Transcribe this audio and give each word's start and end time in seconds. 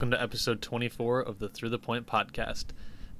Welcome 0.00 0.10
to 0.10 0.22
episode 0.22 0.60
24 0.60 1.20
of 1.20 1.38
the 1.38 1.48
Through 1.48 1.68
the 1.68 1.78
Point 1.78 2.04
podcast. 2.04 2.64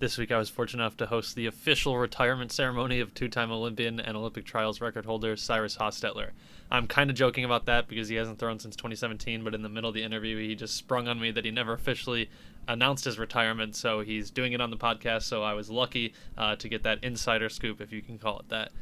This 0.00 0.18
week 0.18 0.32
I 0.32 0.38
was 0.38 0.50
fortunate 0.50 0.82
enough 0.82 0.96
to 0.96 1.06
host 1.06 1.36
the 1.36 1.46
official 1.46 1.96
retirement 1.96 2.50
ceremony 2.50 2.98
of 2.98 3.14
two 3.14 3.28
time 3.28 3.52
Olympian 3.52 4.00
and 4.00 4.16
Olympic 4.16 4.44
trials 4.44 4.80
record 4.80 5.06
holder 5.06 5.36
Cyrus 5.36 5.76
Hostetler. 5.76 6.30
I'm 6.72 6.88
kind 6.88 7.10
of 7.10 7.16
joking 7.16 7.44
about 7.44 7.66
that 7.66 7.86
because 7.86 8.08
he 8.08 8.16
hasn't 8.16 8.40
thrown 8.40 8.58
since 8.58 8.74
2017, 8.74 9.44
but 9.44 9.54
in 9.54 9.62
the 9.62 9.68
middle 9.68 9.90
of 9.90 9.94
the 9.94 10.02
interview, 10.02 10.36
he 10.36 10.56
just 10.56 10.74
sprung 10.74 11.06
on 11.06 11.20
me 11.20 11.30
that 11.30 11.44
he 11.44 11.52
never 11.52 11.74
officially 11.74 12.28
announced 12.66 13.04
his 13.04 13.20
retirement, 13.20 13.76
so 13.76 14.00
he's 14.00 14.32
doing 14.32 14.52
it 14.52 14.60
on 14.60 14.70
the 14.70 14.76
podcast. 14.76 15.22
So 15.22 15.44
I 15.44 15.52
was 15.54 15.70
lucky 15.70 16.12
uh, 16.36 16.56
to 16.56 16.68
get 16.68 16.82
that 16.82 17.04
insider 17.04 17.50
scoop, 17.50 17.80
if 17.80 17.92
you 17.92 18.02
can 18.02 18.18
call 18.18 18.40
it 18.40 18.48
that. 18.48 18.72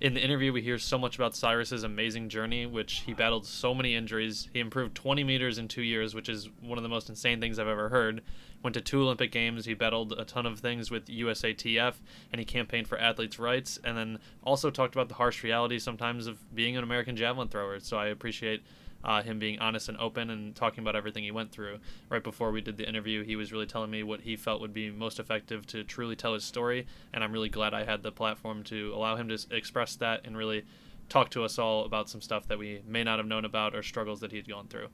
In 0.00 0.14
the 0.14 0.24
interview, 0.24 0.50
we 0.50 0.62
hear 0.62 0.78
so 0.78 0.96
much 0.96 1.16
about 1.16 1.36
Cyrus's 1.36 1.84
amazing 1.84 2.30
journey, 2.30 2.64
which 2.64 3.02
he 3.04 3.12
battled 3.12 3.44
so 3.44 3.74
many 3.74 3.94
injuries. 3.94 4.48
He 4.50 4.58
improved 4.58 4.94
20 4.94 5.24
meters 5.24 5.58
in 5.58 5.68
two 5.68 5.82
years, 5.82 6.14
which 6.14 6.30
is 6.30 6.48
one 6.62 6.78
of 6.78 6.82
the 6.82 6.88
most 6.88 7.10
insane 7.10 7.38
things 7.38 7.58
I've 7.58 7.68
ever 7.68 7.90
heard. 7.90 8.22
Went 8.62 8.72
to 8.74 8.80
two 8.80 9.02
Olympic 9.02 9.30
Games. 9.30 9.66
He 9.66 9.74
battled 9.74 10.12
a 10.12 10.24
ton 10.24 10.46
of 10.46 10.60
things 10.60 10.90
with 10.90 11.04
USATF, 11.08 11.96
and 12.32 12.38
he 12.38 12.46
campaigned 12.46 12.88
for 12.88 12.98
athletes' 12.98 13.38
rights. 13.38 13.78
And 13.84 13.94
then 13.94 14.18
also 14.42 14.70
talked 14.70 14.94
about 14.94 15.10
the 15.10 15.16
harsh 15.16 15.44
reality 15.44 15.78
sometimes 15.78 16.26
of 16.26 16.54
being 16.54 16.78
an 16.78 16.82
American 16.82 17.14
javelin 17.14 17.48
thrower. 17.48 17.78
So 17.80 17.98
I 17.98 18.06
appreciate 18.06 18.62
uh, 19.04 19.22
him 19.22 19.38
being 19.38 19.58
honest 19.58 19.88
and 19.88 19.98
open 19.98 20.30
and 20.30 20.54
talking 20.54 20.82
about 20.82 20.96
everything 20.96 21.24
he 21.24 21.30
went 21.30 21.52
through. 21.52 21.78
Right 22.08 22.22
before 22.22 22.52
we 22.52 22.60
did 22.60 22.76
the 22.76 22.88
interview, 22.88 23.24
he 23.24 23.36
was 23.36 23.52
really 23.52 23.66
telling 23.66 23.90
me 23.90 24.02
what 24.02 24.20
he 24.20 24.36
felt 24.36 24.60
would 24.60 24.74
be 24.74 24.90
most 24.90 25.18
effective 25.18 25.66
to 25.68 25.84
truly 25.84 26.16
tell 26.16 26.34
his 26.34 26.44
story, 26.44 26.86
and 27.12 27.24
I'm 27.24 27.32
really 27.32 27.48
glad 27.48 27.74
I 27.74 27.84
had 27.84 28.02
the 28.02 28.12
platform 28.12 28.62
to 28.64 28.92
allow 28.94 29.16
him 29.16 29.28
to 29.28 29.38
express 29.50 29.96
that 29.96 30.22
and 30.24 30.36
really 30.36 30.64
talk 31.08 31.30
to 31.30 31.44
us 31.44 31.58
all 31.58 31.84
about 31.84 32.08
some 32.08 32.20
stuff 32.20 32.46
that 32.48 32.58
we 32.58 32.82
may 32.86 33.02
not 33.02 33.18
have 33.18 33.26
known 33.26 33.44
about 33.44 33.74
or 33.74 33.82
struggles 33.82 34.20
that 34.20 34.32
he'd 34.32 34.48
gone 34.48 34.68
through. 34.68 34.88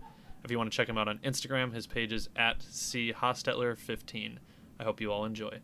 If 0.44 0.50
you 0.50 0.58
want 0.58 0.70
to 0.70 0.76
check 0.76 0.88
him 0.88 0.98
out 0.98 1.08
on 1.08 1.18
Instagram, 1.18 1.74
his 1.74 1.86
page 1.86 2.12
is 2.12 2.28
at 2.36 2.60
chostetler15. 2.60 4.38
I 4.78 4.84
hope 4.84 5.00
you 5.00 5.12
all 5.12 5.24
enjoy. 5.24 5.60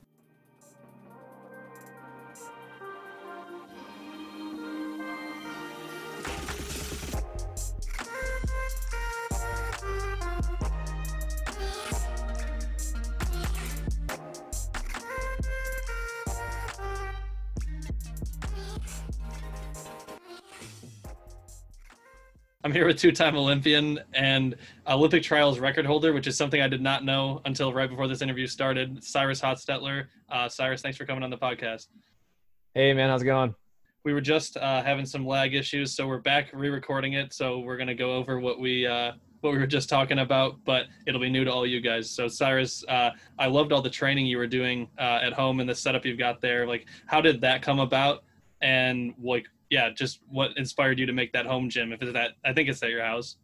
I'm 22.65 22.73
here 22.73 22.87
with 22.87 22.97
two-time 22.97 23.35
Olympian 23.35 23.99
and 24.15 24.55
Olympic 24.87 25.25
trials 25.25 25.59
record 25.59 25.85
holder, 25.85 26.13
which 26.13 26.29
is 26.29 26.37
something 26.37 26.63
I 26.63 26.69
did 26.69 26.81
not 26.81 27.05
know 27.05 27.41
until 27.45 27.73
right 27.73 27.91
before 27.91 28.07
this 28.07 28.23
interview 28.23 28.47
started. 28.47 29.03
Cyrus 29.03 29.41
Hostetler. 29.41 30.07
Uh, 30.31 30.49
Cyrus, 30.49 30.81
thanks 30.81 30.97
for 30.97 31.05
coming 31.05 31.25
on 31.25 31.31
the 31.31 31.37
podcast. 31.37 31.89
Hey 32.73 32.93
man, 32.93 33.11
how's 33.11 33.23
it 33.23 33.25
going? 33.25 33.53
We 34.05 34.13
were 34.13 34.21
just 34.21 34.57
uh, 34.59 34.81
having 34.81 35.07
some 35.07 35.27
lag 35.27 35.57
issues, 35.57 35.93
so 35.93 36.07
we're 36.07 36.21
back 36.21 36.51
re-recording 36.53 37.15
it. 37.15 37.33
So 37.33 37.59
we're 37.59 37.77
gonna 37.77 37.97
go 37.97 38.15
over 38.15 38.39
what 38.39 38.61
we 38.61 38.87
uh, 38.87 39.15
what 39.41 39.53
we 39.53 39.59
were 39.59 39.67
just 39.67 39.89
talking 39.89 40.21
about, 40.21 40.65
but 40.65 40.87
it'll 41.09 41.21
be 41.21 41.31
new 41.31 41.43
to 41.43 41.53
all 41.53 41.67
you 41.67 41.81
guys. 41.81 42.09
So 42.09 42.29
Cyrus, 42.29 42.85
uh, 42.89 43.11
I 43.41 43.49
loved 43.49 43.73
all 43.73 43.83
the 43.83 43.91
training 43.91 44.27
you 44.27 44.39
were 44.39 44.47
doing 44.47 44.89
uh, 45.01 45.19
at 45.21 45.33
home 45.33 45.59
and 45.59 45.69
the 45.69 45.75
setup 45.75 46.05
you've 46.05 46.19
got 46.19 46.41
there. 46.41 46.65
Like, 46.65 46.87
how 47.07 47.21
did 47.21 47.41
that 47.41 47.61
come 47.61 47.81
about? 47.81 48.23
And 48.61 49.15
like, 49.21 49.49
yeah, 49.73 49.89
just 49.89 50.21
what 50.29 50.51
inspired 50.59 50.99
you 50.99 51.07
to 51.07 51.15
make 51.15 51.33
that 51.33 51.47
home 51.47 51.71
gym? 51.71 51.95
If 51.95 52.03
it's 52.03 52.13
that, 52.13 52.33
I 52.45 52.53
think 52.53 52.69
it's 52.69 52.83
at 52.83 52.91
your 52.91 53.03
house. 53.03 53.37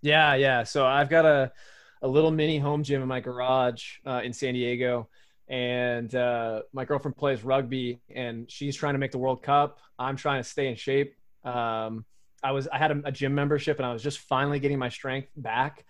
Yeah, 0.00 0.34
yeah. 0.36 0.62
So 0.64 0.86
I've 0.86 1.10
got 1.10 1.26
a 1.26 1.52
a 2.00 2.08
little 2.08 2.30
mini 2.30 2.58
home 2.58 2.82
gym 2.82 3.02
in 3.02 3.06
my 3.06 3.20
garage 3.20 3.98
uh, 4.06 4.22
in 4.24 4.32
San 4.32 4.54
Diego, 4.54 5.10
and 5.48 6.14
uh, 6.14 6.62
my 6.72 6.86
girlfriend 6.86 7.18
plays 7.18 7.44
rugby, 7.44 8.00
and 8.14 8.50
she's 8.50 8.74
trying 8.74 8.94
to 8.94 8.98
make 8.98 9.12
the 9.12 9.18
World 9.18 9.42
Cup. 9.42 9.80
I'm 9.98 10.16
trying 10.16 10.42
to 10.42 10.48
stay 10.48 10.68
in 10.68 10.76
shape. 10.76 11.14
Um, 11.44 12.06
I 12.42 12.52
was 12.52 12.66
I 12.66 12.78
had 12.78 12.90
a, 12.90 13.02
a 13.04 13.12
gym 13.12 13.34
membership, 13.34 13.76
and 13.76 13.84
I 13.84 13.92
was 13.92 14.02
just 14.02 14.20
finally 14.20 14.60
getting 14.60 14.78
my 14.78 14.88
strength 14.88 15.28
back. 15.36 15.84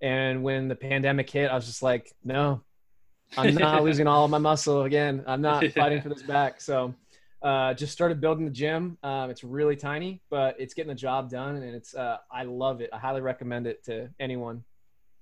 And 0.00 0.44
when 0.44 0.68
the 0.68 0.76
pandemic 0.76 1.28
hit, 1.28 1.50
I 1.50 1.56
was 1.56 1.66
just 1.66 1.82
like, 1.82 2.12
no, 2.22 2.62
I'm 3.36 3.56
not 3.56 3.82
losing 3.88 4.06
all 4.06 4.24
of 4.24 4.30
my 4.30 4.38
muscle 4.38 4.84
again. 4.84 5.24
I'm 5.26 5.42
not 5.42 5.66
fighting 5.72 6.00
for 6.00 6.10
this 6.10 6.22
back. 6.22 6.60
So 6.60 6.94
uh, 7.46 7.72
just 7.72 7.92
started 7.92 8.20
building 8.20 8.44
the 8.44 8.50
gym. 8.50 8.98
Um, 9.04 9.30
it's 9.30 9.44
really 9.44 9.76
tiny, 9.76 10.20
but 10.30 10.56
it's 10.58 10.74
getting 10.74 10.88
the 10.88 10.96
job 10.96 11.30
done, 11.30 11.54
and 11.54 11.76
it's 11.76 11.94
uh, 11.94 12.16
I 12.28 12.42
love 12.42 12.80
it. 12.80 12.90
I 12.92 12.98
highly 12.98 13.20
recommend 13.20 13.68
it 13.68 13.84
to 13.84 14.10
anyone. 14.18 14.64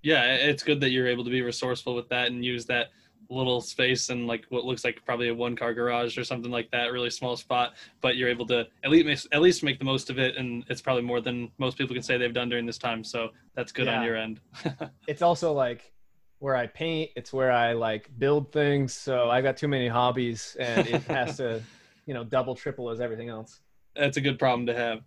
Yeah, 0.02 0.24
it's 0.34 0.62
good 0.62 0.80
that 0.80 0.90
you're 0.90 1.06
able 1.06 1.24
to 1.24 1.30
be 1.30 1.42
resourceful 1.42 1.94
with 1.94 2.08
that 2.08 2.28
and 2.28 2.42
use 2.42 2.64
that 2.66 2.88
little 3.28 3.60
space 3.60 4.08
and 4.08 4.26
like 4.26 4.44
what 4.48 4.64
looks 4.64 4.84
like 4.84 5.04
probably 5.04 5.28
a 5.28 5.34
one 5.34 5.54
car 5.54 5.74
garage 5.74 6.16
or 6.16 6.24
something 6.24 6.50
like 6.50 6.70
that, 6.70 6.92
really 6.92 7.10
small 7.10 7.36
spot, 7.36 7.74
but 8.00 8.16
you're 8.16 8.30
able 8.30 8.46
to 8.46 8.66
at 8.84 8.90
least 8.90 9.28
at 9.32 9.42
least 9.42 9.62
make 9.62 9.78
the 9.78 9.84
most 9.84 10.08
of 10.08 10.18
it, 10.18 10.36
and 10.38 10.64
it's 10.70 10.80
probably 10.80 11.02
more 11.02 11.20
than 11.20 11.50
most 11.58 11.76
people 11.76 11.92
can 11.92 12.02
say 12.02 12.16
they've 12.16 12.32
done 12.32 12.48
during 12.48 12.64
this 12.64 12.78
time. 12.78 13.04
So 13.04 13.28
that's 13.54 13.70
good 13.70 13.84
yeah. 13.84 13.98
on 13.98 14.04
your 14.04 14.16
end. 14.16 14.40
it's 15.06 15.20
also 15.20 15.52
like 15.52 15.92
where 16.38 16.56
I 16.56 16.68
paint. 16.68 17.10
It's 17.16 17.34
where 17.34 17.52
I 17.52 17.74
like 17.74 18.08
build 18.18 18.50
things. 18.50 18.94
So 18.94 19.28
I 19.28 19.42
got 19.42 19.58
too 19.58 19.68
many 19.68 19.88
hobbies, 19.88 20.56
and 20.58 20.86
it 20.86 21.02
has 21.02 21.36
to 21.36 21.62
you 22.06 22.14
know 22.14 22.24
double 22.24 22.54
triple 22.54 22.90
as 22.90 23.00
everything 23.00 23.28
else. 23.28 23.60
That's 23.96 24.16
a 24.16 24.20
good 24.20 24.38
problem 24.38 24.66
to 24.66 24.74
have. 24.74 25.02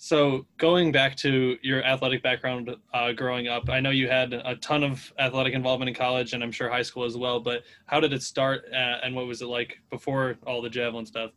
So 0.00 0.46
going 0.58 0.92
back 0.92 1.16
to 1.16 1.58
your 1.60 1.82
athletic 1.82 2.22
background 2.22 2.74
uh, 2.94 3.10
growing 3.12 3.48
up 3.48 3.68
i 3.68 3.80
know 3.80 3.90
you 3.90 4.08
had 4.08 4.32
a 4.32 4.54
ton 4.56 4.84
of 4.84 5.12
athletic 5.18 5.54
involvement 5.54 5.88
in 5.88 5.94
college 5.94 6.34
and 6.34 6.42
i'm 6.42 6.52
sure 6.52 6.70
high 6.70 6.82
school 6.82 7.04
as 7.04 7.16
well 7.16 7.40
but 7.40 7.64
how 7.86 7.98
did 7.98 8.12
it 8.12 8.22
start 8.22 8.64
uh, 8.72 8.98
and 9.02 9.12
what 9.14 9.26
was 9.26 9.42
it 9.42 9.46
like 9.46 9.76
before 9.90 10.36
all 10.46 10.62
the 10.62 10.70
javelin 10.70 11.04
stuff? 11.04 11.32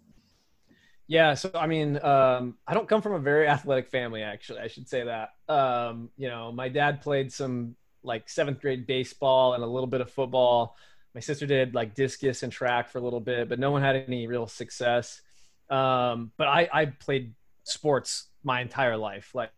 Yeah 1.07 1.33
so 1.33 1.49
i 1.55 1.65
mean 1.65 1.99
um, 2.03 2.55
i 2.67 2.75
don't 2.75 2.87
come 2.87 3.01
from 3.01 3.13
a 3.13 3.19
very 3.19 3.47
athletic 3.55 3.89
family 3.89 4.21
actually 4.21 4.59
i 4.59 4.67
should 4.67 4.87
say 4.87 5.03
that. 5.03 5.29
Um, 5.51 6.11
you 6.15 6.27
know 6.27 6.51
my 6.51 6.69
dad 6.69 7.01
played 7.01 7.33
some 7.33 7.75
like 8.03 8.29
seventh 8.29 8.61
grade 8.61 8.85
baseball 8.85 9.53
and 9.55 9.63
a 9.63 9.67
little 9.67 9.87
bit 9.87 10.01
of 10.01 10.11
football 10.11 10.75
my 11.13 11.19
sister 11.21 11.45
did 11.45 11.75
like 11.75 11.93
discus 11.93 12.43
and 12.43 12.51
track 12.51 12.89
for 12.89 12.97
a 12.97 13.01
little 13.01 13.19
bit, 13.19 13.49
but 13.49 13.59
no 13.59 13.71
one 13.71 13.81
had 13.81 13.95
any 13.95 14.27
real 14.27 14.47
success. 14.47 15.21
Um, 15.69 16.31
but 16.37 16.47
I, 16.47 16.69
I 16.71 16.85
played 16.85 17.33
sports 17.63 18.27
my 18.43 18.61
entire 18.61 18.97
life. 18.97 19.31
Like, 19.33 19.51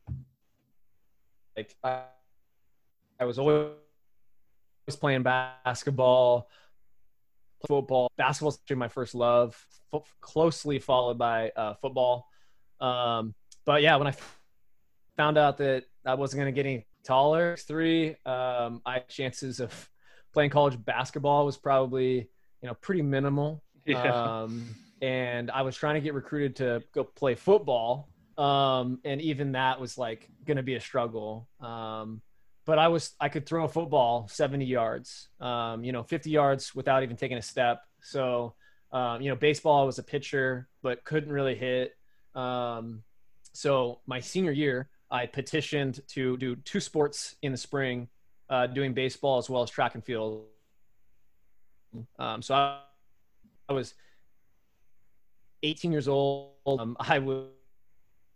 like 1.55 1.75
I, 1.83 2.01
I 3.19 3.25
was 3.25 3.37
always 3.39 3.71
playing 4.99 5.23
basketball, 5.23 6.49
football. 7.67 8.11
Basketball 8.17 8.51
Basketball's 8.51 8.77
my 8.77 8.87
first 8.87 9.15
love, 9.15 9.55
closely 10.21 10.79
followed 10.79 11.17
by 11.17 11.51
uh, 11.55 11.75
football. 11.75 12.27
Um, 12.81 13.35
but 13.65 13.81
yeah, 13.81 13.95
when 13.95 14.07
I 14.07 14.15
found 15.17 15.37
out 15.37 15.57
that 15.59 15.85
I 16.05 16.15
wasn't 16.15 16.41
going 16.41 16.53
to 16.53 16.55
get 16.55 16.67
any 16.67 16.85
taller, 17.03 17.55
three, 17.57 18.15
um, 18.25 18.81
I 18.85 18.93
had 18.93 19.07
chances 19.07 19.59
of 19.59 19.89
playing 20.33 20.49
college 20.49 20.83
basketball 20.83 21.45
was 21.45 21.57
probably 21.57 22.29
you 22.61 22.67
know 22.67 22.73
pretty 22.75 23.01
minimal. 23.01 23.63
Yeah. 23.85 24.41
Um, 24.41 24.75
and 25.01 25.51
I 25.51 25.63
was 25.63 25.75
trying 25.75 25.95
to 25.95 26.01
get 26.01 26.13
recruited 26.13 26.55
to 26.57 26.83
go 26.93 27.03
play 27.03 27.35
football, 27.35 28.09
um, 28.37 28.99
and 29.03 29.21
even 29.21 29.51
that 29.53 29.79
was 29.79 29.97
like 29.97 30.29
going 30.45 30.57
to 30.57 30.63
be 30.63 30.75
a 30.75 30.79
struggle. 30.79 31.47
Um, 31.59 32.21
but 32.65 32.79
I 32.79 32.87
was 32.87 33.11
I 33.19 33.29
could 33.29 33.45
throw 33.45 33.65
a 33.65 33.67
football 33.67 34.27
70 34.29 34.65
yards, 34.65 35.27
um, 35.41 35.83
you 35.83 35.91
know, 35.91 36.03
50 36.03 36.29
yards 36.29 36.73
without 36.73 37.03
even 37.03 37.17
taking 37.17 37.37
a 37.37 37.41
step. 37.41 37.81
So 38.01 38.55
um, 38.93 39.21
you 39.21 39.29
know, 39.29 39.35
baseball 39.35 39.81
I 39.81 39.85
was 39.85 39.97
a 39.97 40.03
pitcher, 40.03 40.69
but 40.83 41.03
couldn't 41.03 41.31
really 41.31 41.55
hit. 41.55 41.95
Um, 42.35 43.01
so 43.51 43.99
my 44.05 44.19
senior 44.19 44.51
year, 44.51 44.87
I 45.09 45.25
petitioned 45.25 46.01
to 46.09 46.37
do 46.37 46.55
two 46.55 46.79
sports 46.79 47.35
in 47.41 47.51
the 47.51 47.57
spring 47.57 48.07
uh, 48.49 48.67
doing 48.67 48.93
baseball 48.93 49.37
as 49.37 49.49
well 49.49 49.63
as 49.63 49.69
track 49.69 49.95
and 49.95 50.03
field. 50.03 50.45
Um, 52.17 52.41
so 52.41 52.55
I, 52.55 52.79
I, 53.69 53.73
was 53.73 53.93
18 55.61 55.91
years 55.91 56.07
old. 56.07 56.51
Um, 56.65 56.97
I 56.99 57.19
was 57.19 57.47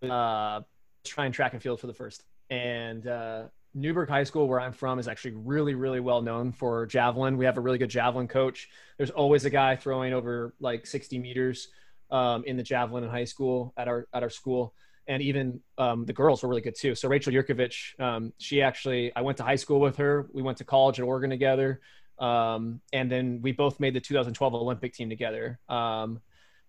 uh, 0.04 0.62
trying 1.04 1.32
track 1.32 1.54
and 1.54 1.62
field 1.62 1.80
for 1.80 1.88
the 1.88 1.94
first. 1.94 2.24
And 2.50 3.08
uh, 3.08 3.44
Newberg 3.74 4.10
High 4.10 4.24
School, 4.24 4.48
where 4.48 4.62
I'm 4.62 4.74
from, 4.74 5.00
is 5.00 5.08
actually 5.08 5.34
really, 5.34 5.74
really 5.74 6.00
well 6.00 6.22
known 6.22 6.52
for 6.52 6.86
javelin. 6.86 7.38
We 7.38 7.46
have 7.46 7.58
a 7.58 7.62
really 7.62 7.78
good 7.78 7.90
javelin 7.90 8.28
coach. 8.28 8.70
There's 8.98 9.12
always 9.12 9.46
a 9.46 9.50
guy 9.50 9.76
throwing 9.76 10.14
over 10.14 10.54
like 10.60 10.86
60 10.86 11.20
meters 11.20 11.70
um, 12.12 12.44
in 12.46 12.58
the 12.58 12.64
javelin 12.64 13.04
in 13.04 13.10
high 13.10 13.26
school 13.26 13.74
at 13.76 13.88
our 13.88 14.08
at 14.14 14.24
our 14.24 14.30
school 14.30 14.74
and 15.08 15.22
even 15.22 15.62
um, 15.78 16.06
the 16.06 16.14
girls 16.14 16.44
were 16.44 16.50
really 16.50 16.62
good 16.62 16.76
too. 16.76 16.96
So 16.96 17.08
Rachel 17.08 17.34
Yurkovich, 17.34 18.00
um, 18.00 18.34
she 18.38 18.62
actually, 18.62 19.12
I 19.16 19.22
went 19.22 19.38
to 19.38 19.44
high 19.44 19.56
school 19.56 19.80
with 19.80 19.98
her. 19.98 20.28
We 20.34 20.42
went 20.42 20.58
to 20.58 20.64
college 20.64 21.00
at 21.00 21.04
Oregon 21.04 21.30
together, 21.30 21.82
um, 22.20 22.82
and 22.94 23.12
then 23.12 23.42
we 23.42 23.52
both 23.52 23.80
made 23.80 23.94
the 23.94 24.02
2012 24.02 24.54
Olympic 24.54 24.94
team 24.94 25.10
together. 25.10 25.60
Um, 25.70 26.20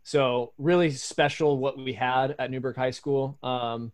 so 0.03 0.53
really 0.57 0.91
special 0.91 1.59
what 1.59 1.77
we 1.77 1.93
had 1.93 2.35
at 2.39 2.51
Newberg 2.51 2.77
High 2.77 2.93
School. 2.93 3.39
Um, 3.43 3.93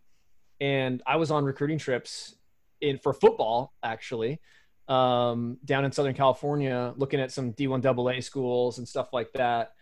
and 0.61 1.03
I 1.05 1.17
was 1.17 1.31
on 1.31 1.43
recruiting 1.43 1.77
trips 1.77 2.35
in 2.81 2.97
for 2.99 3.13
football 3.13 3.73
actually 3.83 4.39
um, 4.87 5.57
down 5.65 5.85
in 5.85 5.91
Southern 5.91 6.13
California, 6.13 6.93
looking 6.97 7.19
at 7.19 7.31
some 7.31 7.53
D1 7.53 7.83
AA 7.85 8.21
schools 8.21 8.77
and 8.77 8.87
stuff 8.87 9.09
like 9.11 9.31
that. 9.33 9.73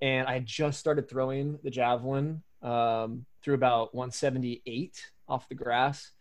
And 0.00 0.26
I 0.26 0.40
just 0.40 0.80
started 0.80 1.08
throwing 1.08 1.58
the 1.62 1.70
javelin 1.70 2.42
um, 2.62 3.26
through 3.42 3.54
about 3.54 3.94
178 3.94 5.10
off 5.28 5.48
the 5.48 5.54
grass. 5.54 6.12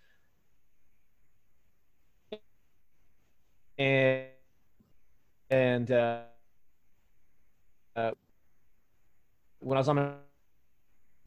And 3.77 4.25
and 5.49 5.91
uh, 5.91 6.21
uh, 7.95 8.11
when 9.59 9.77
I 9.77 9.79
was 9.79 9.89
on 9.89 9.95
my 9.95 10.13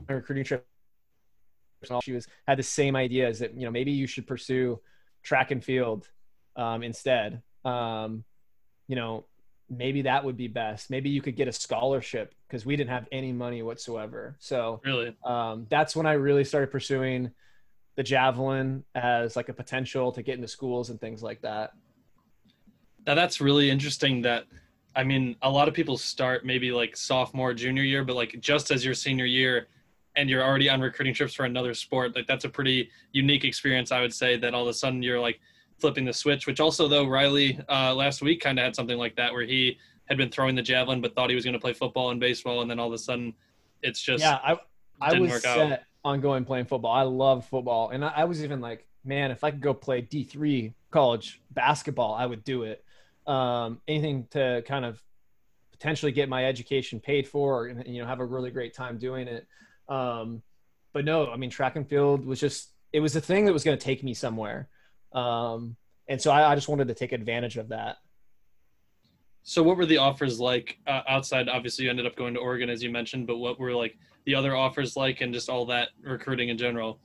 recruiting 0.08 0.44
trip, 0.44 0.66
she 2.02 2.12
was 2.12 2.26
had 2.46 2.58
the 2.58 2.62
same 2.62 2.96
idea 2.96 3.28
as 3.28 3.40
that 3.40 3.54
you 3.54 3.64
know 3.64 3.70
maybe 3.70 3.92
you 3.92 4.06
should 4.06 4.26
pursue 4.26 4.80
track 5.22 5.50
and 5.50 5.62
field 5.62 6.08
um, 6.56 6.82
instead. 6.82 7.42
Um, 7.64 8.24
you 8.88 8.96
know, 8.96 9.24
maybe 9.76 10.02
that 10.02 10.24
would 10.24 10.36
be 10.36 10.48
best. 10.48 10.90
Maybe 10.90 11.10
you 11.10 11.22
could 11.22 11.36
get 11.36 11.48
a 11.48 11.52
scholarship 11.52 12.34
because 12.46 12.64
we 12.64 12.76
didn't 12.76 12.90
have 12.90 13.06
any 13.12 13.32
money 13.32 13.62
whatsoever. 13.62 14.36
So 14.38 14.80
really, 14.84 15.16
um, 15.24 15.66
that's 15.68 15.94
when 15.96 16.06
I 16.06 16.12
really 16.12 16.44
started 16.44 16.70
pursuing 16.70 17.30
the 17.96 18.02
javelin 18.02 18.84
as 18.94 19.36
like 19.36 19.48
a 19.48 19.52
potential 19.52 20.12
to 20.12 20.22
get 20.22 20.34
into 20.34 20.48
schools 20.48 20.90
and 20.90 21.00
things 21.00 21.22
like 21.22 21.42
that. 21.42 21.72
Now 23.06 23.14
that's 23.14 23.40
really 23.40 23.70
interesting. 23.70 24.22
That 24.22 24.44
I 24.96 25.04
mean, 25.04 25.36
a 25.42 25.50
lot 25.50 25.68
of 25.68 25.74
people 25.74 25.98
start 25.98 26.44
maybe 26.44 26.72
like 26.72 26.96
sophomore, 26.96 27.54
junior 27.54 27.82
year, 27.82 28.04
but 28.04 28.16
like 28.16 28.38
just 28.40 28.70
as 28.70 28.84
your 28.84 28.94
senior 28.94 29.26
year, 29.26 29.68
and 30.16 30.30
you're 30.30 30.44
already 30.44 30.68
on 30.68 30.80
recruiting 30.80 31.12
trips 31.12 31.34
for 31.34 31.44
another 31.44 31.74
sport. 31.74 32.14
Like 32.14 32.26
that's 32.28 32.44
a 32.44 32.48
pretty 32.48 32.88
unique 33.12 33.44
experience, 33.44 33.90
I 33.90 34.00
would 34.00 34.14
say. 34.14 34.36
That 34.36 34.54
all 34.54 34.62
of 34.62 34.68
a 34.68 34.74
sudden 34.74 35.02
you're 35.02 35.20
like 35.20 35.40
flipping 35.78 36.04
the 36.04 36.12
switch. 36.12 36.46
Which 36.46 36.60
also 36.60 36.88
though 36.88 37.06
Riley 37.06 37.58
uh, 37.68 37.94
last 37.94 38.22
week 38.22 38.40
kind 38.40 38.58
of 38.58 38.64
had 38.64 38.76
something 38.76 38.98
like 38.98 39.16
that 39.16 39.32
where 39.32 39.44
he 39.44 39.78
had 40.06 40.18
been 40.18 40.30
throwing 40.30 40.54
the 40.54 40.62
javelin 40.62 41.00
but 41.00 41.14
thought 41.14 41.30
he 41.30 41.34
was 41.34 41.44
going 41.44 41.54
to 41.54 41.60
play 41.60 41.72
football 41.72 42.10
and 42.10 42.20
baseball, 42.20 42.62
and 42.62 42.70
then 42.70 42.78
all 42.78 42.88
of 42.88 42.92
a 42.92 42.98
sudden 42.98 43.34
it's 43.82 44.00
just 44.00 44.22
yeah. 44.22 44.38
I 44.42 44.58
I 45.00 45.18
was 45.18 45.42
set 45.42 45.72
out. 45.72 45.78
on 46.04 46.20
going 46.20 46.44
playing 46.44 46.66
football. 46.66 46.92
I 46.92 47.02
love 47.02 47.46
football, 47.46 47.90
and 47.90 48.04
I, 48.04 48.12
I 48.16 48.24
was 48.24 48.42
even 48.42 48.60
like, 48.60 48.86
man, 49.04 49.30
if 49.30 49.44
I 49.44 49.50
could 49.50 49.60
go 49.60 49.74
play 49.74 50.00
D 50.00 50.24
three 50.24 50.74
college 50.90 51.40
basketball, 51.50 52.14
I 52.14 52.26
would 52.26 52.44
do 52.44 52.62
it. 52.62 52.84
Um, 53.26 53.80
anything 53.88 54.26
to 54.30 54.62
kind 54.66 54.84
of 54.84 55.02
potentially 55.72 56.12
get 56.12 56.28
my 56.28 56.46
education 56.46 57.00
paid 57.00 57.26
for, 57.28 57.66
and 57.66 57.86
you 57.86 58.00
know, 58.00 58.08
have 58.08 58.20
a 58.20 58.24
really 58.24 58.50
great 58.50 58.74
time 58.74 58.98
doing 58.98 59.28
it. 59.28 59.46
Um, 59.88 60.42
but 60.92 61.04
no, 61.04 61.30
I 61.30 61.36
mean, 61.36 61.50
track 61.50 61.76
and 61.76 61.86
field 61.86 62.24
was 62.24 62.40
just 62.40 62.70
it 62.92 63.00
was 63.00 63.16
a 63.16 63.20
thing 63.20 63.44
that 63.44 63.52
was 63.52 63.64
going 63.64 63.76
to 63.76 63.84
take 63.84 64.02
me 64.02 64.14
somewhere. 64.14 64.68
Um, 65.14 65.76
and 66.08 66.20
so 66.20 66.30
I, 66.30 66.52
I, 66.52 66.54
just 66.54 66.68
wanted 66.68 66.88
to 66.88 66.94
take 66.94 67.12
advantage 67.12 67.56
of 67.56 67.68
that. 67.68 67.98
So 69.44 69.62
what 69.62 69.76
were 69.76 69.86
the 69.86 69.98
offers 69.98 70.40
like 70.40 70.78
uh, 70.86 71.02
outside? 71.08 71.48
Obviously, 71.48 71.84
you 71.84 71.90
ended 71.90 72.06
up 72.06 72.16
going 72.16 72.34
to 72.34 72.40
Oregon, 72.40 72.68
as 72.68 72.82
you 72.82 72.90
mentioned, 72.90 73.26
but 73.26 73.38
what 73.38 73.58
were 73.58 73.72
like 73.72 73.96
the 74.26 74.34
other 74.34 74.56
offers 74.56 74.96
like, 74.96 75.20
and 75.20 75.32
just 75.32 75.48
all 75.48 75.66
that 75.66 75.90
recruiting 76.02 76.48
in 76.48 76.58
general? 76.58 76.98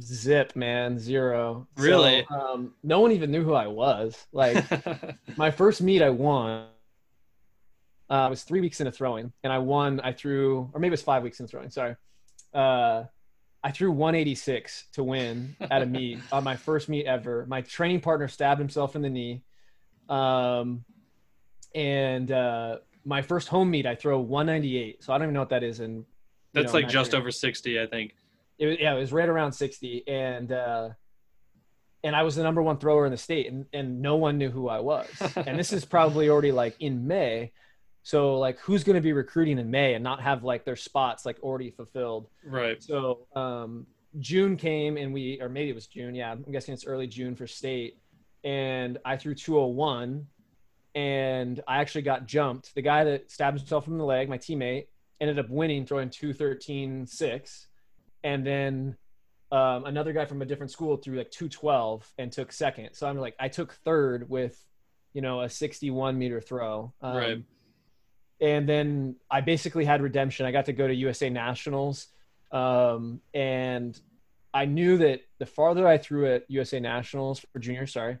Zip, 0.00 0.56
man, 0.56 0.98
zero. 0.98 1.66
Really? 1.76 2.24
So, 2.28 2.34
um, 2.34 2.74
no 2.82 3.00
one 3.00 3.12
even 3.12 3.30
knew 3.30 3.44
who 3.44 3.54
I 3.54 3.66
was. 3.66 4.26
Like 4.32 4.64
my 5.36 5.50
first 5.50 5.82
meet, 5.82 6.02
I 6.02 6.10
won. 6.10 6.66
Uh, 8.10 8.14
I 8.14 8.28
was 8.28 8.42
three 8.42 8.60
weeks 8.60 8.80
into 8.80 8.90
throwing, 8.90 9.32
and 9.44 9.52
I 9.52 9.58
won. 9.58 10.00
I 10.00 10.12
threw, 10.12 10.70
or 10.72 10.80
maybe 10.80 10.88
it 10.88 10.92
was 10.92 11.02
five 11.02 11.22
weeks 11.22 11.38
into 11.40 11.50
throwing. 11.50 11.70
Sorry. 11.70 11.96
Uh, 12.54 13.04
I 13.68 13.70
threw 13.70 13.92
186 13.92 14.86
to 14.94 15.04
win 15.04 15.54
at 15.60 15.82
a 15.82 15.86
meet 15.86 16.20
on 16.32 16.42
my 16.42 16.56
first 16.56 16.88
meet 16.88 17.04
ever. 17.04 17.44
My 17.50 17.60
training 17.60 18.00
partner 18.00 18.26
stabbed 18.26 18.58
himself 18.58 18.96
in 18.96 19.02
the 19.02 19.10
knee. 19.10 19.42
Um, 20.08 20.86
and 21.74 22.32
uh, 22.32 22.78
my 23.04 23.20
first 23.20 23.46
home 23.48 23.70
meet, 23.70 23.84
I 23.84 23.94
throw 23.94 24.20
198. 24.20 25.04
So 25.04 25.12
I 25.12 25.18
don't 25.18 25.26
even 25.26 25.34
know 25.34 25.40
what 25.40 25.50
that 25.50 25.62
is. 25.62 25.80
And 25.80 26.06
that's 26.54 26.72
know, 26.72 26.78
like 26.78 26.88
just 26.88 27.14
over 27.14 27.30
60, 27.30 27.78
I 27.78 27.84
think. 27.84 28.14
It 28.58 28.66
was, 28.68 28.76
yeah, 28.80 28.94
it 28.94 28.98
was 28.98 29.12
right 29.12 29.28
around 29.28 29.52
60. 29.52 30.08
And, 30.08 30.50
uh, 30.50 30.88
and 32.02 32.16
I 32.16 32.22
was 32.22 32.36
the 32.36 32.44
number 32.44 32.62
one 32.62 32.78
thrower 32.78 33.04
in 33.04 33.10
the 33.10 33.18
state 33.18 33.48
and, 33.52 33.66
and 33.74 34.00
no 34.00 34.16
one 34.16 34.38
knew 34.38 34.48
who 34.48 34.70
I 34.70 34.80
was. 34.80 35.10
and 35.36 35.58
this 35.58 35.74
is 35.74 35.84
probably 35.84 36.30
already 36.30 36.52
like 36.52 36.74
in 36.80 37.06
May. 37.06 37.52
So 38.08 38.38
like 38.38 38.58
who's 38.60 38.84
going 38.84 38.94
to 38.94 39.02
be 39.02 39.12
recruiting 39.12 39.58
in 39.58 39.70
May 39.70 39.92
and 39.92 40.02
not 40.02 40.22
have 40.22 40.42
like 40.42 40.64
their 40.64 40.76
spots 40.76 41.26
like 41.26 41.38
already 41.42 41.70
fulfilled. 41.70 42.30
Right. 42.42 42.82
So 42.82 43.26
um, 43.36 43.86
June 44.18 44.56
came 44.56 44.96
and 44.96 45.12
we, 45.12 45.38
or 45.42 45.50
maybe 45.50 45.68
it 45.68 45.74
was 45.74 45.86
June. 45.88 46.14
Yeah. 46.14 46.32
I'm 46.32 46.50
guessing 46.50 46.72
it's 46.72 46.86
early 46.86 47.06
June 47.06 47.36
for 47.36 47.46
state. 47.46 47.98
And 48.44 48.96
I 49.04 49.18
threw 49.18 49.34
201 49.34 50.26
and 50.94 51.60
I 51.68 51.82
actually 51.82 52.00
got 52.00 52.24
jumped. 52.24 52.74
The 52.74 52.80
guy 52.80 53.04
that 53.04 53.30
stabbed 53.30 53.58
himself 53.58 53.88
in 53.88 53.98
the 53.98 54.06
leg, 54.06 54.30
my 54.30 54.38
teammate, 54.38 54.86
ended 55.20 55.38
up 55.38 55.50
winning 55.50 55.84
throwing 55.84 56.08
213 56.08 57.06
6. 57.06 57.66
And 58.24 58.46
then 58.46 58.96
um, 59.52 59.84
another 59.84 60.14
guy 60.14 60.24
from 60.24 60.40
a 60.40 60.46
different 60.46 60.72
school 60.72 60.96
threw 60.96 61.18
like 61.18 61.30
212 61.30 62.10
and 62.16 62.32
took 62.32 62.52
second. 62.52 62.94
So 62.94 63.06
I'm 63.06 63.18
like, 63.18 63.36
I 63.38 63.48
took 63.48 63.74
third 63.84 64.30
with, 64.30 64.58
you 65.12 65.20
know, 65.20 65.42
a 65.42 65.50
61 65.50 66.16
meter 66.16 66.40
throw. 66.40 66.94
Um, 67.02 67.14
right. 67.14 67.44
And 68.40 68.68
then 68.68 69.16
I 69.30 69.40
basically 69.40 69.84
had 69.84 70.00
redemption. 70.00 70.46
I 70.46 70.52
got 70.52 70.66
to 70.66 70.72
go 70.72 70.86
to 70.86 70.94
USA 70.94 71.28
Nationals. 71.28 72.06
Um, 72.52 73.20
and 73.34 74.00
I 74.54 74.64
knew 74.64 74.98
that 74.98 75.20
the 75.38 75.46
farther 75.46 75.86
I 75.86 75.98
threw 75.98 76.32
at 76.32 76.44
USA 76.48 76.80
Nationals 76.80 77.44
for 77.52 77.58
junior, 77.58 77.86
sorry, 77.86 78.18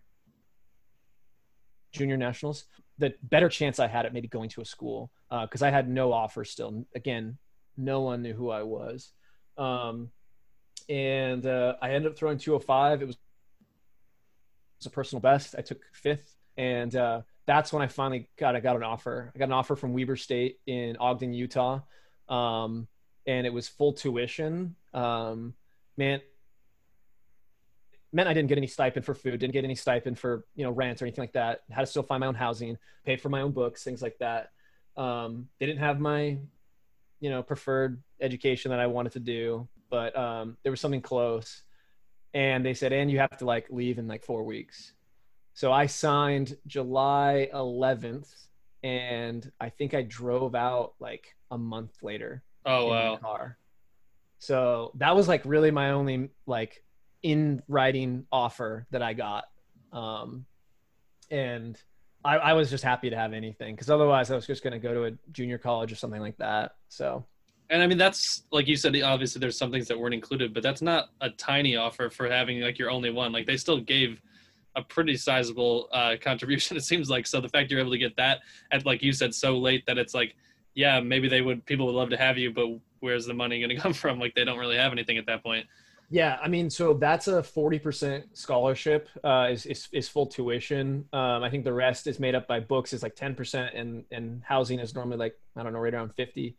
junior 1.92 2.16
nationals, 2.16 2.64
the 2.98 3.14
better 3.22 3.48
chance 3.48 3.78
I 3.78 3.86
had 3.86 4.06
at 4.06 4.12
maybe 4.12 4.28
going 4.28 4.48
to 4.50 4.60
a 4.60 4.64
school 4.64 5.10
because 5.30 5.62
uh, 5.62 5.66
I 5.66 5.70
had 5.70 5.88
no 5.88 6.12
offer 6.12 6.44
still. 6.44 6.84
Again, 6.94 7.38
no 7.76 8.00
one 8.00 8.22
knew 8.22 8.34
who 8.34 8.50
I 8.50 8.62
was. 8.62 9.12
Um, 9.56 10.10
and 10.88 11.44
uh, 11.46 11.74
I 11.80 11.90
ended 11.90 12.12
up 12.12 12.18
throwing 12.18 12.38
205. 12.38 13.02
It 13.02 13.06
was, 13.06 13.14
it 13.14 13.18
was 14.80 14.86
a 14.86 14.90
personal 14.90 15.20
best. 15.20 15.54
I 15.56 15.62
took 15.62 15.80
fifth, 15.92 16.36
and 16.56 16.94
uh, 16.94 17.22
that's 17.48 17.72
when 17.72 17.80
I 17.82 17.86
finally 17.86 18.28
got 18.36 18.54
I 18.54 18.60
got 18.60 18.76
an 18.76 18.82
offer. 18.82 19.32
I 19.34 19.38
got 19.38 19.46
an 19.46 19.52
offer 19.52 19.74
from 19.74 19.94
Weber 19.94 20.16
State 20.16 20.60
in 20.66 20.98
Ogden, 20.98 21.32
Utah, 21.32 21.80
um, 22.28 22.86
and 23.26 23.46
it 23.46 23.52
was 23.52 23.66
full 23.66 23.94
tuition. 23.94 24.76
Um, 24.92 25.54
man, 25.96 26.20
meant 28.12 28.28
I 28.28 28.34
didn't 28.34 28.50
get 28.50 28.58
any 28.58 28.66
stipend 28.66 29.06
for 29.06 29.14
food, 29.14 29.40
didn't 29.40 29.54
get 29.54 29.64
any 29.64 29.74
stipend 29.74 30.18
for 30.18 30.44
you 30.56 30.64
know 30.64 30.70
rent 30.70 31.00
or 31.00 31.06
anything 31.06 31.22
like 31.22 31.32
that. 31.32 31.62
Had 31.70 31.80
to 31.80 31.86
still 31.86 32.02
find 32.02 32.20
my 32.20 32.26
own 32.26 32.34
housing, 32.34 32.76
pay 33.06 33.16
for 33.16 33.30
my 33.30 33.40
own 33.40 33.52
books, 33.52 33.82
things 33.82 34.02
like 34.02 34.18
that. 34.18 34.50
Um, 34.98 35.48
they 35.58 35.64
didn't 35.64 35.80
have 35.80 36.00
my 36.00 36.36
you 37.20 37.30
know 37.30 37.42
preferred 37.42 38.02
education 38.20 38.70
that 38.72 38.78
I 38.78 38.88
wanted 38.88 39.12
to 39.12 39.20
do, 39.20 39.66
but 39.88 40.14
um, 40.18 40.58
there 40.64 40.70
was 40.70 40.82
something 40.82 41.00
close, 41.00 41.62
and 42.34 42.62
they 42.62 42.74
said, 42.74 42.92
and 42.92 43.10
you 43.10 43.20
have 43.20 43.38
to 43.38 43.46
like 43.46 43.68
leave 43.70 43.98
in 43.98 44.06
like 44.06 44.22
four 44.22 44.42
weeks. 44.42 44.92
So 45.58 45.72
I 45.72 45.86
signed 45.86 46.56
July 46.68 47.48
11th, 47.52 48.32
and 48.84 49.50
I 49.60 49.70
think 49.70 49.92
I 49.92 50.02
drove 50.02 50.54
out 50.54 50.92
like 51.00 51.34
a 51.50 51.58
month 51.58 51.96
later. 52.00 52.44
Oh 52.64 52.86
wow! 52.86 53.16
Car. 53.16 53.58
So 54.38 54.92
that 54.98 55.16
was 55.16 55.26
like 55.26 55.42
really 55.44 55.72
my 55.72 55.90
only 55.90 56.30
like 56.46 56.84
in 57.24 57.60
writing 57.66 58.24
offer 58.30 58.86
that 58.92 59.02
I 59.02 59.14
got. 59.14 59.46
Um, 59.92 60.46
and 61.28 61.76
I, 62.24 62.36
I 62.36 62.52
was 62.52 62.70
just 62.70 62.84
happy 62.84 63.10
to 63.10 63.16
have 63.16 63.32
anything 63.32 63.74
because 63.74 63.90
otherwise 63.90 64.30
I 64.30 64.36
was 64.36 64.46
just 64.46 64.62
going 64.62 64.74
to 64.74 64.78
go 64.78 64.94
to 64.94 65.04
a 65.06 65.32
junior 65.32 65.58
college 65.58 65.90
or 65.90 65.96
something 65.96 66.20
like 66.20 66.36
that. 66.36 66.76
So, 66.88 67.26
and 67.68 67.82
I 67.82 67.88
mean, 67.88 67.98
that's 67.98 68.44
like 68.52 68.68
you 68.68 68.76
said, 68.76 68.94
obviously 69.02 69.40
there's 69.40 69.58
some 69.58 69.72
things 69.72 69.88
that 69.88 69.98
weren't 69.98 70.14
included, 70.14 70.54
but 70.54 70.62
that's 70.62 70.82
not 70.82 71.06
a 71.20 71.30
tiny 71.30 71.74
offer 71.74 72.10
for 72.10 72.30
having 72.30 72.60
like 72.60 72.78
your 72.78 72.92
only 72.92 73.10
one. 73.10 73.32
Like 73.32 73.48
they 73.48 73.56
still 73.56 73.80
gave 73.80 74.22
a 74.76 74.82
pretty 74.82 75.16
sizable 75.16 75.88
uh, 75.92 76.14
contribution, 76.20 76.76
it 76.76 76.84
seems 76.84 77.10
like. 77.10 77.26
So 77.26 77.40
the 77.40 77.48
fact 77.48 77.70
you're 77.70 77.80
able 77.80 77.92
to 77.92 77.98
get 77.98 78.16
that 78.16 78.40
at, 78.70 78.86
like 78.86 79.02
you 79.02 79.12
said, 79.12 79.34
so 79.34 79.58
late 79.58 79.84
that 79.86 79.98
it's 79.98 80.14
like, 80.14 80.34
yeah, 80.74 81.00
maybe 81.00 81.28
they 81.28 81.40
would, 81.40 81.64
people 81.66 81.86
would 81.86 81.94
love 81.94 82.10
to 82.10 82.16
have 82.16 82.38
you, 82.38 82.52
but 82.52 82.68
where's 83.00 83.26
the 83.26 83.34
money 83.34 83.58
going 83.60 83.70
to 83.76 83.76
come 83.76 83.92
from? 83.92 84.18
Like 84.18 84.34
they 84.34 84.44
don't 84.44 84.58
really 84.58 84.76
have 84.76 84.92
anything 84.92 85.18
at 85.18 85.26
that 85.26 85.42
point. 85.42 85.66
Yeah, 86.10 86.38
I 86.42 86.48
mean, 86.48 86.70
so 86.70 86.94
that's 86.94 87.28
a 87.28 87.42
forty 87.42 87.78
percent 87.78 88.24
scholarship. 88.36 89.10
Uh, 89.22 89.48
is, 89.50 89.66
is 89.66 89.88
is 89.92 90.08
full 90.08 90.26
tuition. 90.26 91.04
Um, 91.12 91.42
I 91.42 91.50
think 91.50 91.64
the 91.64 91.72
rest 91.72 92.06
is 92.06 92.18
made 92.18 92.34
up 92.34 92.48
by 92.48 92.60
books. 92.60 92.94
Is 92.94 93.02
like 93.02 93.14
ten 93.14 93.34
percent, 93.34 93.74
and 93.74 94.04
and 94.10 94.42
housing 94.42 94.78
is 94.78 94.94
normally 94.94 95.18
like 95.18 95.34
I 95.54 95.62
don't 95.62 95.74
know, 95.74 95.80
right 95.80 95.92
around 95.92 96.14
fifty. 96.14 96.56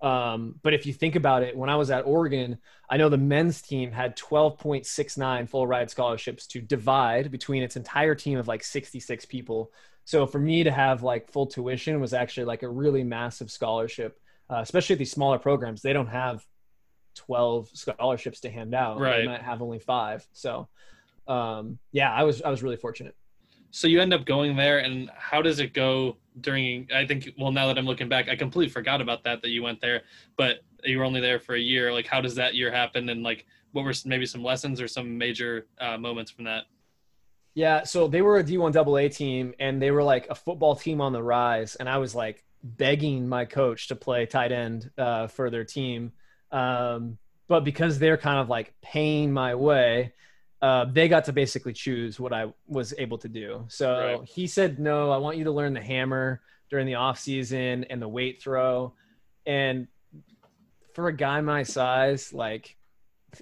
Um, 0.00 0.54
but 0.62 0.74
if 0.74 0.86
you 0.86 0.92
think 0.92 1.16
about 1.16 1.42
it, 1.42 1.56
when 1.56 1.68
I 1.68 1.76
was 1.76 1.90
at 1.90 2.06
Oregon, 2.06 2.58
I 2.88 2.96
know 2.96 3.08
the 3.08 3.18
men's 3.18 3.60
team 3.60 3.90
had 3.90 4.16
twelve 4.16 4.58
point 4.58 4.86
six 4.86 5.16
nine 5.16 5.46
full 5.46 5.66
ride 5.66 5.90
scholarships 5.90 6.46
to 6.48 6.60
divide 6.60 7.30
between 7.30 7.62
its 7.62 7.76
entire 7.76 8.14
team 8.14 8.38
of 8.38 8.46
like 8.46 8.62
sixty 8.62 9.00
six 9.00 9.24
people. 9.24 9.72
So 10.04 10.26
for 10.26 10.38
me 10.38 10.64
to 10.64 10.70
have 10.70 11.02
like 11.02 11.30
full 11.30 11.46
tuition 11.46 12.00
was 12.00 12.14
actually 12.14 12.46
like 12.46 12.62
a 12.62 12.68
really 12.68 13.04
massive 13.04 13.50
scholarship, 13.50 14.18
uh, 14.48 14.60
especially 14.62 14.94
at 14.94 14.98
these 14.98 15.12
smaller 15.12 15.38
programs. 15.38 15.82
They 15.82 15.92
don't 15.92 16.06
have 16.06 16.46
12 17.16 17.68
scholarships 17.74 18.40
to 18.40 18.50
hand 18.50 18.74
out. 18.74 18.98
Right. 18.98 19.18
They 19.18 19.26
might 19.26 19.42
have 19.42 19.60
only 19.60 19.80
five. 19.80 20.26
So, 20.32 20.68
um, 21.26 21.78
yeah, 21.92 22.12
I 22.12 22.22
was 22.22 22.40
I 22.40 22.48
was 22.48 22.62
really 22.62 22.76
fortunate. 22.76 23.14
So 23.70 23.86
you 23.86 24.00
end 24.00 24.14
up 24.14 24.24
going 24.24 24.56
there, 24.56 24.78
and 24.78 25.10
how 25.16 25.42
does 25.42 25.60
it 25.60 25.74
go 25.74 26.16
during? 26.40 26.88
I 26.94 27.06
think 27.06 27.30
well, 27.38 27.52
now 27.52 27.66
that 27.66 27.78
I'm 27.78 27.86
looking 27.86 28.08
back, 28.08 28.28
I 28.28 28.36
completely 28.36 28.72
forgot 28.72 29.00
about 29.00 29.24
that 29.24 29.42
that 29.42 29.50
you 29.50 29.62
went 29.62 29.80
there, 29.80 30.02
but 30.36 30.60
you 30.84 30.98
were 30.98 31.04
only 31.04 31.20
there 31.20 31.38
for 31.38 31.54
a 31.54 31.60
year. 31.60 31.92
Like, 31.92 32.06
how 32.06 32.20
does 32.20 32.34
that 32.36 32.54
year 32.54 32.70
happen, 32.70 33.08
and 33.08 33.22
like, 33.22 33.46
what 33.72 33.84
were 33.84 33.94
maybe 34.04 34.26
some 34.26 34.42
lessons 34.42 34.80
or 34.80 34.88
some 34.88 35.18
major 35.18 35.66
uh, 35.80 35.98
moments 35.98 36.30
from 36.30 36.44
that? 36.44 36.64
Yeah, 37.54 37.82
so 37.82 38.06
they 38.06 38.22
were 38.22 38.38
a 38.38 38.44
D1 38.44 38.76
AA 38.76 39.08
team, 39.12 39.52
and 39.58 39.82
they 39.82 39.90
were 39.90 40.02
like 40.02 40.28
a 40.30 40.34
football 40.34 40.76
team 40.76 41.00
on 41.00 41.12
the 41.12 41.22
rise, 41.22 41.74
and 41.76 41.88
I 41.88 41.98
was 41.98 42.14
like 42.14 42.44
begging 42.62 43.28
my 43.28 43.44
coach 43.44 43.88
to 43.88 43.96
play 43.96 44.26
tight 44.26 44.52
end 44.52 44.90
uh, 44.96 45.26
for 45.26 45.50
their 45.50 45.64
team, 45.64 46.12
um, 46.52 47.18
but 47.48 47.64
because 47.64 47.98
they're 47.98 48.16
kind 48.16 48.38
of 48.38 48.48
like 48.48 48.74
paying 48.80 49.32
my 49.32 49.54
way 49.54 50.12
uh, 50.60 50.86
they 50.86 51.08
got 51.08 51.24
to 51.24 51.32
basically 51.32 51.72
choose 51.72 52.18
what 52.18 52.32
I 52.32 52.52
was 52.66 52.92
able 52.98 53.18
to 53.18 53.28
do. 53.28 53.64
So 53.68 54.18
right. 54.18 54.28
he 54.28 54.46
said, 54.46 54.78
"No, 54.78 55.10
I 55.10 55.18
want 55.18 55.36
you 55.36 55.44
to 55.44 55.52
learn 55.52 55.72
the 55.72 55.80
hammer 55.80 56.40
during 56.70 56.86
the 56.86 56.96
off 56.96 57.18
season 57.18 57.84
and 57.84 58.02
the 58.02 58.08
weight 58.08 58.42
throw." 58.42 58.94
And 59.46 59.86
for 60.94 61.08
a 61.08 61.12
guy 61.12 61.40
my 61.40 61.62
size, 61.62 62.32
like, 62.32 62.76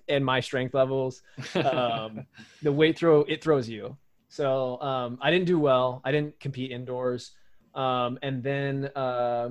and 0.08 0.24
my 0.24 0.40
strength 0.40 0.74
levels, 0.74 1.22
um, 1.54 2.26
the 2.62 2.72
weight 2.72 2.98
throw 2.98 3.22
it 3.22 3.42
throws 3.42 3.68
you. 3.68 3.96
So 4.28 4.80
um, 4.82 5.18
I 5.22 5.30
didn't 5.30 5.46
do 5.46 5.58
well. 5.58 6.02
I 6.04 6.12
didn't 6.12 6.38
compete 6.38 6.70
indoors, 6.70 7.30
um, 7.74 8.18
and 8.20 8.42
then 8.42 8.90
uh, 8.94 9.50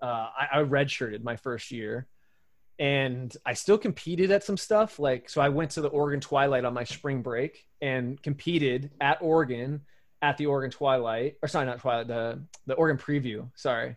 uh, 0.00 0.04
I, 0.04 0.48
I 0.52 0.58
redshirted 0.62 1.24
my 1.24 1.34
first 1.34 1.72
year 1.72 2.06
and 2.80 3.36
I 3.44 3.52
still 3.52 3.76
competed 3.76 4.30
at 4.30 4.42
some 4.42 4.56
stuff. 4.56 4.98
Like, 4.98 5.28
so 5.28 5.42
I 5.42 5.50
went 5.50 5.72
to 5.72 5.82
the 5.82 5.88
Oregon 5.88 6.18
Twilight 6.18 6.64
on 6.64 6.72
my 6.72 6.84
spring 6.84 7.20
break 7.20 7.66
and 7.82 8.20
competed 8.22 8.90
at 9.02 9.18
Oregon 9.20 9.82
at 10.22 10.38
the 10.38 10.46
Oregon 10.46 10.70
Twilight, 10.70 11.36
or 11.42 11.48
sorry, 11.48 11.66
not 11.66 11.78
Twilight, 11.78 12.08
the 12.08 12.42
the 12.66 12.74
Oregon 12.74 12.98
Preview. 12.98 13.48
Sorry, 13.54 13.96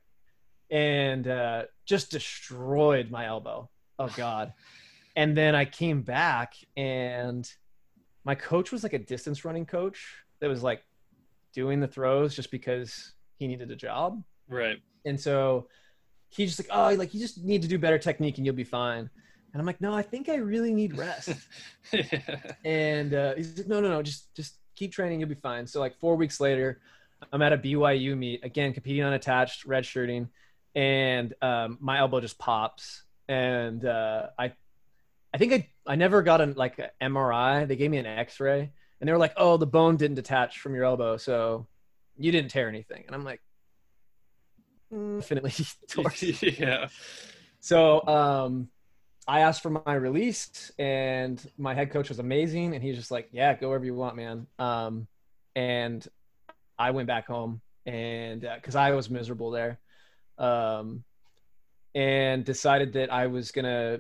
and 0.70 1.26
uh, 1.28 1.64
just 1.86 2.12
destroyed 2.12 3.10
my 3.10 3.26
elbow. 3.26 3.70
Oh 3.98 4.10
God! 4.18 4.54
And 5.16 5.36
then 5.36 5.56
I 5.56 5.64
came 5.64 6.02
back, 6.02 6.54
and 6.76 7.50
my 8.26 8.36
coach 8.36 8.74
was 8.74 8.84
like 8.84 8.94
a 8.94 9.00
distance 9.00 9.46
running 9.46 9.66
coach 9.66 10.14
that 10.42 10.50
was 10.50 10.62
like 10.62 10.84
doing 11.54 11.80
the 11.80 11.88
throws 11.88 12.36
just 12.36 12.52
because 12.52 13.14
he 13.38 13.48
needed 13.48 13.72
a 13.72 13.78
job. 13.78 14.22
Right. 14.50 14.82
And 15.06 15.20
so 15.20 15.68
he's 16.36 16.56
just 16.56 16.68
like, 16.70 16.78
oh, 16.78 16.96
like 16.98 17.14
you 17.14 17.20
just 17.20 17.44
need 17.44 17.62
to 17.62 17.68
do 17.68 17.78
better 17.78 17.98
technique 17.98 18.38
and 18.38 18.46
you'll 18.46 18.56
be 18.56 18.64
fine. 18.64 19.10
And 19.54 19.60
I'm 19.60 19.66
like, 19.66 19.82
no, 19.82 19.94
I 19.94 20.02
think 20.02 20.30
I 20.30 20.36
really 20.36 20.74
need 20.74 20.98
rest. 20.98 21.30
and 22.66 23.14
uh, 23.14 23.36
he's 23.36 23.58
like, 23.58 23.68
no, 23.68 23.80
no, 23.80 23.90
no, 23.90 24.02
just 24.02 24.34
just 24.36 24.56
keep 24.76 24.92
training, 24.92 25.20
you'll 25.20 25.30
be 25.30 25.36
fine. 25.36 25.68
So 25.68 25.80
like 25.80 25.96
four 26.00 26.16
weeks 26.16 26.40
later, 26.40 26.82
I'm 27.32 27.42
at 27.42 27.54
a 27.54 27.58
BYU 27.58 28.18
meet 28.18 28.44
again, 28.44 28.74
competing 28.74 29.04
unattached, 29.04 29.66
red 29.66 29.86
shirting, 29.86 30.30
and 30.76 31.34
um, 31.42 31.78
my 31.80 32.00
elbow 32.00 32.20
just 32.20 32.40
pops. 32.40 33.04
And 33.28 33.86
uh, 33.86 34.28
I, 34.38 34.54
I 35.34 35.38
think 35.38 35.54
I 35.54 35.70
I 35.86 35.96
never 35.96 36.22
got 36.24 36.42
an 36.42 36.54
like 36.56 36.80
an 36.80 36.90
MRI. 37.14 37.68
They 37.68 37.76
gave 37.76 37.92
me 37.92 37.98
an 37.98 38.06
X-ray, 38.06 38.72
and 39.00 39.08
they 39.08 39.12
were 39.12 39.20
like, 39.20 39.34
oh, 39.38 39.58
the 39.58 39.68
bone 39.68 39.98
didn't 39.98 40.16
detach 40.16 40.60
from 40.60 40.74
your 40.74 40.86
elbow, 40.86 41.18
so 41.18 41.68
you 42.18 42.32
didn't 42.32 42.52
tear 42.52 42.68
anything. 42.68 43.04
And 43.06 43.16
I'm 43.16 43.24
like, 43.24 43.42
infinitely 44.94 45.54
yeah. 46.58 46.88
So 47.60 48.06
um, 48.08 48.70
I 49.28 49.42
asked 49.42 49.62
for 49.62 49.70
my 49.70 49.94
release, 49.94 50.72
and 50.78 51.44
my 51.58 51.74
head 51.74 51.92
coach 51.92 52.10
was 52.10 52.20
amazing, 52.20 52.74
and 52.74 52.84
he's 52.84 52.98
just 52.98 53.12
like, 53.12 53.30
"Yeah, 53.32 53.54
go 53.56 53.70
wherever 53.70 53.86
you 53.86 53.96
want, 53.96 54.16
man." 54.16 54.48
Um, 54.60 55.08
and 55.56 56.06
I 56.78 56.92
went 56.92 57.08
back 57.08 57.28
home, 57.28 57.62
and 57.86 58.42
because 58.42 58.76
uh, 58.76 58.80
I 58.80 58.92
was 58.92 59.10
miserable 59.10 59.52
there, 59.52 59.80
um, 60.38 61.04
and 61.96 62.44
decided 62.44 62.94
that 62.94 63.12
I 63.12 63.28
was 63.28 63.52
gonna 63.52 64.00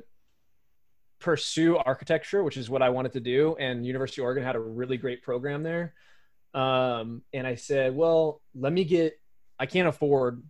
pursue 1.23 1.77
architecture, 1.77 2.43
which 2.43 2.57
is 2.57 2.69
what 2.69 2.81
I 2.81 2.89
wanted 2.89 3.13
to 3.13 3.21
do. 3.21 3.55
And 3.57 3.85
University 3.85 4.21
of 4.21 4.25
Oregon 4.25 4.43
had 4.43 4.57
a 4.57 4.59
really 4.59 4.97
great 4.97 5.23
program 5.23 5.63
there. 5.63 5.93
Um, 6.53 7.21
and 7.33 7.47
I 7.47 7.55
said, 7.55 7.95
well, 7.95 8.41
let 8.53 8.73
me 8.73 8.83
get. 8.83 9.19
I 9.57 9.65
can't 9.65 9.87
afford 9.87 10.43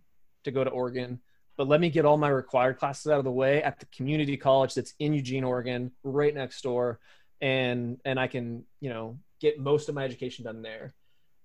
to 0.44 0.50
go 0.50 0.64
to 0.64 0.70
Oregon, 0.70 1.20
but 1.56 1.68
let 1.68 1.80
me 1.80 1.90
get 1.90 2.04
all 2.04 2.16
my 2.16 2.28
required 2.28 2.78
classes 2.78 3.10
out 3.10 3.18
of 3.18 3.24
the 3.24 3.30
way 3.30 3.62
at 3.62 3.78
the 3.78 3.86
community 3.86 4.36
college 4.36 4.74
that's 4.74 4.94
in 4.98 5.12
Eugene, 5.12 5.44
Oregon, 5.44 5.92
right 6.02 6.34
next 6.34 6.62
door, 6.62 7.00
and 7.40 7.98
and 8.04 8.18
I 8.18 8.26
can 8.26 8.64
you 8.80 8.90
know 8.90 9.18
get 9.40 9.58
most 9.58 9.88
of 9.88 9.94
my 9.94 10.04
education 10.04 10.44
done 10.44 10.62
there. 10.62 10.94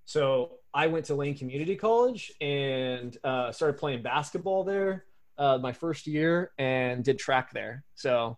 So 0.05 0.53
I 0.73 0.87
went 0.87 1.05
to 1.05 1.15
Lane 1.15 1.37
Community 1.37 1.75
College 1.75 2.31
and 2.41 3.15
uh, 3.23 3.51
started 3.51 3.77
playing 3.77 4.01
basketball 4.01 4.63
there 4.63 5.05
uh, 5.37 5.59
my 5.59 5.71
first 5.71 6.07
year 6.07 6.51
and 6.57 7.03
did 7.03 7.19
track 7.19 7.51
there. 7.53 7.83
So 7.93 8.37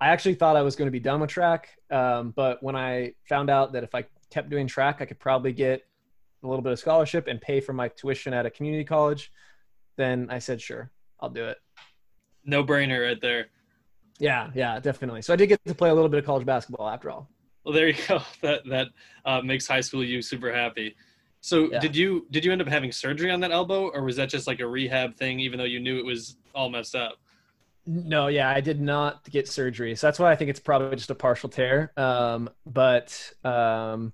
I 0.00 0.08
actually 0.08 0.34
thought 0.34 0.56
I 0.56 0.62
was 0.62 0.74
going 0.74 0.88
to 0.88 0.92
be 0.92 0.98
done 0.98 1.20
with 1.20 1.30
track, 1.30 1.70
um, 1.90 2.32
but 2.34 2.60
when 2.62 2.74
I 2.74 3.14
found 3.28 3.50
out 3.50 3.72
that 3.74 3.84
if 3.84 3.94
I 3.94 4.04
kept 4.30 4.50
doing 4.50 4.66
track, 4.66 5.00
I 5.00 5.04
could 5.04 5.20
probably 5.20 5.52
get 5.52 5.82
a 6.42 6.48
little 6.48 6.62
bit 6.62 6.72
of 6.72 6.78
scholarship 6.80 7.28
and 7.28 7.40
pay 7.40 7.60
for 7.60 7.72
my 7.72 7.86
tuition 7.86 8.34
at 8.34 8.44
a 8.44 8.50
community 8.50 8.84
college 8.84 9.30
then 9.96 10.28
I 10.30 10.38
said, 10.38 10.60
sure, 10.60 10.90
I'll 11.20 11.30
do 11.30 11.46
it. 11.46 11.58
No 12.44 12.64
brainer 12.64 13.06
right 13.06 13.20
there. 13.20 13.46
Yeah, 14.18 14.50
yeah, 14.54 14.78
definitely. 14.80 15.22
So 15.22 15.32
I 15.32 15.36
did 15.36 15.48
get 15.48 15.64
to 15.66 15.74
play 15.74 15.90
a 15.90 15.94
little 15.94 16.08
bit 16.08 16.18
of 16.18 16.24
college 16.24 16.46
basketball 16.46 16.88
after 16.88 17.10
all. 17.10 17.28
Well, 17.64 17.74
there 17.74 17.88
you 17.88 17.96
go. 18.08 18.20
That 18.42 18.62
that 18.66 18.88
uh, 19.24 19.40
makes 19.40 19.66
high 19.66 19.80
school 19.80 20.04
you 20.04 20.22
super 20.22 20.52
happy. 20.52 20.96
So 21.40 21.70
yeah. 21.70 21.80
did 21.80 21.96
you 21.96 22.26
did 22.30 22.44
you 22.44 22.52
end 22.52 22.60
up 22.60 22.68
having 22.68 22.92
surgery 22.92 23.30
on 23.30 23.40
that 23.40 23.50
elbow, 23.50 23.88
or 23.88 24.04
was 24.04 24.16
that 24.16 24.28
just 24.28 24.46
like 24.46 24.60
a 24.60 24.66
rehab 24.66 25.16
thing, 25.16 25.40
even 25.40 25.58
though 25.58 25.64
you 25.64 25.80
knew 25.80 25.98
it 25.98 26.04
was 26.04 26.36
all 26.54 26.70
messed 26.70 26.94
up? 26.94 27.18
No, 27.84 28.28
yeah, 28.28 28.48
I 28.48 28.60
did 28.60 28.80
not 28.80 29.28
get 29.28 29.48
surgery, 29.48 29.96
so 29.96 30.06
that's 30.06 30.20
why 30.20 30.30
I 30.30 30.36
think 30.36 30.50
it's 30.50 30.60
probably 30.60 30.96
just 30.96 31.10
a 31.10 31.16
partial 31.16 31.48
tear. 31.48 31.92
Um, 31.96 32.48
but 32.64 33.32
um, 33.42 34.12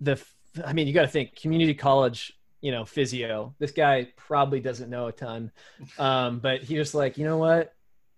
the 0.00 0.22
I 0.64 0.72
mean, 0.72 0.86
you 0.86 0.94
got 0.94 1.02
to 1.02 1.08
think 1.08 1.36
community 1.36 1.74
college 1.74 2.37
you 2.60 2.72
know, 2.72 2.84
physio. 2.84 3.54
This 3.58 3.70
guy 3.70 4.08
probably 4.16 4.60
doesn't 4.60 4.90
know 4.90 5.06
a 5.06 5.12
ton. 5.12 5.52
Um, 5.98 6.40
but 6.40 6.62
he 6.62 6.78
was 6.78 6.94
like, 6.94 7.18
you 7.18 7.24
know 7.24 7.38
what? 7.38 7.74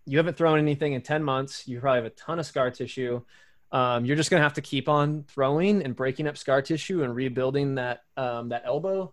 You 0.06 0.18
haven't 0.18 0.36
thrown 0.36 0.58
anything 0.58 0.94
in 0.94 1.02
10 1.02 1.22
months. 1.22 1.68
You 1.68 1.80
probably 1.80 1.98
have 1.98 2.06
a 2.06 2.10
ton 2.10 2.38
of 2.38 2.46
scar 2.46 2.70
tissue. 2.70 3.22
Um, 3.72 4.04
you're 4.04 4.16
just 4.16 4.30
going 4.30 4.40
to 4.40 4.44
have 4.44 4.54
to 4.54 4.62
keep 4.62 4.88
on 4.88 5.24
throwing 5.28 5.82
and 5.82 5.94
breaking 5.94 6.26
up 6.26 6.36
scar 6.36 6.62
tissue 6.62 7.04
and 7.04 7.14
rebuilding 7.14 7.76
that, 7.76 8.02
um, 8.16 8.48
that 8.48 8.62
elbow. 8.64 9.12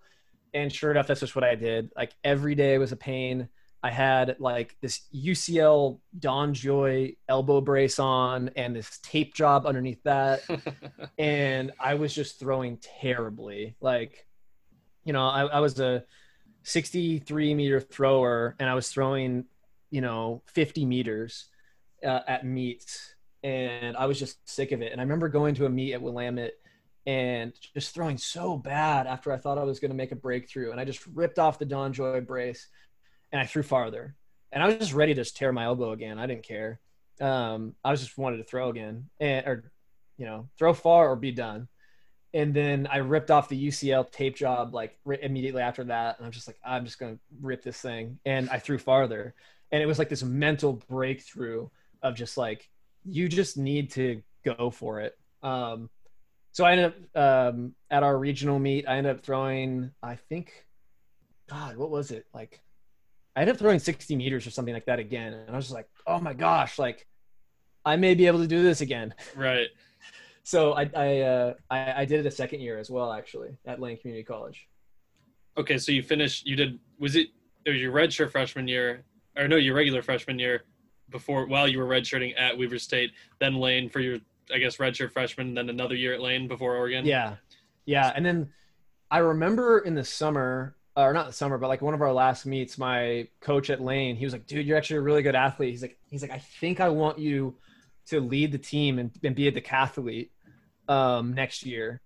And 0.53 0.73
sure 0.73 0.91
enough, 0.91 1.07
that's 1.07 1.19
just 1.19 1.35
what 1.35 1.43
I 1.43 1.55
did. 1.55 1.91
Like 1.95 2.13
every 2.23 2.55
day 2.55 2.77
was 2.77 2.91
a 2.91 2.95
pain. 2.95 3.49
I 3.83 3.91
had 3.91 4.37
like 4.39 4.75
this 4.81 5.01
UCL 5.13 5.99
DonJoy 6.19 7.17
elbow 7.29 7.61
brace 7.61 7.99
on 7.99 8.49
and 8.55 8.75
this 8.75 8.97
tape 9.03 9.35
job 9.35 9.67
underneath 9.67 10.01
that. 10.03 10.41
and 11.19 11.71
I 11.79 11.93
was 11.93 12.13
just 12.13 12.39
throwing 12.39 12.77
terribly. 12.77 13.75
Like 13.79 14.26
you 15.07 15.13
know, 15.13 15.25
I, 15.25 15.45
I 15.45 15.59
was 15.61 15.79
a 15.79 16.03
63 16.63 17.55
meter 17.55 17.79
thrower 17.79 18.57
and 18.59 18.69
I 18.69 18.73
was 18.75 18.89
throwing, 18.89 19.45
you 19.89 20.01
know, 20.01 20.43
50 20.47 20.85
meters 20.85 21.45
uh, 22.05 22.19
at 22.27 22.45
meets 22.45 23.15
and 23.41 23.95
I 23.95 24.05
was 24.05 24.19
just 24.19 24.37
sick 24.47 24.73
of 24.73 24.81
it. 24.81 24.91
And 24.91 24.99
I 24.99 25.05
remember 25.05 25.29
going 25.29 25.55
to 25.55 25.65
a 25.65 25.69
meet 25.69 25.93
at 25.93 26.01
Willamette 26.01 26.55
and 27.05 27.53
just 27.73 27.95
throwing 27.95 28.17
so 28.17 28.57
bad 28.57 29.07
after 29.07 29.31
I 29.31 29.37
thought 29.37 29.57
I 29.57 29.63
was 29.63 29.79
going 29.79 29.91
to 29.91 29.97
make 29.97 30.11
a 30.11 30.17
breakthrough. 30.17 30.71
And 30.71 30.79
I 30.79 30.83
just 30.83 31.07
ripped 31.07 31.39
off 31.39 31.57
the 31.57 31.65
DonJoy 31.65 32.27
brace 32.27 32.67
and 33.31 33.39
I 33.39 33.45
threw 33.45 33.63
farther. 33.63 34.13
And 34.51 34.61
I 34.61 34.65
was 34.65 34.75
just 34.75 34.93
ready 34.93 35.13
to 35.13 35.21
just 35.21 35.37
tear 35.37 35.53
my 35.53 35.63
elbow 35.63 35.93
again. 35.93 36.19
I 36.19 36.27
didn't 36.27 36.43
care. 36.43 36.81
Um, 37.21 37.75
I 37.81 37.91
was 37.91 38.01
just 38.01 38.17
wanted 38.17 38.37
to 38.37 38.43
throw 38.43 38.67
again 38.67 39.09
and, 39.21 39.47
or, 39.47 39.71
you 40.17 40.25
know, 40.25 40.49
throw 40.59 40.73
far 40.73 41.09
or 41.09 41.15
be 41.15 41.31
done 41.31 41.69
and 42.33 42.53
then 42.53 42.87
I 42.91 42.97
ripped 42.97 43.31
off 43.31 43.49
the 43.49 43.67
UCL 43.67 44.11
tape 44.11 44.35
job 44.35 44.73
like 44.73 44.97
immediately 45.05 45.61
after 45.61 45.83
that, 45.85 46.17
and 46.17 46.25
I'm 46.25 46.31
just 46.31 46.47
like, 46.47 46.59
I'm 46.65 46.85
just 46.85 46.99
gonna 46.99 47.17
rip 47.41 47.63
this 47.63 47.79
thing, 47.79 48.19
and 48.25 48.49
I 48.49 48.59
threw 48.59 48.77
farther, 48.77 49.33
and 49.71 49.81
it 49.81 49.85
was 49.85 49.99
like 49.99 50.09
this 50.09 50.23
mental 50.23 50.73
breakthrough 50.89 51.69
of 52.01 52.15
just 52.15 52.37
like 52.37 52.69
you 53.05 53.29
just 53.29 53.57
need 53.57 53.91
to 53.91 54.21
go 54.43 54.69
for 54.69 55.01
it. 55.01 55.17
Um, 55.41 55.89
so 56.51 56.65
I 56.65 56.71
ended 56.73 56.93
up 57.15 57.53
um, 57.53 57.75
at 57.89 58.03
our 58.03 58.17
regional 58.17 58.59
meet. 58.59 58.87
I 58.87 58.97
ended 58.97 59.15
up 59.15 59.23
throwing, 59.23 59.91
I 60.01 60.15
think, 60.15 60.65
God, 61.49 61.77
what 61.77 61.89
was 61.89 62.11
it 62.11 62.25
like? 62.33 62.61
I 63.35 63.41
ended 63.41 63.55
up 63.55 63.59
throwing 63.59 63.79
60 63.79 64.15
meters 64.15 64.47
or 64.47 64.51
something 64.51 64.73
like 64.73 64.85
that 64.85 64.99
again, 64.99 65.33
and 65.33 65.51
I 65.51 65.55
was 65.55 65.65
just 65.65 65.75
like, 65.75 65.87
oh 66.05 66.19
my 66.19 66.33
gosh, 66.33 66.77
like 66.77 67.07
I 67.85 67.95
may 67.95 68.15
be 68.15 68.27
able 68.27 68.39
to 68.39 68.47
do 68.47 68.63
this 68.63 68.81
again. 68.81 69.13
Right 69.35 69.69
so 70.47 70.71
I 70.71 70.89
I, 70.95 71.19
uh, 71.19 71.53
I, 71.69 71.93
I 72.01 72.05
did 72.05 72.21
it 72.21 72.25
a 72.25 72.31
second 72.31 72.61
year 72.61 72.79
as 72.79 72.89
well, 72.89 73.11
actually, 73.11 73.57
at 73.65 73.81
Lane 73.81 73.97
Community 73.97 74.23
College. 74.23 74.69
Okay, 75.57 75.77
so 75.77 75.91
you 75.91 76.01
finished. 76.01 76.47
You 76.47 76.55
did. 76.55 76.79
Was 76.99 77.17
it? 77.17 77.27
It 77.65 77.71
was 77.71 77.81
your 77.81 77.91
redshirt 77.91 78.31
freshman 78.31 78.65
year, 78.65 79.03
or 79.35 79.49
no, 79.49 79.57
your 79.57 79.75
regular 79.75 80.01
freshman 80.01 80.39
year, 80.39 80.63
before 81.09 81.47
while 81.47 81.67
you 81.67 81.79
were 81.79 81.85
redshirting 81.85 82.33
at 82.39 82.57
Weber 82.57 82.79
State, 82.79 83.11
then 83.39 83.55
Lane 83.55 83.89
for 83.89 83.99
your 83.99 84.19
I 84.53 84.57
guess 84.57 84.77
redshirt 84.77 85.11
freshman, 85.11 85.53
then 85.53 85.67
another 85.67 85.95
year 85.95 86.13
at 86.13 86.21
Lane 86.21 86.47
before 86.47 86.77
Oregon. 86.77 87.05
Yeah, 87.05 87.35
yeah, 87.85 88.13
and 88.15 88.25
then 88.25 88.49
I 89.11 89.17
remember 89.17 89.79
in 89.79 89.95
the 89.95 90.05
summer, 90.05 90.77
or 90.95 91.11
not 91.11 91.27
the 91.27 91.33
summer, 91.33 91.57
but 91.57 91.67
like 91.67 91.81
one 91.81 91.93
of 91.93 92.01
our 92.01 92.13
last 92.13 92.45
meets, 92.45 92.77
my 92.77 93.27
coach 93.41 93.69
at 93.69 93.81
Lane, 93.81 94.15
he 94.15 94.23
was 94.23 94.31
like, 94.31 94.47
"Dude, 94.47 94.65
you're 94.65 94.77
actually 94.77 94.99
a 94.99 95.01
really 95.01 95.23
good 95.23 95.35
athlete." 95.35 95.71
He's 95.71 95.81
like, 95.81 95.97
"He's 96.09 96.21
like, 96.21 96.31
I 96.31 96.39
think 96.39 96.79
I 96.79 96.87
want 96.87 97.19
you 97.19 97.57
to 98.05 98.21
lead 98.21 98.53
the 98.53 98.57
team 98.57 98.97
and, 98.97 99.11
and 99.25 99.35
be 99.35 99.49
a 99.49 99.51
decathlete 99.51 100.29
um, 100.87 101.33
next 101.33 101.65
year." 101.65 102.01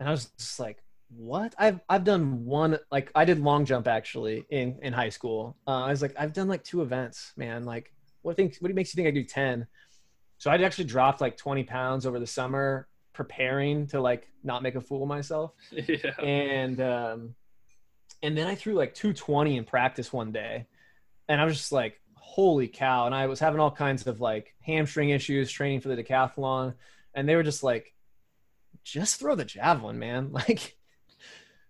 And 0.00 0.08
I 0.08 0.12
was 0.12 0.26
just 0.38 0.58
like, 0.58 0.82
"What? 1.16 1.54
I've 1.58 1.80
I've 1.88 2.04
done 2.04 2.44
one 2.44 2.78
like 2.90 3.10
I 3.14 3.24
did 3.24 3.40
long 3.40 3.64
jump 3.64 3.86
actually 3.86 4.44
in 4.50 4.78
in 4.82 4.92
high 4.92 5.10
school. 5.10 5.56
Uh, 5.66 5.84
I 5.84 5.90
was 5.90 6.02
like, 6.02 6.14
I've 6.18 6.32
done 6.32 6.48
like 6.48 6.64
two 6.64 6.82
events, 6.82 7.32
man. 7.36 7.64
Like, 7.64 7.92
what 8.22 8.36
think 8.36 8.56
what 8.60 8.74
makes 8.74 8.94
you 8.94 8.96
think 8.96 9.08
I 9.08 9.12
do 9.12 9.24
ten? 9.24 9.66
So 10.42 10.50
I'd 10.50 10.60
actually 10.60 10.86
dropped 10.86 11.20
like 11.20 11.36
20 11.36 11.62
pounds 11.62 12.04
over 12.04 12.18
the 12.18 12.26
summer 12.26 12.88
preparing 13.12 13.86
to 13.86 14.00
like 14.00 14.26
not 14.42 14.60
make 14.60 14.74
a 14.74 14.80
fool 14.80 15.04
of 15.04 15.08
myself. 15.08 15.52
yeah. 15.70 16.20
And 16.20 16.80
um 16.80 17.36
and 18.24 18.36
then 18.36 18.48
I 18.48 18.56
threw 18.56 18.74
like 18.74 18.92
220 18.94 19.56
in 19.56 19.64
practice 19.64 20.12
one 20.12 20.32
day. 20.32 20.66
And 21.28 21.40
I 21.40 21.44
was 21.44 21.56
just 21.56 21.70
like, 21.70 22.00
holy 22.14 22.66
cow. 22.66 23.06
And 23.06 23.14
I 23.14 23.28
was 23.28 23.38
having 23.38 23.60
all 23.60 23.70
kinds 23.70 24.08
of 24.08 24.20
like 24.20 24.52
hamstring 24.62 25.10
issues 25.10 25.48
training 25.48 25.80
for 25.80 25.88
the 25.88 26.02
decathlon. 26.02 26.74
And 27.14 27.28
they 27.28 27.36
were 27.36 27.42
just 27.44 27.62
like, 27.62 27.94
just 28.84 29.18
throw 29.18 29.34
the 29.34 29.44
javelin, 29.44 29.98
man. 29.98 30.32
Like 30.32 30.76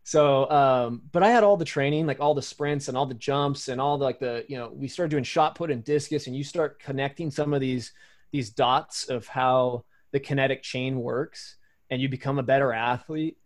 so 0.04 0.50
um 0.50 1.02
but 1.12 1.22
I 1.22 1.30
had 1.30 1.44
all 1.44 1.56
the 1.56 1.64
training, 1.64 2.06
like 2.06 2.20
all 2.20 2.34
the 2.34 2.42
sprints 2.42 2.88
and 2.88 2.96
all 2.96 3.06
the 3.06 3.14
jumps 3.14 3.68
and 3.68 3.80
all 3.80 3.98
the 3.98 4.04
like 4.04 4.18
the, 4.18 4.44
you 4.48 4.58
know, 4.58 4.70
we 4.74 4.88
started 4.88 5.10
doing 5.10 5.22
shot 5.24 5.54
put 5.54 5.70
and 5.70 5.84
discus 5.84 6.26
and 6.26 6.34
you 6.36 6.42
start 6.44 6.80
connecting 6.80 7.30
some 7.30 7.54
of 7.54 7.60
these 7.60 7.92
these 8.32 8.50
dots 8.50 9.08
of 9.08 9.26
how 9.28 9.84
the 10.10 10.20
kinetic 10.20 10.62
chain 10.62 10.98
works 11.00 11.56
and 11.90 12.00
you 12.00 12.08
become 12.08 12.38
a 12.38 12.42
better 12.42 12.72
athlete 12.72 13.36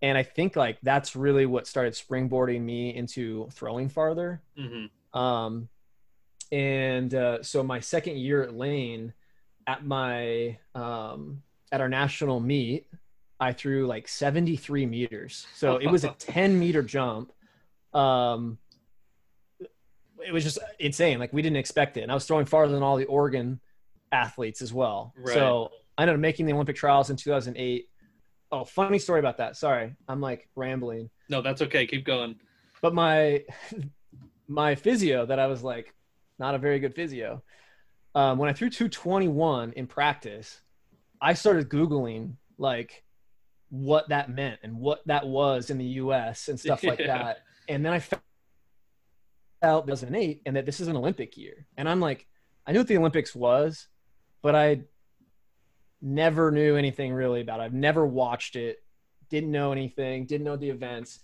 and 0.00 0.16
i 0.16 0.22
think 0.22 0.56
like 0.56 0.78
that's 0.82 1.14
really 1.14 1.46
what 1.46 1.66
started 1.66 1.92
springboarding 1.92 2.62
me 2.62 2.94
into 2.94 3.48
throwing 3.52 3.88
farther 3.88 4.42
Mm-hmm. 4.58 5.18
um, 5.18 5.68
and 6.50 7.14
uh, 7.14 7.42
so 7.42 7.62
my 7.62 7.80
second 7.80 8.18
year 8.18 8.42
at 8.42 8.54
lane 8.54 9.12
at 9.66 9.84
my 9.86 10.58
um, 10.74 11.42
at 11.70 11.80
our 11.80 11.88
national 11.88 12.40
meet 12.40 12.86
i 13.42 13.52
threw 13.52 13.86
like 13.86 14.06
73 14.08 14.86
meters 14.86 15.46
so 15.54 15.76
it 15.76 15.88
was 15.88 16.04
a 16.04 16.08
10 16.18 16.58
meter 16.58 16.82
jump 16.82 17.32
um, 17.92 18.56
it 20.26 20.32
was 20.32 20.44
just 20.44 20.58
insane 20.78 21.18
like 21.18 21.32
we 21.32 21.42
didn't 21.42 21.56
expect 21.58 21.96
it 21.96 22.02
and 22.02 22.10
i 22.10 22.14
was 22.14 22.24
throwing 22.26 22.46
farther 22.46 22.72
than 22.72 22.82
all 22.82 22.96
the 22.96 23.04
oregon 23.06 23.60
athletes 24.12 24.62
as 24.62 24.72
well 24.72 25.12
Right. 25.16 25.34
so 25.34 25.70
i 25.98 26.02
ended 26.02 26.14
up 26.14 26.20
making 26.20 26.46
the 26.46 26.52
olympic 26.52 26.76
trials 26.76 27.10
in 27.10 27.16
2008 27.16 27.88
oh 28.52 28.64
funny 28.64 28.98
story 28.98 29.18
about 29.20 29.38
that 29.38 29.56
sorry 29.56 29.94
i'm 30.08 30.20
like 30.20 30.48
rambling 30.56 31.10
No, 31.28 31.40
that's 31.42 31.62
okay. 31.62 31.86
Keep 31.86 32.04
going. 32.04 32.36
but 32.82 32.92
my 32.94 33.42
my 34.48 34.74
physio 34.74 35.24
that 35.26 35.38
I 35.38 35.46
was 35.46 35.62
like 35.62 35.94
not 36.38 36.54
a 36.54 36.58
very 36.58 36.78
good 36.78 36.94
physio. 36.94 37.42
Um, 38.14 38.36
when 38.38 38.50
I 38.50 38.52
threw 38.52 38.68
221 38.68 39.72
in 39.74 39.86
practice, 39.86 40.60
I 41.20 41.32
started 41.34 41.70
googling 41.70 42.34
like 42.58 43.02
what 43.72 44.10
that 44.10 44.28
meant 44.28 44.60
and 44.62 44.76
what 44.76 45.00
that 45.06 45.26
was 45.26 45.70
in 45.70 45.78
the 45.78 45.84
U.S. 46.02 46.48
and 46.48 46.60
stuff 46.60 46.84
like 46.84 46.98
Yeah. 46.98 47.06
that. 47.18 47.38
And 47.70 47.82
then 47.82 47.94
I 47.94 48.00
found 48.00 48.20
out 49.62 49.86
2008 49.86 50.42
and 50.44 50.56
that 50.56 50.66
this 50.66 50.78
is 50.78 50.88
an 50.88 50.96
Olympic 50.96 51.38
year. 51.38 51.66
And 51.78 51.88
I'm 51.88 51.98
like, 51.98 52.26
I 52.66 52.72
knew 52.72 52.80
what 52.80 52.86
the 52.88 52.98
Olympics 52.98 53.34
was, 53.34 53.88
but 54.42 54.54
I 54.54 54.82
never 56.02 56.50
knew 56.50 56.76
anything 56.76 57.14
really 57.14 57.40
about 57.40 57.60
it. 57.60 57.62
I've 57.62 57.72
never 57.72 58.06
watched 58.06 58.56
it, 58.56 58.82
didn't 59.30 59.50
know 59.50 59.72
anything, 59.72 60.26
didn't 60.26 60.44
know 60.44 60.56
the 60.56 60.68
events. 60.68 61.20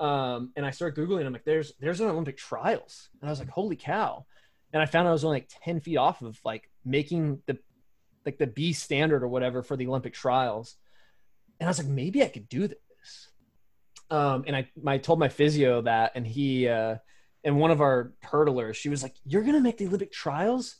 Um, 0.00 0.50
and 0.56 0.66
I 0.66 0.70
started 0.72 1.00
Googling, 1.00 1.24
I'm 1.24 1.32
like, 1.32 1.44
there's 1.44 1.72
there's 1.78 2.00
an 2.00 2.08
Olympic 2.08 2.36
trials. 2.36 3.10
And 3.20 3.28
I 3.28 3.30
was 3.32 3.38
like, 3.38 3.48
holy 3.50 3.76
cow. 3.76 4.26
And 4.72 4.82
I 4.82 4.86
found 4.86 5.06
I 5.06 5.12
was 5.12 5.22
only 5.24 5.36
like 5.36 5.50
10 5.62 5.78
feet 5.80 5.98
off 5.98 6.22
of 6.22 6.40
like 6.44 6.68
making 6.84 7.42
the 7.46 7.58
like 8.26 8.38
the 8.38 8.46
B 8.48 8.72
standard 8.72 9.22
or 9.22 9.28
whatever 9.28 9.62
for 9.62 9.76
the 9.76 9.86
Olympic 9.86 10.14
trials. 10.14 10.76
And 11.62 11.68
I 11.68 11.70
was 11.70 11.78
like, 11.78 11.86
maybe 11.86 12.24
I 12.24 12.28
could 12.28 12.48
do 12.48 12.66
this. 12.66 13.28
Um, 14.10 14.42
and 14.48 14.56
I, 14.56 14.68
I 14.84 14.98
told 14.98 15.20
my 15.20 15.28
physio 15.28 15.82
that, 15.82 16.10
and 16.16 16.26
he, 16.26 16.66
uh, 16.66 16.96
and 17.44 17.60
one 17.60 17.70
of 17.70 17.80
our 17.80 18.14
hurdlers, 18.24 18.74
she 18.74 18.88
was 18.88 19.00
like, 19.00 19.14
"You're 19.24 19.44
gonna 19.44 19.60
make 19.60 19.78
the 19.78 19.86
Olympic 19.86 20.10
trials," 20.10 20.74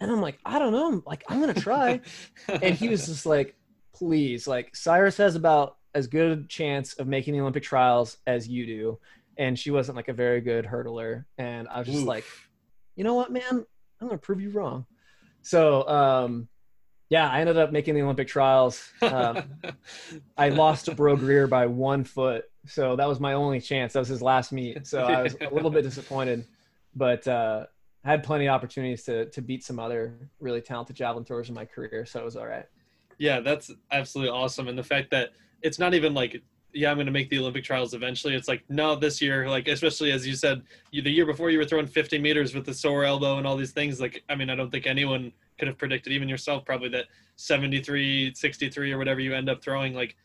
and 0.00 0.08
I'm 0.08 0.20
like, 0.20 0.38
"I 0.46 0.60
don't 0.60 0.70
know, 0.70 0.86
I'm 0.86 1.02
like 1.04 1.24
I'm 1.28 1.40
gonna 1.40 1.52
try." 1.52 2.00
and 2.48 2.76
he 2.76 2.88
was 2.88 3.06
just 3.06 3.26
like, 3.26 3.56
"Please, 3.92 4.46
like 4.46 4.76
Cyrus 4.76 5.16
has 5.16 5.34
about 5.34 5.78
as 5.96 6.06
good 6.06 6.38
a 6.38 6.46
chance 6.46 6.94
of 6.94 7.08
making 7.08 7.34
the 7.34 7.40
Olympic 7.40 7.64
trials 7.64 8.16
as 8.24 8.46
you 8.46 8.66
do," 8.66 9.00
and 9.36 9.58
she 9.58 9.72
wasn't 9.72 9.96
like 9.96 10.08
a 10.08 10.14
very 10.14 10.40
good 10.40 10.64
hurdler, 10.64 11.24
and 11.38 11.66
I 11.66 11.80
was 11.80 11.88
just 11.88 12.02
Oof. 12.02 12.06
like, 12.06 12.24
"You 12.94 13.02
know 13.02 13.14
what, 13.14 13.32
man? 13.32 13.66
I'm 14.00 14.06
gonna 14.06 14.18
prove 14.18 14.40
you 14.40 14.50
wrong." 14.50 14.86
So, 15.42 15.88
um, 15.88 16.48
yeah, 17.10 17.28
I 17.28 17.40
ended 17.40 17.58
up 17.58 17.72
making 17.72 17.94
the 17.94 18.02
Olympic 18.02 18.28
trials. 18.28 18.88
Um, 19.02 19.42
I 20.38 20.48
lost 20.62 20.86
to 20.86 20.94
Breaux 20.94 21.16
Greer 21.16 21.46
by 21.48 21.66
one 21.66 22.04
foot, 22.04 22.44
so 22.66 22.96
that 22.96 23.08
was 23.08 23.18
my 23.20 23.34
only 23.34 23.60
chance. 23.60 23.92
That 23.92 23.98
was 23.98 24.08
his 24.08 24.22
last 24.22 24.52
meet, 24.52 24.86
so 24.86 25.02
I 25.02 25.22
was 25.22 25.36
a 25.40 25.52
little 25.52 25.70
bit 25.70 25.82
disappointed, 25.82 26.46
but 26.94 27.26
uh, 27.26 27.66
I 28.04 28.10
had 28.10 28.22
plenty 28.22 28.46
of 28.46 28.54
opportunities 28.54 29.02
to 29.04 29.26
to 29.26 29.42
beat 29.42 29.64
some 29.64 29.78
other 29.78 30.14
really 30.38 30.60
talented 30.60 30.96
javelin 30.96 31.24
throwers 31.24 31.48
in 31.48 31.54
my 31.54 31.64
career, 31.64 32.06
so 32.06 32.20
it 32.20 32.24
was 32.24 32.36
all 32.36 32.46
right. 32.46 32.66
yeah, 33.18 33.40
that's 33.40 33.70
absolutely 33.90 34.30
awesome. 34.32 34.68
And 34.68 34.78
the 34.78 34.82
fact 34.82 35.10
that 35.10 35.30
it's 35.62 35.78
not 35.78 35.94
even 35.94 36.14
like, 36.14 36.42
yeah, 36.72 36.90
I'm 36.90 36.96
going 36.96 37.06
to 37.06 37.12
make 37.12 37.28
the 37.28 37.38
Olympic 37.38 37.64
trials 37.64 37.92
eventually. 37.92 38.34
It's 38.34 38.48
like, 38.48 38.62
no, 38.68 38.94
this 38.94 39.20
year, 39.20 39.48
like, 39.48 39.68
especially 39.68 40.12
as 40.12 40.26
you 40.26 40.34
said, 40.34 40.62
you, 40.90 41.02
the 41.02 41.10
year 41.10 41.26
before 41.26 41.50
you 41.50 41.58
were 41.58 41.64
throwing 41.64 41.86
50 41.86 42.18
meters 42.18 42.54
with 42.54 42.64
the 42.64 42.72
sore 42.72 43.04
elbow 43.04 43.36
and 43.38 43.46
all 43.46 43.56
these 43.56 43.72
things. 43.72 44.00
Like, 44.00 44.22
I 44.28 44.36
mean, 44.36 44.48
I 44.48 44.54
don't 44.54 44.70
think 44.70 44.86
anyone 44.86 45.32
could 45.60 45.68
have 45.68 45.78
predicted, 45.78 46.12
even 46.12 46.28
yourself, 46.28 46.64
probably 46.64 46.88
that 46.88 47.04
73, 47.36 48.34
63 48.34 48.92
or 48.92 48.98
whatever 48.98 49.20
you 49.20 49.34
end 49.34 49.48
up 49.48 49.62
throwing, 49.62 49.94
like, 49.94 50.16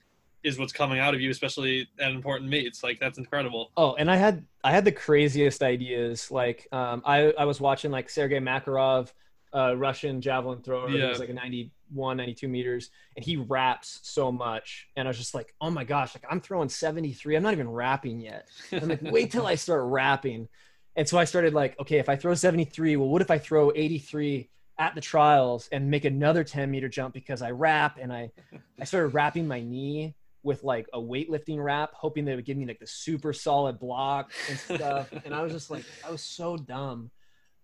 is 0.43 0.57
what's 0.57 0.73
coming 0.73 0.99
out 0.99 1.13
of 1.13 1.21
you, 1.21 1.29
especially 1.29 1.87
at 1.99 2.11
important 2.11 2.49
meets. 2.49 2.83
Like, 2.83 2.99
that's 2.99 3.19
incredible. 3.19 3.71
Oh, 3.77 3.93
and 3.95 4.09
I 4.09 4.15
had 4.15 4.43
I 4.63 4.71
had 4.71 4.83
the 4.83 4.91
craziest 4.91 5.61
ideas. 5.61 6.31
Like 6.31 6.67
um, 6.71 7.03
I 7.05 7.31
I 7.37 7.45
was 7.45 7.61
watching 7.61 7.91
like 7.91 8.09
Sergei 8.09 8.39
Makarov, 8.39 9.11
uh, 9.53 9.75
Russian 9.77 10.21
javelin 10.21 10.61
thrower. 10.61 10.89
Yeah. 10.89 11.09
was 11.09 11.19
like 11.19 11.29
a 11.29 11.33
91, 11.33 12.17
92 12.17 12.47
meters, 12.47 12.89
and 13.15 13.23
he 13.23 13.37
raps 13.37 13.99
so 14.03 14.31
much. 14.31 14.87
And 14.95 15.07
I 15.07 15.09
was 15.09 15.17
just 15.17 15.33
like, 15.33 15.53
oh 15.61 15.69
my 15.69 15.83
gosh, 15.83 16.15
like 16.15 16.25
I'm 16.29 16.41
throwing 16.41 16.69
73. 16.69 17.35
I'm 17.35 17.43
not 17.43 17.53
even 17.53 17.69
rapping 17.69 18.19
yet. 18.19 18.47
I'm 18.71 18.89
like, 18.89 19.01
wait 19.03 19.31
till 19.31 19.47
I 19.47 19.55
start 19.55 19.83
rapping. 19.85 20.47
And 20.95 21.07
so 21.07 21.17
I 21.17 21.25
started 21.25 21.53
like, 21.53 21.79
okay, 21.79 21.97
if 21.97 22.07
I 22.07 22.15
throw 22.15 22.33
73, 22.33 22.95
well, 22.95 23.09
what 23.09 23.21
if 23.21 23.29
I 23.29 23.37
throw 23.37 23.71
83 23.75 24.49
at 24.77 24.95
the 24.95 25.01
trials 25.01 25.69
and 25.71 25.89
make 25.89 26.05
another 26.05 26.43
10 26.43 26.69
meter 26.69 26.89
jump 26.89 27.13
because 27.13 27.41
I 27.41 27.51
rap 27.51 27.97
and 28.01 28.11
I 28.11 28.31
I 28.79 28.83
started 28.83 29.09
wrapping 29.09 29.47
my 29.47 29.61
knee 29.61 30.15
with 30.45 30.63
like 30.63 30.87
a 30.93 30.99
weightlifting 30.99 31.61
wrap, 31.61 31.93
hoping 31.93 32.23
they 32.23 32.35
would 32.35 32.45
give 32.45 32.55
me 32.55 32.67
like 32.67 32.79
the 32.79 32.87
super 32.87 33.33
solid 33.33 33.79
block 33.79 34.31
and 34.47 34.59
stuff. 34.59 35.11
and 35.25 35.33
I 35.33 35.41
was 35.41 35.51
just 35.51 35.71
like, 35.71 35.83
I 36.05 36.11
was 36.11 36.21
so 36.21 36.55
dumb. 36.55 37.09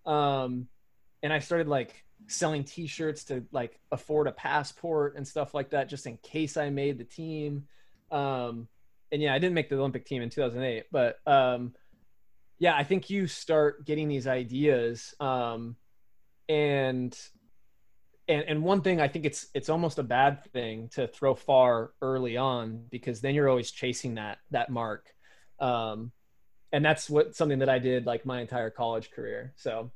Um, 0.06 0.68
and 1.22 1.32
I 1.32 1.38
started 1.40 1.68
like 1.68 2.04
selling 2.26 2.64
T-shirts 2.64 3.26
to 3.26 3.46
like 3.52 3.80
afford 3.92 4.28
a 4.28 4.32
passport 4.32 5.16
and 5.16 5.28
stuff 5.28 5.54
like 5.54 5.70
that, 5.70 5.90
just 5.90 6.08
in 6.08 6.18
case 6.18 6.58
I 6.58 6.72
made 6.72 6.98
the 6.98 7.04
team. 7.04 7.68
Um, 8.10 8.68
and 9.12 9.22
yeah, 9.22 9.36
I 9.36 9.38
didn't 9.38 9.54
make 9.54 9.70
the 9.70 9.78
Olympic 9.78 10.06
team 10.06 10.24
in 10.24 10.32
2008, 10.32 10.86
but 10.92 11.20
um, 11.28 11.76
yeah, 12.58 12.76
I 12.76 12.84
think 12.84 13.12
you 13.12 13.28
start 13.28 13.86
getting 13.86 14.08
these 14.08 14.26
ideas, 14.26 15.14
um, 15.20 15.76
and 16.50 17.18
and 18.28 18.44
and 18.48 18.64
one 18.64 18.82
thing 18.82 19.02
I 19.02 19.08
think 19.08 19.26
it's 19.26 19.48
it's 19.54 19.70
almost 19.70 20.00
a 20.00 20.04
bad 20.04 20.44
thing 20.52 20.90
to 20.94 21.08
throw 21.08 21.36
far 21.36 21.92
early 22.02 22.38
on 22.38 22.86
because 22.90 23.22
then 23.22 23.36
you're 23.36 23.50
always 23.50 23.72
chasing 23.72 24.16
that 24.16 24.40
that 24.52 24.70
mark, 24.70 25.10
um, 25.60 26.12
and 26.72 26.84
that's 26.84 27.10
what 27.10 27.36
something 27.36 27.60
that 27.60 27.70
I 27.70 27.80
did 27.80 28.06
like 28.06 28.26
my 28.26 28.42
entire 28.42 28.70
college 28.70 29.12
career. 29.12 29.54
So, 29.56 29.92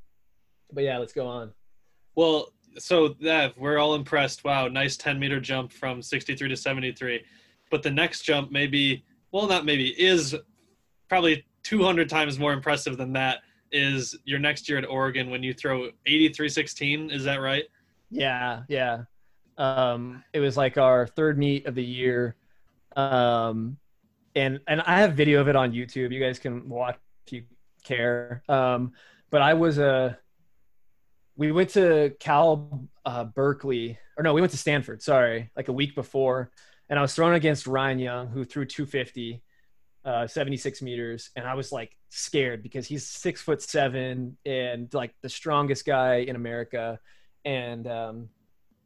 but 0.72 0.84
yeah, 0.84 0.98
let's 0.98 1.14
go 1.14 1.28
on. 1.28 1.54
Well, 2.16 2.54
so 2.78 3.10
that 3.22 3.58
we're 3.58 3.78
all 3.78 3.96
impressed. 3.96 4.44
Wow, 4.44 4.68
nice 4.68 4.98
10 4.98 5.20
meter 5.20 5.40
jump 5.40 5.72
from 5.72 6.02
63 6.02 6.50
to 6.50 6.58
73. 6.58 7.24
But 7.72 7.84
the 7.84 7.92
next 7.92 8.22
jump 8.22 8.52
maybe, 8.52 9.04
well, 9.32 9.48
not 9.48 9.66
maybe, 9.66 9.90
is 9.90 10.36
probably 11.10 11.46
200 11.64 12.10
times 12.10 12.38
more 12.38 12.54
impressive 12.54 12.98
than 12.98 13.14
that. 13.14 13.40
Is 13.72 14.16
your 14.26 14.40
next 14.40 14.70
year 14.70 14.78
at 14.78 14.88
Oregon 14.88 15.30
when 15.30 15.44
you 15.44 15.54
throw 15.54 15.90
83.16? 16.08 17.12
Is 17.12 17.24
that 17.24 17.42
right? 17.42 17.66
Yeah, 18.10 18.64
yeah. 18.70 19.04
Um, 19.58 20.24
it 20.34 20.40
was 20.40 20.58
like 20.58 20.78
our 20.78 21.08
third 21.08 21.38
meet 21.38 21.66
of 21.66 21.76
the 21.76 21.84
year, 21.84 22.36
um, 22.96 23.78
and 24.36 24.60
and 24.68 24.82
I 24.82 25.00
have 25.00 25.14
video 25.14 25.42
of 25.42 25.48
it 25.48 25.56
on 25.56 25.72
YouTube. 25.72 26.12
You 26.12 26.20
guys 26.20 26.40
can 26.40 26.68
watch 26.68 26.98
if 27.26 27.34
you 27.34 27.44
care. 27.84 28.44
Um, 28.50 28.94
but 29.30 29.42
I 29.42 29.54
was 29.54 29.78
a 29.78 30.18
we 31.38 31.52
went 31.52 31.72
to 31.72 32.14
Cal 32.20 32.88
uh, 33.06 33.24
Berkeley, 33.26 33.98
or 34.18 34.24
no, 34.24 34.34
we 34.34 34.42
went 34.42 34.52
to 34.52 34.58
Stanford. 34.58 35.02
Sorry, 35.02 35.52
like 35.56 35.68
a 35.68 35.74
week 35.74 35.96
before, 35.96 36.52
and 36.90 37.00
I 37.00 37.02
was 37.02 37.14
thrown 37.14 37.34
against 37.34 37.68
Ryan 37.68 38.00
Young, 38.00 38.28
who 38.28 38.44
threw 38.46 38.66
250, 38.66 39.42
uh, 40.04 40.28
76 40.28 40.82
meters, 40.82 41.30
and 41.36 41.46
I 41.46 41.54
was 41.54 41.72
like 41.72 41.96
scared 42.16 42.64
because 42.64 42.88
he's 42.88 43.06
six 43.06 43.42
foot 43.42 43.62
seven 43.62 44.38
and 44.46 44.94
like 44.94 45.14
the 45.22 45.30
strongest 45.30 45.86
guy 45.86 46.18
in 46.18 46.36
America, 46.36 47.00
and 47.44 47.88
um, 47.88 48.30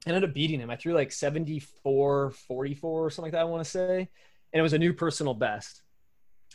ended 0.06 0.24
up 0.24 0.34
beating 0.34 0.60
him. 0.60 0.70
I 0.70 0.76
threw 0.76 0.94
like 0.94 1.12
74, 1.12 2.32
44 2.32 3.06
or 3.06 3.10
something 3.10 3.24
like 3.28 3.34
that. 3.34 3.42
I 3.42 3.46
want 3.46 3.64
to 3.64 3.70
say, 3.70 4.10
and 4.54 4.60
it 4.60 4.62
was 4.62 4.74
a 4.74 4.80
new 4.80 4.94
personal 4.94 5.34
best. 5.34 5.82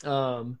Um, 0.03 0.59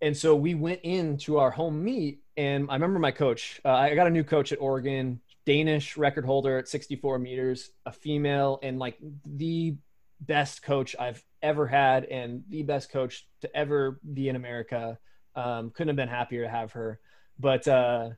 and 0.00 0.16
so 0.16 0.34
we 0.34 0.54
went 0.54 0.80
into 0.82 1.38
our 1.38 1.50
home 1.50 1.82
meet 1.82 2.20
and 2.36 2.68
i 2.70 2.74
remember 2.74 2.98
my 2.98 3.10
coach 3.10 3.60
uh, 3.64 3.72
i 3.72 3.94
got 3.94 4.06
a 4.06 4.10
new 4.10 4.24
coach 4.24 4.52
at 4.52 4.60
oregon 4.60 5.20
danish 5.46 5.96
record 5.96 6.24
holder 6.24 6.58
at 6.58 6.68
64 6.68 7.18
meters 7.18 7.70
a 7.86 7.92
female 7.92 8.58
and 8.62 8.78
like 8.78 8.98
the 9.24 9.76
best 10.20 10.62
coach 10.62 10.96
i've 10.98 11.22
ever 11.42 11.66
had 11.66 12.04
and 12.04 12.42
the 12.48 12.62
best 12.62 12.90
coach 12.90 13.26
to 13.40 13.56
ever 13.56 14.00
be 14.12 14.28
in 14.28 14.36
america 14.36 14.98
um, 15.38 15.70
couldn't 15.70 15.88
have 15.88 15.96
been 15.96 16.08
happier 16.08 16.42
to 16.44 16.50
have 16.50 16.72
her 16.72 17.00
but 17.38 17.66
uh, 17.68 18.10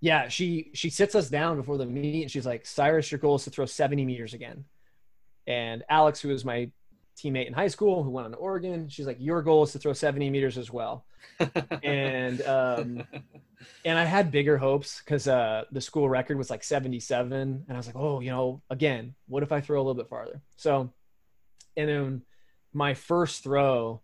yeah 0.00 0.28
she 0.28 0.70
she 0.74 0.90
sits 0.90 1.14
us 1.14 1.28
down 1.28 1.56
before 1.56 1.78
the 1.78 1.86
meet 1.86 2.22
and 2.22 2.30
she's 2.30 2.46
like 2.46 2.66
cyrus 2.66 3.10
your 3.10 3.18
goal 3.18 3.36
is 3.36 3.44
to 3.44 3.50
throw 3.50 3.66
70 3.66 4.04
meters 4.04 4.34
again 4.34 4.64
and 5.46 5.82
alex 5.88 6.20
who 6.20 6.28
was 6.28 6.44
my 6.44 6.70
teammate 7.16 7.46
in 7.46 7.52
high 7.52 7.68
school 7.68 8.02
who 8.02 8.10
went 8.10 8.26
on 8.26 8.32
to 8.32 8.36
Oregon. 8.36 8.88
She's 8.88 9.06
like, 9.06 9.18
your 9.20 9.42
goal 9.42 9.62
is 9.62 9.72
to 9.72 9.78
throw 9.78 9.92
70 9.92 10.30
meters 10.30 10.58
as 10.58 10.70
well. 10.70 11.04
and 11.82 12.42
um, 12.42 13.04
and 13.84 13.98
I 13.98 14.04
had 14.04 14.30
bigger 14.30 14.58
hopes 14.58 15.00
because 15.00 15.26
uh, 15.28 15.64
the 15.72 15.80
school 15.80 16.08
record 16.08 16.36
was 16.36 16.50
like 16.50 16.62
77, 16.62 17.32
and 17.32 17.64
I 17.68 17.76
was 17.76 17.86
like, 17.86 17.96
oh, 17.96 18.20
you 18.20 18.30
know, 18.30 18.62
again, 18.70 19.14
what 19.26 19.42
if 19.42 19.52
I 19.52 19.60
throw 19.60 19.78
a 19.78 19.82
little 19.82 19.94
bit 19.94 20.08
farther? 20.08 20.42
So, 20.56 20.92
and 21.76 21.88
then 21.88 22.22
my 22.72 22.94
first 22.94 23.42
throw, 23.42 24.02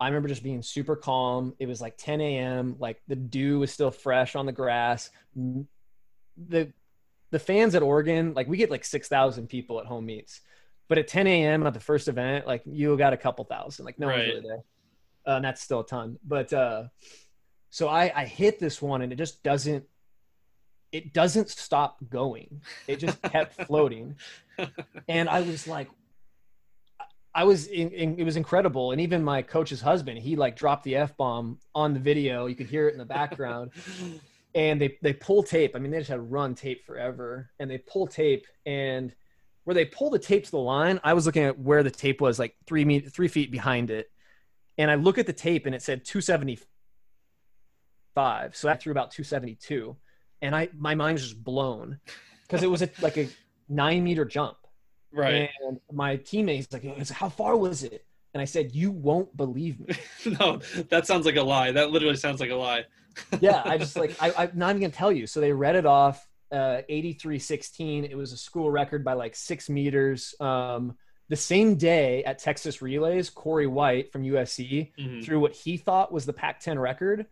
I 0.00 0.06
remember 0.08 0.28
just 0.28 0.42
being 0.42 0.62
super 0.62 0.96
calm. 0.96 1.54
It 1.58 1.66
was 1.66 1.80
like 1.80 1.96
10 1.98 2.20
a.m. 2.20 2.76
Like 2.78 3.02
the 3.06 3.16
dew 3.16 3.58
was 3.58 3.70
still 3.70 3.90
fresh 3.90 4.34
on 4.34 4.46
the 4.46 4.52
grass. 4.52 5.10
The 6.48 6.72
the 7.30 7.38
fans 7.38 7.76
at 7.76 7.82
Oregon, 7.82 8.34
like 8.34 8.48
we 8.48 8.56
get 8.56 8.72
like 8.72 8.84
6,000 8.84 9.46
people 9.46 9.78
at 9.78 9.86
home 9.86 10.06
meets 10.06 10.40
but 10.90 10.98
at 10.98 11.06
10 11.06 11.28
a.m. 11.28 11.64
at 11.64 11.72
the 11.72 11.78
first 11.78 12.08
event, 12.08 12.48
like 12.48 12.62
you 12.66 12.96
got 12.96 13.12
a 13.12 13.16
couple 13.16 13.44
thousand, 13.44 13.84
like 13.84 13.96
no 14.00 14.08
right. 14.08 14.16
one's 14.18 14.28
really 14.28 14.40
there. 14.40 14.64
Uh, 15.24 15.36
and 15.36 15.44
that's 15.44 15.62
still 15.62 15.80
a 15.80 15.86
ton. 15.86 16.18
But 16.26 16.52
uh, 16.52 16.84
so 17.70 17.86
I, 17.86 18.12
I 18.12 18.24
hit 18.24 18.58
this 18.58 18.82
one 18.82 19.00
and 19.00 19.12
it 19.12 19.16
just 19.16 19.40
doesn't, 19.44 19.84
it 20.90 21.12
doesn't 21.12 21.48
stop 21.48 21.98
going. 22.10 22.60
It 22.88 22.96
just 22.96 23.22
kept 23.22 23.62
floating. 23.68 24.16
And 25.06 25.28
I 25.28 25.42
was 25.42 25.68
like, 25.68 25.88
I 27.40 27.44
was 27.44 27.68
in, 27.68 27.90
in, 27.92 28.18
it 28.18 28.24
was 28.24 28.36
incredible. 28.36 28.92
And 28.92 29.00
even 29.00 29.24
my 29.24 29.40
coach's 29.40 29.80
husband, 29.80 30.18
he 30.18 30.36
like 30.36 30.56
dropped 30.56 30.84
the 30.84 30.96
F 30.96 31.16
bomb 31.16 31.58
on 31.74 31.94
the 31.94 32.00
video. 32.00 32.44
You 32.44 32.54
could 32.54 32.66
hear 32.66 32.86
it 32.86 32.92
in 32.92 32.98
the 32.98 33.06
background. 33.06 33.70
and 34.54 34.78
they, 34.78 34.98
they 35.00 35.14
pull 35.14 35.42
tape. 35.42 35.74
I 35.74 35.78
mean, 35.78 35.90
they 35.90 35.96
just 35.98 36.10
had 36.10 36.30
run 36.30 36.54
tape 36.54 36.84
forever 36.84 37.48
and 37.58 37.70
they 37.70 37.78
pull 37.78 38.06
tape 38.06 38.46
and 38.66 39.14
where 39.64 39.72
they 39.74 39.86
pull 39.86 40.10
the 40.10 40.18
tape 40.18 40.44
to 40.44 40.50
the 40.50 40.58
line, 40.58 41.00
I 41.02 41.14
was 41.14 41.24
looking 41.24 41.44
at 41.44 41.58
where 41.58 41.82
the 41.82 41.90
tape 41.90 42.20
was, 42.20 42.38
like 42.38 42.56
three 42.66 42.84
meet, 42.84 43.10
three 43.10 43.28
feet 43.28 43.50
behind 43.50 43.90
it, 43.90 44.10
and 44.78 44.90
I 44.90 44.96
look 44.96 45.16
at 45.16 45.26
the 45.26 45.32
tape 45.32 45.64
and 45.64 45.74
it 45.74 45.80
said 45.82 46.04
275. 46.04 48.56
So 48.56 48.68
I 48.68 48.76
threw 48.76 48.92
about 48.92 49.12
272, 49.12 49.96
and 50.42 50.54
I 50.56 50.68
my 50.76 50.94
mind 50.94 51.14
was 51.14 51.22
just 51.22 51.42
blown 51.44 52.00
because 52.42 52.62
it 52.62 52.70
was 52.70 52.82
a, 52.82 52.90
like 53.00 53.16
a 53.16 53.28
nine 53.68 54.02
meter 54.02 54.24
jump. 54.24 54.56
Right. 55.12 55.50
And 55.66 55.80
my 55.92 56.16
teammate's 56.16 56.72
like, 56.72 56.84
"How 57.10 57.28
far 57.28 57.56
was 57.56 57.82
it?" 57.82 58.04
And 58.32 58.40
I 58.40 58.44
said, 58.44 58.74
"You 58.74 58.90
won't 58.90 59.36
believe 59.36 59.80
me." 59.80 59.94
no, 60.40 60.60
that 60.88 61.06
sounds 61.06 61.26
like 61.26 61.36
a 61.36 61.42
lie. 61.42 61.72
That 61.72 61.90
literally 61.90 62.16
sounds 62.16 62.40
like 62.40 62.50
a 62.50 62.56
lie. 62.56 62.84
yeah, 63.40 63.62
I 63.64 63.78
just 63.78 63.96
like 63.96 64.14
I, 64.22 64.32
I'm 64.36 64.52
not 64.54 64.70
even 64.70 64.82
gonna 64.82 64.92
tell 64.92 65.12
you. 65.12 65.26
So 65.26 65.40
they 65.40 65.52
read 65.52 65.76
it 65.76 65.86
off 65.86 66.26
uh, 66.52 66.82
83-16. 66.88 68.10
It 68.10 68.16
was 68.16 68.32
a 68.32 68.36
school 68.36 68.70
record 68.70 69.04
by 69.04 69.14
like 69.14 69.34
six 69.34 69.68
meters. 69.68 70.34
Um, 70.40 70.96
the 71.28 71.36
same 71.36 71.76
day 71.76 72.24
at 72.24 72.40
Texas 72.40 72.82
Relays, 72.82 73.30
Corey 73.30 73.68
White 73.68 74.12
from 74.12 74.22
USC 74.22 74.92
mm-hmm. 74.98 75.20
threw 75.20 75.38
what 75.38 75.54
he 75.54 75.76
thought 75.76 76.12
was 76.12 76.26
the 76.26 76.32
Pac-10 76.32 76.80
record, 76.80 77.26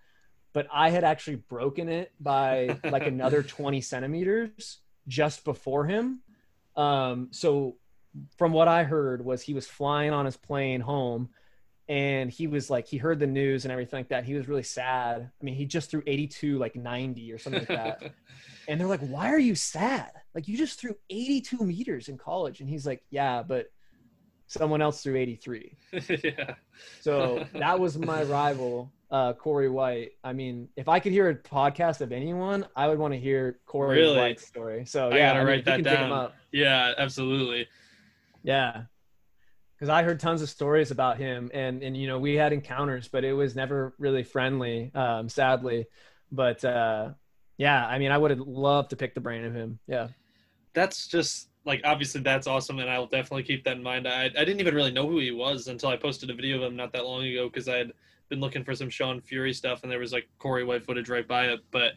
but 0.52 0.68
I 0.72 0.90
had 0.90 1.02
actually 1.02 1.36
broken 1.36 1.88
it 1.88 2.12
by 2.20 2.78
like 2.84 3.06
another 3.06 3.42
20 3.44 3.80
centimeters 3.80 4.78
just 5.08 5.44
before 5.44 5.86
him. 5.86 6.20
Um, 6.78 7.28
so 7.32 7.76
from 8.36 8.52
what 8.52 8.68
I 8.68 8.84
heard 8.84 9.24
was 9.24 9.42
he 9.42 9.52
was 9.52 9.66
flying 9.66 10.12
on 10.12 10.24
his 10.24 10.36
plane 10.36 10.80
home 10.80 11.28
and 11.88 12.30
he 12.30 12.46
was 12.46 12.70
like 12.70 12.86
he 12.86 12.98
heard 12.98 13.18
the 13.18 13.26
news 13.26 13.64
and 13.64 13.72
everything 13.72 13.98
like 13.98 14.08
that. 14.08 14.24
He 14.24 14.34
was 14.34 14.48
really 14.48 14.62
sad. 14.62 15.22
I 15.22 15.44
mean 15.44 15.54
he 15.54 15.66
just 15.66 15.90
threw 15.90 16.02
82 16.06 16.56
like 16.56 16.76
90 16.76 17.32
or 17.32 17.38
something 17.38 17.60
like 17.60 17.68
that. 17.68 18.02
And 18.68 18.78
they're 18.78 18.86
like 18.86 19.00
why 19.00 19.32
are 19.32 19.38
you 19.38 19.54
sad? 19.54 20.10
Like 20.34 20.46
you 20.46 20.58
just 20.58 20.78
threw 20.78 20.94
82 21.08 21.56
meters 21.64 22.08
in 22.08 22.18
college. 22.18 22.60
And 22.60 22.68
he's 22.68 22.86
like 22.86 23.02
yeah 23.10 23.42
but 23.42 23.66
someone 24.46 24.80
else 24.80 25.02
threw 25.02 25.16
83 25.16 25.76
yeah. 26.22 26.54
So 27.00 27.46
that 27.54 27.80
was 27.80 27.98
my 27.98 28.22
rival 28.24 28.92
uh, 29.10 29.32
corey 29.32 29.68
white 29.68 30.10
i 30.22 30.32
mean 30.32 30.68
if 30.76 30.88
i 30.88 31.00
could 31.00 31.12
hear 31.12 31.30
a 31.30 31.34
podcast 31.34 32.00
of 32.00 32.12
anyone 32.12 32.66
i 32.76 32.86
would 32.86 32.98
want 32.98 33.14
to 33.14 33.18
hear 33.18 33.58
corey 33.64 34.00
really? 34.00 34.16
white's 34.16 34.46
story 34.46 34.84
so 34.84 35.08
yeah 35.08 35.14
i 35.14 35.18
gotta 35.18 35.38
I 35.38 35.38
mean, 35.38 35.46
write 35.46 35.64
that 35.64 35.82
down 35.82 36.30
yeah 36.52 36.92
absolutely 36.98 37.66
yeah 38.42 38.82
because 39.78 39.88
I 39.90 40.02
heard 40.02 40.18
tons 40.18 40.42
of 40.42 40.50
stories 40.50 40.90
about 40.90 41.18
him, 41.18 41.50
and 41.54 41.82
and 41.82 41.96
you 41.96 42.08
know 42.08 42.18
we 42.18 42.34
had 42.34 42.52
encounters, 42.52 43.06
but 43.06 43.24
it 43.24 43.32
was 43.32 43.54
never 43.54 43.94
really 43.98 44.24
friendly, 44.24 44.90
um, 44.94 45.28
sadly. 45.28 45.86
But 46.32 46.64
uh, 46.64 47.10
yeah, 47.56 47.86
I 47.86 47.98
mean, 47.98 48.10
I 48.10 48.18
would 48.18 48.32
have 48.32 48.40
loved 48.40 48.90
to 48.90 48.96
pick 48.96 49.14
the 49.14 49.20
brain 49.20 49.44
of 49.44 49.54
him. 49.54 49.78
Yeah, 49.86 50.08
that's 50.74 51.06
just 51.06 51.48
like 51.64 51.82
obviously 51.84 52.22
that's 52.22 52.48
awesome, 52.48 52.80
and 52.80 52.90
I'll 52.90 53.06
definitely 53.06 53.44
keep 53.44 53.64
that 53.64 53.76
in 53.76 53.82
mind. 53.82 54.08
I 54.08 54.24
I 54.24 54.28
didn't 54.28 54.60
even 54.60 54.74
really 54.74 54.90
know 54.90 55.08
who 55.08 55.18
he 55.18 55.30
was 55.30 55.68
until 55.68 55.90
I 55.90 55.96
posted 55.96 56.30
a 56.30 56.34
video 56.34 56.56
of 56.56 56.62
him 56.62 56.76
not 56.76 56.92
that 56.94 57.04
long 57.04 57.24
ago 57.24 57.48
because 57.48 57.68
I 57.68 57.76
had 57.76 57.92
been 58.28 58.40
looking 58.40 58.64
for 58.64 58.74
some 58.74 58.90
Sean 58.90 59.20
Furey 59.20 59.54
stuff, 59.54 59.82
and 59.82 59.92
there 59.92 59.98
was 59.98 60.12
like 60.12 60.28
Corey 60.38 60.64
White 60.64 60.84
footage 60.84 61.08
right 61.08 61.26
by 61.26 61.46
it, 61.46 61.60
but. 61.70 61.92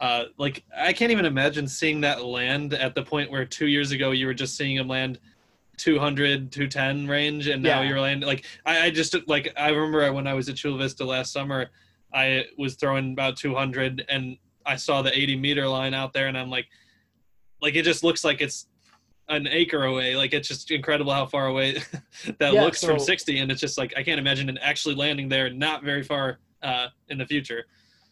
Uh, 0.00 0.24
like 0.38 0.64
I 0.76 0.92
can't 0.92 1.12
even 1.12 1.24
imagine 1.24 1.68
seeing 1.68 2.00
that 2.00 2.24
land 2.24 2.74
at 2.74 2.96
the 2.96 3.02
point 3.02 3.30
where 3.30 3.44
two 3.44 3.68
years 3.68 3.92
ago 3.92 4.10
you 4.10 4.26
were 4.26 4.34
just 4.34 4.56
seeing 4.56 4.74
him 4.74 4.88
land 4.88 5.20
200 5.76 6.52
210 6.52 7.08
range 7.08 7.46
and 7.48 7.62
now 7.62 7.80
yeah. 7.80 7.88
you're 7.88 8.00
landing 8.00 8.26
like 8.26 8.44
I, 8.64 8.86
I, 8.86 8.90
just 8.90 9.16
like 9.26 9.52
i 9.56 9.70
remember 9.70 10.12
when 10.12 10.26
i 10.26 10.34
was 10.34 10.48
at 10.48 10.56
chula 10.56 10.78
vista 10.78 11.04
last 11.04 11.32
summer 11.32 11.70
i 12.12 12.44
was 12.56 12.74
throwing 12.76 13.12
about 13.12 13.36
200 13.36 14.04
and 14.08 14.36
i 14.64 14.76
saw 14.76 15.02
the 15.02 15.16
80 15.16 15.36
meter 15.36 15.68
line 15.68 15.94
out 15.94 16.12
there 16.12 16.28
and 16.28 16.38
i'm 16.38 16.50
like 16.50 16.66
like 17.60 17.74
it 17.74 17.82
just 17.82 18.04
looks 18.04 18.24
like 18.24 18.40
it's 18.40 18.66
an 19.28 19.46
acre 19.46 19.84
away 19.84 20.16
like 20.16 20.34
it's 20.34 20.48
just 20.48 20.70
incredible 20.70 21.12
how 21.12 21.24
far 21.24 21.46
away 21.46 21.72
that 22.38 22.52
yeah, 22.52 22.62
looks 22.62 22.80
so, 22.80 22.88
from 22.88 22.98
60 22.98 23.38
and 23.38 23.50
it's 23.50 23.60
just 23.60 23.78
like 23.78 23.94
i 23.96 24.02
can't 24.02 24.20
imagine 24.20 24.48
it 24.50 24.58
actually 24.60 24.94
landing 24.94 25.28
there 25.28 25.48
not 25.50 25.82
very 25.82 26.02
far 26.02 26.38
uh, 26.64 26.88
in 27.08 27.18
the 27.18 27.26
future. 27.26 27.66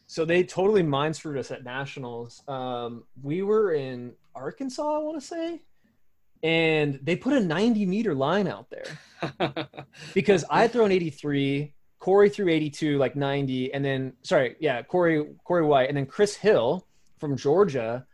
So 0.07 0.25
they 0.25 0.45
totally 0.45 0.83
mind 0.83 1.17
screwed 1.17 1.39
us 1.39 1.51
at 1.51 1.65
nationals. 1.65 2.43
Um, 2.47 3.05
we 3.23 3.43
were 3.43 3.73
in 3.73 4.13
arkansas 4.35 4.97
i 4.97 4.99
want 4.99 5.21
to 5.21 5.27
say 5.27 5.61
and 6.43 6.99
they 7.03 7.15
put 7.15 7.35
a 7.35 7.41
90 7.41 7.85
meter 7.85 8.15
line 8.15 8.49
out 8.49 8.69
there. 8.71 9.67
Because 10.15 10.43
I 10.51 10.67
throw 10.69 10.87
an 10.87 10.91
83, 10.91 11.75
Corey 11.99 12.31
threw 12.31 12.49
82, 12.49 12.97
like 12.97 13.15
90, 13.15 13.75
and 13.75 13.85
then 13.85 14.15
sorry, 14.23 14.57
yeah, 14.59 14.83
Corey 14.83 15.27
Corey 15.45 15.65
White, 15.65 15.89
and 15.89 15.97
then 15.97 16.07
Chris 16.07 16.35
Hill 16.35 16.87
from 17.21 17.37
Georgia, 17.37 18.07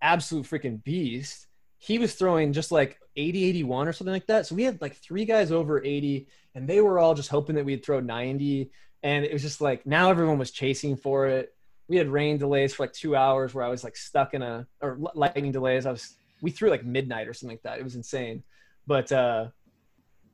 absolute 0.00 0.46
freaking 0.46 0.82
beast. 0.82 1.47
He 1.78 1.98
was 1.98 2.14
throwing 2.14 2.52
just 2.52 2.72
like 2.72 2.98
80, 3.16 3.44
81 3.44 3.88
or 3.88 3.92
something 3.92 4.12
like 4.12 4.26
that. 4.26 4.46
So 4.46 4.54
we 4.54 4.64
had 4.64 4.80
like 4.80 4.96
three 4.96 5.24
guys 5.24 5.52
over 5.52 5.82
80, 5.82 6.26
and 6.54 6.68
they 6.68 6.80
were 6.80 6.98
all 6.98 7.14
just 7.14 7.28
hoping 7.28 7.56
that 7.56 7.64
we'd 7.64 7.84
throw 7.84 8.00
90. 8.00 8.70
And 9.02 9.24
it 9.24 9.32
was 9.32 9.42
just 9.42 9.60
like 9.60 9.86
now 9.86 10.10
everyone 10.10 10.38
was 10.38 10.50
chasing 10.50 10.96
for 10.96 11.26
it. 11.26 11.54
We 11.88 11.96
had 11.96 12.08
rain 12.08 12.36
delays 12.38 12.74
for 12.74 12.82
like 12.82 12.92
two 12.92 13.16
hours 13.16 13.54
where 13.54 13.64
I 13.64 13.68
was 13.68 13.84
like 13.84 13.96
stuck 13.96 14.34
in 14.34 14.42
a 14.42 14.66
or 14.80 14.98
lightning 15.14 15.52
delays. 15.52 15.86
I 15.86 15.92
was 15.92 16.16
we 16.42 16.50
threw 16.50 16.70
like 16.70 16.84
midnight 16.84 17.28
or 17.28 17.34
something 17.34 17.56
like 17.56 17.62
that. 17.62 17.78
It 17.78 17.84
was 17.84 17.94
insane. 17.94 18.42
But 18.86 19.10
uh 19.10 19.48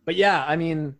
but 0.05 0.17
yeah, 0.17 0.45
I 0.47 0.57
mean 0.57 0.97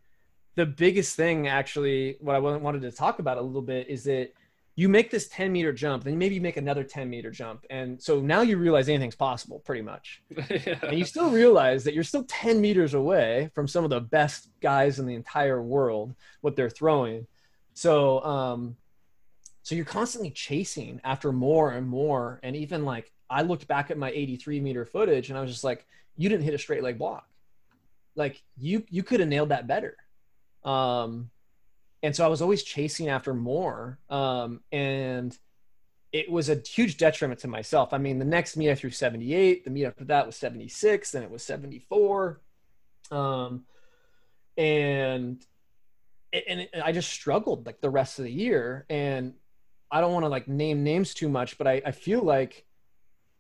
the 0.55 0.67
biggest 0.67 1.17
thing 1.17 1.49
actually 1.49 2.17
what 2.21 2.37
I 2.37 2.39
wanted 2.39 2.83
to 2.83 2.93
talk 2.93 3.19
about 3.19 3.39
a 3.39 3.43
little 3.43 3.63
bit 3.63 3.89
is 3.89 4.05
that 4.05 4.33
you 4.77 4.89
make 4.89 5.11
this 5.11 5.29
10 5.29 5.53
meter 5.53 5.73
jump, 5.73 6.03
then 6.03 6.19
maybe 6.19 6.35
you 6.35 6.41
make 6.41 6.57
another 6.57 6.83
10 6.83 7.09
meter 7.09 7.31
jump. 7.31 7.65
And 7.71 8.03
so 8.03 8.21
now 8.21 8.41
you 8.41 8.57
realize 8.57 8.89
anything's 8.89 9.15
possible 9.15 9.61
pretty 9.61 9.83
much. 9.83 10.23
yeah. 10.51 10.79
And 10.83 10.99
you 10.99 11.05
still 11.05 11.31
realize 11.31 11.85
that 11.85 11.95
you're 11.95 12.03
still 12.03 12.25
10 12.25 12.61
meters 12.61 12.95
away 12.95 13.51
from 13.55 13.69
some 13.69 13.85
of 13.85 13.91
the 13.91 14.01
best 14.01 14.49
guys 14.61 14.99
in 14.99 15.07
the 15.07 15.15
entire 15.15 15.63
world, 15.63 16.15
what 16.41 16.57
they're 16.57 16.71
throwing. 16.71 17.27
So, 17.75 18.25
um, 18.25 18.77
so 19.63 19.77
you're 19.77 19.85
constantly 19.85 20.31
chasing 20.31 21.01
after 21.05 21.31
more 21.33 21.71
and 21.71 21.87
more. 21.87 22.41
And 22.43 22.57
even 22.57 22.85
like 22.85 23.13
I 23.31 23.43
looked 23.43 23.69
back 23.69 23.93
at 23.93 23.99
my 23.99 24.11
83 24.11 24.61
meter 24.61 24.85
footage 24.85 25.29
and 25.29 25.39
I 25.39 25.41
was 25.41 25.51
just 25.51 25.65
like, 25.65 25.87
you 26.17 26.29
didn't 26.29 26.45
hit 26.45 26.55
a 26.55 26.59
straight 26.59 26.83
leg 26.83 26.99
block. 26.99 27.29
Like 28.17 28.43
you 28.57 28.85
you 28.91 29.03
could 29.03 29.21
have 29.21 29.29
nailed 29.29 29.49
that 29.49 29.67
better. 29.67 29.97
Um, 30.65 31.31
and 32.05 32.15
so 32.15 32.23
I 32.23 32.29
was 32.29 32.43
always 32.43 32.63
chasing 32.63 33.09
after 33.09 33.33
more. 33.33 33.99
Um, 34.11 34.61
and 34.71 35.37
it 36.13 36.31
was 36.31 36.51
a 36.51 36.57
huge 36.57 36.99
detriment 36.99 37.41
to 37.41 37.49
myself. 37.49 37.95
I 37.95 37.99
mean, 37.99 38.19
the 38.19 38.27
next 38.27 38.59
meet 38.59 38.71
I 38.71 38.75
threw 38.75 38.91
78, 38.91 39.65
the 39.65 39.71
meet 39.71 39.87
after 39.87 40.05
that 40.05 40.27
was 40.27 40.37
76, 40.37 41.11
then 41.11 41.23
it 41.23 41.31
was 41.31 41.43
74. 41.43 42.43
Um, 43.11 43.65
and 44.59 45.43
and 46.47 46.69
I 46.85 46.93
just 46.93 47.11
struggled 47.11 47.65
like 47.65 47.81
the 47.81 47.89
rest 47.89 48.19
of 48.19 48.27
the 48.27 48.33
year. 48.33 48.85
And 48.91 49.33
I 49.91 50.03
don't 50.03 50.13
want 50.13 50.25
to 50.25 50.29
like 50.29 50.47
name 50.47 50.85
names 50.85 51.15
too 51.15 51.31
much, 51.31 51.57
but 51.57 51.67
I, 51.67 51.81
I 51.87 51.93
feel 51.93 52.21
like 52.21 52.67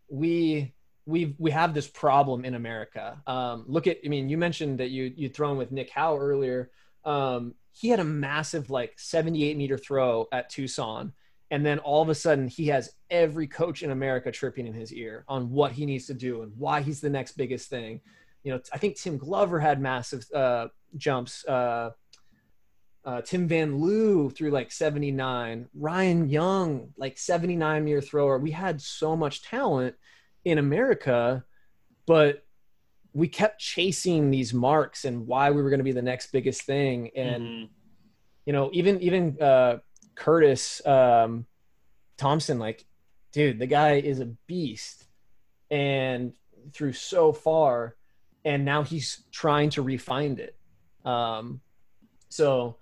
we 0.08 0.72
we 1.04 1.36
we 1.38 1.50
have 1.50 1.74
this 1.74 1.86
problem 1.86 2.46
in 2.46 2.54
America. 2.54 3.20
Um, 3.26 3.64
look 3.66 3.86
at, 3.86 3.98
I 4.02 4.08
mean, 4.08 4.30
you 4.30 4.38
mentioned 4.38 4.78
that 4.78 4.88
you 4.88 5.12
you 5.14 5.28
thrown 5.28 5.58
with 5.58 5.70
Nick 5.70 5.90
Howe 5.90 6.16
earlier. 6.16 6.70
Um, 7.04 7.54
he 7.72 7.88
had 7.88 8.00
a 8.00 8.04
massive 8.04 8.70
like 8.70 8.94
78 8.98 9.56
meter 9.56 9.76
throw 9.76 10.28
at 10.32 10.48
Tucson, 10.48 11.12
and 11.50 11.64
then 11.64 11.78
all 11.80 12.02
of 12.02 12.08
a 12.08 12.14
sudden 12.14 12.48
he 12.48 12.66
has 12.66 12.90
every 13.10 13.46
coach 13.46 13.82
in 13.82 13.90
America 13.90 14.30
tripping 14.30 14.66
in 14.66 14.74
his 14.74 14.92
ear 14.92 15.24
on 15.28 15.50
what 15.50 15.72
he 15.72 15.86
needs 15.86 16.06
to 16.06 16.14
do 16.14 16.42
and 16.42 16.52
why 16.56 16.80
he's 16.80 17.00
the 17.00 17.10
next 17.10 17.36
biggest 17.36 17.68
thing. 17.68 18.00
You 18.42 18.52
know, 18.52 18.60
I 18.72 18.78
think 18.78 18.96
Tim 18.96 19.18
Glover 19.18 19.58
had 19.58 19.80
massive 19.80 20.24
uh, 20.34 20.68
jumps. 20.96 21.44
Uh, 21.46 21.90
uh, 23.04 23.20
Tim 23.20 23.46
Van 23.48 23.76
Loo 23.76 24.30
threw 24.30 24.50
like 24.50 24.72
79. 24.72 25.68
Ryan 25.74 26.28
Young, 26.28 26.88
like 26.96 27.18
79 27.18 27.84
meter 27.84 28.00
thrower. 28.00 28.38
We 28.38 28.50
had 28.50 28.80
so 28.80 29.16
much 29.16 29.42
talent 29.42 29.96
in 30.44 30.58
America, 30.58 31.44
but 32.06 32.43
we 33.14 33.28
kept 33.28 33.60
chasing 33.60 34.30
these 34.30 34.52
marks 34.52 35.04
and 35.04 35.26
why 35.26 35.50
we 35.52 35.62
were 35.62 35.70
going 35.70 35.78
to 35.78 35.84
be 35.84 35.92
the 35.92 36.02
next 36.02 36.32
biggest 36.32 36.62
thing. 36.62 37.10
And, 37.16 37.42
mm-hmm. 37.44 37.64
you 38.44 38.52
know, 38.52 38.70
even, 38.72 39.00
even 39.00 39.40
uh, 39.40 39.78
Curtis 40.16 40.84
um, 40.84 41.46
Thompson, 42.16 42.58
like, 42.58 42.84
dude, 43.30 43.60
the 43.60 43.66
guy 43.66 43.94
is 43.94 44.18
a 44.18 44.26
beast 44.48 45.04
and 45.70 46.32
through 46.72 46.92
so 46.92 47.32
far. 47.32 47.94
And 48.44 48.64
now 48.64 48.82
he's 48.82 49.22
trying 49.30 49.70
to 49.70 49.82
refine 49.82 50.38
it. 50.38 50.56
Um, 51.08 51.60
so, 52.28 52.78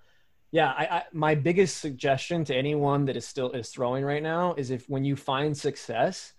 yeah, 0.51 0.71
I, 0.75 0.85
I, 0.85 1.03
my 1.13 1.35
biggest 1.35 1.77
suggestion 1.77 2.43
to 2.45 2.55
anyone 2.55 3.05
that 3.05 3.15
is 3.15 3.27
still 3.27 3.51
is 3.51 3.69
throwing 3.69 4.03
right 4.03 4.21
now 4.23 4.55
is 4.55 4.71
if 4.71 4.89
when 4.89 5.05
you 5.05 5.15
find 5.15 5.55
success, 5.55 6.33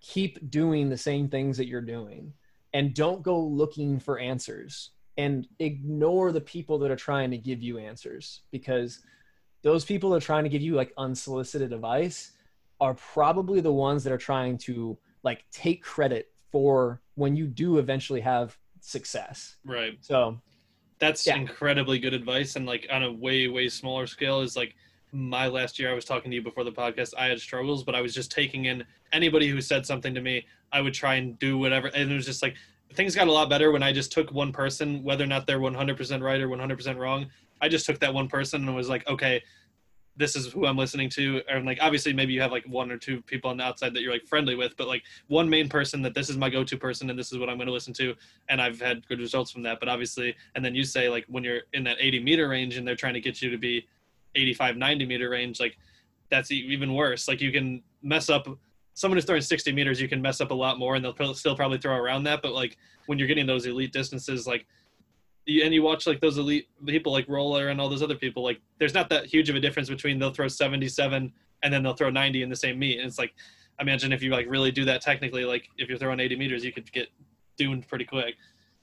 keep 0.00 0.48
doing 0.48 0.88
the 0.88 0.96
same 0.96 1.28
things 1.28 1.56
that 1.56 1.66
you're 1.66 1.80
doing 1.80 2.32
and 2.72 2.94
don't 2.94 3.22
go 3.22 3.38
looking 3.38 3.98
for 3.98 4.18
answers 4.18 4.90
and 5.18 5.46
ignore 5.58 6.32
the 6.32 6.40
people 6.40 6.78
that 6.78 6.90
are 6.90 6.96
trying 6.96 7.30
to 7.30 7.36
give 7.36 7.62
you 7.62 7.78
answers 7.78 8.40
because 8.50 9.00
those 9.62 9.84
people 9.84 10.10
that 10.10 10.16
are 10.16 10.26
trying 10.26 10.44
to 10.44 10.50
give 10.50 10.62
you 10.62 10.74
like 10.74 10.92
unsolicited 10.96 11.72
advice 11.72 12.32
are 12.80 12.94
probably 12.94 13.60
the 13.60 13.72
ones 13.72 14.02
that 14.04 14.12
are 14.12 14.18
trying 14.18 14.58
to 14.58 14.96
like 15.22 15.44
take 15.52 15.82
credit 15.82 16.30
for 16.50 17.00
when 17.14 17.36
you 17.36 17.46
do 17.46 17.78
eventually 17.78 18.20
have 18.20 18.58
success. 18.80 19.56
Right. 19.64 19.98
So 20.00 20.40
that's 20.98 21.26
yeah. 21.26 21.36
incredibly 21.36 21.98
good 21.98 22.14
advice 22.14 22.56
and 22.56 22.66
like 22.66 22.86
on 22.90 23.02
a 23.02 23.12
way 23.12 23.48
way 23.48 23.68
smaller 23.68 24.06
scale 24.06 24.40
is 24.40 24.56
like 24.56 24.74
my 25.12 25.46
last 25.46 25.78
year 25.78 25.90
I 25.90 25.94
was 25.94 26.06
talking 26.06 26.30
to 26.30 26.34
you 26.34 26.42
before 26.42 26.64
the 26.64 26.72
podcast, 26.72 27.12
I 27.16 27.26
had 27.26 27.38
struggles, 27.38 27.84
but 27.84 27.94
I 27.94 28.00
was 28.00 28.14
just 28.14 28.32
taking 28.32 28.64
in 28.64 28.82
anybody 29.12 29.48
who 29.48 29.60
said 29.60 29.84
something 29.84 30.14
to 30.14 30.22
me, 30.22 30.46
I 30.72 30.80
would 30.80 30.94
try 30.94 31.16
and 31.16 31.38
do 31.38 31.58
whatever. 31.58 31.88
And 31.88 32.10
it 32.10 32.14
was 32.14 32.26
just 32.26 32.42
like 32.42 32.56
things 32.94 33.14
got 33.14 33.28
a 33.28 33.32
lot 33.32 33.48
better 33.48 33.72
when 33.72 33.82
I 33.82 33.92
just 33.92 34.12
took 34.12 34.32
one 34.32 34.52
person, 34.52 35.02
whether 35.02 35.24
or 35.24 35.26
not 35.26 35.46
they're 35.46 35.58
100% 35.58 36.22
right 36.22 36.40
or 36.40 36.48
100% 36.48 36.98
wrong. 36.98 37.26
I 37.60 37.68
just 37.68 37.86
took 37.86 38.00
that 38.00 38.12
one 38.12 38.28
person 38.28 38.66
and 38.66 38.74
was 38.74 38.88
like, 38.88 39.08
okay, 39.08 39.42
this 40.16 40.36
is 40.36 40.52
who 40.52 40.66
I'm 40.66 40.76
listening 40.76 41.08
to. 41.10 41.40
And 41.48 41.64
like, 41.64 41.78
obviously, 41.80 42.12
maybe 42.12 42.32
you 42.32 42.40
have 42.42 42.52
like 42.52 42.64
one 42.66 42.90
or 42.90 42.98
two 42.98 43.22
people 43.22 43.50
on 43.50 43.56
the 43.56 43.64
outside 43.64 43.94
that 43.94 44.02
you're 44.02 44.12
like 44.12 44.26
friendly 44.26 44.54
with, 44.54 44.76
but 44.76 44.88
like 44.88 45.02
one 45.28 45.48
main 45.48 45.68
person 45.68 46.02
that 46.02 46.14
this 46.14 46.28
is 46.28 46.36
my 46.36 46.50
go 46.50 46.64
to 46.64 46.76
person 46.76 47.08
and 47.08 47.18
this 47.18 47.32
is 47.32 47.38
what 47.38 47.48
I'm 47.48 47.56
going 47.56 47.66
to 47.66 47.72
listen 47.72 47.94
to. 47.94 48.14
And 48.48 48.60
I've 48.60 48.80
had 48.80 49.06
good 49.08 49.20
results 49.20 49.50
from 49.50 49.62
that. 49.62 49.80
But 49.80 49.88
obviously, 49.88 50.34
and 50.54 50.64
then 50.64 50.74
you 50.74 50.84
say, 50.84 51.08
like, 51.08 51.24
when 51.28 51.44
you're 51.44 51.62
in 51.72 51.84
that 51.84 51.96
80 51.98 52.22
meter 52.22 52.48
range 52.48 52.76
and 52.76 52.86
they're 52.86 52.96
trying 52.96 53.14
to 53.14 53.20
get 53.20 53.40
you 53.40 53.50
to 53.50 53.58
be 53.58 53.86
85 54.34 54.76
90 54.76 55.06
meter 55.06 55.28
range 55.30 55.60
like 55.60 55.76
that's 56.32 56.50
even 56.50 56.94
worse. 56.94 57.28
Like 57.28 57.40
you 57.40 57.52
can 57.52 57.82
mess 58.02 58.30
up 58.30 58.48
someone 58.94 59.16
who's 59.16 59.24
throwing 59.24 59.42
60 59.42 59.72
meters 59.72 60.00
you 60.00 60.08
can 60.08 60.20
mess 60.20 60.40
up 60.40 60.50
a 60.50 60.54
lot 60.54 60.78
more 60.78 60.96
and 60.96 61.04
they'll 61.04 61.34
still 61.34 61.56
probably 61.56 61.78
throw 61.78 61.96
around 61.96 62.24
that 62.24 62.42
but 62.42 62.52
like 62.52 62.76
when 63.06 63.18
you're 63.18 63.28
getting 63.28 63.46
those 63.46 63.64
elite 63.64 63.92
distances 63.92 64.46
like 64.46 64.66
and 65.46 65.72
you 65.72 65.82
watch 65.82 66.06
like 66.06 66.20
those 66.20 66.36
elite 66.36 66.68
people 66.84 67.10
like 67.10 67.26
Röhler 67.26 67.70
and 67.70 67.80
all 67.80 67.88
those 67.88 68.02
other 68.02 68.16
people 68.16 68.42
like 68.42 68.60
there's 68.78 68.92
not 68.92 69.08
that 69.08 69.24
huge 69.24 69.48
of 69.48 69.56
a 69.56 69.60
difference 69.60 69.88
between 69.88 70.18
they'll 70.18 70.32
throw 70.32 70.46
77 70.46 71.32
and 71.62 71.72
then 71.72 71.82
they'll 71.82 71.94
throw 71.94 72.10
90 72.10 72.42
in 72.42 72.48
the 72.48 72.56
same 72.56 72.78
meet. 72.78 72.98
And 72.98 73.06
it's 73.08 73.18
like 73.18 73.32
imagine 73.80 74.12
if 74.12 74.22
you 74.22 74.30
like 74.30 74.46
really 74.48 74.70
do 74.70 74.84
that 74.84 75.00
technically 75.00 75.44
like 75.44 75.68
if 75.78 75.88
you're 75.88 75.98
throwing 75.98 76.20
80 76.20 76.36
meters 76.36 76.64
you 76.64 76.72
could 76.72 76.90
get 76.92 77.08
doomed 77.56 77.88
pretty 77.88 78.04
quick. 78.04 78.34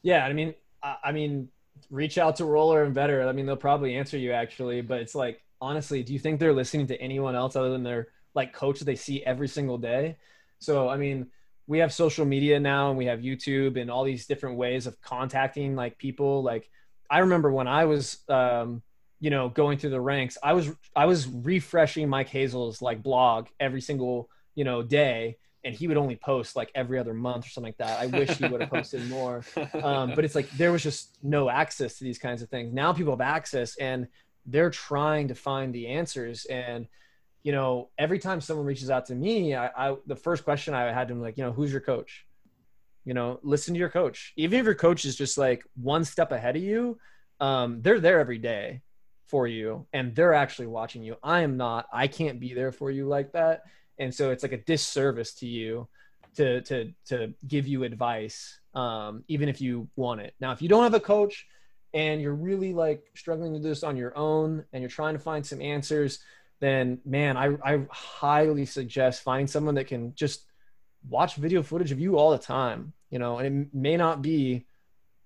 Yeah 0.02 0.26
i 0.26 0.34
mean 0.34 0.56
i 1.04 1.12
mean 1.12 1.50
reach 1.90 2.18
out 2.18 2.36
to 2.38 2.44
Röhler 2.44 2.86
and 2.86 2.96
Vetter. 2.96 3.28
I 3.28 3.32
mean, 3.32 3.46
they'll 3.46 3.56
probably 3.56 3.96
answer 3.96 4.18
you 4.18 4.32
actually, 4.32 4.82
but 4.82 5.02
it's 5.02 5.16
like, 5.16 5.44
honestly, 5.62 6.04
do 6.04 6.14
you 6.14 6.20
think 6.20 6.40
they're 6.40 6.54
listening 6.54 6.88
to 6.88 7.02
anyone 7.02 7.36
else 7.36 7.56
other 7.56 7.72
than 7.72 7.84
their 7.84 8.08
like 8.34 8.54
coach 8.54 8.80
that 8.80 8.86
they 8.86 8.96
see 8.96 9.24
every 9.24 9.48
single 9.48 9.78
day? 9.78 10.18
So, 10.60 10.90
I 10.90 10.98
mean, 10.98 11.28
we 11.68 11.80
have 11.80 11.94
social 11.94 12.26
media 12.26 12.60
now 12.60 12.90
and 12.90 12.98
we 12.98 13.06
have 13.06 13.20
YouTube 13.20 13.80
and 13.80 13.92
all 13.92 14.04
these 14.04 14.26
different 14.26 14.58
ways 14.58 14.88
of 14.88 15.00
contacting 15.02 15.76
like 15.76 15.98
people. 15.98 16.44
Like, 16.44 16.70
I 17.10 17.20
remember 17.20 17.52
when 17.52 17.68
I 17.68 17.86
was, 17.86 18.20
um, 18.28 18.82
you 19.20 19.30
know, 19.30 19.50
going 19.50 19.78
through 19.78 19.92
the 19.92 20.02
ranks, 20.02 20.38
I 20.42 20.54
was, 20.54 20.72
I 20.96 21.06
was 21.06 21.28
refreshing 21.28 22.10
Mike 22.10 22.30
Hazle's 22.30 22.82
like 22.82 23.04
blog 23.04 23.48
every 23.60 23.82
single, 23.82 24.30
you 24.56 24.64
know, 24.64 24.82
day 24.82 25.38
and 25.64 25.76
he 25.76 25.88
would 25.88 25.98
only 25.98 26.16
post 26.16 26.56
like 26.56 26.72
every 26.74 26.98
other 27.00 27.14
month 27.14 27.46
or 27.46 27.50
something 27.50 27.70
like 27.70 27.78
that. 27.78 28.00
I 28.00 28.06
wish 28.06 28.30
he 28.38 28.48
would 28.48 28.62
have 28.62 28.70
posted 28.70 29.08
more. 29.10 29.44
Um, 29.84 30.14
but 30.16 30.26
it's 30.26 30.36
like 30.36 30.50
there 30.52 30.72
was 30.72 30.84
just 30.84 31.18
no 31.24 31.50
access 31.50 31.98
to 31.98 32.04
these 32.04 32.18
kinds 32.18 32.42
of 32.42 32.50
things. 32.50 32.74
Now 32.74 32.92
people 32.92 33.14
have 33.14 33.22
access 33.22 33.78
and 33.78 34.08
they're 34.46 34.70
trying 34.70 35.28
to 35.30 35.36
find 35.36 35.74
the 35.74 35.88
answers. 35.88 36.46
And, 36.46 36.88
you 37.44 37.52
know, 37.52 37.90
every 37.98 38.20
time 38.20 38.42
someone 38.42 38.66
reaches 38.66 38.90
out 38.90 39.06
to 39.08 39.16
me, 39.16 39.56
I, 39.56 39.68
I 39.68 39.96
the 40.06 40.16
first 40.16 40.44
question 40.44 40.74
I 40.74 40.92
had 40.92 41.08
to 41.08 41.14
them 41.14 41.22
like, 41.22 41.38
you 41.38 41.44
know, 41.44 41.52
who's 41.52 41.72
your 41.72 41.82
coach? 41.82 42.26
You 43.06 43.14
know, 43.14 43.40
listen 43.42 43.74
to 43.74 43.80
your 43.80 43.90
coach. 43.90 44.34
Even 44.38 44.60
if 44.60 44.66
your 44.66 44.76
coach 44.76 45.06
is 45.06 45.16
just 45.16 45.38
like 45.38 45.64
one 45.76 46.04
step 46.04 46.32
ahead 46.32 46.56
of 46.56 46.62
you, 46.62 46.98
um, 47.40 47.82
they're 47.82 48.00
there 48.00 48.20
every 48.20 48.40
day 48.40 48.82
for 49.26 49.48
you 49.48 49.88
and 49.94 50.16
they're 50.16 50.34
actually 50.34 50.68
watching 50.68 51.04
you. 51.04 51.16
I 51.24 51.42
am 51.42 51.58
not. 51.58 51.88
I 51.94 52.08
can't 52.08 52.40
be 52.40 52.54
there 52.54 52.72
for 52.72 52.92
you 52.92 53.08
like 53.08 53.34
that 53.34 53.64
and 54.00 54.14
so 54.14 54.32
it's 54.32 54.44
like 54.44 54.54
a 54.54 54.58
disservice 54.58 55.34
to 55.36 55.48
you 55.48 55.88
to 56.36 56.62
to 56.62 56.92
to 57.08 57.34
give 57.48 57.68
you 57.68 57.84
advice 57.84 58.60
um, 58.76 59.24
even 59.28 59.50
if 59.50 59.62
you 59.62 59.88
want 59.96 60.22
it. 60.22 60.34
Now 60.40 60.52
if 60.52 60.62
you 60.62 60.70
don't 60.70 60.84
have 60.84 60.94
a 60.94 61.00
coach 61.00 61.46
and 61.94 62.22
you're 62.22 62.36
really 62.36 62.74
like 62.74 63.04
struggling 63.16 63.54
to 63.54 63.60
do 63.60 63.68
this 63.68 63.84
on 63.84 63.98
your 63.98 64.16
own 64.18 64.64
and 64.74 64.82
you're 64.82 64.90
trying 64.90 65.14
to 65.14 65.20
find 65.20 65.46
some 65.46 65.60
answers 65.60 66.20
then 66.60 67.00
man 67.04 67.36
i, 67.36 67.56
I 67.64 67.82
highly 67.90 68.68
suggest 68.68 69.24
find 69.24 69.50
someone 69.50 69.74
that 69.76 69.88
can 69.88 70.14
just 70.14 70.44
watch 71.10 71.34
video 71.36 71.64
footage 71.64 71.92
of 71.92 72.00
you 72.00 72.20
all 72.20 72.30
the 72.30 72.38
time 72.38 72.94
you 73.10 73.20
know? 73.20 73.40
And 73.40 73.66
it 73.66 73.74
may 73.74 73.98
not 73.98 74.22
be 74.22 74.66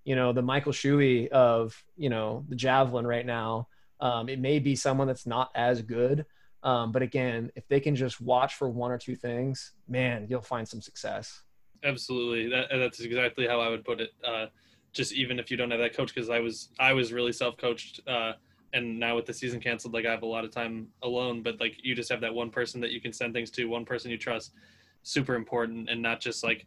you 0.06 0.18
know 0.18 0.34
the 0.34 0.42
michael 0.42 0.74
shuey 0.74 1.30
of 1.30 1.82
you 1.96 2.10
know 2.10 2.46
the 2.50 2.56
javelin 2.56 3.08
right 3.08 3.26
now. 3.26 3.68
Um, 4.02 4.28
it 4.28 4.38
may 4.38 4.60
be 4.60 4.76
someone 4.76 5.08
that's 5.08 5.26
not 5.26 5.50
as 5.56 5.82
good 5.82 6.26
um, 6.64 6.92
but 6.92 7.02
again, 7.02 7.52
if 7.56 7.68
they 7.68 7.80
can 7.80 7.96
just 7.96 8.22
watch 8.22 8.56
for 8.56 8.70
one 8.70 8.92
or 8.92 8.98
two 8.98 9.16
things, 9.16 9.74
man, 9.88 10.26
you'll 10.30 10.42
find 10.42 10.68
some 10.68 10.82
success. 10.82 11.42
Absolutely, 11.84 12.50
that, 12.50 12.68
that's 12.72 13.02
exactly 13.02 13.46
how 13.46 13.60
I 13.60 13.68
would 13.68 13.84
put 13.84 14.00
it. 14.00 14.12
Uh, 14.26 14.46
just 14.94 15.12
even 15.12 15.40
if 15.40 15.52
you 15.52 15.58
don't 15.58 15.72
have 15.72 15.82
that 15.82 15.96
coach, 15.96 16.14
because 16.14 16.30
I 16.30 16.40
was 16.40 16.70
I 16.80 16.94
was 16.94 17.12
really 17.12 17.34
self 17.34 17.58
coached, 17.58 18.00
uh, 18.08 18.34
and 18.72 18.98
now 18.98 19.16
with 19.16 19.26
the 19.26 19.34
season 19.34 19.60
canceled, 19.60 19.94
like 19.94 20.06
I 20.06 20.12
have 20.12 20.24
a 20.24 20.28
lot 20.28 20.46
of 20.46 20.52
time 20.52 20.88
alone. 21.02 21.44
But 21.44 21.60
like 21.60 21.84
you 21.84 21.96
just 21.96 22.10
have 22.10 22.22
that 22.22 22.34
one 22.34 22.50
person 22.50 22.80
that 22.82 22.92
you 22.92 23.02
can 23.02 23.12
send 23.12 23.34
things 23.34 23.52
to, 23.52 23.66
one 23.66 23.84
person 23.84 24.10
you 24.10 24.18
trust, 24.18 24.54
super 25.02 25.36
important, 25.36 25.90
and 25.90 26.02
not 26.02 26.22
just 26.22 26.44
like 26.44 26.66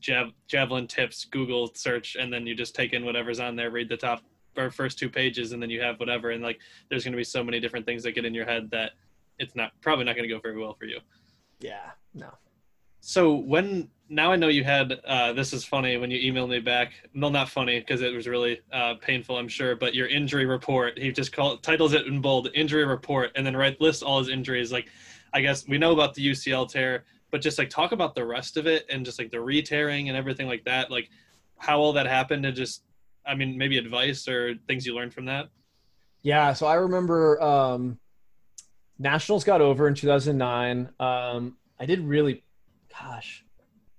jav- 0.00 0.34
javelin 0.48 0.86
tips, 0.86 1.24
Google 1.24 1.70
search, 1.74 2.16
and 2.20 2.30
then 2.30 2.46
you 2.46 2.54
just 2.54 2.74
take 2.74 2.92
in 2.92 3.06
whatever's 3.06 3.40
on 3.40 3.56
there, 3.56 3.70
read 3.70 3.88
the 3.88 3.96
top 3.96 4.22
or 4.56 4.70
first 4.70 4.98
two 4.98 5.08
pages, 5.08 5.52
and 5.52 5.62
then 5.62 5.70
you 5.70 5.80
have 5.80 5.98
whatever. 5.98 6.30
And 6.32 6.42
like 6.42 6.58
there's 6.90 7.04
going 7.04 7.12
to 7.12 7.16
be 7.16 7.24
so 7.24 7.42
many 7.42 7.60
different 7.60 7.86
things 7.86 8.02
that 8.02 8.12
get 8.12 8.26
in 8.26 8.34
your 8.34 8.44
head 8.44 8.70
that 8.72 8.92
it's 9.40 9.56
not 9.56 9.72
probably 9.80 10.04
not 10.04 10.14
going 10.14 10.28
to 10.28 10.32
go 10.32 10.38
very 10.38 10.58
well 10.58 10.74
for 10.74 10.84
you. 10.84 11.00
Yeah, 11.58 11.90
no. 12.14 12.30
So 13.00 13.34
when 13.34 13.88
now 14.08 14.30
I 14.30 14.36
know 14.36 14.48
you 14.48 14.64
had 14.64 14.92
uh, 15.06 15.32
this 15.32 15.52
is 15.52 15.64
funny 15.64 15.96
when 15.96 16.10
you 16.10 16.32
emailed 16.32 16.50
me 16.50 16.60
back. 16.60 16.92
No, 17.14 17.28
not 17.28 17.48
funny 17.48 17.80
because 17.80 18.02
it 18.02 18.12
was 18.12 18.28
really 18.28 18.60
uh, 18.72 18.94
painful, 19.00 19.38
I'm 19.38 19.48
sure. 19.48 19.74
But 19.74 19.94
your 19.94 20.06
injury 20.08 20.46
report, 20.46 20.98
he 20.98 21.10
just 21.10 21.32
called 21.32 21.62
titles 21.62 21.94
it 21.94 22.06
in 22.06 22.20
bold, 22.20 22.48
injury 22.54 22.84
report, 22.84 23.30
and 23.34 23.46
then 23.46 23.56
right 23.56 23.80
lists 23.80 24.02
all 24.02 24.18
his 24.18 24.28
injuries. 24.28 24.70
Like, 24.70 24.88
I 25.32 25.40
guess 25.40 25.66
we 25.66 25.78
know 25.78 25.92
about 25.92 26.14
the 26.14 26.30
UCL 26.30 26.70
tear, 26.70 27.04
but 27.30 27.40
just 27.40 27.58
like 27.58 27.70
talk 27.70 27.92
about 27.92 28.14
the 28.14 28.24
rest 28.24 28.56
of 28.56 28.66
it 28.66 28.84
and 28.90 29.04
just 29.04 29.18
like 29.18 29.30
the 29.30 29.40
re-tearing 29.40 30.08
and 30.08 30.16
everything 30.16 30.48
like 30.48 30.64
that. 30.64 30.90
Like, 30.90 31.08
how 31.56 31.78
all 31.78 31.92
that 31.92 32.06
happened 32.06 32.44
and 32.44 32.56
just, 32.56 32.82
I 33.26 33.34
mean, 33.34 33.56
maybe 33.56 33.78
advice 33.78 34.26
or 34.28 34.54
things 34.66 34.84
you 34.84 34.94
learned 34.94 35.14
from 35.14 35.26
that. 35.26 35.48
Yeah, 36.22 36.52
so 36.52 36.66
I 36.66 36.74
remember 36.74 37.40
um, 37.40 37.98
Nationals 39.00 39.44
got 39.44 39.62
over 39.62 39.88
in 39.88 39.94
2009. 39.94 40.90
Um, 41.00 41.56
I 41.80 41.86
did 41.86 42.00
really, 42.00 42.44
gosh, 42.92 43.42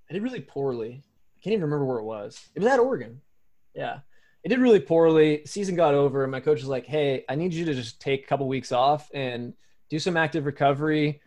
I 0.08 0.14
did 0.14 0.22
really 0.22 0.42
poorly. 0.42 1.02
I 1.04 1.40
can't 1.44 1.54
even 1.54 1.64
remember 1.64 1.86
where 1.86 1.98
it 1.98 2.04
was. 2.04 2.50
It 2.54 2.60
was 2.60 2.72
at 2.72 2.80
Oregon. 2.80 3.20
Yeah. 3.74 4.00
I 4.46 4.50
did 4.50 4.60
really 4.60 4.80
poorly. 4.80 5.42
Season 5.46 5.76
got 5.76 5.96
over, 5.96 6.24
and 6.24 6.32
my 6.32 6.40
coach 6.40 6.60
was 6.60 6.68
like, 6.68 6.86
Hey, 6.86 7.26
I 7.28 7.34
need 7.34 7.52
you 7.52 7.66
to 7.66 7.74
just 7.74 8.00
take 8.00 8.24
a 8.24 8.28
couple 8.28 8.48
weeks 8.48 8.72
off 8.72 9.10
and 9.12 9.54
do 9.90 9.98
some 9.98 10.18
active 10.18 10.46
recovery, 10.46 11.20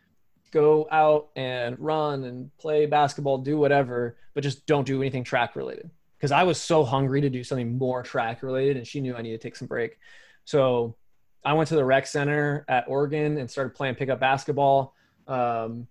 go 0.52 0.87
out 0.92 1.30
and 1.34 1.76
run 1.80 2.24
and 2.24 2.56
play 2.58 2.87
basketball, 2.87 3.38
do 3.38 3.58
whatever, 3.58 4.16
but 4.34 4.44
just 4.44 4.66
don't 4.66 4.87
do 4.87 5.02
anything 5.02 5.24
track 5.24 5.56
related. 5.56 5.90
Because 6.16 6.30
I 6.30 6.44
was 6.44 6.60
so 6.60 6.84
hungry 6.84 7.20
to 7.22 7.28
do 7.28 7.42
something 7.42 7.76
more 7.76 8.04
track 8.04 8.44
related, 8.44 8.76
and 8.76 8.87
she 8.87 9.00
knew 9.00 9.16
I 9.16 9.22
needed 9.22 9.40
to 9.40 9.48
take 9.48 9.56
some 9.56 9.66
break. 9.66 9.98
So 10.44 10.96
I 11.44 11.52
went 11.52 11.68
to 11.68 11.76
the 11.76 11.85
rec 11.85 12.07
center 12.07 12.64
at 12.68 12.85
Oregon 12.88 13.38
and 13.38 13.50
started 13.50 13.74
playing 13.74 13.96
pickup 13.96 14.18
basketball. 14.18 14.94
Um, 15.28 15.87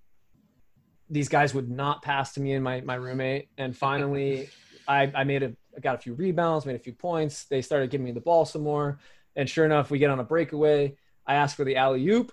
these 1.10 1.30
guys 1.30 1.54
would 1.54 1.70
not 1.70 2.02
pass 2.02 2.34
to 2.34 2.42
me 2.42 2.54
and 2.54 2.64
my, 2.64 2.82
my 2.82 2.96
roommate. 2.96 3.50
And 3.58 3.76
finally, 3.76 4.50
I, 4.88 5.12
I 5.14 5.24
made 5.24 5.44
a, 5.44 5.54
I 5.78 5.80
got 5.80 5.96
a 5.96 5.98
few 6.00 6.14
rebounds, 6.14 6.66
made 6.66 6.76
a 6.76 6.80
few 6.80 6.94
points. 6.94 7.46
They 7.46 7.62
started 7.62 7.92
giving 7.92 8.06
me 8.06 8.12
the 8.12 8.20
ball 8.20 8.46
some 8.46 8.64
more. 8.64 9.00
And 9.36 9.48
sure 9.50 9.66
enough, 9.66 9.92
we 9.92 10.00
get 10.00 10.10
on 10.10 10.20
a 10.20 10.24
breakaway. 10.24 10.96
I 11.26 11.36
ask 11.36 11.56
for 11.56 11.64
the 11.64 11.78
alley 11.78 12.08
oop, 12.10 12.32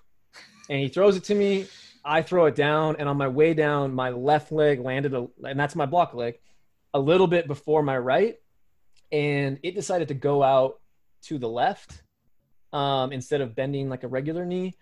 and 0.69 0.79
he 0.79 0.87
throws 0.87 1.15
it 1.15 1.23
to 1.25 1.35
me. 1.35 1.67
I 2.03 2.21
throw 2.21 2.45
it 2.47 2.55
down, 2.55 2.95
and 2.97 3.07
on 3.07 3.17
my 3.17 3.27
way 3.27 3.53
down, 3.53 3.93
my 3.93 4.09
left 4.09 4.51
leg 4.51 4.79
landed, 4.79 5.13
a, 5.13 5.27
and 5.43 5.59
that's 5.59 5.75
my 5.75 5.85
block 5.85 6.13
leg, 6.13 6.39
a 6.93 6.99
little 6.99 7.27
bit 7.27 7.47
before 7.47 7.83
my 7.83 7.97
right, 7.97 8.37
and 9.11 9.59
it 9.63 9.75
decided 9.75 10.07
to 10.09 10.13
go 10.13 10.43
out 10.43 10.79
to 11.23 11.37
the 11.37 11.47
left 11.47 12.01
um, 12.73 13.11
instead 13.11 13.41
of 13.41 13.55
bending 13.55 13.89
like 13.89 14.03
a 14.03 14.07
regular 14.07 14.45
knee. 14.45 14.75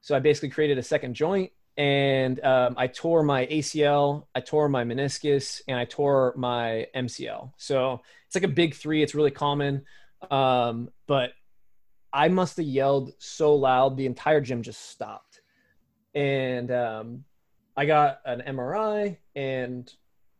So 0.00 0.14
I 0.14 0.20
basically 0.20 0.50
created 0.50 0.78
a 0.78 0.82
second 0.82 1.14
joint, 1.14 1.50
and 1.76 2.42
um, 2.44 2.74
I 2.76 2.86
tore 2.86 3.22
my 3.22 3.46
ACL, 3.46 4.26
I 4.34 4.40
tore 4.40 4.68
my 4.68 4.84
meniscus, 4.84 5.62
and 5.66 5.78
I 5.78 5.84
tore 5.86 6.34
my 6.36 6.86
MCL. 6.94 7.52
So 7.56 8.02
it's 8.26 8.34
like 8.34 8.44
a 8.44 8.48
big 8.48 8.74
three. 8.74 9.02
It's 9.02 9.14
really 9.14 9.30
common, 9.30 9.84
um, 10.30 10.90
but 11.06 11.32
I 12.12 12.28
must 12.28 12.58
have 12.58 12.66
yelled 12.66 13.14
so 13.18 13.54
loud 13.54 13.96
the 13.96 14.06
entire 14.06 14.40
gym 14.40 14.62
just 14.62 14.90
stopped, 14.90 15.40
and 16.14 16.70
um, 16.70 17.24
I 17.76 17.86
got 17.86 18.20
an 18.24 18.42
MRI. 18.46 19.16
And 19.34 19.92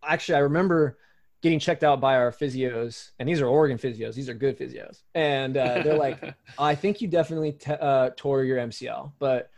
actually, 0.06 0.36
I 0.36 0.40
remember 0.40 0.98
getting 1.44 1.58
checked 1.58 1.84
out 1.84 2.00
by 2.00 2.16
our 2.16 2.32
physios, 2.32 3.10
and 3.18 3.28
these 3.28 3.40
are 3.42 3.46
Oregon 3.46 3.76
physios. 3.76 4.14
These 4.14 4.30
are 4.30 4.34
good 4.34 4.58
physios, 4.58 5.02
and 5.14 5.56
uh, 5.56 5.82
they're 5.82 5.98
like, 5.98 6.34
"I 6.58 6.74
think 6.74 7.02
you 7.02 7.06
definitely 7.06 7.52
t- 7.52 7.70
uh, 7.72 8.10
tore 8.16 8.42
your 8.42 8.58
MCL, 8.58 9.12
but." 9.18 9.50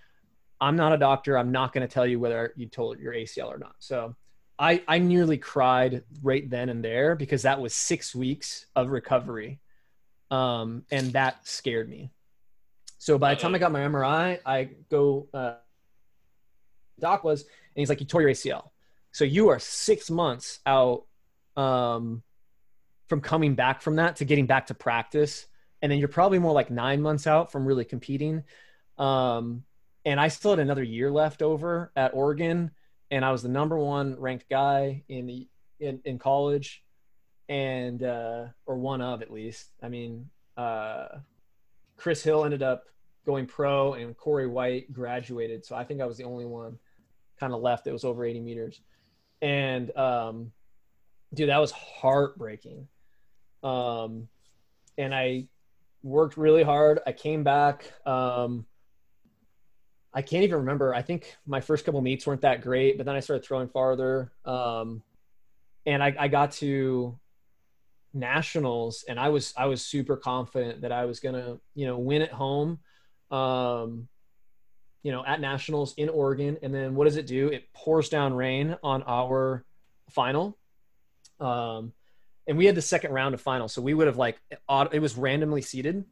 I'm 0.59 0.75
not 0.75 0.95
a 0.95 0.97
doctor. 0.97 1.37
I'm 1.37 1.53
not 1.53 1.75
going 1.75 1.87
to 1.87 1.93
tell 1.93 2.07
you 2.07 2.19
whether 2.19 2.55
you 2.57 2.67
told 2.67 2.99
your 2.99 3.13
ACL 3.13 3.49
or 3.49 3.59
not. 3.59 3.75
So 3.79 4.17
I, 4.59 4.83
I 4.89 4.99
nearly 4.99 5.37
cried 5.37 6.03
right 6.23 6.49
then 6.49 6.71
and 6.71 6.83
there 6.83 7.15
because 7.15 7.43
that 7.43 7.61
was 7.61 7.75
six 7.75 8.15
weeks 8.15 8.65
of 8.75 8.89
recovery. 8.89 9.61
Um, 10.31 10.85
and 10.91 11.13
that 11.13 11.47
scared 11.47 11.91
me. 11.91 12.11
So 12.99 13.19
by 13.19 13.35
the 13.35 13.41
time 13.41 13.55
I 13.55 13.59
got 13.59 13.71
my 13.71 13.81
MRI, 13.81 14.41
I 14.47 14.71
go, 14.91 15.29
uh, 15.35 15.57
doc 16.99 17.23
was, 17.23 17.43
and 17.43 17.51
he's 17.75 17.91
like, 17.91 18.01
you 18.01 18.07
tore 18.07 18.23
your 18.23 18.31
ACL. 18.31 18.71
So 19.13 19.25
you 19.25 19.49
are 19.49 19.59
six 19.59 20.11
months 20.11 20.61
out, 20.65 21.05
um, 21.57 22.23
from 23.09 23.21
coming 23.21 23.55
back 23.55 23.83
from 23.83 23.97
that 23.97 24.17
to 24.17 24.25
getting 24.25 24.47
back 24.47 24.67
to 24.67 24.75
practice. 24.75 25.47
And 25.83 25.93
then 25.93 25.99
you're 25.99 26.09
probably 26.09 26.39
more 26.39 26.53
like 26.53 26.71
nine 26.71 27.03
months 27.03 27.27
out 27.27 27.53
from 27.53 27.67
really 27.67 27.85
competing. 27.85 28.45
Um, 28.99 29.65
and 30.05 30.21
I 30.21 30.29
still 30.29 30.53
had 30.53 30.61
another 30.61 30.83
year 30.83 31.11
left 31.11 31.43
over 31.43 31.91
at 31.97 32.15
Oregon, 32.15 32.71
and 33.11 33.25
I 33.25 33.33
was 33.33 33.43
the 33.43 33.49
number 33.49 33.77
one 33.77 34.19
ranked 34.19 34.49
guy 34.49 35.05
in 35.09 35.27
the 35.27 35.49
in, 35.81 36.01
in 36.05 36.19
college, 36.19 36.83
and 37.49 38.03
uh, 38.03 38.47
or 38.67 38.77
one 38.77 39.03
of 39.03 39.21
at 39.21 39.33
least. 39.33 39.67
I 39.83 39.89
mean, 39.89 40.31
uh, 40.57 41.09
Chris 41.97 42.23
Hill 42.23 42.45
ended 42.45 42.63
up 42.63 42.85
going 43.27 43.47
pro, 43.47 43.95
and 43.95 44.17
Corey 44.17 44.47
White 44.47 44.93
graduated, 44.93 45.67
so 45.67 45.75
I 45.75 45.85
think 45.85 46.01
I 46.01 46.07
was 46.07 46.17
the 46.17 46.25
only 46.25 46.47
one 46.47 46.79
kind 47.41 47.53
of 47.53 47.61
left 47.61 47.85
that 47.85 47.93
was 47.93 48.05
over 48.05 48.25
80 48.25 48.41
meters, 48.41 48.81
and 49.43 49.95
um, 49.97 50.53
dude, 51.37 51.51
that 51.51 51.59
was 51.59 51.71
heartbreaking. 51.71 52.89
Um, 53.63 54.29
and 54.99 55.15
I 55.15 55.47
worked 56.03 56.37
really 56.37 56.63
hard. 56.63 57.01
I 57.07 57.13
came 57.13 57.45
back. 57.45 57.93
Um, 58.07 58.67
I 60.13 60.23
can't 60.23 60.45
even 60.45 60.59
remember. 60.61 60.95
I 60.95 61.03
think 61.03 61.37
my 61.47 61.61
first 61.61 61.85
couple 61.85 62.01
meets 62.01 62.27
weren't 62.27 62.41
that 62.41 62.63
great, 62.63 62.97
but 62.97 63.05
then 63.07 63.15
I 63.15 63.21
started 63.21 63.45
throwing 63.45 63.69
farther. 63.69 64.33
Um, 64.45 65.03
and 65.85 66.03
I, 66.03 66.15
I 66.19 66.29
got 66.29 66.53
to 66.53 67.19
nationals 68.15 69.05
and 69.07 69.21
I 69.21 69.29
was, 69.29 69.53
I 69.59 69.67
was 69.67 69.85
super 69.85 70.17
confident 70.17 70.81
that 70.81 70.91
I 70.91 71.05
was 71.05 71.21
going 71.21 71.35
to, 71.35 71.61
you 71.75 71.87
know, 71.87 71.99
win 71.99 72.23
at 72.23 72.33
home, 72.33 72.79
um, 73.31 74.09
you 75.03 75.13
know, 75.13 75.23
at 75.27 75.41
nationals 75.41 75.93
in 75.99 76.09
Oregon. 76.09 76.57
And 76.63 76.75
then 76.75 76.95
what 76.95 77.05
does 77.05 77.17
it 77.19 77.27
do? 77.27 77.49
It 77.49 77.71
pours 77.75 78.09
down 78.09 78.33
rain 78.33 78.77
on 78.83 79.03
our 79.03 79.65
final. 80.11 80.57
Um, 81.41 81.93
and 82.47 82.57
we 82.57 82.67
had 82.67 82.75
the 82.75 82.83
second 82.83 83.13
round 83.13 83.35
of 83.35 83.41
final. 83.41 83.69
So 83.69 83.83
we 83.83 83.95
would 83.95 84.07
have 84.07 84.17
like, 84.17 84.39
it 84.93 85.01
was 85.01 85.17
randomly 85.17 85.63
seated 85.63 86.05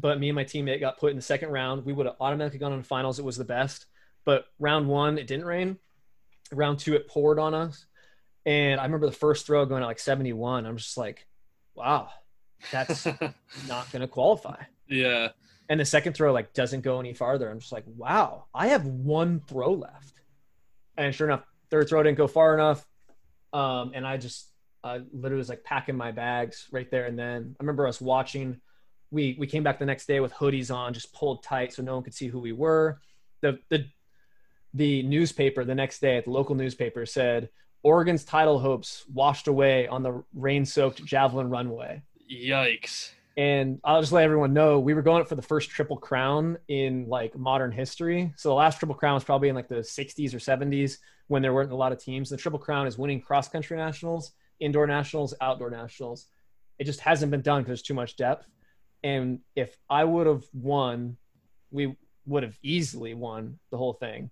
but 0.00 0.18
me 0.18 0.28
and 0.28 0.36
my 0.36 0.44
teammate 0.44 0.80
got 0.80 0.98
put 0.98 1.10
in 1.10 1.16
the 1.16 1.22
second 1.22 1.50
round. 1.50 1.84
We 1.84 1.92
would 1.92 2.06
have 2.06 2.16
automatically 2.20 2.58
gone 2.58 2.72
on 2.72 2.82
finals. 2.82 3.18
It 3.18 3.24
was 3.24 3.36
the 3.36 3.44
best. 3.44 3.86
But 4.24 4.46
round 4.58 4.88
one, 4.88 5.18
it 5.18 5.26
didn't 5.26 5.46
rain. 5.46 5.78
Round 6.52 6.78
two, 6.78 6.94
it 6.94 7.08
poured 7.08 7.38
on 7.38 7.54
us. 7.54 7.86
And 8.46 8.80
I 8.80 8.84
remember 8.84 9.06
the 9.06 9.12
first 9.12 9.46
throw 9.46 9.64
going 9.66 9.82
at 9.82 9.86
like 9.86 9.98
71. 9.98 10.66
I'm 10.66 10.76
just 10.76 10.96
like, 10.96 11.26
wow, 11.74 12.08
that's 12.70 13.06
not 13.68 13.90
going 13.92 14.00
to 14.00 14.08
qualify. 14.08 14.62
Yeah. 14.88 15.28
And 15.68 15.78
the 15.78 15.84
second 15.84 16.14
throw 16.14 16.32
like 16.32 16.54
doesn't 16.54 16.80
go 16.80 17.00
any 17.00 17.12
farther. 17.12 17.50
I'm 17.50 17.60
just 17.60 17.72
like, 17.72 17.84
wow, 17.86 18.46
I 18.54 18.68
have 18.68 18.86
one 18.86 19.40
throw 19.40 19.74
left. 19.74 20.22
And 20.96 21.14
sure 21.14 21.26
enough, 21.26 21.44
third 21.70 21.88
throw 21.88 22.02
didn't 22.02 22.18
go 22.18 22.26
far 22.26 22.54
enough. 22.54 22.86
Um, 23.52 23.92
and 23.94 24.06
I 24.06 24.16
just 24.16 24.48
uh, 24.84 25.00
literally 25.12 25.38
was 25.38 25.48
like 25.48 25.64
packing 25.64 25.96
my 25.96 26.12
bags 26.12 26.66
right 26.70 26.90
there 26.90 27.06
and 27.06 27.18
then. 27.18 27.56
I 27.58 27.62
remember 27.62 27.86
us 27.86 28.00
watching 28.00 28.60
we 29.10 29.36
we 29.38 29.46
came 29.46 29.62
back 29.62 29.78
the 29.78 29.86
next 29.86 30.06
day 30.06 30.20
with 30.20 30.32
hoodies 30.34 30.74
on, 30.74 30.92
just 30.92 31.12
pulled 31.12 31.42
tight 31.42 31.72
so 31.72 31.82
no 31.82 31.94
one 31.94 32.02
could 32.02 32.14
see 32.14 32.28
who 32.28 32.40
we 32.40 32.52
were. 32.52 33.00
The 33.40 33.58
the 33.68 33.86
the 34.74 35.02
newspaper 35.02 35.64
the 35.64 35.74
next 35.74 36.00
day 36.00 36.18
at 36.18 36.24
the 36.24 36.30
local 36.30 36.54
newspaper 36.54 37.06
said 37.06 37.48
Oregon's 37.82 38.24
title 38.24 38.58
hopes 38.58 39.04
washed 39.12 39.48
away 39.48 39.86
on 39.88 40.02
the 40.02 40.22
rain-soaked 40.34 41.04
javelin 41.04 41.48
runway. 41.48 42.02
Yikes. 42.30 43.12
And 43.36 43.80
I'll 43.84 44.00
just 44.00 44.12
let 44.12 44.24
everyone 44.24 44.52
know 44.52 44.80
we 44.80 44.94
were 44.94 45.02
going 45.02 45.22
up 45.22 45.28
for 45.28 45.36
the 45.36 45.42
first 45.42 45.70
triple 45.70 45.96
crown 45.96 46.58
in 46.66 47.08
like 47.08 47.38
modern 47.38 47.70
history. 47.70 48.32
So 48.36 48.48
the 48.50 48.56
last 48.56 48.78
triple 48.78 48.96
crown 48.96 49.14
was 49.14 49.24
probably 49.24 49.48
in 49.48 49.54
like 49.54 49.68
the 49.68 49.76
60s 49.76 50.34
or 50.34 50.38
70s 50.38 50.98
when 51.28 51.42
there 51.42 51.54
weren't 51.54 51.72
a 51.72 51.76
lot 51.76 51.92
of 51.92 52.02
teams. 52.02 52.28
The 52.28 52.36
triple 52.36 52.58
crown 52.58 52.86
is 52.86 52.98
winning 52.98 53.20
cross 53.20 53.48
country 53.48 53.76
nationals, 53.76 54.32
indoor 54.60 54.86
nationals, 54.86 55.34
outdoor 55.40 55.70
nationals. 55.70 56.26
It 56.78 56.84
just 56.84 57.00
hasn't 57.00 57.30
been 57.30 57.42
done 57.42 57.62
because 57.62 57.68
there's 57.68 57.82
too 57.82 57.94
much 57.94 58.16
depth. 58.16 58.46
And 59.02 59.40
if 59.54 59.76
I 59.88 60.04
would 60.04 60.26
have 60.26 60.44
won, 60.52 61.16
we 61.70 61.96
would 62.26 62.42
have 62.42 62.58
easily 62.62 63.14
won 63.14 63.58
the 63.70 63.78
whole 63.78 63.92
thing. 63.92 64.30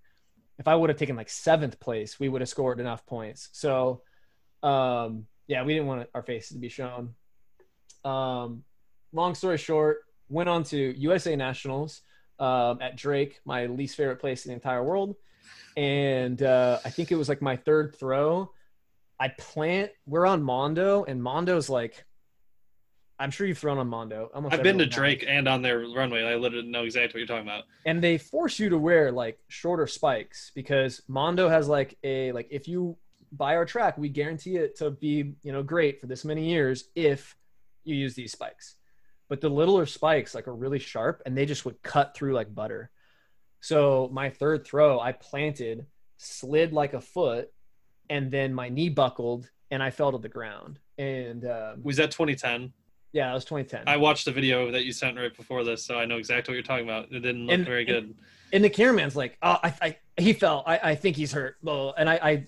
If 0.59 0.69
I 0.69 0.75
would 0.75 0.91
have 0.91 0.99
taken 0.99 1.17
like 1.17 1.29
seventh 1.29 1.79
place, 1.79 2.19
we 2.19 2.29
would 2.29 2.41
have 2.41 2.49
scored 2.49 2.81
enough 2.81 3.05
points. 3.07 3.51
So, 3.53 4.03
um, 4.63 5.27
yeah, 5.47 5.63
we 5.63 5.75
didn't 5.75 5.87
want 5.87 6.09
our 6.15 6.23
faces 6.23 6.55
to 6.55 6.59
be 6.59 6.69
shown. 6.69 7.15
Um, 8.05 8.65
long 9.13 9.35
story 9.35 9.59
short, 9.59 9.99
went 10.29 10.49
on 10.49 10.65
to 10.65 10.77
USA 10.99 11.37
Nationals 11.37 12.01
um, 12.39 12.79
at 12.81 12.97
Drake, 12.97 13.41
my 13.45 13.67
least 13.67 13.97
favorite 13.97 14.21
place 14.21 14.45
in 14.45 14.51
the 14.51 14.55
entire 14.55 14.83
world. 14.83 15.17
And 15.77 16.43
uh, 16.43 16.81
I 16.85 16.91
think 16.91 17.13
it 17.13 17.17
was 17.17 17.29
like 17.29 17.43
my 17.43 17.57
third 17.57 17.97
throw. 17.97 18.53
I 19.19 19.29
plant, 19.29 19.93
we're 20.07 20.27
on 20.27 20.43
Mondo, 20.43 21.05
and 21.05 21.23
Mondo's 21.23 21.69
like 21.71 22.05
I'm 23.19 23.31
sure 23.31 23.47
you've 23.47 23.59
thrown 23.59 23.79
on 23.79 23.89
Mondo. 23.89 24.31
Almost 24.35 24.55
I've 24.55 24.63
been 24.63 24.79
to 24.79 24.85
everyone 24.85 24.91
has. 24.91 24.95
Drake 24.95 25.25
and 25.27 25.49
on 25.49 25.63
their 25.63 25.81
runway. 25.81 26.23
I 26.25 26.35
literally 26.35 26.69
know 26.69 26.85
exactly 26.85 27.21
what 27.21 27.29
you're 27.29 27.37
talking 27.37 27.49
about. 27.49 27.65
and 27.87 28.03
they 28.03 28.19
force 28.19 28.59
you 28.59 28.69
to 28.71 28.79
wear 28.79 29.11
like 29.11 29.39
shorter 29.49 29.87
spikes 29.87 30.53
because 30.55 31.03
Mondo 31.09 31.49
has 31.49 31.69
like 31.69 31.97
a 32.05 32.33
like 32.33 32.49
if 32.51 32.69
you 32.69 32.97
buy 33.33 33.57
our 33.57 33.65
track, 33.65 33.97
we 33.97 34.09
guarantee 34.09 34.57
it 34.57 34.77
to 34.79 34.91
be 34.91 35.35
you 35.43 35.53
know 35.53 35.63
great 35.63 36.01
for 36.01 36.07
this 36.07 36.25
many 36.25 36.51
years 36.51 36.85
if 36.95 37.37
you 37.85 37.95
use 37.95 38.15
these 38.15 38.33
spikes. 38.33 38.77
But 39.29 39.41
the 39.41 39.49
littler 39.49 39.87
spikes 39.87 40.35
like 40.35 40.47
are 40.47 40.55
really 40.55 40.79
sharp 40.79 41.23
and 41.25 41.37
they 41.37 41.47
just 41.47 41.65
would 41.65 41.83
cut 41.83 42.15
through 42.15 42.35
like 42.35 42.55
butter. 42.55 42.91
So 43.61 44.09
my 44.13 44.31
third 44.31 44.65
throw, 44.67 45.01
I 45.01 45.13
planted, 45.13 45.87
slid 46.19 46.73
like 46.73 46.95
a 46.95 47.01
foot, 47.01 47.51
and 48.11 48.31
then 48.31 48.55
my 48.55 48.69
knee 48.69 48.89
buckled 48.89 49.51
and 49.71 49.83
I 49.83 49.91
fell 49.91 50.13
to 50.13 50.19
the 50.19 50.29
ground. 50.29 50.79
And 50.99 51.45
um, 51.45 51.81
Was 51.83 51.97
that 51.97 52.11
2010? 52.11 52.73
yeah, 53.13 53.31
it 53.31 53.35
was 53.35 53.45
2010. 53.45 53.85
I 53.87 53.97
watched 53.97 54.25
the 54.27 54.33
video 54.33 54.71
that 54.71 54.85
you 54.85 54.93
sent 54.93 55.17
right 55.17 55.35
before 55.37 55.65
this, 55.65 55.85
so 55.85 55.99
I 55.99 56.05
know 56.05 56.19
exactly 56.19 56.53
what 56.53 56.57
you're 56.57 56.63
talking 56.63 56.85
about. 56.85 57.07
It 57.11 57.21
didn't 57.21 57.47
look 57.47 57.55
And- 57.55 57.65
very 57.65 57.85
good. 57.85 58.15
and 58.53 58.63
the 58.63 58.71
cameraman's 58.71 59.17
like, 59.17 59.37
"Oh, 59.43 59.59
I, 59.63 59.75
I 59.83 59.97
he 60.19 60.33
fell. 60.33 60.63
I, 60.67 60.91
I 60.91 60.95
think 60.95 61.17
he's 61.17 61.33
hurt." 61.33 61.57
Well, 61.63 61.95
and 61.99 62.09
I, 62.09 62.15
I, 62.23 62.47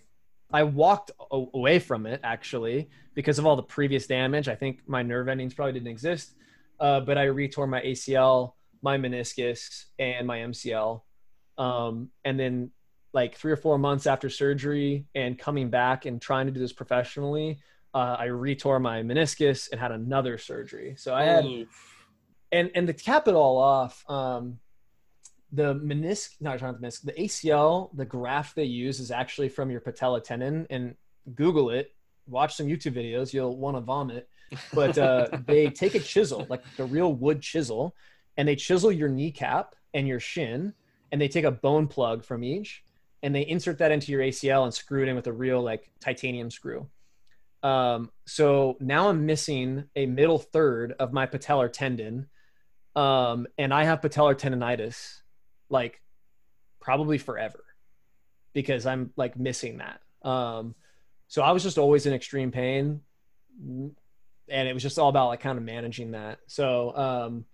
I 0.52 0.62
walked 0.64 1.10
away 1.30 1.78
from 1.80 2.06
it 2.06 2.20
actually 2.22 2.88
because 3.14 3.38
of 3.38 3.46
all 3.46 3.56
the 3.56 3.62
previous 3.62 4.06
damage. 4.06 4.46
I 4.48 4.54
think 4.54 4.86
my 4.86 5.02
nerve 5.02 5.28
endings 5.28 5.54
probably 5.54 5.72
didn't 5.72 5.88
exist, 5.88 6.34
uh, 6.80 7.00
but 7.00 7.16
I 7.18 7.26
retore 7.26 7.68
my 7.68 7.80
ACL, 7.80 8.52
my 8.82 8.96
meniscus, 8.96 9.86
and 9.98 10.26
my 10.26 10.38
MCL, 10.38 11.02
um, 11.56 12.10
and 12.24 12.38
then 12.38 12.70
like 13.12 13.36
three 13.36 13.52
or 13.52 13.56
four 13.56 13.78
months 13.78 14.06
after 14.06 14.28
surgery 14.28 15.06
and 15.14 15.38
coming 15.38 15.70
back 15.70 16.04
and 16.06 16.20
trying 16.20 16.46
to 16.46 16.52
do 16.52 16.60
this 16.60 16.72
professionally, 16.72 17.58
uh, 17.94 18.16
I 18.18 18.26
retore 18.28 18.80
my 18.80 19.02
meniscus 19.02 19.70
and 19.70 19.80
had 19.80 19.92
another 19.92 20.38
surgery. 20.38 20.94
So 20.96 21.14
I 21.14 21.24
had 21.24 21.44
and 22.52 22.70
and 22.74 22.86
to 22.86 22.92
cap 22.92 23.28
it 23.28 23.34
all 23.34 23.58
off, 23.58 24.04
um, 24.08 24.58
the 25.52 25.74
meniscus, 25.74 26.40
not 26.40 26.58
trying 26.58 26.74
to 26.74 26.80
menisc, 26.80 27.02
the 27.02 27.12
ACL, 27.12 27.90
the 27.96 28.04
graft 28.04 28.54
they 28.54 28.64
use 28.64 29.00
is 29.00 29.10
actually 29.10 29.48
from 29.48 29.70
your 29.70 29.80
patella 29.80 30.20
tendon. 30.20 30.66
And 30.70 30.94
Google 31.34 31.70
it, 31.70 31.92
watch 32.26 32.54
some 32.54 32.66
YouTube 32.66 32.94
videos, 32.94 33.32
you'll 33.32 33.56
want 33.56 33.76
to 33.76 33.80
vomit. 33.80 34.28
But 34.72 34.98
uh, 34.98 35.28
they 35.46 35.68
take 35.70 35.94
a 35.94 36.00
chisel, 36.00 36.46
like 36.48 36.62
the 36.76 36.84
real 36.84 37.12
wood 37.14 37.40
chisel, 37.40 37.94
and 38.38 38.48
they 38.48 38.56
chisel 38.56 38.90
your 38.90 39.10
kneecap 39.10 39.74
and 39.92 40.08
your 40.08 40.20
shin, 40.20 40.72
and 41.12 41.20
they 41.20 41.28
take 41.28 41.44
a 41.44 41.50
bone 41.50 41.86
plug 41.86 42.24
from 42.24 42.42
each, 42.42 42.82
and 43.22 43.34
they 43.34 43.46
insert 43.46 43.76
that 43.78 43.92
into 43.92 44.10
your 44.10 44.22
ACL 44.22 44.64
and 44.64 44.72
screw 44.72 45.02
it 45.02 45.08
in 45.08 45.16
with 45.16 45.26
a 45.26 45.32
real 45.32 45.60
like 45.60 45.90
titanium 46.00 46.50
screw. 46.50 46.88
Um, 47.62 48.10
so 48.24 48.78
now 48.80 49.10
I'm 49.10 49.26
missing 49.26 49.84
a 49.94 50.06
middle 50.06 50.38
third 50.38 50.94
of 50.98 51.12
my 51.12 51.26
patellar 51.26 51.70
tendon 51.70 52.28
um, 52.98 53.46
and 53.56 53.72
I 53.72 53.84
have 53.84 54.00
patellar 54.00 54.34
tendonitis, 54.34 55.20
like 55.68 56.02
probably 56.80 57.16
forever, 57.16 57.64
because 58.52 58.86
I'm 58.86 59.12
like 59.16 59.38
missing 59.38 59.78
that. 59.78 60.00
Um, 60.28 60.74
so 61.28 61.42
I 61.42 61.52
was 61.52 61.62
just 61.62 61.78
always 61.78 62.06
in 62.06 62.12
extreme 62.12 62.50
pain, 62.50 63.02
and 63.60 64.68
it 64.68 64.74
was 64.74 64.82
just 64.82 64.98
all 64.98 65.08
about 65.08 65.28
like 65.28 65.38
kind 65.38 65.56
of 65.58 65.62
managing 65.62 66.10
that. 66.10 66.40
So, 66.48 66.96
um, 66.96 67.44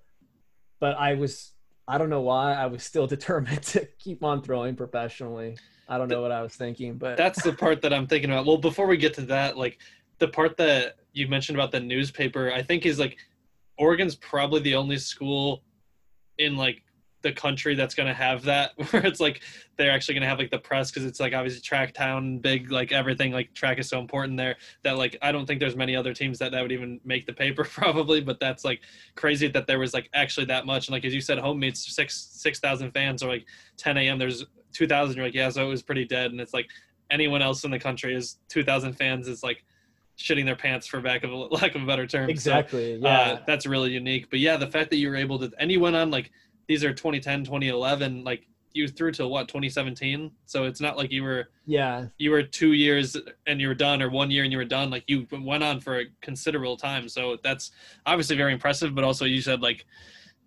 but 0.85 0.99
I 0.99 1.15
was, 1.15 1.53
I 1.89 1.97
don't 1.97 2.11
know 2.11 2.21
why 2.21 2.53
I 2.53 2.67
was 2.67 2.85
still 2.85 3.07
determined 3.17 3.63
to 3.63 3.87
keep 3.99 4.23
on 4.23 4.43
throwing 4.43 4.77
professionally. 4.77 5.57
I 5.89 5.97
don't 5.97 6.09
know 6.09 6.21
what 6.21 6.31
I 6.31 6.43
was 6.43 6.55
thinking, 6.55 6.99
but 6.99 7.17
That's 7.17 7.43
the 7.43 7.55
part 7.55 7.81
that 7.81 7.95
I'm 7.95 8.07
thinking 8.07 8.31
about. 8.31 8.45
Well, 8.45 8.59
before 8.59 8.87
we 8.87 8.99
get 8.99 9.15
to 9.15 9.23
that, 9.23 9.57
like 9.57 9.79
the 10.19 10.29
part 10.29 10.59
that 10.59 10.97
you 11.15 11.27
mentioned 11.27 11.57
about 11.57 11.73
the 11.73 11.81
newspaper, 11.81 12.53
I 12.53 12.63
think 12.63 12.85
is 12.85 12.99
like 12.99 13.17
Oregon's 13.79 14.15
probably 14.17 14.61
the 14.61 14.75
only 14.75 14.99
school 14.99 15.63
in 16.37 16.55
like 16.55 16.83
the 17.25 17.33
country 17.33 17.75
that's 17.75 17.95
going 17.95 18.07
to 18.07 18.15
have 18.15 18.45
that 18.45 18.73
where 18.91 19.05
it's 19.05 19.19
like 19.19 19.41
they're 19.77 19.91
actually 19.91 20.15
going 20.15 20.23
to 20.23 20.29
have 20.29 20.39
like 20.39 20.51
the 20.51 20.59
press 20.59 20.91
because 20.91 21.05
it's 21.05 21.19
like 21.19 21.33
obviously 21.33 21.61
track 21.61 21.93
town 21.93 22.39
big 22.39 22.71
like 22.71 22.93
everything 22.93 23.33
like 23.33 23.53
track 23.55 23.79
is 23.79 23.89
so 23.89 23.99
important 23.99 24.37
there 24.37 24.55
that 24.83 24.97
like 24.97 25.17
i 25.23 25.33
don't 25.33 25.47
think 25.47 25.59
there's 25.59 25.75
many 25.75 25.97
other 25.97 26.15
teams 26.15 26.39
that 26.39 26.53
that 26.53 26.61
would 26.61 26.71
even 26.71 27.01
make 27.05 27.27
the 27.27 27.33
paper 27.33 27.65
probably 27.71 28.21
but 28.21 28.39
that's 28.39 28.65
like 28.65 28.81
crazy 29.15 29.49
that 29.49 29.67
there 29.67 29.79
was 29.79 29.95
like 29.95 30.09
actually 30.15 30.47
that 30.47 30.67
much. 30.67 30.89
And 30.89 30.93
like 30.93 31.05
as 31.05 31.15
you 31.15 31.21
said 31.21 31.39
home 31.39 31.59
meets 31.59 31.95
six 31.95 32.29
six 32.33 32.61
thousand 32.61 32.93
fans 32.93 33.23
or 33.23 33.29
like 33.29 33.47
10 33.79 33.97
a.m 33.97 34.19
there's 34.19 34.45
2000 34.73 35.17
you're 35.17 35.25
like 35.25 35.35
yeah 35.35 35.49
so 35.49 35.65
it 35.65 35.69
was 35.69 35.83
pretty 35.83 36.05
dead. 36.05 36.31
And 36.31 36.41
it's 36.41 36.55
like 36.55 36.69
anyone 37.11 37.43
else 37.43 37.65
in 37.65 37.71
the 37.71 37.79
country 37.79 38.15
is 38.15 38.39
2000 38.49 38.95
fans 38.95 39.29
is 39.29 39.43
like 39.43 39.65
shitting 40.19 40.45
their 40.45 40.57
pants 40.57 40.87
for 40.87 41.01
back 41.01 41.25
of 41.25 41.31
a 41.31 41.37
lack 41.57 41.75
of 41.75 41.83
a 41.83 41.87
better 41.87 42.07
term. 42.07 42.27
So, 42.27 42.31
exactly, 42.31 42.97
yeah, 42.97 43.09
uh, 43.09 43.41
that's 43.47 43.67
really 43.67 43.91
unique. 43.91 44.31
But 44.31 44.39
yeah, 44.39 44.57
the 44.57 44.67
fact 44.67 44.91
that 44.91 44.97
you 44.97 45.09
were 45.09 45.17
able 45.17 45.39
to, 45.41 45.51
and 45.59 45.73
you 45.73 45.81
went 45.81 45.97
on 45.97 46.11
like 46.11 46.31
these 46.69 46.85
are 46.85 46.93
2010, 46.93 47.45
2011, 47.45 48.25
like 48.25 48.47
you 48.75 48.89
threw 48.89 49.13
to 49.13 49.27
what 49.27 49.49
2017. 49.49 50.31
So 50.47 50.65
it's 50.65 50.81
not 50.81 50.97
like 50.97 51.11
you 51.13 51.23
were 51.23 51.49
yeah, 51.65 52.07
you 52.19 52.31
were 52.31 52.43
two 52.43 52.73
years 52.73 53.17
and 53.47 53.61
you 53.61 53.69
were 53.69 53.75
done, 53.75 54.03
or 54.03 54.11
one 54.11 54.31
year 54.31 54.43
and 54.43 54.53
you 54.53 54.59
were 54.59 54.65
done. 54.65 54.91
Like 54.91 55.05
you 55.07 55.27
went 55.31 55.63
on 55.63 55.81
for 55.81 56.01
a 56.01 56.05
considerable 56.21 56.77
time. 56.77 57.09
So 57.09 57.39
that's 57.43 57.71
obviously 58.05 58.37
very 58.37 58.53
impressive. 58.53 58.95
But 58.95 59.05
also 59.05 59.25
you 59.25 59.41
said 59.41 59.63
like 59.63 59.87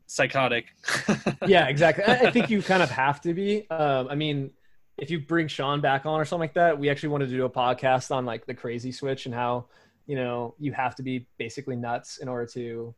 psychotic. 0.08 0.68
yeah, 1.48 1.68
exactly. 1.68 2.04
I, 2.04 2.28
I 2.28 2.32
think 2.32 2.50
you 2.50 2.62
kind 2.62 2.84
of 2.84 2.92
have 2.92 3.22
to 3.22 3.34
be. 3.34 3.70
Um, 3.70 4.10
I 4.10 4.16
mean, 4.16 4.52
if 4.98 5.10
you 5.10 5.20
bring 5.20 5.48
Sean 5.48 5.80
back 5.80 6.06
on 6.06 6.20
or 6.20 6.26
something 6.26 6.42
like 6.42 6.54
that, 6.56 6.78
we 6.78 6.90
actually 6.90 7.10
wanted 7.10 7.30
to 7.30 7.36
do 7.36 7.46
a 7.46 7.50
podcast 7.50 8.12
on 8.12 8.26
like 8.26 8.46
the 8.46 8.54
crazy 8.54 8.92
switch 8.92 9.26
and 9.26 9.34
how 9.34 9.68
you 10.06 10.16
know 10.16 10.56
you 10.60 10.74
have 10.74 10.96
to 10.96 11.04
be 11.04 11.28
basically 11.38 11.78
nuts 11.78 12.18
in 12.18 12.28
order 12.28 12.46
to, 12.54 12.94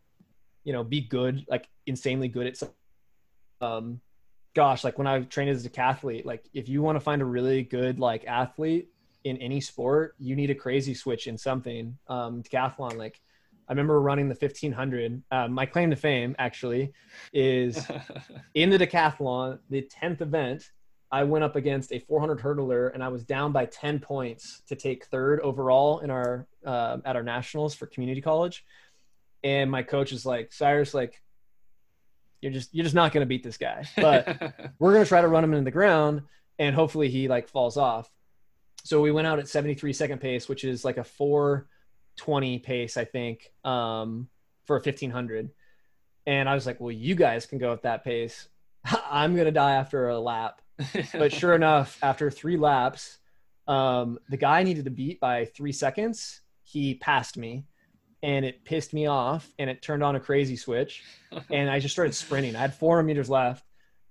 you 0.64 0.74
know, 0.74 0.84
be 0.84 1.02
good, 1.02 1.46
like 1.48 1.68
insanely 1.86 2.28
good 2.28 2.48
at 2.48 2.58
something. 2.58 2.76
Um, 3.62 4.02
gosh, 4.54 4.84
like 4.84 4.98
when 4.98 5.08
I 5.08 5.22
trained 5.22 5.50
as 5.50 5.66
a 5.66 5.70
decathlete, 5.70 6.26
like 6.26 6.50
if 6.54 6.70
you 6.70 6.82
want 6.82 6.96
to 6.96 7.00
find 7.00 7.22
a 7.22 7.26
really 7.26 7.64
good 7.64 8.00
like 8.00 8.26
athlete 8.26 8.90
in 9.24 9.38
any 9.38 9.62
sport, 9.62 10.16
you 10.20 10.36
need 10.36 10.50
a 10.50 10.56
crazy 10.56 10.94
switch 10.94 11.28
in 11.28 11.38
something. 11.38 11.98
Um, 12.08 12.44
decathlon, 12.44 12.98
like 12.98 13.22
I 13.68 13.74
remember 13.74 14.02
running 14.02 14.30
the 14.30 14.36
1500. 14.36 15.24
Uh, 15.32 15.48
my 15.48 15.66
claim 15.66 15.92
to 15.92 15.96
fame 15.96 16.36
actually 16.40 16.94
is 17.34 17.86
in 18.54 18.70
the 18.70 18.80
decathlon, 18.80 19.60
the 19.70 19.88
10th 20.02 20.22
event, 20.22 20.72
I 21.12 21.24
went 21.24 21.44
up 21.44 21.56
against 21.56 21.92
a 21.92 22.00
400 22.00 22.40
hurdler 22.40 22.94
and 22.94 23.04
I 23.04 23.08
was 23.08 23.24
down 23.24 23.52
by 23.52 23.66
10 23.66 24.00
points 24.00 24.62
to 24.68 24.76
take 24.76 25.06
third 25.06 25.40
overall 25.42 26.00
in 26.00 26.12
our 26.12 26.48
uh, 26.66 26.98
at 27.04 27.16
our 27.16 27.24
nationals 27.24 27.74
for 27.74 27.88
community 27.88 28.22
college. 28.22 28.64
And 29.44 29.72
my 29.72 29.84
coach 29.84 30.12
is 30.12 30.26
like, 30.26 30.52
Cyrus, 30.52 30.94
like, 30.94 31.22
you're 32.42 32.52
just 32.52 32.74
you're 32.74 32.84
just 32.84 32.96
not 32.96 33.12
going 33.12 33.22
to 33.22 33.28
beat 33.28 33.44
this 33.44 33.58
guy, 33.58 33.88
but 33.98 34.28
we're 34.80 34.94
going 34.94 35.04
to 35.04 35.10
try 35.10 35.22
to 35.22 35.28
run 35.28 35.44
him 35.44 35.54
into 35.54 35.66
the 35.66 35.72
ground 35.72 36.24
and 36.60 36.76
hopefully 36.76 37.10
he 37.10 37.28
like 37.28 37.48
falls 37.48 37.78
off. 37.78 38.12
So 38.84 39.02
we 39.02 39.12
went 39.12 39.28
out 39.28 39.40
at 39.40 39.48
73 39.48 39.94
second 39.94 40.20
pace, 40.20 40.48
which 40.48 40.64
is 40.64 40.86
like 40.86 40.98
a 40.98 41.04
420 41.04 42.60
pace, 42.60 42.98
I 42.98 43.06
think, 43.06 43.52
um, 43.64 44.30
for 44.66 44.76
a 44.76 44.80
1500. 44.80 45.50
And 46.28 46.48
I 46.48 46.54
was 46.54 46.66
like, 46.66 46.80
well, 46.80 46.92
you 46.92 47.16
guys 47.16 47.46
can 47.46 47.58
go 47.58 47.74
at 47.74 47.84
that 47.84 48.04
pace. 48.04 48.48
I'm 49.10 49.34
going 49.34 49.46
to 49.46 49.52
die 49.52 49.74
after 49.74 50.10
a 50.10 50.20
lap. 50.20 50.62
But 51.14 51.34
sure 51.34 51.56
enough, 51.56 51.98
after 52.02 52.30
three 52.32 52.58
laps, 52.58 53.18
um, 53.68 54.18
the 54.30 54.38
guy 54.38 54.60
I 54.60 54.64
needed 54.64 54.86
to 54.86 54.92
beat 54.92 55.20
by 55.20 55.46
three 55.46 55.72
seconds. 55.74 56.42
He 56.64 56.96
passed 56.96 57.36
me 57.36 57.66
and 58.22 58.46
it 58.46 58.64
pissed 58.66 58.94
me 58.94 59.08
off 59.08 59.48
and 59.58 59.70
it 59.70 59.82
turned 59.82 60.04
on 60.04 60.16
a 60.16 60.20
crazy 60.20 60.56
switch 60.56 61.04
and 61.52 61.70
I 61.70 61.80
just 61.80 61.94
started 61.94 62.14
sprinting. 62.14 62.56
I 62.56 62.60
had 62.60 62.76
400 62.76 63.04
meters 63.04 63.30
left. 63.30 63.64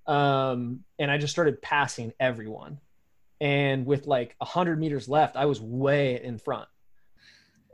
Um, 0.07 0.85
and 0.99 1.11
I 1.11 1.19
just 1.19 1.33
started 1.33 1.61
passing 1.61 2.13
everyone. 2.19 2.81
And 3.41 3.85
with 3.87 4.07
like 4.07 4.35
100 4.39 4.81
meters 4.81 5.09
left, 5.09 5.37
I 5.37 5.45
was 5.45 5.61
way 5.61 6.21
in 6.23 6.39
front. 6.39 6.69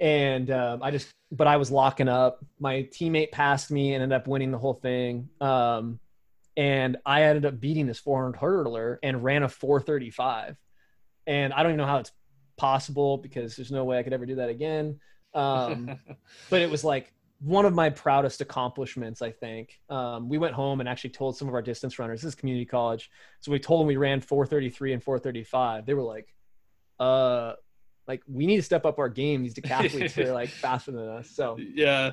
And 0.01 0.51
um, 0.51 0.83
I 0.83 0.91
just, 0.91 1.09
but 1.31 1.47
I 1.47 1.57
was 1.57 1.71
locking 1.71 2.09
up. 2.09 2.45
My 2.59 2.89
teammate 2.93 3.31
passed 3.31 3.71
me 3.71 3.95
and 3.95 4.03
ended 4.03 4.17
up 4.17 4.27
winning 4.27 4.51
the 4.51 4.59
whole 4.59 4.75
thing. 4.75 5.29
Um, 5.41 6.01
and 6.57 6.97
I 7.07 7.23
ended 7.23 7.47
up 7.47 7.61
beating 7.61 7.87
this 7.87 8.01
400 8.01 8.39
hurdler 8.39 8.99
and 9.03 9.23
ran 9.23 9.45
a 9.45 9.49
435. 9.49 10.57
And 11.27 11.53
I 11.53 11.63
don't 11.63 11.73
even 11.73 11.79
know 11.79 11.87
how 11.87 11.99
it's 11.99 12.13
possible 12.57 13.17
because 13.17 13.57
there's 13.57 13.73
no 13.73 13.85
way 13.85 13.99
I 13.99 14.03
could 14.03 14.13
ever 14.13 14.27
do 14.27 14.37
that 14.37 14.51
again. 14.51 15.01
Um, 15.35 15.99
but 16.51 16.61
it 16.61 16.71
was 16.71 16.85
like 16.85 17.13
one 17.41 17.67
of 17.67 17.75
my 17.75 17.91
proudest 17.91 18.41
accomplishments, 18.41 19.21
I 19.21 19.31
think. 19.31 19.81
Um, 19.91 20.29
we 20.29 20.39
went 20.39 20.55
home 20.55 20.81
and 20.81 20.89
actually 20.89 21.11
told 21.11 21.37
some 21.37 21.49
of 21.49 21.55
our 21.55 21.63
distance 21.63 21.99
runners, 21.99 22.23
this 22.23 22.29
is 22.29 22.35
community 22.35 22.65
college. 22.65 23.11
So 23.41 23.53
we 23.53 23.59
told 23.59 23.81
them 23.81 23.87
we 23.87 23.97
ran 23.97 24.21
433 24.21 24.95
and 24.95 25.03
435. 25.03 25.87
They 25.87 25.95
were 25.95 26.03
like, 26.03 26.35
uh, 26.99 27.55
like 28.07 28.23
we 28.27 28.47
need 28.47 28.57
to 28.57 28.63
step 28.63 28.87
up 28.87 28.99
our 28.99 29.09
game. 29.09 29.43
These 29.43 29.55
decathletes 29.61 30.17
are 30.19 30.33
like 30.33 30.49
faster 30.49 30.93
than 30.93 31.09
us. 31.09 31.31
So 31.31 31.59
yeah. 31.59 32.13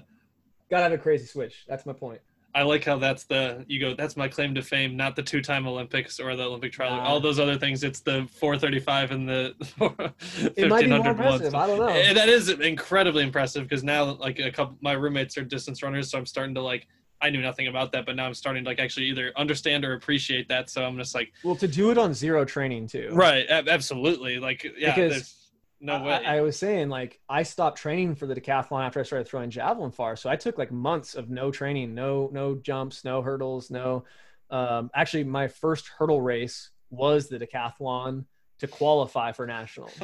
gotta 0.70 0.84
have 0.84 0.92
a 0.92 0.98
crazy 0.98 1.26
switch. 1.26 1.66
That's 1.68 1.86
my 1.86 1.94
point. 1.94 2.22
I 2.54 2.64
like 2.64 2.84
how 2.84 2.98
that's 2.98 3.24
the 3.24 3.64
you 3.68 3.80
go. 3.80 3.94
That's 3.96 4.18
my 4.18 4.28
claim 4.28 4.54
to 4.56 4.62
fame, 4.62 4.98
not 4.98 5.16
the 5.16 5.24
two-time 5.24 5.66
Olympics 5.68 6.20
or 6.20 6.36
the 6.36 6.44
Olympic 6.44 6.72
trial, 6.74 6.98
Nah. 6.98 7.04
all 7.04 7.20
those 7.20 7.40
other 7.40 7.58
things. 7.58 7.84
It's 7.84 8.02
the 8.02 8.28
435 8.34 9.12
and 9.12 9.30
the 9.30 9.56
It 10.58 10.68
might 10.70 10.82
be 10.82 10.88
more 10.88 11.00
1500 11.00 11.10
impressive. 11.12 11.56
I 11.56 11.68
don't 11.68 11.80
know. 11.80 11.88
And 11.90 12.18
that 12.18 12.28
is 12.30 12.50
incredibly 12.50 13.24
impressive 13.24 13.64
because 13.64 13.84
now, 13.84 14.04
like 14.16 14.40
a 14.40 14.52
couple, 14.52 14.78
my 14.82 14.92
roommates 14.94 15.38
are 15.38 15.44
distance 15.44 15.82
runners, 15.82 16.10
so 16.12 16.18
I'm 16.18 16.26
starting 16.26 16.56
to 16.56 16.62
like. 16.62 16.88
I 17.24 17.30
knew 17.30 17.42
nothing 17.44 17.68
about 17.68 17.92
that, 17.92 18.08
but 18.08 18.16
now 18.16 18.26
I'm 18.26 18.34
starting 18.34 18.64
to 18.64 18.70
like 18.72 18.80
actually 18.80 19.06
either 19.06 19.32
understand 19.38 19.86
or 19.86 19.94
appreciate 19.94 20.48
that. 20.50 20.72
So 20.72 20.84
I'm 20.84 20.98
just 20.98 21.14
like, 21.14 21.32
Well, 21.44 21.56
to 21.58 21.68
do 21.68 21.92
it 21.92 22.00
on 22.00 22.16
zero 22.16 22.44
training 22.46 22.88
too. 22.88 23.12
right, 23.14 23.46
absolutely, 23.48 24.40
like 24.40 24.66
yeah, 24.76 24.96
Because 24.96 25.36
no 25.82 25.96
I- 25.96 26.06
way. 26.06 26.26
I, 26.26 26.38
I 26.38 26.42
was 26.42 26.58
saying 26.58 26.90
like 26.90 27.20
I 27.28 27.44
stopped 27.44 27.80
training 27.80 28.16
for 28.16 28.26
the 28.28 28.36
decathlon 28.36 28.86
after 28.86 29.00
I 29.00 29.04
started 29.04 29.28
throwing 29.28 29.50
javelin 29.50 29.92
far, 29.92 30.16
so 30.16 30.30
I 30.30 30.36
took 30.36 30.58
like 30.58 30.72
months 30.72 31.16
of 31.16 31.30
no 31.30 31.52
training, 31.52 31.94
no 31.94 32.30
no 32.32 32.56
jumps, 32.56 33.04
no 33.04 33.22
hurdles, 33.22 33.70
no. 33.70 34.06
Um, 34.50 34.92
actually, 34.94 35.24
my 35.24 35.48
first 35.48 35.88
hurdle 35.88 36.22
race 36.22 36.70
was 36.90 37.28
the 37.28 37.40
decathlon 37.40 38.26
to 38.60 38.68
qualify 38.68 39.32
for 39.32 39.48
nationals. 39.48 39.98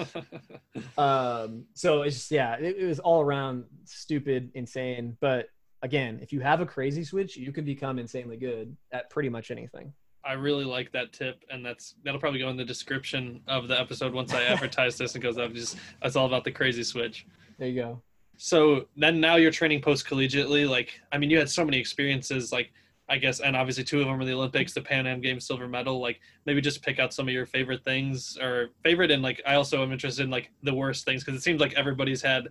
um, 0.97 1.65
so 1.73 2.01
it's 2.01 2.15
just 2.15 2.31
yeah, 2.31 2.55
it, 2.55 2.77
it 2.77 2.85
was 2.85 2.99
all 2.99 3.21
around 3.21 3.65
stupid, 3.85 4.51
insane. 4.55 5.15
But 5.19 5.49
again, 5.83 6.19
if 6.23 6.33
you 6.33 6.39
have 6.39 6.59
a 6.59 6.65
crazy 6.65 7.03
switch, 7.03 7.37
you 7.37 7.51
can 7.51 7.65
become 7.65 7.99
insanely 7.99 8.37
good 8.37 8.75
at 8.91 9.09
pretty 9.09 9.29
much 9.29 9.51
anything. 9.51 9.93
I 10.23 10.33
really 10.33 10.65
like 10.65 10.91
that 10.91 11.13
tip, 11.13 11.43
and 11.49 11.65
that's 11.65 11.95
that'll 12.03 12.19
probably 12.19 12.39
go 12.39 12.49
in 12.49 12.57
the 12.57 12.65
description 12.65 13.41
of 13.47 13.67
the 13.67 13.79
episode 13.79 14.13
once 14.13 14.33
I 14.33 14.43
advertise 14.43 14.97
this 14.97 15.15
and 15.15 15.23
goes 15.23 15.37
up. 15.37 15.53
Just 15.53 15.77
it's 16.01 16.15
all 16.15 16.25
about 16.25 16.43
the 16.43 16.51
crazy 16.51 16.83
switch. 16.83 17.25
There 17.57 17.67
you 17.67 17.81
go. 17.81 18.01
So 18.37 18.85
then 18.95 19.19
now 19.19 19.35
you're 19.37 19.51
training 19.51 19.81
post 19.81 20.05
collegiately. 20.05 20.69
Like 20.69 20.99
I 21.11 21.17
mean, 21.17 21.29
you 21.29 21.37
had 21.37 21.49
so 21.49 21.63
many 21.63 21.77
experiences. 21.77 22.51
Like 22.51 22.71
I 23.09 23.17
guess, 23.17 23.39
and 23.39 23.55
obviously 23.55 23.83
two 23.83 24.01
of 24.01 24.07
them 24.07 24.19
are 24.19 24.25
the 24.25 24.33
Olympics, 24.33 24.73
the 24.73 24.81
Pan 24.81 25.07
Am 25.07 25.21
Games 25.21 25.47
silver 25.47 25.67
medal. 25.67 26.01
Like 26.01 26.19
maybe 26.45 26.59
just 26.61 26.83
pick 26.83 26.99
out 26.99 27.13
some 27.13 27.27
of 27.27 27.33
your 27.33 27.45
favorite 27.45 27.83
things 27.85 28.37
or 28.41 28.69
favorite, 28.83 29.11
and 29.11 29.23
like 29.23 29.41
I 29.45 29.55
also 29.55 29.81
am 29.81 29.91
interested 29.91 30.23
in 30.23 30.29
like 30.29 30.51
the 30.63 30.73
worst 30.73 31.05
things 31.05 31.23
because 31.23 31.39
it 31.39 31.43
seems 31.43 31.61
like 31.61 31.73
everybody's 31.73 32.21
had 32.21 32.49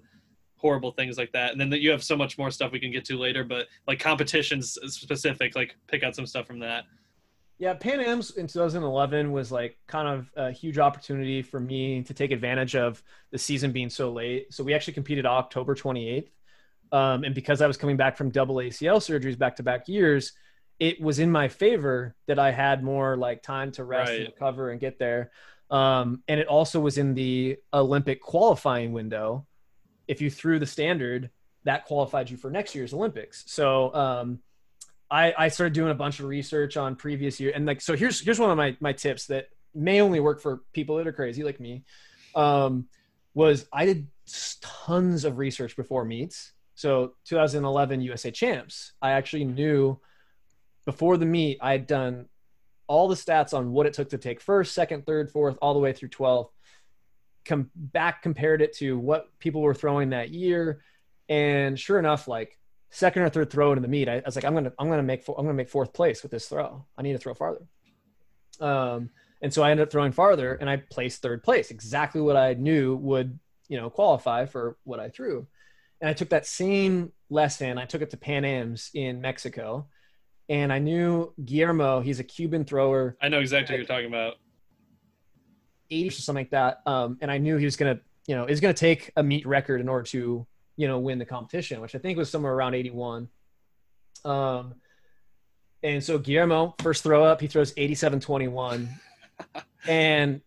horrible 0.57 0.93
things 0.93 1.19
like 1.19 1.33
that. 1.33 1.53
And 1.53 1.61
then 1.61 1.71
that 1.71 1.81
you 1.81 1.91
have 1.91 2.03
so 2.03 2.17
much 2.17 2.39
more 2.39 2.51
stuff 2.51 2.73
we 2.73 2.81
can 2.81 2.91
get 2.91 3.05
to 3.07 3.19
later, 3.19 3.45
but 3.45 3.67
like 3.87 3.99
competitions 3.99 4.79
specific, 4.87 5.55
like 5.55 5.77
pick 5.87 6.03
out 6.03 6.17
some 6.17 6.27
stuff 6.27 6.47
from 6.47 6.59
that. 6.61 6.85
Yeah, 7.59 7.73
Pan 7.75 8.01
Am's 8.01 8.33
in 8.33 8.47
2011 8.47 9.33
was 9.33 9.51
like 9.51 9.79
kind 9.87 10.07
of 10.09 10.31
a 10.37 10.51
huge 10.53 10.79
opportunity 10.79 11.41
for 11.41 11.59
me 11.59 12.03
to 12.03 12.13
take 12.13 12.31
advantage 12.31 12.77
of 12.77 13.03
the 13.31 13.39
season 13.39 13.73
being 13.73 13.89
so 13.89 14.13
late. 14.13 14.53
So 14.53 14.63
we 14.63 14.75
actually 14.75 14.93
competed 14.95 15.25
October 15.25 15.75
28th. 15.75 16.29
Um, 16.93 17.25
and 17.25 17.35
because 17.35 17.63
I 17.63 17.67
was 17.67 17.77
coming 17.79 17.97
back 17.97 18.17
from 18.17 18.31
double 18.31 18.57
ACL 18.57 18.99
surgeries 18.99 19.39
back 19.39 19.57
to 19.57 19.63
back 19.63 19.89
years, 19.89 20.33
it 20.79 21.01
was 21.01 21.19
in 21.19 21.33
my 21.33 21.49
favor 21.49 22.15
that 22.27 22.39
I 22.39 22.51
had 22.53 22.85
more 22.85 23.17
like 23.17 23.43
time 23.43 23.73
to 23.73 23.85
rest 23.85 24.13
and 24.13 24.21
Right. 24.25 24.33
recover 24.35 24.71
and 24.71 24.79
get 24.79 24.99
there. 24.99 25.31
Um, 25.71 26.23
and 26.29 26.39
it 26.39 26.47
also 26.47 26.79
was 26.79 26.99
in 26.99 27.15
the 27.15 27.57
Olympic 27.73 28.21
qualifying 28.21 28.93
window. 28.93 29.47
If 30.07 30.21
you 30.21 30.31
threw 30.31 30.59
the 30.59 30.67
standard, 30.67 31.31
that 31.65 31.87
qualified 31.87 32.31
you 32.31 32.37
for 32.37 32.51
next 32.51 32.75
year's 32.75 32.93
Olympics. 32.95 33.43
So 33.49 33.93
um, 33.95 34.39
I, 35.11 35.35
I 35.39 35.49
started 35.49 35.73
doing 35.73 35.91
a 35.91 35.95
bunch 35.95 36.19
of 36.21 36.27
research 36.27 36.77
on 36.77 36.97
previous 36.97 37.39
year 37.39 37.53
and 37.55 37.65
like 37.67 37.81
so 37.81 37.97
here's 37.97 38.21
here's 38.21 38.39
one 38.39 38.51
of 38.51 38.57
my 38.57 38.77
my 38.81 38.93
tips 38.93 39.27
that 39.27 39.49
may 39.75 40.01
only 40.01 40.21
work 40.21 40.41
for 40.41 40.63
people 40.73 40.97
that 40.97 41.07
are 41.07 41.13
crazy 41.13 41.45
like 41.45 41.61
me 41.61 41.85
um, 42.35 42.87
was 43.35 43.67
I 43.73 43.87
did 43.87 44.09
tons 44.61 45.25
of 45.25 45.39
research 45.39 45.77
before 45.77 46.05
meets. 46.05 46.53
So 46.75 47.15
2011 47.25 48.03
USA 48.03 48.31
Champs, 48.31 48.93
I 49.01 49.13
actually 49.13 49.45
knew 49.45 49.99
before 50.85 51.17
the 51.17 51.27
meet 51.27 51.59
I 51.61 51.73
had 51.73 51.87
done 51.87 52.27
all 52.87 53.09
the 53.09 53.15
stats 53.15 53.55
on 53.55 53.73
what 53.73 53.87
it 53.87 53.95
took 53.95 54.11
to 54.11 54.19
take 54.19 54.41
first, 54.41 54.75
second, 54.75 55.07
third, 55.07 55.31
fourth, 55.31 55.57
all 55.61 55.75
the 55.75 55.81
way 55.81 55.93
through 55.93 56.11
12th. 56.11 56.51
Come 57.45 57.71
back, 57.75 58.23
compared 58.23 58.63
it 58.63 58.77
to 58.77 58.99
what 58.99 59.31
people 59.39 59.63
were 59.63 59.75
throwing 59.75 60.11
that 60.11 60.31
year, 60.31 60.83
and 61.29 61.79
sure 61.79 61.99
enough, 61.99 62.29
like 62.29 62.59
second 62.91 63.23
or 63.23 63.29
third 63.29 63.51
throw 63.51 63.73
into 63.73 63.83
the 63.83 63.89
meet, 63.89 64.09
I, 64.09 64.17
I 64.17 64.23
was 64.25 64.37
like, 64.37 64.45
I'm 64.45 64.55
gonna, 64.55 64.73
I'm 64.79 64.89
gonna 64.89 65.03
make, 65.03 65.23
four, 65.23 65.35
I'm 65.39 65.45
gonna 65.45 65.55
make 65.55 65.69
fourth 65.69 65.93
place 65.93 66.23
with 66.23 66.33
this 66.33 66.49
throw. 66.49 66.85
I 66.97 67.03
need 67.03 67.13
to 67.13 67.19
throw 67.19 67.35
farther. 67.35 67.67
Um, 68.61 69.11
and 69.43 69.53
so 69.53 69.63
I 69.63 69.71
ended 69.71 69.87
up 69.87 69.93
throwing 69.93 70.13
farther, 70.13 70.55
and 70.55 70.69
I 70.69 70.79
placed 70.79 71.23
third 71.23 71.43
place, 71.43 71.71
exactly 71.71 72.21
what 72.21 72.37
I 72.37 72.55
knew 72.55 72.97
would, 72.97 73.39
you 73.69 73.79
know, 73.79 73.91
qualify 73.91 74.47
for 74.47 74.77
what 74.85 75.01
I 75.01 75.11
threw. 75.11 75.47
And 76.01 76.09
I 76.09 76.13
took 76.13 76.31
that 76.31 76.47
same 76.47 77.13
lesson, 77.29 77.79
I 77.79 77.85
took 77.85 78.03
it 78.03 78.11
to 78.11 78.17
Pan 78.17 78.45
Am's 78.45 78.91
in 78.95 79.21
Mexico, 79.21 79.89
and 80.49 80.73
I 80.73 80.79
knew 80.79 81.35
Guillermo. 81.45 82.01
He's 82.01 82.21
a 82.21 82.25
Cuban 82.25 82.65
thrower, 82.65 83.17
I 83.21 83.29
know 83.29 83.41
exactly 83.41 83.75
what 83.75 83.79
you're 83.79 83.87
talking 83.87 84.09
about. 84.09 84.35
80 85.91 86.09
or 86.09 86.13
something 86.13 86.41
like 86.41 86.51
that. 86.51 86.81
Um, 86.87 87.19
and 87.21 87.31
I 87.31 87.39
knew 87.39 87.57
he 87.57 87.65
was 87.65 87.77
gonna, 87.77 88.01
you 88.27 88.35
know, 88.35 88.47
is 88.47 88.61
gonna 88.61 88.75
take 88.75 89.13
a 89.17 89.23
meet 89.23 89.47
record 89.47 89.81
in 89.81 89.89
order 89.89 90.05
to, 90.09 90.47
you 90.77 90.87
know, 90.89 90.99
win 90.99 91.19
the 91.19 91.25
competition, 91.25 91.81
which 91.81 91.95
I 91.95 91.99
think 91.99 92.19
was 92.19 92.31
somewhere 92.31 92.53
around 92.53 92.75
81. 92.75 93.29
Um, 94.25 94.75
and 95.83 96.03
so 96.03 96.19
Guillermo 96.19 96.75
first 96.81 97.03
throw 97.03 97.25
up, 97.25 97.41
he 97.41 97.47
throws 97.47 97.73
87-21, 97.75 98.89
and 99.89 100.41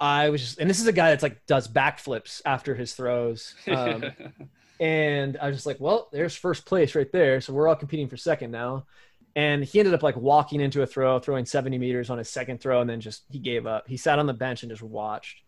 I 0.00 0.30
was 0.30 0.40
just, 0.40 0.58
and 0.58 0.68
this 0.68 0.80
is 0.80 0.86
a 0.86 0.92
guy 0.92 1.10
that's 1.10 1.22
like 1.22 1.44
does 1.46 1.68
backflips 1.68 2.42
after 2.44 2.74
his 2.74 2.94
throws. 2.94 3.54
Um, 3.68 4.04
and 4.80 5.36
I 5.38 5.46
was 5.48 5.56
just 5.56 5.66
like, 5.66 5.80
well, 5.80 6.08
there's 6.12 6.34
first 6.34 6.66
place 6.66 6.94
right 6.94 7.10
there. 7.12 7.40
So 7.40 7.52
we're 7.52 7.68
all 7.68 7.76
competing 7.76 8.08
for 8.08 8.16
second 8.16 8.50
now. 8.50 8.86
And 9.34 9.64
he 9.64 9.78
ended 9.78 9.94
up 9.94 10.02
like 10.02 10.16
walking 10.16 10.60
into 10.60 10.82
a 10.82 10.86
throw, 10.86 11.18
throwing 11.18 11.44
70 11.44 11.76
meters 11.78 12.08
on 12.08 12.18
his 12.18 12.30
second 12.30 12.60
throw, 12.60 12.80
and 12.80 12.88
then 12.88 13.00
just 13.00 13.24
he 13.30 13.38
gave 13.38 13.66
up. 13.66 13.86
He 13.86 13.96
sat 13.96 14.18
on 14.18 14.26
the 14.26 14.34
bench 14.34 14.62
and 14.62 14.70
just 14.70 14.82
watched. 14.82 15.42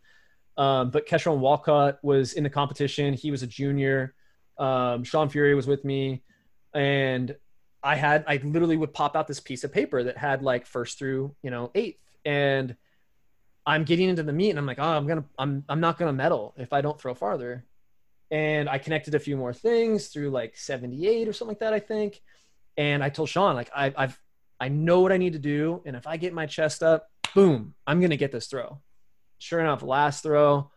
Um, 0.58 0.90
but 0.90 1.06
Keshorn 1.06 1.38
Walcott 1.38 1.98
was 2.02 2.34
in 2.34 2.44
the 2.44 2.50
competition. 2.50 3.14
He 3.14 3.30
was 3.30 3.42
a 3.42 3.46
junior. 3.46 4.14
Um, 4.58 5.04
Sean 5.04 5.30
Furey 5.30 5.56
was 5.56 5.66
with 5.66 5.84
me, 5.84 6.22
and 6.74 7.34
I 7.82 7.94
had 7.94 8.24
I 8.26 8.40
literally 8.42 8.76
would 8.76 8.92
pop 8.92 9.16
out 9.16 9.26
this 9.26 9.40
piece 9.40 9.64
of 9.64 9.72
paper 9.72 10.02
that 10.02 10.18
had 10.18 10.42
like 10.42 10.66
first 10.66 10.98
through 10.98 11.34
you 11.42 11.50
know 11.50 11.70
eighth, 11.74 12.02
and 12.24 12.76
I'm 13.64 13.84
getting 13.84 14.08
into 14.10 14.24
the 14.24 14.32
meet, 14.32 14.50
and 14.50 14.58
I'm 14.58 14.66
like, 14.66 14.80
oh, 14.80 14.96
I'm 14.96 15.06
gonna 15.06 15.24
I'm 15.38 15.64
I'm 15.68 15.80
not 15.80 15.96
gonna 15.96 16.12
medal 16.12 16.54
if 16.58 16.72
I 16.72 16.80
don't 16.80 17.00
throw 17.00 17.14
farther 17.14 17.64
and 18.30 18.68
I 18.68 18.78
connected 18.78 19.14
a 19.14 19.18
few 19.18 19.36
more 19.36 19.52
things 19.52 20.08
through 20.08 20.30
like 20.30 20.56
78 20.56 21.28
or 21.28 21.32
something 21.32 21.52
like 21.52 21.60
that, 21.60 21.72
I 21.72 21.80
think. 21.80 22.20
And 22.76 23.02
I 23.02 23.08
told 23.08 23.28
Sean, 23.28 23.54
like, 23.54 23.70
I, 23.74 23.92
I've, 23.96 24.20
I 24.60 24.68
know 24.68 25.00
what 25.00 25.12
I 25.12 25.16
need 25.16 25.32
to 25.32 25.38
do. 25.38 25.82
And 25.86 25.96
if 25.96 26.06
I 26.06 26.16
get 26.16 26.34
my 26.34 26.46
chest 26.46 26.82
up, 26.82 27.10
boom, 27.34 27.74
I'm 27.86 28.00
to 28.00 28.16
get 28.16 28.32
this 28.32 28.46
throw. 28.46 28.80
Sure 29.38 29.60
enough, 29.60 29.82
last 29.82 30.22
throw, 30.22 30.70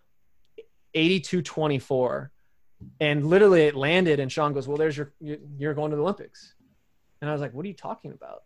82 0.93 1.41
24. 1.41 2.32
And 2.99 3.28
literally 3.28 3.64
it 3.64 3.76
landed. 3.76 4.20
And 4.20 4.32
Sean 4.32 4.53
goes, 4.53 4.68
Well, 4.68 4.78
there's 4.78 4.97
your, 4.97 5.14
you're 5.20 5.74
going 5.74 5.91
to 5.91 5.97
the 5.97 6.03
Olympics. 6.03 6.53
And 7.22 7.30
I 7.30 7.34
was 7.34 7.41
like, 7.41 7.53
What 7.53 7.66
are 7.66 7.68
you 7.68 7.74
talking 7.74 8.12
about? 8.12 8.43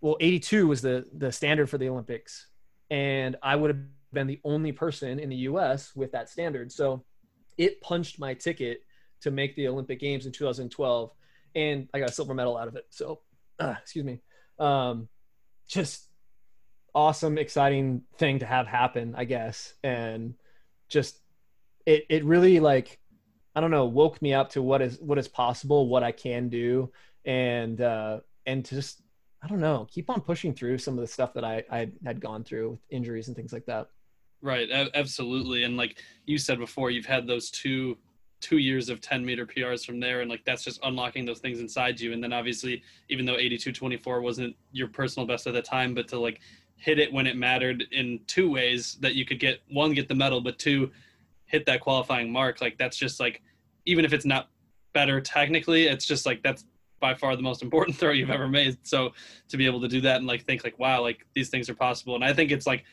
Well, 0.00 0.16
82 0.20 0.66
was 0.66 0.82
the, 0.82 1.06
the 1.16 1.30
standard 1.30 1.68
for 1.68 1.78
the 1.78 1.88
Olympics. 1.88 2.48
And 2.90 3.36
I 3.42 3.54
would 3.56 3.70
have 3.70 3.84
been 4.12 4.26
the 4.26 4.40
only 4.44 4.72
person 4.72 5.18
in 5.18 5.28
the 5.28 5.36
US 5.36 5.94
with 5.94 6.12
that 6.12 6.28
standard. 6.28 6.72
So, 6.72 7.04
it 7.58 7.80
punched 7.82 8.18
my 8.18 8.32
ticket 8.32 8.82
to 9.20 9.30
make 9.30 9.54
the 9.54 9.68
Olympic 9.68 10.00
Games 10.00 10.26
in 10.26 10.32
2012, 10.32 11.10
and 11.54 11.88
I 11.92 12.00
got 12.00 12.08
a 12.08 12.12
silver 12.12 12.34
medal 12.34 12.56
out 12.56 12.68
of 12.68 12.76
it. 12.76 12.86
So, 12.90 13.20
uh, 13.58 13.74
excuse 13.82 14.04
me, 14.04 14.20
um, 14.58 15.08
just 15.68 16.08
awesome, 16.94 17.38
exciting 17.38 18.02
thing 18.18 18.38
to 18.40 18.46
have 18.46 18.66
happen, 18.66 19.14
I 19.16 19.24
guess, 19.24 19.74
and 19.82 20.34
just 20.88 21.20
it 21.86 22.04
it 22.08 22.24
really 22.24 22.60
like 22.60 22.98
I 23.54 23.60
don't 23.60 23.70
know 23.70 23.86
woke 23.86 24.20
me 24.22 24.34
up 24.34 24.50
to 24.50 24.62
what 24.62 24.82
is 24.82 24.98
what 25.00 25.18
is 25.18 25.28
possible, 25.28 25.88
what 25.88 26.02
I 26.02 26.12
can 26.12 26.48
do, 26.48 26.90
and 27.24 27.80
uh, 27.80 28.20
and 28.46 28.64
to 28.66 28.74
just 28.74 29.02
I 29.42 29.48
don't 29.48 29.60
know 29.60 29.86
keep 29.90 30.10
on 30.10 30.20
pushing 30.20 30.54
through 30.54 30.78
some 30.78 30.94
of 30.94 31.00
the 31.00 31.06
stuff 31.06 31.34
that 31.34 31.44
I 31.44 31.64
I 31.70 31.90
had 32.04 32.20
gone 32.20 32.44
through 32.44 32.70
with 32.70 32.80
injuries 32.90 33.28
and 33.28 33.36
things 33.36 33.52
like 33.52 33.66
that. 33.66 33.88
Right, 34.42 34.70
absolutely. 34.94 35.64
And 35.64 35.76
like 35.76 35.98
you 36.24 36.38
said 36.38 36.58
before, 36.58 36.90
you've 36.90 37.06
had 37.06 37.26
those 37.26 37.50
two 37.50 37.98
two 38.40 38.56
years 38.56 38.88
of 38.88 39.00
10 39.00 39.24
meter 39.24 39.46
PRs 39.46 39.84
from 39.84 40.00
there 40.00 40.22
and 40.22 40.30
like 40.30 40.42
that's 40.44 40.64
just 40.64 40.80
unlocking 40.82 41.26
those 41.26 41.40
things 41.40 41.60
inside 41.60 42.00
you 42.00 42.12
and 42.12 42.24
then 42.24 42.32
obviously 42.32 42.82
even 43.10 43.26
though 43.26 43.36
82.24 43.36 44.22
wasn't 44.22 44.56
your 44.72 44.88
personal 44.88 45.26
best 45.26 45.46
at 45.46 45.52
the 45.52 45.60
time 45.60 45.94
but 45.94 46.08
to 46.08 46.18
like 46.18 46.40
hit 46.80 46.98
it 46.98 47.12
when 47.12 47.26
it 47.26 47.36
mattered 47.36 47.84
in 47.92 48.18
two 48.26 48.50
ways 48.50 48.96
that 49.00 49.14
you 49.14 49.26
could 49.26 49.38
get 49.38 49.60
one 49.68 49.92
get 49.92 50.08
the 50.08 50.14
medal 50.14 50.40
but 50.40 50.58
two 50.58 50.90
hit 51.44 51.66
that 51.66 51.80
qualifying 51.80 52.32
mark. 52.32 52.60
Like 52.60 52.78
that's 52.78 52.96
just 52.96 53.20
like 53.20 53.42
even 53.84 54.04
if 54.04 54.12
it's 54.12 54.24
not 54.24 54.48
better 54.92 55.20
technically 55.20 55.86
it's 55.86 56.04
just 56.04 56.26
like 56.26 56.42
that's 56.42 56.64
by 56.98 57.14
far 57.14 57.36
the 57.36 57.42
most 57.42 57.62
important 57.62 57.96
throw 57.98 58.12
you've 58.12 58.30
ever 58.30 58.48
made. 58.48 58.78
So 58.82 59.12
to 59.48 59.56
be 59.58 59.66
able 59.66 59.80
to 59.82 59.88
do 59.88 60.00
that 60.00 60.16
and 60.16 60.26
like 60.26 60.44
think 60.46 60.64
like 60.64 60.78
wow 60.78 61.02
like 61.02 61.26
these 61.34 61.50
things 61.50 61.68
are 61.68 61.74
possible. 61.74 62.14
And 62.14 62.24
i 62.24 62.32
think 62.32 62.50
it's 62.50 62.66
like 62.66 62.84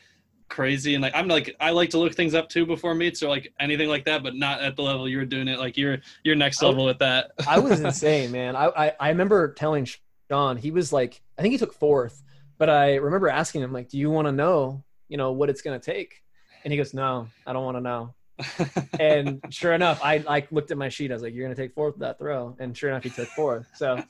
crazy. 0.50 0.94
And 0.94 1.02
like 1.02 1.14
i'm 1.14 1.26
like 1.26 1.56
i 1.58 1.70
like 1.70 1.88
to 1.90 1.98
look 1.98 2.14
things 2.14 2.34
up 2.34 2.50
too 2.50 2.66
before 2.66 2.94
meets 2.94 3.22
or 3.22 3.30
like 3.30 3.52
anything 3.58 3.88
like 3.88 4.04
that 4.04 4.22
but 4.22 4.36
not 4.36 4.60
at 4.60 4.76
the 4.76 4.82
level 4.82 5.08
you're 5.08 5.24
doing 5.24 5.48
it. 5.48 5.58
Like 5.58 5.78
you're 5.78 5.98
you're 6.24 6.36
next 6.36 6.62
level 6.62 6.84
with 6.84 6.98
that. 6.98 7.30
I 7.46 7.58
was 7.58 7.80
insane, 7.88 8.32
man. 8.32 8.54
I, 8.54 8.66
I, 8.66 8.92
I 9.00 9.08
remember 9.08 9.54
telling 9.54 9.86
John, 10.28 10.58
he 10.58 10.70
was 10.70 10.92
like, 10.92 11.22
I 11.38 11.42
think 11.42 11.52
he 11.52 11.58
took 11.58 11.72
fourth, 11.72 12.22
but 12.58 12.68
I 12.68 12.96
remember 12.96 13.28
asking 13.28 13.62
him 13.62 13.72
like, 13.72 13.88
"Do 13.88 13.98
you 13.98 14.10
want 14.10 14.26
to 14.26 14.32
know, 14.32 14.84
you 15.08 15.16
know, 15.16 15.32
what 15.32 15.48
it's 15.48 15.62
gonna 15.62 15.78
take?" 15.78 16.22
And 16.64 16.72
he 16.72 16.76
goes, 16.76 16.92
"No, 16.92 17.28
I 17.46 17.52
don't 17.52 17.64
want 17.64 17.76
to 17.76 17.80
know." 17.80 18.14
and 19.00 19.40
sure 19.50 19.72
enough, 19.72 20.00
I 20.02 20.18
like 20.18 20.50
looked 20.52 20.70
at 20.70 20.78
my 20.78 20.88
sheet. 20.88 21.10
I 21.10 21.14
was 21.14 21.22
like, 21.22 21.34
"You're 21.34 21.44
gonna 21.44 21.54
take 21.54 21.74
fourth 21.74 21.94
with 21.94 22.00
that 22.00 22.18
throw," 22.18 22.56
and 22.58 22.76
sure 22.76 22.90
enough, 22.90 23.04
he 23.04 23.10
took 23.10 23.28
fourth. 23.28 23.66
So, 23.74 24.02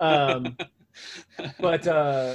um, 0.00 0.56
but 1.60 1.86
uh, 1.86 2.34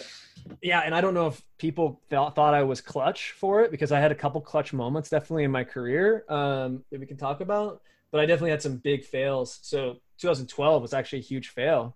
yeah, 0.61 0.81
and 0.81 0.93
I 0.93 1.01
don't 1.01 1.13
know 1.13 1.27
if 1.27 1.41
people 1.57 2.01
thought 2.09 2.35
thought 2.35 2.53
I 2.53 2.63
was 2.63 2.81
clutch 2.81 3.31
for 3.31 3.61
it 3.63 3.71
because 3.71 3.91
I 3.91 3.99
had 3.99 4.11
a 4.11 4.15
couple 4.15 4.41
clutch 4.41 4.73
moments 4.73 5.09
definitely 5.09 5.43
in 5.43 5.51
my 5.51 5.63
career 5.63 6.25
um, 6.29 6.83
that 6.91 6.99
we 6.99 7.05
can 7.05 7.17
talk 7.17 7.41
about. 7.41 7.81
But 8.11 8.21
I 8.21 8.25
definitely 8.25 8.51
had 8.51 8.61
some 8.61 8.77
big 8.77 9.05
fails. 9.05 9.59
So 9.61 9.97
2012 10.19 10.81
was 10.81 10.93
actually 10.93 11.19
a 11.19 11.23
huge 11.23 11.49
fail. 11.49 11.95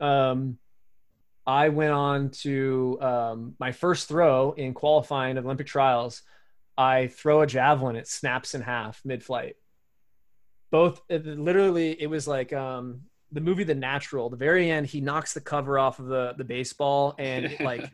Um, 0.00 0.58
I 1.48 1.70
went 1.70 1.92
on 1.92 2.28
to 2.42 2.98
um, 3.00 3.54
my 3.58 3.72
first 3.72 4.06
throw 4.06 4.52
in 4.52 4.74
qualifying 4.74 5.38
of 5.38 5.46
Olympic 5.46 5.66
trials. 5.66 6.20
I 6.76 7.06
throw 7.06 7.40
a 7.40 7.46
javelin, 7.46 7.96
it 7.96 8.06
snaps 8.06 8.54
in 8.54 8.60
half 8.60 9.00
mid 9.02 9.24
flight. 9.24 9.56
Both, 10.70 11.00
it, 11.08 11.24
literally, 11.24 11.98
it 11.98 12.06
was 12.06 12.28
like 12.28 12.52
um, 12.52 13.00
the 13.32 13.40
movie 13.40 13.64
The 13.64 13.74
Natural. 13.74 14.28
The 14.28 14.36
very 14.36 14.70
end, 14.70 14.88
he 14.88 15.00
knocks 15.00 15.32
the 15.32 15.40
cover 15.40 15.78
off 15.78 15.98
of 15.98 16.08
the, 16.08 16.34
the 16.36 16.44
baseball 16.44 17.14
and 17.18 17.56
like 17.60 17.90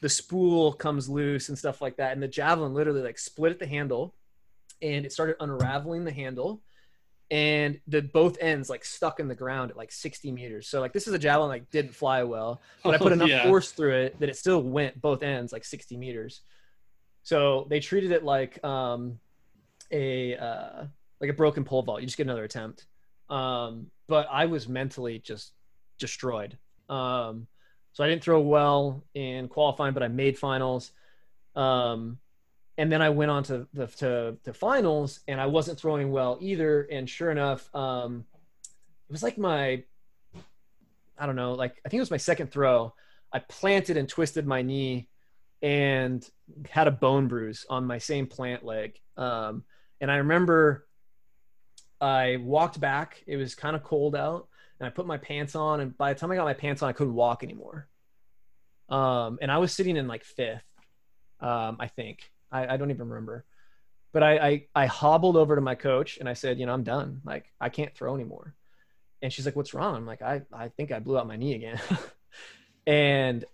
the 0.00 0.08
spool 0.08 0.72
comes 0.72 1.08
loose 1.08 1.48
and 1.48 1.56
stuff 1.56 1.80
like 1.80 1.98
that. 1.98 2.12
And 2.12 2.20
the 2.20 2.26
javelin 2.26 2.74
literally 2.74 3.02
like 3.02 3.20
split 3.20 3.52
at 3.52 3.60
the 3.60 3.68
handle 3.68 4.16
and 4.82 5.06
it 5.06 5.12
started 5.12 5.36
unraveling 5.38 6.04
the 6.04 6.12
handle 6.12 6.60
and 7.30 7.80
the 7.88 8.02
both 8.02 8.38
ends 8.40 8.70
like 8.70 8.84
stuck 8.84 9.18
in 9.18 9.26
the 9.26 9.34
ground 9.34 9.70
at 9.70 9.76
like 9.76 9.90
60 9.90 10.30
meters. 10.30 10.68
So 10.68 10.80
like 10.80 10.92
this 10.92 11.08
is 11.08 11.14
a 11.14 11.18
javelin 11.18 11.48
like 11.48 11.70
didn't 11.70 11.94
fly 11.94 12.22
well, 12.22 12.60
but 12.84 12.94
I 12.94 12.98
put 12.98 13.12
enough 13.12 13.28
yeah. 13.28 13.44
force 13.44 13.72
through 13.72 13.94
it 13.94 14.20
that 14.20 14.28
it 14.28 14.36
still 14.36 14.62
went 14.62 15.00
both 15.00 15.22
ends 15.22 15.52
like 15.52 15.64
60 15.64 15.96
meters. 15.96 16.42
So 17.22 17.66
they 17.68 17.80
treated 17.80 18.12
it 18.12 18.22
like 18.22 18.62
um, 18.64 19.18
a 19.90 20.36
uh, 20.36 20.84
like 21.20 21.30
a 21.30 21.32
broken 21.32 21.64
pole 21.64 21.82
vault. 21.82 22.00
You 22.00 22.06
just 22.06 22.16
get 22.16 22.26
another 22.26 22.44
attempt. 22.44 22.86
Um, 23.28 23.90
but 24.08 24.28
I 24.30 24.46
was 24.46 24.68
mentally 24.68 25.18
just 25.18 25.52
destroyed. 25.98 26.56
Um, 26.88 27.48
so 27.92 28.04
I 28.04 28.08
didn't 28.08 28.22
throw 28.22 28.40
well 28.40 29.02
in 29.14 29.48
qualifying, 29.48 29.94
but 29.94 30.04
I 30.04 30.08
made 30.08 30.38
finals. 30.38 30.92
Um, 31.56 32.18
and 32.78 32.92
then 32.92 33.00
I 33.00 33.08
went 33.08 33.30
on 33.30 33.42
to 33.44 33.66
the 33.72 33.86
to, 33.86 34.36
to 34.44 34.52
finals, 34.52 35.20
and 35.28 35.40
I 35.40 35.46
wasn't 35.46 35.78
throwing 35.78 36.10
well 36.10 36.38
either. 36.40 36.82
And 36.82 37.08
sure 37.08 37.30
enough, 37.30 37.74
um, 37.74 38.24
it 39.08 39.12
was 39.12 39.22
like 39.22 39.38
my, 39.38 39.82
I 41.18 41.26
don't 41.26 41.36
know, 41.36 41.54
like 41.54 41.80
I 41.84 41.88
think 41.88 41.98
it 41.98 42.02
was 42.02 42.10
my 42.10 42.16
second 42.16 42.50
throw. 42.50 42.94
I 43.32 43.38
planted 43.40 43.96
and 43.96 44.08
twisted 44.08 44.46
my 44.46 44.62
knee, 44.62 45.08
and 45.62 46.28
had 46.68 46.86
a 46.86 46.90
bone 46.90 47.28
bruise 47.28 47.64
on 47.68 47.86
my 47.86 47.98
same 47.98 48.26
plant 48.26 48.64
leg. 48.64 49.00
Um, 49.16 49.64
and 50.00 50.10
I 50.10 50.16
remember 50.16 50.86
I 52.00 52.36
walked 52.40 52.78
back. 52.78 53.22
It 53.26 53.36
was 53.36 53.54
kind 53.54 53.74
of 53.74 53.82
cold 53.82 54.14
out, 54.14 54.48
and 54.78 54.86
I 54.86 54.90
put 54.90 55.06
my 55.06 55.16
pants 55.16 55.54
on. 55.56 55.80
And 55.80 55.96
by 55.96 56.12
the 56.12 56.20
time 56.20 56.30
I 56.30 56.36
got 56.36 56.44
my 56.44 56.54
pants 56.54 56.82
on, 56.82 56.90
I 56.90 56.92
couldn't 56.92 57.14
walk 57.14 57.42
anymore. 57.42 57.88
Um, 58.88 59.38
and 59.40 59.50
I 59.50 59.58
was 59.58 59.72
sitting 59.72 59.96
in 59.96 60.06
like 60.06 60.24
fifth, 60.24 60.62
um, 61.40 61.78
I 61.80 61.88
think 61.88 62.30
I, 62.50 62.74
I 62.74 62.76
don't 62.76 62.90
even 62.90 63.08
remember. 63.08 63.44
But 64.12 64.22
I, 64.22 64.38
I 64.38 64.66
I 64.74 64.86
hobbled 64.86 65.36
over 65.36 65.56
to 65.56 65.60
my 65.60 65.74
coach 65.74 66.18
and 66.18 66.28
I 66.28 66.32
said, 66.32 66.58
you 66.58 66.66
know, 66.66 66.72
I'm 66.72 66.84
done. 66.84 67.20
Like 67.24 67.52
I 67.60 67.68
can't 67.68 67.94
throw 67.94 68.14
anymore. 68.14 68.54
And 69.22 69.32
she's 69.32 69.44
like, 69.44 69.56
what's 69.56 69.74
wrong? 69.74 69.94
I'm 69.94 70.06
like, 70.06 70.22
I 70.22 70.42
I 70.52 70.68
think 70.68 70.92
I 70.92 71.00
blew 71.00 71.18
out 71.18 71.26
my 71.26 71.36
knee 71.36 71.54
again. 71.54 71.80
and 72.86 73.44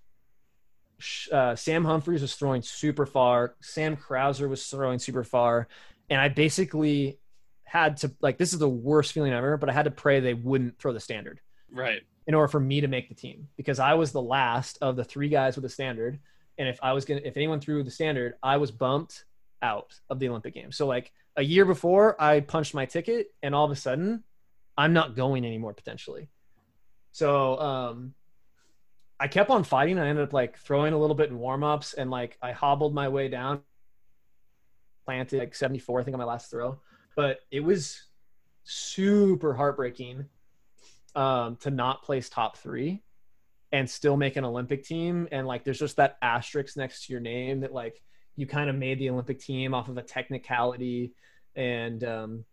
uh, 1.32 1.56
Sam 1.56 1.84
Humphreys 1.84 2.22
was 2.22 2.34
throwing 2.34 2.62
super 2.62 3.06
far. 3.06 3.56
Sam 3.60 3.96
Crouser 3.96 4.48
was 4.48 4.64
throwing 4.66 4.98
super 4.98 5.24
far, 5.24 5.68
and 6.08 6.20
I 6.20 6.28
basically 6.28 7.18
had 7.64 7.96
to 7.98 8.12
like 8.20 8.38
this 8.38 8.52
is 8.52 8.58
the 8.58 8.68
worst 8.68 9.12
feeling 9.12 9.32
I've 9.32 9.38
ever, 9.38 9.56
but 9.56 9.70
I 9.70 9.72
had 9.72 9.86
to 9.86 9.90
pray 9.90 10.20
they 10.20 10.34
wouldn't 10.34 10.78
throw 10.78 10.92
the 10.92 11.00
standard. 11.00 11.40
Right. 11.70 12.02
In 12.26 12.34
order 12.34 12.48
for 12.48 12.60
me 12.60 12.82
to 12.82 12.88
make 12.88 13.08
the 13.08 13.14
team 13.14 13.48
because 13.56 13.78
I 13.80 13.94
was 13.94 14.12
the 14.12 14.22
last 14.22 14.78
of 14.80 14.94
the 14.94 15.04
three 15.04 15.28
guys 15.28 15.56
with 15.56 15.64
the 15.64 15.68
standard 15.68 16.20
and 16.58 16.68
if 16.68 16.78
I 16.82 16.92
was 16.92 17.04
gonna 17.04 17.20
if 17.24 17.36
anyone 17.36 17.60
threw 17.60 17.82
the 17.82 17.90
standard, 17.90 18.34
I 18.42 18.56
was 18.56 18.70
bumped 18.70 19.24
out 19.62 19.98
of 20.10 20.18
the 20.18 20.28
Olympic 20.28 20.54
Games. 20.54 20.76
So 20.76 20.86
like 20.86 21.12
a 21.36 21.42
year 21.42 21.64
before, 21.64 22.20
I 22.20 22.40
punched 22.40 22.74
my 22.74 22.86
ticket, 22.86 23.28
and 23.42 23.54
all 23.54 23.64
of 23.64 23.70
a 23.70 23.76
sudden, 23.76 24.24
I'm 24.76 24.92
not 24.92 25.16
going 25.16 25.44
anymore 25.44 25.74
potentially. 25.74 26.28
So 27.12 27.58
um, 27.58 28.14
I 29.20 29.28
kept 29.28 29.50
on 29.50 29.64
fighting. 29.64 29.98
I 29.98 30.08
ended 30.08 30.24
up 30.24 30.32
like 30.32 30.58
throwing 30.58 30.92
a 30.92 30.98
little 30.98 31.16
bit 31.16 31.30
in 31.30 31.38
warm 31.38 31.64
ups, 31.64 31.94
and 31.94 32.10
like 32.10 32.36
I 32.42 32.52
hobbled 32.52 32.94
my 32.94 33.08
way 33.08 33.28
down, 33.28 33.60
planted 35.04 35.38
like 35.38 35.54
74, 35.54 36.00
I 36.00 36.04
think 36.04 36.14
on 36.14 36.18
my 36.18 36.24
last 36.24 36.50
throw. 36.50 36.80
But 37.16 37.40
it 37.50 37.60
was 37.60 38.02
super 38.64 39.54
heartbreaking 39.54 40.26
um, 41.14 41.56
to 41.56 41.70
not 41.70 42.02
place 42.02 42.28
top 42.28 42.56
three 42.56 43.02
and 43.72 43.88
still 43.88 44.16
make 44.16 44.36
an 44.36 44.44
Olympic 44.44 44.84
team. 44.84 45.28
And 45.32 45.46
like, 45.46 45.64
there's 45.64 45.78
just 45.78 45.96
that 45.96 46.18
asterisk 46.22 46.76
next 46.76 47.06
to 47.06 47.12
your 47.12 47.20
name 47.20 47.60
that 47.60 47.72
like 47.72 48.02
you 48.36 48.46
kind 48.46 48.70
of 48.70 48.76
made 48.76 48.98
the 48.98 49.10
Olympic 49.10 49.40
team 49.40 49.74
off 49.74 49.88
of 49.88 49.96
a 49.98 50.02
technicality, 50.02 51.12
and 51.56 52.02
um, 52.04 52.44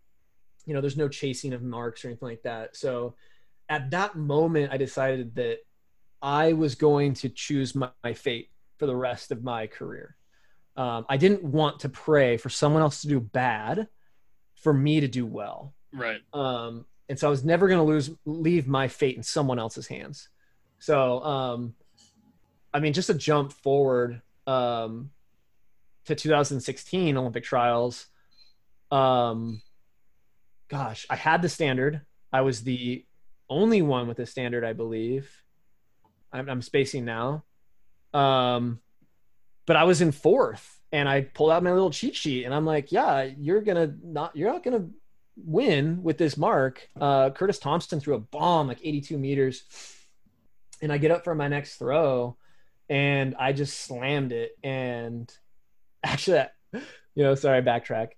you 0.66 0.74
know, 0.74 0.82
there's 0.82 0.98
no 0.98 1.08
chasing 1.08 1.54
of 1.54 1.62
marks 1.62 2.04
or 2.04 2.10
anything 2.10 2.28
like 2.28 2.44
that. 2.44 2.76
So 2.76 3.16
at 3.68 3.92
that 3.92 4.16
moment, 4.16 4.72
I 4.72 4.78
decided 4.78 5.36
that 5.36 5.60
I 6.22 6.54
was 6.54 6.76
going 6.76 7.14
to 7.16 7.30
choose 7.30 7.76
my, 7.76 7.90
my 8.04 8.14
fate 8.14 8.50
for 8.78 8.86
the 8.86 8.96
rest 8.96 9.32
of 9.32 9.44
my 9.44 9.68
career. 9.68 10.16
Um, 10.76 11.06
I 11.10 11.18
didn't 11.18 11.44
want 11.44 11.82
to 11.82 11.90
pray 11.90 12.38
for 12.38 12.50
someone 12.50 12.82
else 12.82 13.02
to 13.02 13.08
do 13.08 13.20
bad 13.20 13.88
for 14.56 14.74
me 14.74 15.02
to 15.02 15.08
do 15.08 15.26
well. 15.26 15.74
Right. 15.94 16.22
Um, 16.34 16.86
and 17.08 17.18
so 17.18 17.28
I 17.28 17.30
was 17.30 17.44
never 17.44 17.68
going 17.68 17.80
to 17.80 17.84
lose 17.84 18.12
leave 18.26 18.68
my 18.68 18.88
fate 18.88 19.18
in 19.18 19.24
someone 19.24 19.60
else's 19.60 19.88
hands. 19.88 20.30
So, 20.80 21.24
um, 21.24 21.76
I 22.74 22.80
mean, 22.80 22.94
just 22.94 23.10
a 23.10 23.14
jump 23.14 23.52
forward 23.52 24.22
um, 24.48 25.12
to 26.06 26.16
2016 26.16 27.18
Olympic 27.18 27.44
trials, 27.44 28.08
um, 28.92 29.62
gosh, 30.70 31.06
I 31.10 31.16
had 31.16 31.42
the 31.42 31.50
standard. 31.50 32.02
I 32.32 32.42
was 32.42 32.64
the 32.64 33.06
only 33.50 33.82
one 33.82 34.08
with 34.08 34.18
the 34.18 34.26
standard, 34.26 34.64
I 34.64 34.74
believe. 34.74 35.30
I'm, 36.32 36.50
I'm 36.50 36.62
spacing 36.62 37.06
now. 37.06 37.44
Um, 38.14 38.80
but 39.66 39.76
I 39.76 39.84
was 39.84 40.02
in 40.02 40.12
fourth 40.12 40.80
and 40.92 41.08
I 41.08 41.22
pulled 41.22 41.52
out 41.52 41.64
my 41.64 41.72
little 41.72 41.92
cheat 41.92 42.16
sheet 42.16 42.46
and 42.46 42.54
I'm 42.54 42.66
like, 42.66 42.92
yeah, 42.92 43.30
you're 43.38 43.62
gonna 43.62 43.94
not, 44.04 44.36
you're 44.36 44.52
not 44.52 44.64
gonna 44.64 44.88
win 45.36 46.02
with 46.04 46.18
this 46.18 46.38
mark. 46.38 46.88
Uh, 47.00 47.30
Curtis 47.32 47.60
Thompson 47.60 48.00
threw 48.00 48.16
a 48.16 48.20
bomb 48.20 48.68
like 48.68 48.80
82 48.84 49.18
meters 49.18 49.64
and 50.82 50.92
I 50.92 50.98
get 50.98 51.12
up 51.12 51.24
for 51.24 51.36
my 51.36 51.48
next 51.48 51.76
throw 51.76 52.38
and 52.90 53.36
I 53.38 53.54
just 53.54 53.82
slammed 53.82 54.32
it. 54.32 54.58
And 54.64 55.32
actually, 56.04 56.44
you 56.74 57.24
know, 57.24 57.36
sorry, 57.36 57.62
backtrack. 57.62 58.10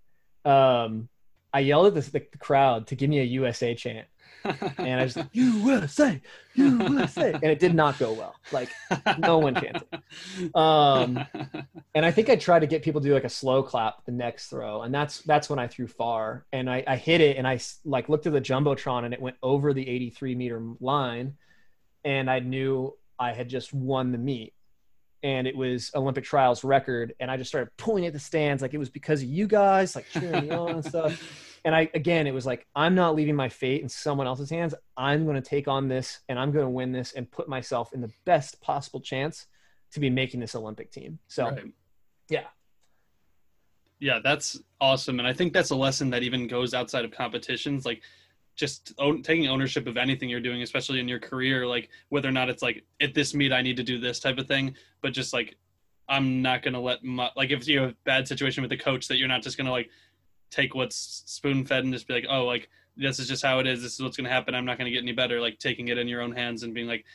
Um, 0.45 1.09
I 1.53 1.59
yelled 1.59 1.87
at 1.87 1.95
the, 1.95 2.11
the 2.11 2.37
crowd 2.39 2.87
to 2.87 2.95
give 2.95 3.09
me 3.09 3.19
a 3.19 3.23
USA 3.23 3.75
chant. 3.75 4.07
and 4.43 4.99
I 4.99 5.03
was 5.03 5.17
like, 5.17 5.27
USA, 5.33 6.19
USA. 6.55 7.33
And 7.33 7.43
it 7.43 7.59
did 7.59 7.75
not 7.75 7.99
go 7.99 8.13
well. 8.13 8.35
Like, 8.51 8.69
no 9.19 9.37
one 9.37 9.53
chanted. 9.53 9.83
Um, 10.55 11.23
and 11.93 12.03
I 12.03 12.09
think 12.09 12.29
I 12.29 12.35
tried 12.37 12.61
to 12.61 12.67
get 12.67 12.81
people 12.81 13.01
to 13.01 13.07
do 13.07 13.13
like 13.13 13.23
a 13.23 13.29
slow 13.29 13.61
clap 13.61 14.03
the 14.05 14.11
next 14.11 14.47
throw. 14.47 14.81
And 14.81 14.93
that's 14.93 15.19
that's 15.21 15.47
when 15.47 15.59
I 15.59 15.67
threw 15.67 15.87
far. 15.87 16.45
And 16.51 16.69
I, 16.69 16.83
I 16.87 16.95
hit 16.95 17.21
it 17.21 17.37
and 17.37 17.47
I 17.47 17.59
like 17.85 18.09
looked 18.09 18.25
at 18.25 18.33
the 18.33 18.41
Jumbotron 18.41 19.05
and 19.05 19.13
it 19.13 19.21
went 19.21 19.35
over 19.43 19.73
the 19.73 19.87
83 19.87 20.33
meter 20.33 20.63
line 20.79 21.35
and 22.03 22.29
I 22.29 22.39
knew 22.39 22.97
I 23.19 23.33
had 23.33 23.49
just 23.49 23.73
won 23.73 24.11
the 24.11 24.17
meet 24.17 24.53
and 25.23 25.47
it 25.47 25.55
was 25.55 25.91
Olympic 25.95 26.23
trials 26.23 26.63
record. 26.63 27.13
And 27.19 27.29
I 27.29 27.37
just 27.37 27.49
started 27.49 27.69
pulling 27.77 28.05
at 28.05 28.13
the 28.13 28.19
stands 28.19 28.61
like 28.61 28.73
it 28.73 28.79
was 28.79 28.89
because 28.89 29.21
of 29.21 29.29
you 29.29 29.47
guys, 29.47 29.95
like 29.95 30.07
cheering 30.09 30.47
me 30.47 30.51
on 30.51 30.71
and 30.71 30.85
stuff. 30.85 31.47
And 31.63 31.75
I, 31.75 31.91
again, 31.93 32.25
it 32.25 32.33
was 32.33 32.43
like, 32.43 32.65
I'm 32.75 32.95
not 32.95 33.13
leaving 33.13 33.35
my 33.35 33.47
fate 33.47 33.83
in 33.83 33.87
someone 33.87 34.25
else's 34.25 34.49
hands. 34.49 34.73
I'm 34.97 35.25
going 35.25 35.35
to 35.35 35.47
take 35.47 35.67
on 35.67 35.87
this 35.87 36.21
and 36.27 36.39
I'm 36.39 36.51
going 36.51 36.65
to 36.65 36.71
win 36.71 36.91
this 36.91 37.13
and 37.13 37.29
put 37.29 37.47
myself 37.47 37.93
in 37.93 38.01
the 38.01 38.09
best 38.25 38.59
possible 38.61 38.99
chance 38.99 39.45
to 39.91 39.99
be 39.99 40.09
making 40.09 40.39
this 40.39 40.55
Olympic 40.55 40.91
team. 40.91 41.19
So, 41.27 41.51
right. 41.51 41.65
yeah. 42.29 42.45
Yeah, 43.99 44.21
that's 44.23 44.59
awesome. 44.79 45.19
And 45.19 45.27
I 45.27 45.33
think 45.33 45.53
that's 45.53 45.69
a 45.69 45.75
lesson 45.75 46.09
that 46.09 46.23
even 46.23 46.47
goes 46.47 46.73
outside 46.73 47.05
of 47.05 47.11
competitions. 47.11 47.85
Like, 47.85 48.01
just 48.55 48.93
own, 48.97 49.23
taking 49.23 49.47
ownership 49.47 49.87
of 49.87 49.97
anything 49.97 50.29
you're 50.29 50.39
doing, 50.39 50.61
especially 50.61 50.99
in 50.99 51.07
your 51.07 51.19
career, 51.19 51.65
like 51.65 51.89
whether 52.09 52.27
or 52.27 52.33
not 52.33 52.49
it's 52.49 52.61
like 52.61 52.83
at 53.01 53.13
this 53.13 53.33
meet 53.33 53.51
I 53.51 53.61
need 53.61 53.77
to 53.77 53.83
do 53.83 53.99
this 53.99 54.19
type 54.19 54.37
of 54.37 54.47
thing, 54.47 54.75
but 55.01 55.13
just 55.13 55.33
like 55.33 55.55
I'm 56.09 56.41
not 56.41 56.63
gonna 56.63 56.81
let 56.81 57.03
my 57.03 57.29
like 57.35 57.51
if 57.51 57.67
you 57.67 57.81
have 57.81 57.89
a 57.91 57.95
bad 58.05 58.27
situation 58.27 58.61
with 58.61 58.69
the 58.69 58.77
coach 58.77 59.07
that 59.07 59.17
you're 59.17 59.27
not 59.27 59.41
just 59.41 59.57
gonna 59.57 59.71
like 59.71 59.89
take 60.49 60.75
what's 60.75 61.23
spoon 61.25 61.65
fed 61.65 61.85
and 61.85 61.93
just 61.93 62.07
be 62.07 62.13
like 62.13 62.25
oh 62.29 62.43
like 62.43 62.67
this 62.97 63.19
is 63.19 63.27
just 63.27 63.41
how 63.41 63.59
it 63.59 63.67
is 63.67 63.81
this 63.81 63.93
is 63.93 64.01
what's 64.01 64.17
gonna 64.17 64.27
happen 64.27 64.53
I'm 64.53 64.65
not 64.65 64.77
gonna 64.77 64.91
get 64.91 65.01
any 65.01 65.13
better 65.13 65.39
like 65.39 65.59
taking 65.59 65.87
it 65.87 65.97
in 65.97 66.09
your 66.09 66.21
own 66.21 66.33
hands 66.33 66.63
and 66.63 66.73
being 66.73 66.87
like 66.87 67.05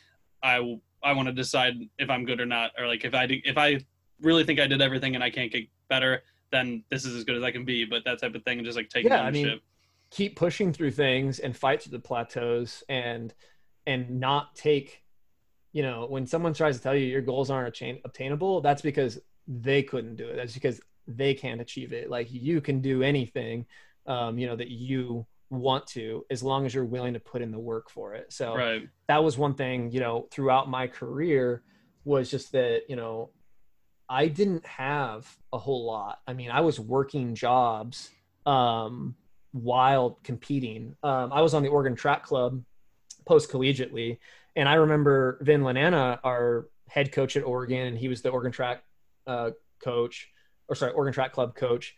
I 0.43 0.61
will 0.61 0.80
I 1.07 1.12
want 1.12 1.28
to 1.28 1.32
decide 1.32 1.74
if 1.99 2.11
I'm 2.11 2.24
good 2.24 2.41
or 2.41 2.47
not, 2.47 2.72
or 2.76 2.87
like 2.87 3.05
if 3.05 3.14
I 3.14 3.26
if 3.45 3.57
I 3.57 3.78
really 4.20 4.45
think 4.45 4.59
I 4.59 4.66
did 4.66 4.82
everything 4.82 5.14
and 5.14 5.22
I 5.22 5.30
can't 5.30 5.53
get 5.53 5.68
better, 5.89 6.22
then 6.51 6.82
this 6.91 7.05
is 7.05 7.14
as 7.14 7.24
good 7.24 7.37
as 7.37 7.43
I 7.43 7.53
can 7.53 7.64
be. 7.64 7.84
But 7.84 8.05
that 8.05 8.20
type 8.20 8.34
of 8.34 8.43
thing, 8.43 8.59
and 8.59 8.66
just 8.66 8.76
like 8.76 8.89
taking 8.89 9.11
yeah, 9.11 9.22
ownership. 9.22 9.47
I 9.47 9.51
mean, 9.51 9.61
keep 10.11 10.37
pushing 10.37 10.73
through 10.73 10.91
things 10.91 11.39
and 11.39 11.57
fight 11.57 11.83
through 11.83 11.93
the 11.93 11.99
plateaus 11.99 12.83
and 12.89 13.35
and 13.87 14.21
not 14.21 14.55
take 14.55 15.03
you 15.73 15.83
know 15.83 16.07
when 16.09 16.27
someone 16.27 16.55
tries 16.55 16.77
to 16.77 16.83
tell 16.83 16.95
you 16.95 17.07
your 17.07 17.21
goals 17.21 17.51
aren't 17.51 17.81
obtainable 18.05 18.61
that's 18.61 18.83
because 18.83 19.19
they 19.47 19.83
couldn't 19.83 20.17
do 20.17 20.29
it. 20.29 20.37
That's 20.37 20.55
because 20.55 20.81
they 21.07 21.35
can't 21.35 21.61
achieve 21.61 21.93
it. 21.93 22.11
Like 22.11 22.29
you 22.31 22.61
can 22.61 22.81
do 22.81 23.03
anything 23.03 23.67
um, 24.07 24.39
you 24.39 24.47
know 24.47 24.57
that 24.57 24.71
you 24.71 25.27
want 25.51 25.87
to 25.87 26.25
as 26.31 26.43
long 26.43 26.67
as 26.67 26.75
you're 26.75 26.85
willing 26.85 27.15
to 27.15 27.21
put 27.21 27.43
in 27.43 27.51
the 27.51 27.59
work 27.59 27.91
for 27.91 28.15
it. 28.15 28.33
So 28.33 28.55
right. 28.55 28.89
that 29.09 29.23
was 29.23 29.39
one 29.39 29.55
thing 29.55 29.91
you 29.91 30.01
know 30.01 30.29
throughout 30.31 30.69
my 30.69 30.87
career 30.87 31.63
was 32.05 32.31
just 32.31 32.53
that 32.53 32.83
you 32.89 32.95
know 32.95 33.31
i 34.09 34.29
didn't 34.29 34.65
have 34.65 35.29
a 35.53 35.59
whole 35.59 35.85
lot. 35.85 36.19
I 36.27 36.35
mean 36.35 36.51
i 36.51 36.61
was 36.61 36.79
working 36.79 37.35
jobs 37.35 38.11
um, 38.45 39.17
while 39.53 40.18
competing 40.22 40.94
um, 41.03 41.32
i 41.32 41.40
was 41.40 41.55
on 41.55 41.62
the 41.62 41.68
oregon 41.68 41.94
track 41.94 42.24
club 42.24 42.62
post 43.24 43.51
collegiately 43.51 44.18
and 44.55 44.68
i 44.68 44.74
remember 44.74 45.38
vin 45.40 45.62
lananna 45.62 46.18
our 46.24 46.68
head 46.88 47.12
coach 47.12 47.36
at 47.36 47.44
oregon 47.44 47.86
and 47.86 47.99
he 47.99 48.09
was 48.09 48.22
the 48.22 48.28
oregon 48.28 48.53
track 48.53 48.82
uh, 49.26 49.51
coach 49.82 50.28
or 50.68 50.74
sorry 50.74 50.92
oregon 50.92 51.12
track 51.12 51.32
club 51.32 51.55
coach 51.55 51.97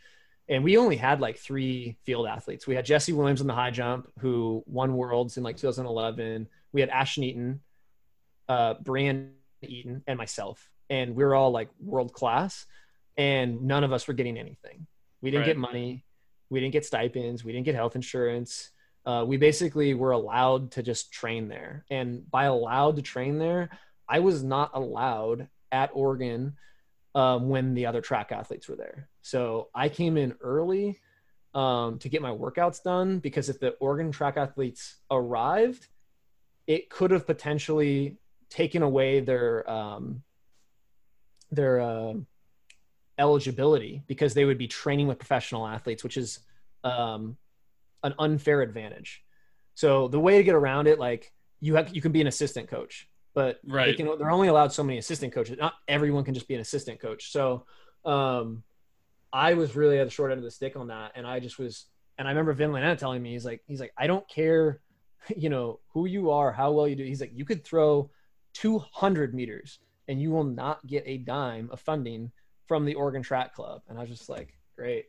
and 0.49 0.65
we 0.65 0.79
only 0.79 0.97
had 0.97 1.21
like 1.21 1.39
three 1.39 1.99
field 2.05 2.27
athletes. 2.27 2.67
We 2.67 2.75
had 2.75 2.87
Jesse 2.87 3.13
Williams 3.13 3.41
in 3.41 3.47
the 3.47 3.55
high 3.55 3.71
jump, 3.71 4.11
who 4.19 4.65
won 4.67 4.97
worlds 4.97 5.37
in 5.37 5.43
like 5.43 5.59
2011. 5.59 6.49
We 6.73 6.81
had 6.81 6.89
Ashton 6.89 7.25
Eaton, 7.25 7.61
uh, 8.49 8.75
Brianne 8.77 9.33
Eaton, 9.63 10.03
and 10.07 10.17
myself, 10.17 10.71
and 10.89 11.15
we 11.15 11.25
were 11.25 11.35
all 11.35 11.51
like 11.51 11.69
world 11.81 12.13
class. 12.13 12.67
And 13.17 13.63
none 13.63 13.85
of 13.85 13.93
us 13.93 14.07
were 14.09 14.15
getting 14.15 14.39
anything. 14.39 14.87
We 15.21 15.31
didn't 15.31 15.43
right. 15.43 15.47
get 15.49 15.57
money. 15.59 16.05
We 16.51 16.61
didn't 16.61 16.73
get 16.73 16.87
stipends. 16.87 17.45
We 17.45 17.53
didn't 17.53 17.65
get 17.65 17.75
health 17.75 17.95
insurance. 17.95 18.71
Uh, 19.05 19.25
we 19.27 19.37
basically 19.37 19.95
were 19.95 20.13
allowed 20.13 20.71
to 20.73 20.83
just 20.83 21.13
train 21.13 21.49
there. 21.49 21.85
And 21.91 22.31
by 22.31 22.45
allowed 22.45 22.97
to 22.97 23.03
train 23.03 23.39
there, 23.39 23.71
I 24.09 24.21
was 24.21 24.43
not 24.43 24.71
allowed 24.75 25.49
at 25.73 25.91
Oregon 25.93 26.57
um, 27.15 27.49
when 27.49 27.75
the 27.75 27.87
other 27.87 28.01
track 28.01 28.33
athletes 28.33 28.69
were 28.69 28.77
there. 28.77 29.09
So 29.23 29.69
I 29.75 29.89
came 29.89 30.17
in 30.17 30.35
early 30.41 30.99
um, 31.55 31.99
to 31.99 32.09
get 32.09 32.23
my 32.23 32.31
workouts 32.31 32.83
done 32.83 33.19
because 33.19 33.49
if 33.49 33.61
the 33.61 33.71
Oregon 33.81 34.13
track 34.13 34.37
athletes 34.37 34.97
arrived, 35.11 35.89
it 36.67 36.91
could 36.91 37.11
have 37.11 37.27
potentially 37.27 38.19
taken 38.51 38.83
away 38.83 39.21
their 39.21 39.69
um, 39.71 40.23
their 41.51 41.81
uh, 41.81 42.15
eligibility 43.19 44.03
because 44.07 44.35
they 44.35 44.45
would 44.45 44.59
be 44.59 44.69
training 44.69 45.07
with 45.07 45.19
professional 45.19 45.67
athletes, 45.67 46.05
which 46.05 46.17
is 46.17 46.41
um, 46.85 47.37
an 48.03 48.15
unfair 48.19 48.63
advantage. 48.63 49.23
So 49.75 50.09
the 50.09 50.21
way 50.21 50.39
to 50.39 50.45
get 50.45 50.55
around 50.55 50.89
it, 50.89 50.99
like 50.99 51.33
you 51.61 51.75
have, 51.77 51.95
you 51.95 52.01
can 52.01 52.13
be 52.13 52.21
an 52.21 52.27
assistant 52.27 52.69
coach 52.69 53.09
but 53.39 53.61
right. 53.69 53.87
they 53.87 53.95
can, 53.95 54.19
they're 54.19 54.33
only 54.33 54.49
allowed 54.49 54.73
so 54.73 54.83
many 54.83 54.99
assistant 54.99 55.33
coaches. 55.33 55.57
Not 55.61 55.75
everyone 55.87 56.25
can 56.25 56.35
just 56.35 56.49
be 56.49 56.55
an 56.55 56.61
assistant 56.61 56.99
coach. 56.99 57.31
So 57.31 57.67
um, 58.05 58.65
I 59.33 59.55
was 59.55 59.77
really 59.77 60.01
at 60.01 60.07
the 60.07 60.11
short 60.11 60.33
end 60.33 60.39
of 60.39 60.45
the 60.45 60.51
stick 60.51 60.75
on 60.75 60.89
that, 60.89 61.13
and 61.15 61.25
I 61.25 61.39
just 61.39 61.57
was. 61.57 61.87
And 62.19 62.27
I 62.27 62.33
remember 62.33 62.53
Vin 62.53 62.73
Lananna 62.73 62.99
telling 62.99 63.23
me, 63.23 63.35
he's 63.35 63.45
like, 63.45 63.63
he's 63.69 63.79
like, 63.79 63.93
I 63.97 64.09
don't 64.09 64.29
care, 64.29 64.81
you 65.37 65.51
know, 65.51 65.79
who 65.91 66.07
you 66.07 66.33
are, 66.33 66.51
how 66.51 66.73
well 66.73 66.89
you 66.89 66.97
do. 66.97 67.05
He's 67.05 67.21
like, 67.21 67.31
you 67.33 67.45
could 67.45 67.65
throw 67.65 68.11
200 68.55 69.33
meters 69.35 69.79
and 70.09 70.21
you 70.21 70.33
will 70.33 70.43
not 70.43 70.85
get 70.85 71.05
a 71.07 71.19
dime 71.19 71.69
of 71.71 71.79
funding 71.79 72.33
from 72.69 72.85
the 72.85 72.95
Oregon 72.95 73.23
Track 73.23 73.55
Club. 73.55 73.83
And 73.89 73.99
I 73.99 74.03
was 74.03 74.11
just 74.11 74.29
like, 74.29 74.55
great. 74.77 75.07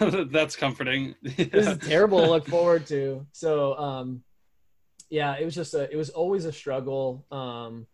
That's 0.00 0.54
comforting. 0.54 1.14
this 1.22 1.66
is 1.66 1.78
terrible 1.78 2.20
to 2.20 2.30
look 2.30 2.46
forward 2.46 2.86
to. 2.88 3.26
So, 3.32 3.76
um, 3.76 4.22
yeah, 5.10 5.36
it 5.40 5.44
was 5.44 5.54
just 5.54 5.74
a, 5.74 5.90
it 5.90 5.96
was 5.96 6.10
always 6.10 6.44
a 6.44 6.52
struggle. 6.52 7.26
Um, 7.32 7.86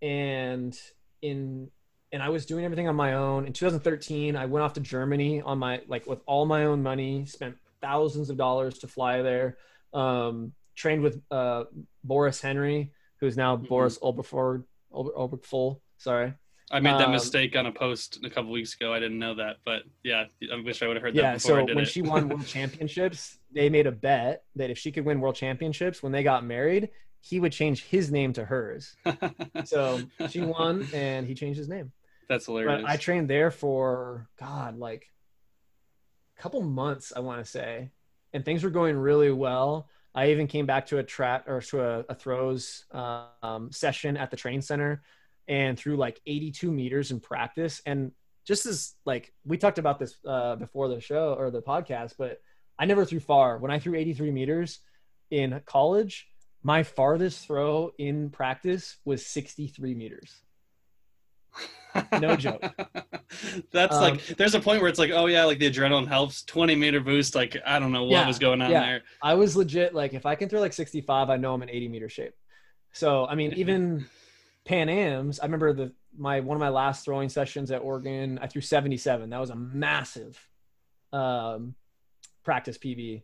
and 0.00 0.78
in, 1.22 1.70
and 2.12 2.22
I 2.22 2.28
was 2.28 2.44
doing 2.44 2.64
everything 2.64 2.88
on 2.88 2.96
my 2.96 3.14
own. 3.14 3.46
In 3.46 3.54
2013, 3.54 4.36
I 4.36 4.44
went 4.46 4.62
off 4.62 4.74
to 4.74 4.80
Germany 4.80 5.40
on 5.40 5.58
my, 5.58 5.80
like 5.88 6.06
with 6.06 6.20
all 6.26 6.44
my 6.44 6.64
own 6.64 6.82
money, 6.82 7.24
spent 7.24 7.56
thousands 7.80 8.28
of 8.28 8.36
dollars 8.36 8.78
to 8.80 8.86
fly 8.86 9.22
there. 9.22 9.56
Um, 9.94 10.52
trained 10.74 11.02
with, 11.02 11.22
uh, 11.30 11.64
Boris 12.04 12.40
Henry, 12.40 12.92
who's 13.18 13.36
now 13.36 13.56
mm-hmm. 13.56 13.66
Boris 13.66 13.98
Obergföll, 13.98 14.64
Ober, 14.92 15.76
sorry. 15.96 16.34
I 16.72 16.80
made 16.80 16.94
that 16.94 17.06
um, 17.06 17.12
mistake 17.12 17.54
on 17.54 17.66
a 17.66 17.72
post 17.72 18.20
a 18.24 18.30
couple 18.30 18.50
weeks 18.50 18.74
ago. 18.74 18.94
I 18.94 18.98
didn't 18.98 19.18
know 19.18 19.34
that, 19.34 19.58
but 19.62 19.82
yeah, 20.02 20.24
I 20.50 20.60
wish 20.64 20.82
I 20.82 20.86
would 20.86 20.96
have 20.96 21.02
heard 21.02 21.14
yeah, 21.14 21.32
that 21.32 21.42
before 21.42 21.56
so 21.56 21.62
I 21.62 21.66
did 21.66 21.76
when 21.76 21.84
it. 21.84 21.88
she 21.88 22.00
won 22.02 22.28
world 22.30 22.46
championships, 22.46 23.38
they 23.52 23.68
made 23.68 23.86
a 23.86 23.92
bet 23.92 24.44
that 24.56 24.70
if 24.70 24.78
she 24.78 24.90
could 24.90 25.04
win 25.04 25.20
world 25.20 25.34
championships 25.34 26.02
when 26.02 26.12
they 26.12 26.22
got 26.22 26.46
married, 26.46 26.88
he 27.20 27.38
would 27.38 27.52
change 27.52 27.84
his 27.84 28.10
name 28.10 28.32
to 28.32 28.44
hers. 28.46 28.96
so 29.64 30.00
she 30.30 30.40
won, 30.40 30.88
and 30.94 31.26
he 31.26 31.34
changed 31.34 31.58
his 31.58 31.68
name. 31.68 31.92
That's 32.28 32.46
hilarious. 32.46 32.82
But 32.82 32.90
I 32.90 32.96
trained 32.96 33.28
there 33.28 33.50
for 33.50 34.28
God, 34.40 34.78
like 34.78 35.10
a 36.38 36.42
couple 36.42 36.62
months, 36.62 37.12
I 37.14 37.20
want 37.20 37.44
to 37.44 37.50
say, 37.50 37.90
and 38.32 38.46
things 38.46 38.64
were 38.64 38.70
going 38.70 38.96
really 38.96 39.30
well. 39.30 39.88
I 40.14 40.30
even 40.30 40.46
came 40.46 40.64
back 40.64 40.86
to 40.86 40.98
a 40.98 41.02
track 41.02 41.44
or 41.46 41.60
to 41.60 41.82
a, 41.82 41.98
a 42.08 42.14
throws 42.14 42.86
um, 42.92 43.70
session 43.72 44.16
at 44.16 44.30
the 44.30 44.36
training 44.36 44.62
center 44.62 45.02
and 45.48 45.78
threw 45.78 45.96
like 45.96 46.20
82 46.26 46.70
meters 46.70 47.10
in 47.10 47.20
practice. 47.20 47.82
And 47.86 48.12
just 48.46 48.66
as 48.66 48.94
like 49.04 49.32
we 49.44 49.58
talked 49.58 49.78
about 49.78 49.98
this 49.98 50.16
uh, 50.26 50.56
before 50.56 50.88
the 50.88 51.00
show 51.00 51.34
or 51.38 51.50
the 51.50 51.62
podcast, 51.62 52.14
but 52.18 52.40
I 52.78 52.86
never 52.86 53.04
threw 53.04 53.20
far. 53.20 53.58
When 53.58 53.70
I 53.70 53.78
threw 53.78 53.94
83 53.94 54.30
meters 54.30 54.80
in 55.30 55.60
college, 55.66 56.28
my 56.62 56.82
farthest 56.82 57.46
throw 57.46 57.92
in 57.98 58.30
practice 58.30 58.96
was 59.04 59.26
63 59.26 59.94
meters. 59.94 60.42
No 62.20 62.36
joke. 62.36 62.62
That's 63.72 63.96
um, 63.96 64.02
like 64.02 64.26
there's 64.36 64.54
a 64.54 64.60
point 64.60 64.80
where 64.80 64.88
it's 64.88 64.98
like, 64.98 65.10
oh 65.10 65.26
yeah, 65.26 65.44
like 65.44 65.58
the 65.58 65.70
adrenaline 65.70 66.06
helps. 66.06 66.42
20 66.44 66.74
meter 66.74 67.00
boost, 67.00 67.34
like 67.34 67.56
I 67.66 67.78
don't 67.78 67.92
know 67.92 68.04
what 68.04 68.12
yeah, 68.12 68.26
was 68.26 68.38
going 68.38 68.62
on 68.62 68.70
yeah. 68.70 68.80
there. 68.80 69.02
I 69.22 69.34
was 69.34 69.56
legit 69.56 69.94
like 69.94 70.14
if 70.14 70.24
I 70.24 70.34
can 70.34 70.48
throw 70.48 70.60
like 70.60 70.72
65, 70.72 71.30
I 71.30 71.36
know 71.36 71.52
I'm 71.54 71.62
in 71.62 71.70
80 71.70 71.88
meter 71.88 72.08
shape. 72.08 72.34
So 72.92 73.26
I 73.26 73.34
mean, 73.34 73.52
even 73.54 74.06
Pan 74.64 74.88
Am's, 74.88 75.40
I 75.40 75.44
remember 75.44 75.72
the 75.72 75.92
my 76.16 76.40
one 76.40 76.56
of 76.56 76.60
my 76.60 76.68
last 76.68 77.04
throwing 77.04 77.28
sessions 77.28 77.70
at 77.70 77.82
Oregon, 77.82 78.38
I 78.40 78.46
threw 78.46 78.60
77. 78.60 79.30
That 79.30 79.40
was 79.40 79.50
a 79.50 79.56
massive 79.56 80.38
um, 81.12 81.74
practice 82.44 82.78
PB 82.78 83.22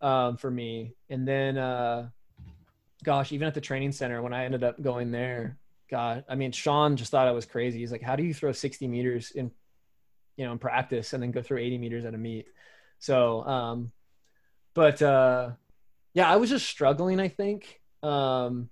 um, 0.00 0.36
for 0.36 0.50
me. 0.50 0.94
And 1.08 1.26
then, 1.26 1.56
uh, 1.56 2.08
gosh, 3.04 3.32
even 3.32 3.48
at 3.48 3.54
the 3.54 3.60
training 3.60 3.92
center 3.92 4.22
when 4.22 4.34
I 4.34 4.44
ended 4.44 4.64
up 4.64 4.80
going 4.80 5.10
there, 5.10 5.58
God, 5.90 6.24
I 6.28 6.34
mean, 6.34 6.52
Sean 6.52 6.96
just 6.96 7.10
thought 7.10 7.28
I 7.28 7.32
was 7.32 7.46
crazy. 7.46 7.78
He's 7.78 7.92
like, 7.92 8.02
"How 8.02 8.16
do 8.16 8.24
you 8.24 8.34
throw 8.34 8.52
60 8.52 8.86
meters 8.88 9.30
in, 9.30 9.50
you 10.36 10.44
know, 10.44 10.52
in 10.52 10.58
practice 10.58 11.12
and 11.12 11.22
then 11.22 11.30
go 11.30 11.42
through 11.42 11.58
80 11.58 11.78
meters 11.78 12.04
at 12.04 12.14
a 12.14 12.18
meet?" 12.18 12.46
So, 12.98 13.46
um, 13.46 13.92
but 14.74 15.00
uh, 15.00 15.50
yeah, 16.12 16.28
I 16.28 16.36
was 16.36 16.50
just 16.50 16.66
struggling. 16.66 17.20
I 17.20 17.28
think. 17.28 17.80
Um, 18.02 18.68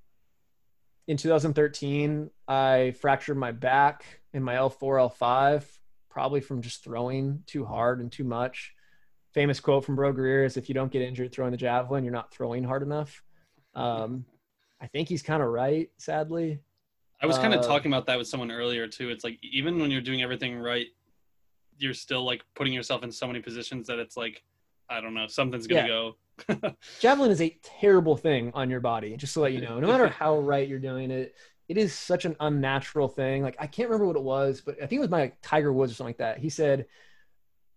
in 1.07 1.17
2013, 1.17 2.31
I 2.49 2.95
fractured 3.01 3.37
my 3.37 3.53
back 3.53 4.21
in 4.33 4.43
my 4.43 4.55
L4, 4.55 5.11
L5, 5.19 5.65
probably 6.09 6.41
from 6.41 6.63
just 6.63 6.83
throwing 6.83 7.43
too 7.47 7.65
hard 7.65 8.01
and 8.01 8.11
too 8.11 8.25
much. 8.25 8.75
Famous 9.35 9.61
quote 9.61 9.85
from 9.85 9.97
Breaux 9.97 10.13
Greer 10.13 10.45
is 10.45 10.57
if 10.57 10.69
you 10.69 10.75
don't 10.75 10.93
get 10.93 11.03
injured 11.03 11.33
throwing 11.33 11.51
the 11.51 11.57
javelin, 11.57 12.05
you're 12.05 12.13
not 12.13 12.33
throwing 12.33 12.65
hard 12.65 12.83
enough. 12.83 13.23
Um, 13.75 14.25
I 14.81 14.87
think 14.87 15.09
he's 15.09 15.23
kind 15.23 15.43
of 15.43 15.49
right, 15.49 15.91
sadly. 15.99 16.61
I 17.21 17.27
was 17.27 17.39
kind 17.39 17.55
of 17.55 17.61
uh, 17.61 17.67
talking 17.67 17.93
about 17.93 18.07
that 18.07 18.19
with 18.19 18.29
someone 18.29 18.51
earlier 18.51 18.87
too. 18.87 19.11
It's 19.11 19.25
like 19.25 19.39
even 19.43 19.79
when 19.79 19.91
you're 19.91 20.01
doing 20.01 20.23
everything 20.23 20.57
right, 20.59 20.87
you're 21.79 21.95
still 21.95 22.25
like 22.25 22.45
putting 22.55 22.73
yourself 22.73 23.03
in 23.03 23.11
so 23.11 23.27
many 23.27 23.41
positions 23.41 23.87
that 23.89 23.99
it's 23.99 24.17
like, 24.17 24.43
I 24.89 25.01
don't 25.01 25.15
know, 25.15 25.27
something's 25.27 25.67
gonna 25.67 25.83
yeah. 25.83 25.89
go 25.89 26.17
javelin 27.01 27.31
is 27.31 27.41
a 27.41 27.59
terrible 27.63 28.17
thing 28.17 28.51
on 28.55 28.71
your 28.71 28.81
body, 28.81 29.17
just 29.17 29.35
to 29.35 29.41
let 29.41 29.53
you 29.53 29.61
know. 29.61 29.79
No 29.81 29.89
matter 29.89 30.09
how 30.19 30.39
right 30.39 30.69
you're 30.69 30.79
doing 30.79 31.11
it, 31.11 31.35
it 31.69 31.79
is 31.79 31.95
such 31.95 32.25
an 32.25 32.37
unnatural 32.41 33.09
thing. 33.09 33.43
Like 33.43 33.57
I 33.59 33.67
can't 33.67 33.89
remember 33.89 34.07
what 34.07 34.17
it 34.17 34.23
was, 34.23 34.61
but 34.61 34.77
I 34.77 34.87
think 34.87 34.99
it 34.99 35.01
was 35.01 35.11
my 35.11 35.33
Tiger 35.43 35.73
Woods 35.73 35.93
or 35.93 35.95
something 35.95 36.11
like 36.11 36.19
that. 36.19 36.39
He 36.39 36.51
said 36.51 36.87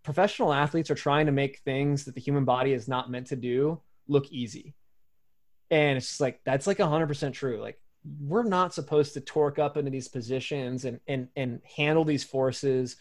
professional 0.03 0.53
athletes 0.53 0.89
are 0.89 0.95
trying 0.95 1.25
to 1.25 1.31
make 1.31 1.59
things 1.59 2.05
that 2.05 2.15
the 2.15 2.21
human 2.21 2.45
body 2.45 2.73
is 2.73 2.87
not 2.87 3.11
meant 3.11 3.27
to 3.27 3.35
do 3.35 3.81
look 4.07 4.31
easy. 4.31 4.73
And 5.69 5.97
it's 5.97 6.07
just 6.07 6.21
like 6.21 6.39
that's 6.45 6.67
like 6.67 6.77
100% 6.77 7.33
true. 7.33 7.59
Like 7.59 7.79
we're 8.21 8.43
not 8.43 8.73
supposed 8.73 9.13
to 9.13 9.21
torque 9.21 9.59
up 9.59 9.75
into 9.77 9.91
these 9.91 10.07
positions 10.07 10.85
and 10.85 10.99
and 11.07 11.27
and 11.35 11.61
handle 11.75 12.05
these 12.05 12.23
forces. 12.23 12.95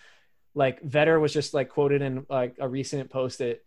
Like 0.55 0.83
Vetter 0.83 1.21
was 1.21 1.33
just 1.33 1.55
like 1.55 1.69
quoted 1.69 2.03
in 2.03 2.27
like 2.29 2.57
a 2.59 2.69
recent 2.69 3.11
post 3.11 3.39
that 3.39 3.65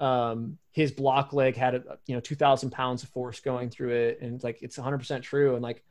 um, 0.00 0.58
his 0.72 0.92
block 0.92 1.32
leg 1.32 1.56
had, 1.56 1.74
a, 1.74 1.98
you 2.06 2.14
know, 2.14 2.20
2000 2.20 2.70
pounds 2.70 3.02
of 3.02 3.08
force 3.10 3.40
going 3.40 3.70
through 3.70 3.92
it. 3.94 4.20
And 4.20 4.42
like, 4.42 4.62
it's 4.62 4.78
100% 4.78 5.22
true. 5.22 5.54
And 5.54 5.62
like, 5.62 5.84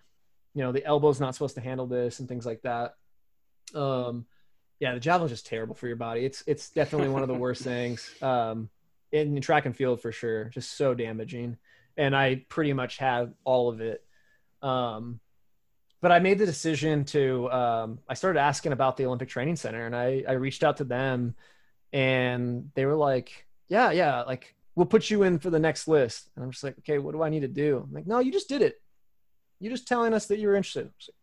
you 0.53 0.63
know, 0.63 0.71
the 0.71 0.85
elbow's 0.85 1.19
not 1.19 1.35
supposed 1.35 1.55
to 1.55 1.61
handle 1.61 1.87
this 1.87 2.19
and 2.19 2.29
things 2.29 2.45
like 2.45 2.61
that. 2.61 2.95
Um, 3.73 4.25
yeah, 4.79 4.93
the 4.93 4.99
javelin's 4.99 5.31
just 5.31 5.45
terrible 5.45 5.75
for 5.75 5.87
your 5.87 5.95
body. 5.95 6.25
It's 6.25 6.43
it's 6.47 6.69
definitely 6.69 7.09
one 7.09 7.21
of 7.21 7.27
the 7.27 7.33
worst 7.33 7.63
things. 7.63 8.09
Um, 8.21 8.69
in 9.11 9.39
track 9.41 9.65
and 9.65 9.75
field 9.75 10.01
for 10.01 10.11
sure, 10.11 10.45
just 10.45 10.75
so 10.75 10.93
damaging. 10.93 11.57
And 11.97 12.15
I 12.15 12.45
pretty 12.49 12.73
much 12.73 12.97
have 12.97 13.33
all 13.45 13.69
of 13.69 13.79
it. 13.79 14.03
Um, 14.61 15.19
but 16.01 16.11
I 16.11 16.19
made 16.19 16.39
the 16.39 16.45
decision 16.45 17.05
to. 17.05 17.49
Um, 17.51 17.99
I 18.07 18.13
started 18.13 18.39
asking 18.39 18.73
about 18.73 18.97
the 18.97 19.05
Olympic 19.05 19.29
Training 19.29 19.55
Center, 19.55 19.85
and 19.85 19.95
I 19.95 20.23
I 20.27 20.33
reached 20.33 20.63
out 20.63 20.77
to 20.77 20.83
them, 20.83 21.35
and 21.93 22.71
they 22.75 22.85
were 22.85 22.95
like, 22.95 23.44
"Yeah, 23.67 23.91
yeah, 23.91 24.21
like 24.23 24.55
we'll 24.75 24.85
put 24.85 25.09
you 25.09 25.23
in 25.23 25.39
for 25.39 25.49
the 25.49 25.59
next 25.59 25.87
list." 25.87 26.29
And 26.35 26.43
I'm 26.43 26.51
just 26.51 26.63
like, 26.63 26.77
"Okay, 26.79 26.99
what 26.99 27.13
do 27.13 27.23
I 27.23 27.29
need 27.29 27.41
to 27.41 27.47
do?" 27.47 27.81
I'm 27.83 27.93
like, 27.93 28.07
"No, 28.07 28.19
you 28.19 28.31
just 28.31 28.49
did 28.49 28.61
it. 28.61 28.81
You're 29.59 29.73
just 29.73 29.87
telling 29.87 30.13
us 30.13 30.27
that 30.27 30.39
you 30.39 30.47
were 30.47 30.55
interested." 30.55 30.85
Like, 30.85 31.15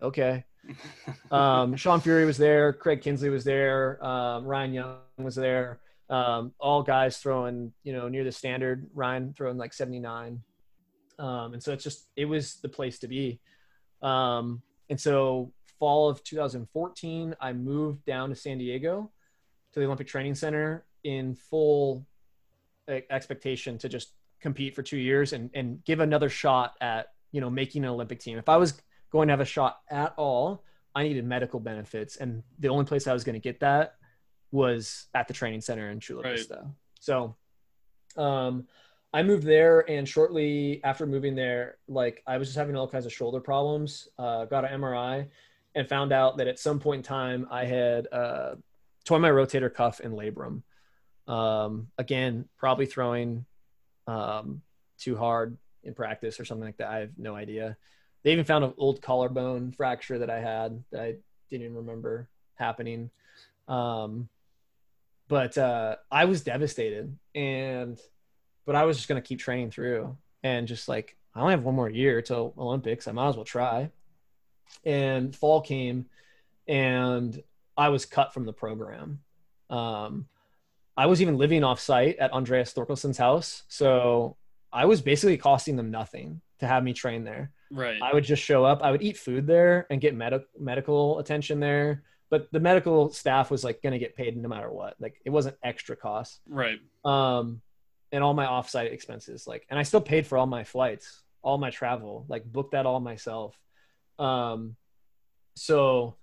okay 0.00 0.44
um, 1.30 1.76
Sean 1.76 2.00
Furey 2.00 2.26
was 2.26 2.36
there, 2.36 2.72
Craig 2.72 3.02
Kinsley 3.02 3.30
was 3.30 3.44
there, 3.44 4.04
um, 4.04 4.44
Ryan 4.44 4.74
Young 4.74 4.98
was 5.18 5.34
there. 5.34 5.80
Um, 6.10 6.52
all 6.58 6.82
guys 6.82 7.18
throwing, 7.18 7.72
you 7.82 7.92
know, 7.92 8.08
near 8.08 8.24
the 8.24 8.32
standard. 8.32 8.88
Ryan 8.94 9.34
throwing 9.36 9.58
like 9.58 9.74
79. 9.74 10.40
Um, 11.18 11.52
and 11.52 11.62
so 11.62 11.72
it's 11.72 11.84
just 11.84 12.08
it 12.16 12.24
was 12.24 12.54
the 12.62 12.68
place 12.68 12.98
to 13.00 13.08
be. 13.08 13.40
Um, 14.00 14.62
and 14.88 14.98
so 14.98 15.52
fall 15.78 16.08
of 16.08 16.24
2014, 16.24 17.36
I 17.40 17.52
moved 17.52 18.04
down 18.06 18.30
to 18.30 18.34
San 18.34 18.56
Diego 18.58 19.10
to 19.74 19.80
the 19.80 19.84
Olympic 19.84 20.06
Training 20.06 20.34
Center 20.34 20.84
in 21.04 21.34
full 21.34 22.06
expectation 22.88 23.78
to 23.78 23.88
just 23.88 24.14
compete 24.40 24.74
for 24.74 24.82
two 24.82 24.96
years 24.96 25.32
and, 25.32 25.50
and 25.54 25.84
give 25.84 26.00
another 26.00 26.28
shot 26.28 26.74
at 26.80 27.08
you 27.32 27.40
know 27.40 27.50
making 27.50 27.84
an 27.84 27.90
Olympic 27.90 28.20
team. 28.20 28.38
If 28.38 28.48
I 28.48 28.56
was 28.56 28.80
going 29.10 29.28
to 29.28 29.32
have 29.32 29.40
a 29.40 29.44
shot 29.44 29.80
at 29.90 30.14
all, 30.16 30.64
I 30.94 31.02
needed 31.02 31.24
medical 31.24 31.60
benefits, 31.60 32.16
and 32.16 32.42
the 32.58 32.68
only 32.68 32.84
place 32.84 33.06
I 33.06 33.12
was 33.12 33.24
going 33.24 33.34
to 33.34 33.40
get 33.40 33.60
that 33.60 33.94
was 34.50 35.06
at 35.14 35.28
the 35.28 35.34
training 35.34 35.60
center 35.60 35.90
in 35.90 36.00
Chula 36.00 36.22
Vista. 36.22 36.60
Right. 36.62 36.72
So, 37.00 37.36
um, 38.16 38.66
I 39.12 39.22
moved 39.22 39.44
there, 39.44 39.88
and 39.90 40.08
shortly 40.08 40.82
after 40.84 41.06
moving 41.06 41.34
there, 41.34 41.78
like 41.88 42.22
I 42.26 42.38
was 42.38 42.48
just 42.48 42.58
having 42.58 42.76
all 42.76 42.88
kinds 42.88 43.06
of 43.06 43.12
shoulder 43.12 43.40
problems. 43.40 44.08
Uh, 44.18 44.44
got 44.44 44.64
an 44.64 44.80
MRI, 44.80 45.28
and 45.74 45.88
found 45.88 46.12
out 46.12 46.36
that 46.38 46.48
at 46.48 46.58
some 46.58 46.78
point 46.78 46.98
in 46.98 47.02
time 47.04 47.46
I 47.50 47.64
had 47.64 48.06
uh, 48.12 48.54
torn 49.04 49.22
my 49.22 49.30
rotator 49.30 49.72
cuff 49.72 50.00
and 50.00 50.14
labrum. 50.14 50.62
Um, 51.28 51.88
again, 51.98 52.46
probably 52.56 52.86
throwing 52.86 53.44
um, 54.06 54.62
too 54.98 55.16
hard 55.16 55.56
in 55.84 55.94
practice 55.94 56.40
or 56.40 56.44
something 56.44 56.64
like 56.64 56.78
that. 56.78 56.88
I 56.88 56.98
have 57.00 57.10
no 57.18 57.36
idea. 57.36 57.76
They 58.22 58.32
even 58.32 58.44
found 58.44 58.64
an 58.64 58.74
old 58.78 59.00
collarbone 59.00 59.72
fracture 59.72 60.18
that 60.18 60.30
I 60.30 60.40
had 60.40 60.82
that 60.90 61.00
I 61.00 61.14
didn't 61.50 61.66
even 61.66 61.76
remember 61.76 62.28
happening. 62.54 63.10
Um, 63.68 64.28
but 65.28 65.56
uh, 65.58 65.96
I 66.10 66.24
was 66.24 66.42
devastated, 66.42 67.16
and 67.34 68.00
but 68.64 68.74
I 68.74 68.84
was 68.84 68.96
just 68.96 69.08
gonna 69.08 69.20
keep 69.20 69.38
training 69.38 69.70
through, 69.70 70.16
and 70.42 70.66
just 70.66 70.88
like 70.88 71.16
I 71.34 71.40
only 71.40 71.52
have 71.52 71.64
one 71.64 71.74
more 71.76 71.90
year 71.90 72.22
till 72.22 72.54
Olympics. 72.56 73.06
I 73.06 73.12
might 73.12 73.28
as 73.28 73.36
well 73.36 73.44
try. 73.44 73.90
And 74.84 75.34
fall 75.34 75.60
came, 75.60 76.06
and 76.66 77.42
I 77.76 77.90
was 77.90 78.06
cut 78.06 78.32
from 78.32 78.46
the 78.46 78.52
program. 78.52 79.20
Um, 79.70 80.26
I 80.98 81.06
was 81.06 81.22
even 81.22 81.38
living 81.38 81.62
off 81.62 81.78
site 81.78 82.18
at 82.18 82.32
Andreas 82.32 82.72
Thorkelson's 82.72 83.16
house, 83.16 83.62
so 83.68 84.36
I 84.72 84.86
was 84.86 85.00
basically 85.00 85.38
costing 85.38 85.76
them 85.76 85.92
nothing 85.92 86.40
to 86.58 86.66
have 86.66 86.82
me 86.82 86.92
train 86.92 87.22
there. 87.22 87.52
Right. 87.70 88.02
I 88.02 88.12
would 88.12 88.24
just 88.24 88.42
show 88.42 88.64
up. 88.64 88.82
I 88.82 88.90
would 88.90 89.00
eat 89.00 89.16
food 89.16 89.46
there 89.46 89.86
and 89.90 90.00
get 90.00 90.16
med- 90.16 90.44
medical 90.58 91.20
attention 91.20 91.60
there. 91.60 92.02
But 92.30 92.48
the 92.50 92.58
medical 92.58 93.12
staff 93.12 93.48
was 93.48 93.62
like 93.62 93.80
going 93.80 93.92
to 93.92 94.00
get 94.00 94.16
paid 94.16 94.36
no 94.36 94.48
matter 94.48 94.70
what. 94.70 94.96
Like 94.98 95.20
it 95.24 95.30
wasn't 95.30 95.56
extra 95.62 95.94
cost. 95.94 96.40
Right. 96.48 96.80
Um, 97.04 97.62
and 98.10 98.24
all 98.24 98.34
my 98.34 98.46
offsite 98.46 98.92
expenses, 98.92 99.46
like, 99.46 99.66
and 99.70 99.78
I 99.78 99.84
still 99.84 100.00
paid 100.00 100.26
for 100.26 100.36
all 100.36 100.46
my 100.46 100.64
flights, 100.64 101.22
all 101.42 101.58
my 101.58 101.70
travel, 101.70 102.26
like 102.28 102.44
booked 102.44 102.72
that 102.72 102.86
all 102.86 102.98
myself. 102.98 103.56
Um, 104.18 104.74
so 105.54 106.16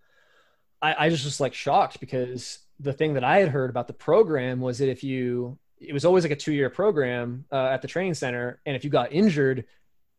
I, 0.82 1.06
I 1.06 1.10
just 1.10 1.24
was 1.24 1.40
like 1.40 1.54
shocked 1.54 2.02
because 2.02 2.60
the 2.80 2.94
thing 2.94 3.14
that 3.14 3.24
I 3.24 3.40
had 3.40 3.50
heard 3.50 3.70
about 3.70 3.88
the 3.88 3.94
program 3.94 4.60
was 4.60 4.80
that 4.80 4.90
if 4.90 5.04
you, 5.04 5.58
it 5.80 5.94
was 5.94 6.06
always 6.06 6.24
like 6.24 6.32
a 6.32 6.36
two 6.36 6.54
year 6.54 6.70
program 6.70 7.46
uh, 7.52 7.68
at 7.68 7.82
the 7.82 7.88
training 7.88 8.16
center, 8.16 8.60
and 8.66 8.76
if 8.76 8.84
you 8.84 8.90
got 8.90 9.12
injured, 9.12 9.66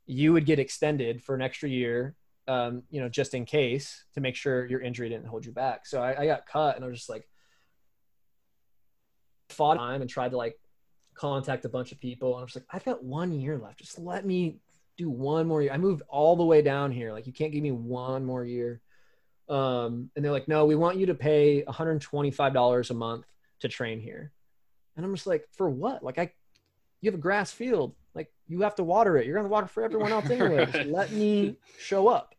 you 0.07 0.33
would 0.33 0.47
get 0.47 0.59
extended 0.59 1.23
for 1.23 1.35
an 1.35 1.43
extra 1.43 1.69
year, 1.69 2.15
um, 2.49 2.83
you 2.91 3.01
know, 3.01 3.09
just 3.09 3.35
in 3.35 3.45
case 3.45 4.05
to 4.15 4.21
make 4.21 4.37
sure 4.37 4.67
your 4.67 4.81
injury 4.81 5.09
didn't 5.09 5.27
hold 5.27 5.45
you 5.45 5.53
back. 5.53 5.87
So 5.87 6.01
I, 6.01 6.23
I 6.23 6.27
got 6.27 6.47
cut 6.47 6.77
and 6.77 6.85
I 6.85 6.89
was 6.89 6.99
just 6.99 7.11
like, 7.11 7.29
fought 9.49 9.77
time 9.77 10.01
and 10.01 10.11
tried 10.11 10.31
to 10.31 10.37
like 10.37 10.59
contact 11.15 11.65
a 11.65 11.69
bunch 11.69 11.93
of 11.93 12.01
people. 12.01 12.35
And 12.35 12.41
I 12.41 12.45
was 12.45 12.55
like, 12.55 12.67
I've 12.71 12.85
got 12.85 13.03
one 13.03 13.33
year 13.33 13.59
left. 13.59 13.79
Just 13.79 13.99
let 13.99 14.25
me 14.25 14.59
do 14.97 15.11
one 15.11 15.47
more 15.47 15.63
year. 15.63 15.73
I 15.73 15.79
moved 15.79 16.03
all 16.09 16.37
the 16.37 16.45
way 16.45 16.63
down 16.63 16.93
here. 16.93 17.13
Like, 17.13 17.27
you 17.27 17.33
can't 17.33 17.53
give 17.53 17.63
me 17.63 17.73
one 17.73 18.25
more 18.25 18.45
year. 18.45 18.81
Um, 19.49 20.11
and 20.17 20.25
they're 20.25 20.33
like, 20.33 20.49
no, 20.49 20.65
we 20.65 20.75
want 20.75 20.99
you 20.99 21.07
to 21.07 21.15
pay 21.15 21.65
$125 21.67 22.91
a 22.91 22.95
month 22.95 23.27
to 23.61 23.69
train 23.69 24.01
here. 24.01 24.33
And 24.97 25.05
I'm 25.05 25.15
just 25.15 25.27
like, 25.27 25.47
for 25.53 25.69
what? 25.69 26.03
Like, 26.03 26.19
I, 26.19 26.33
you 27.01 27.11
have 27.11 27.19
a 27.19 27.23
grass 27.23 27.53
field. 27.53 27.95
Like 28.17 28.33
you 28.49 28.63
have 28.63 28.75
to 28.77 28.83
water 28.83 29.17
it. 29.19 29.27
You're 29.27 29.37
gonna 29.37 29.49
water 29.49 29.67
for 29.67 29.85
everyone 29.85 30.11
else 30.11 30.29
anyway. 30.31 30.65
right. 30.75 30.87
Let 30.89 31.13
me 31.13 31.57
show 31.79 32.09
up. 32.09 32.35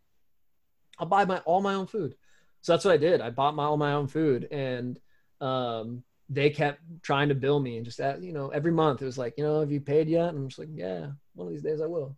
I'll 0.97 1.07
buy 1.07 1.23
my 1.23 1.37
all 1.39 1.61
my 1.61 1.75
own 1.75 1.85
food. 1.85 2.15
So 2.61 2.73
that's 2.73 2.83
what 2.83 2.95
I 2.95 2.97
did. 2.97 3.21
I 3.21 3.29
bought 3.29 3.55
my 3.55 3.63
all 3.63 3.77
my 3.77 3.93
own 3.93 4.07
food, 4.07 4.47
and 4.51 4.99
um, 5.39 6.03
they 6.29 6.49
kept 6.49 6.81
trying 7.03 7.29
to 7.29 7.35
bill 7.35 7.59
me 7.59 7.77
and 7.77 7.85
just 7.85 7.99
at, 7.99 8.21
you 8.23 8.33
know 8.33 8.49
every 8.49 8.71
month 8.71 9.01
it 9.01 9.05
was 9.05 9.17
like 9.17 9.35
you 9.37 9.43
know 9.43 9.59
have 9.59 9.71
you 9.71 9.79
paid 9.79 10.09
yet? 10.09 10.29
And 10.29 10.39
I'm 10.39 10.47
just 10.47 10.59
like 10.59 10.69
yeah, 10.73 11.07
one 11.35 11.47
of 11.47 11.53
these 11.53 11.61
days 11.63 11.79
I 11.79 11.85
will. 11.85 12.17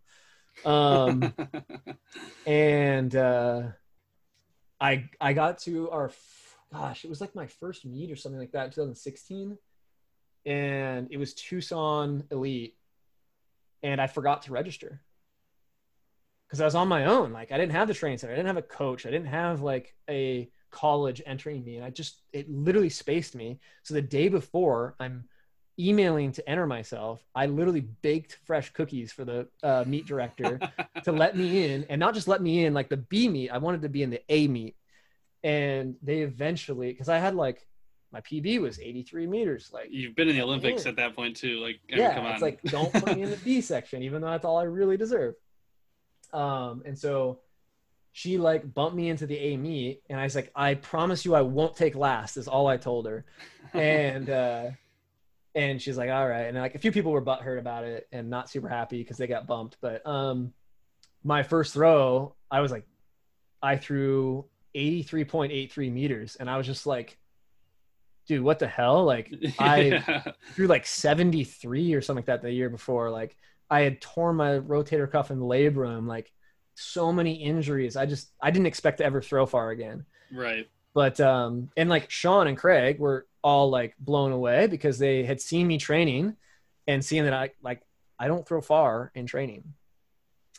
Um, 0.64 1.32
and 2.46 3.14
uh, 3.14 3.62
I 4.80 5.10
I 5.20 5.32
got 5.32 5.58
to 5.60 5.90
our 5.90 6.10
gosh, 6.72 7.04
it 7.04 7.10
was 7.10 7.20
like 7.20 7.34
my 7.34 7.46
first 7.46 7.84
meet 7.84 8.10
or 8.10 8.16
something 8.16 8.38
like 8.38 8.52
that, 8.52 8.66
in 8.66 8.70
2016, 8.70 9.58
and 10.46 11.08
it 11.10 11.16
was 11.16 11.34
Tucson 11.34 12.24
Elite, 12.30 12.76
and 13.82 14.00
I 14.00 14.06
forgot 14.06 14.42
to 14.42 14.52
register. 14.52 15.02
Because 16.46 16.60
I 16.60 16.64
was 16.64 16.74
on 16.74 16.88
my 16.88 17.06
own. 17.06 17.32
Like 17.32 17.52
I 17.52 17.58
didn't 17.58 17.72
have 17.72 17.88
the 17.88 17.94
training 17.94 18.18
center, 18.18 18.32
I 18.32 18.36
didn't 18.36 18.48
have 18.48 18.56
a 18.56 18.62
coach, 18.62 19.06
I 19.06 19.10
didn't 19.10 19.28
have 19.28 19.62
like 19.62 19.94
a 20.08 20.50
college 20.70 21.20
entering 21.26 21.64
me, 21.64 21.76
and 21.76 21.84
I 21.84 21.90
just 21.90 22.22
it 22.32 22.48
literally 22.50 22.88
spaced 22.88 23.34
me. 23.34 23.60
So 23.82 23.94
the 23.94 24.02
day 24.02 24.28
before, 24.28 24.96
I'm 24.98 25.24
emailing 25.88 26.32
to 26.32 26.48
enter 26.48 26.66
myself. 26.66 27.24
I 27.34 27.46
literally 27.46 27.80
baked 27.80 28.38
fresh 28.44 28.70
cookies 28.72 29.12
for 29.12 29.24
the 29.24 29.48
uh, 29.62 29.84
meet 29.86 30.06
director 30.06 30.60
to 31.04 31.12
let 31.12 31.36
me 31.36 31.72
in, 31.72 31.86
and 31.88 31.98
not 31.98 32.14
just 32.14 32.28
let 32.28 32.42
me 32.42 32.64
in 32.64 32.74
like 32.74 32.88
the 32.88 32.96
B 32.96 33.28
meet. 33.28 33.50
I 33.50 33.58
wanted 33.58 33.82
to 33.82 33.88
be 33.88 34.02
in 34.02 34.10
the 34.10 34.22
A 34.28 34.48
meet, 34.48 34.76
and 35.42 35.96
they 36.02 36.20
eventually 36.20 36.92
because 36.92 37.08
I 37.08 37.18
had 37.18 37.34
like 37.34 37.66
my 38.12 38.20
PB 38.20 38.60
was 38.60 38.78
83 38.78 39.26
meters. 39.26 39.70
Like 39.72 39.88
you've 39.90 40.16
been 40.16 40.28
in 40.28 40.36
the 40.36 40.42
Olympics 40.42 40.86
at 40.86 40.96
that 40.96 41.14
point 41.14 41.36
too. 41.36 41.58
Like 41.60 41.80
I 41.92 41.96
yeah, 41.96 42.20
mean, 42.20 42.32
it's 42.32 42.42
like 42.42 42.62
don't 42.62 42.92
put 42.92 43.16
me 43.16 43.22
in 43.22 43.30
the 43.30 43.36
B 43.44 43.60
section, 43.60 44.02
even 44.02 44.20
though 44.20 44.30
that's 44.30 44.44
all 44.44 44.58
I 44.58 44.64
really 44.64 44.96
deserve. 44.96 45.34
Um, 46.32 46.82
and 46.84 46.98
so 46.98 47.40
she 48.12 48.38
like 48.38 48.72
bumped 48.74 48.96
me 48.96 49.08
into 49.08 49.26
the 49.26 49.38
A 49.38 49.56
meet, 49.56 50.02
and 50.10 50.18
I 50.18 50.24
was 50.24 50.34
like, 50.34 50.50
I 50.54 50.74
promise 50.74 51.24
you, 51.24 51.34
I 51.34 51.42
won't 51.42 51.76
take 51.76 51.94
last. 51.94 52.36
Is 52.36 52.48
all 52.48 52.66
I 52.66 52.76
told 52.76 53.06
her, 53.06 53.24
and 53.74 54.28
uh, 54.28 54.70
and 55.54 55.80
she's 55.80 55.98
like, 55.98 56.10
all 56.10 56.28
right. 56.28 56.46
And 56.46 56.56
like 56.56 56.74
a 56.74 56.78
few 56.78 56.92
people 56.92 57.12
were 57.12 57.22
butthurt 57.22 57.58
about 57.58 57.84
it 57.84 58.06
and 58.12 58.30
not 58.30 58.50
super 58.50 58.68
happy 58.68 58.98
because 58.98 59.16
they 59.16 59.26
got 59.26 59.46
bumped. 59.46 59.76
But 59.80 60.06
um, 60.06 60.52
my 61.24 61.42
first 61.42 61.74
throw, 61.74 62.34
I 62.50 62.60
was 62.60 62.70
like, 62.70 62.86
I 63.62 63.76
threw 63.76 64.46
83.83 64.74 65.92
meters, 65.92 66.36
and 66.36 66.48
I 66.48 66.56
was 66.56 66.66
just 66.66 66.86
like 66.86 67.18
dude, 68.30 68.42
what 68.42 68.60
the 68.60 68.68
hell? 68.68 69.04
Like 69.04 69.34
I 69.58 69.80
yeah. 69.80 70.32
threw 70.54 70.68
like 70.68 70.86
73 70.86 71.94
or 71.94 72.00
something 72.00 72.20
like 72.20 72.26
that 72.26 72.42
the 72.42 72.52
year 72.52 72.70
before. 72.70 73.10
Like 73.10 73.36
I 73.68 73.80
had 73.80 74.00
torn 74.00 74.36
my 74.36 74.58
rotator 74.60 75.10
cuff 75.10 75.30
and 75.30 75.42
labrum, 75.42 76.06
like 76.06 76.32
so 76.76 77.12
many 77.12 77.34
injuries. 77.34 77.96
I 77.96 78.06
just 78.06 78.30
I 78.40 78.52
didn't 78.52 78.66
expect 78.66 78.98
to 78.98 79.04
ever 79.04 79.20
throw 79.20 79.46
far 79.46 79.70
again. 79.70 80.06
Right. 80.32 80.68
But 80.94 81.20
um 81.20 81.70
and 81.76 81.90
like 81.90 82.08
Sean 82.08 82.46
and 82.46 82.56
Craig 82.56 83.00
were 83.00 83.26
all 83.42 83.70
like 83.70 83.94
blown 83.98 84.32
away 84.32 84.66
because 84.66 84.98
they 84.98 85.24
had 85.24 85.40
seen 85.40 85.66
me 85.66 85.78
training 85.78 86.36
and 86.86 87.04
seeing 87.04 87.24
that 87.24 87.34
I 87.34 87.50
like 87.62 87.82
I 88.18 88.28
don't 88.28 88.46
throw 88.46 88.60
far 88.60 89.10
in 89.14 89.26
training. 89.26 89.74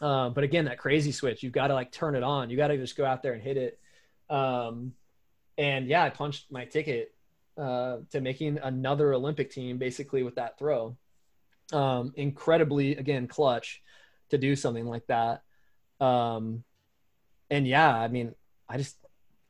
Uh, 0.01 0.29
but 0.29 0.43
again, 0.43 0.65
that 0.65 0.79
crazy 0.79 1.11
switch, 1.11 1.43
you've 1.43 1.53
got 1.53 1.67
to 1.67 1.75
like 1.75 1.91
turn 1.91 2.15
it 2.15 2.23
on. 2.23 2.49
You 2.49 2.57
got 2.57 2.69
to 2.69 2.77
just 2.77 2.97
go 2.97 3.05
out 3.05 3.21
there 3.21 3.33
and 3.33 3.41
hit 3.41 3.57
it. 3.57 3.79
Um, 4.29 4.93
and 5.57 5.87
yeah, 5.87 6.03
I 6.03 6.09
punched 6.09 6.51
my 6.51 6.65
ticket 6.65 7.13
uh, 7.55 7.97
to 8.11 8.19
making 8.19 8.57
another 8.57 9.13
Olympic 9.13 9.51
team 9.51 9.77
basically 9.77 10.23
with 10.23 10.35
that 10.35 10.57
throw. 10.57 10.97
Um, 11.71 12.13
incredibly, 12.15 12.95
again, 12.95 13.27
clutch 13.27 13.83
to 14.31 14.39
do 14.39 14.55
something 14.55 14.87
like 14.87 15.05
that. 15.07 15.43
Um, 15.99 16.63
and 17.51 17.67
yeah, 17.67 17.95
I 17.95 18.07
mean, 18.07 18.33
I 18.67 18.77
just, 18.77 18.97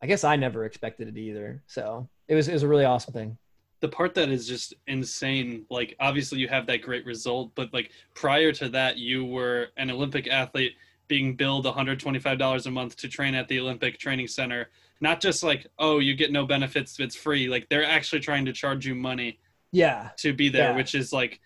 I 0.01 0.07
guess 0.07 0.23
I 0.23 0.35
never 0.35 0.65
expected 0.65 1.07
it 1.07 1.17
either. 1.17 1.63
So 1.67 2.09
it 2.31 2.35
was, 2.35 2.47
it 2.47 2.53
was 2.53 2.63
a 2.63 2.67
really 2.67 2.85
awesome 2.85 3.13
thing. 3.13 3.37
The 3.81 3.89
part 3.89 4.13
that 4.13 4.29
is 4.29 4.47
just 4.47 4.73
insane, 4.87 5.65
like 5.69 5.97
obviously 5.99 6.39
you 6.39 6.47
have 6.47 6.65
that 6.67 6.81
great 6.81 7.05
result, 7.05 7.51
but 7.55 7.73
like 7.73 7.91
prior 8.15 8.53
to 8.53 8.69
that, 8.69 8.97
you 8.97 9.25
were 9.25 9.67
an 9.75 9.91
Olympic 9.91 10.27
athlete 10.29 10.73
being 11.09 11.35
billed 11.35 11.65
$125 11.65 12.65
a 12.65 12.71
month 12.71 12.95
to 12.95 13.09
train 13.09 13.35
at 13.35 13.49
the 13.49 13.59
Olympic 13.59 13.99
Training 13.99 14.27
Center. 14.27 14.69
Not 15.01 15.19
just 15.19 15.43
like, 15.43 15.67
oh, 15.77 15.99
you 15.99 16.15
get 16.15 16.31
no 16.31 16.45
benefits, 16.45 16.97
it's 17.01 17.17
free. 17.17 17.49
Like 17.49 17.67
they're 17.67 17.83
actually 17.83 18.21
trying 18.21 18.45
to 18.45 18.53
charge 18.53 18.85
you 18.85 18.95
money. 18.95 19.39
Yeah. 19.73 20.11
To 20.19 20.31
be 20.31 20.47
there, 20.47 20.69
Yeah. 20.69 20.77
which 20.77 20.95
is 20.95 21.11
like 21.11 21.41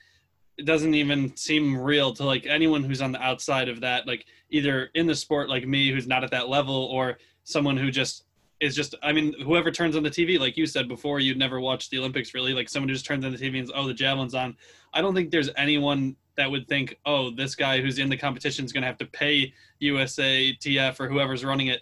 it 0.58 0.66
doesn't 0.66 0.94
even 0.94 1.36
seem 1.36 1.76
real 1.76 2.14
to 2.14 2.24
like 2.24 2.46
anyone 2.46 2.84
who's 2.84 3.02
on 3.02 3.12
the 3.12 3.22
outside 3.24 3.70
of 3.70 3.82
that, 3.82 4.06
like 4.06 4.26
either 4.52 4.92
in 4.94 5.08
the 5.08 5.16
sport 5.16 5.50
like 5.50 5.66
me 5.68 5.92
who's 5.92 6.06
not 6.06 6.24
at 6.24 6.32
that 6.32 6.48
level 6.48 6.76
or 6.76 7.18
someone 7.44 7.76
who 7.76 7.90
just 7.90 8.25
is 8.60 8.76
just 8.76 8.96
I 9.04 9.12
mean, 9.12 9.34
whoever 9.42 9.72
turns 9.72 9.96
on 9.96 10.04
the 10.04 10.10
TV, 10.10 10.40
like 10.40 10.58
you 10.58 10.66
said 10.66 10.88
before, 10.88 11.20
you'd 11.20 11.38
never 11.38 11.60
watch 11.60 11.90
the 11.90 12.00
Olympics 12.00 12.34
really, 12.34 12.54
like 12.54 12.70
someone 12.70 12.90
who 12.90 12.96
just 12.96 13.06
turns 13.06 13.26
on 13.26 13.32
the 13.32 13.38
TV 13.38 13.60
and 13.60 13.72
oh 13.76 13.88
the 13.88 13.94
javelin's 13.94 14.34
on. 14.34 14.56
I 14.94 15.02
don't 15.02 15.14
think 15.14 15.32
there's 15.32 15.50
anyone 15.58 16.16
that 16.38 16.50
would 16.50 16.68
think, 16.68 16.98
oh, 17.06 17.32
this 17.32 17.56
guy 17.56 17.82
who's 17.82 18.00
in 18.00 18.10
the 18.10 18.18
competition 18.18 18.66
is 18.66 18.72
gonna 18.72 18.86
have 18.88 18.98
to 19.00 19.06
pay 19.06 19.54
USA, 19.80 20.56
TF, 20.62 21.00
or 21.00 21.08
whoever's 21.08 21.44
running 21.44 21.68
it 21.68 21.82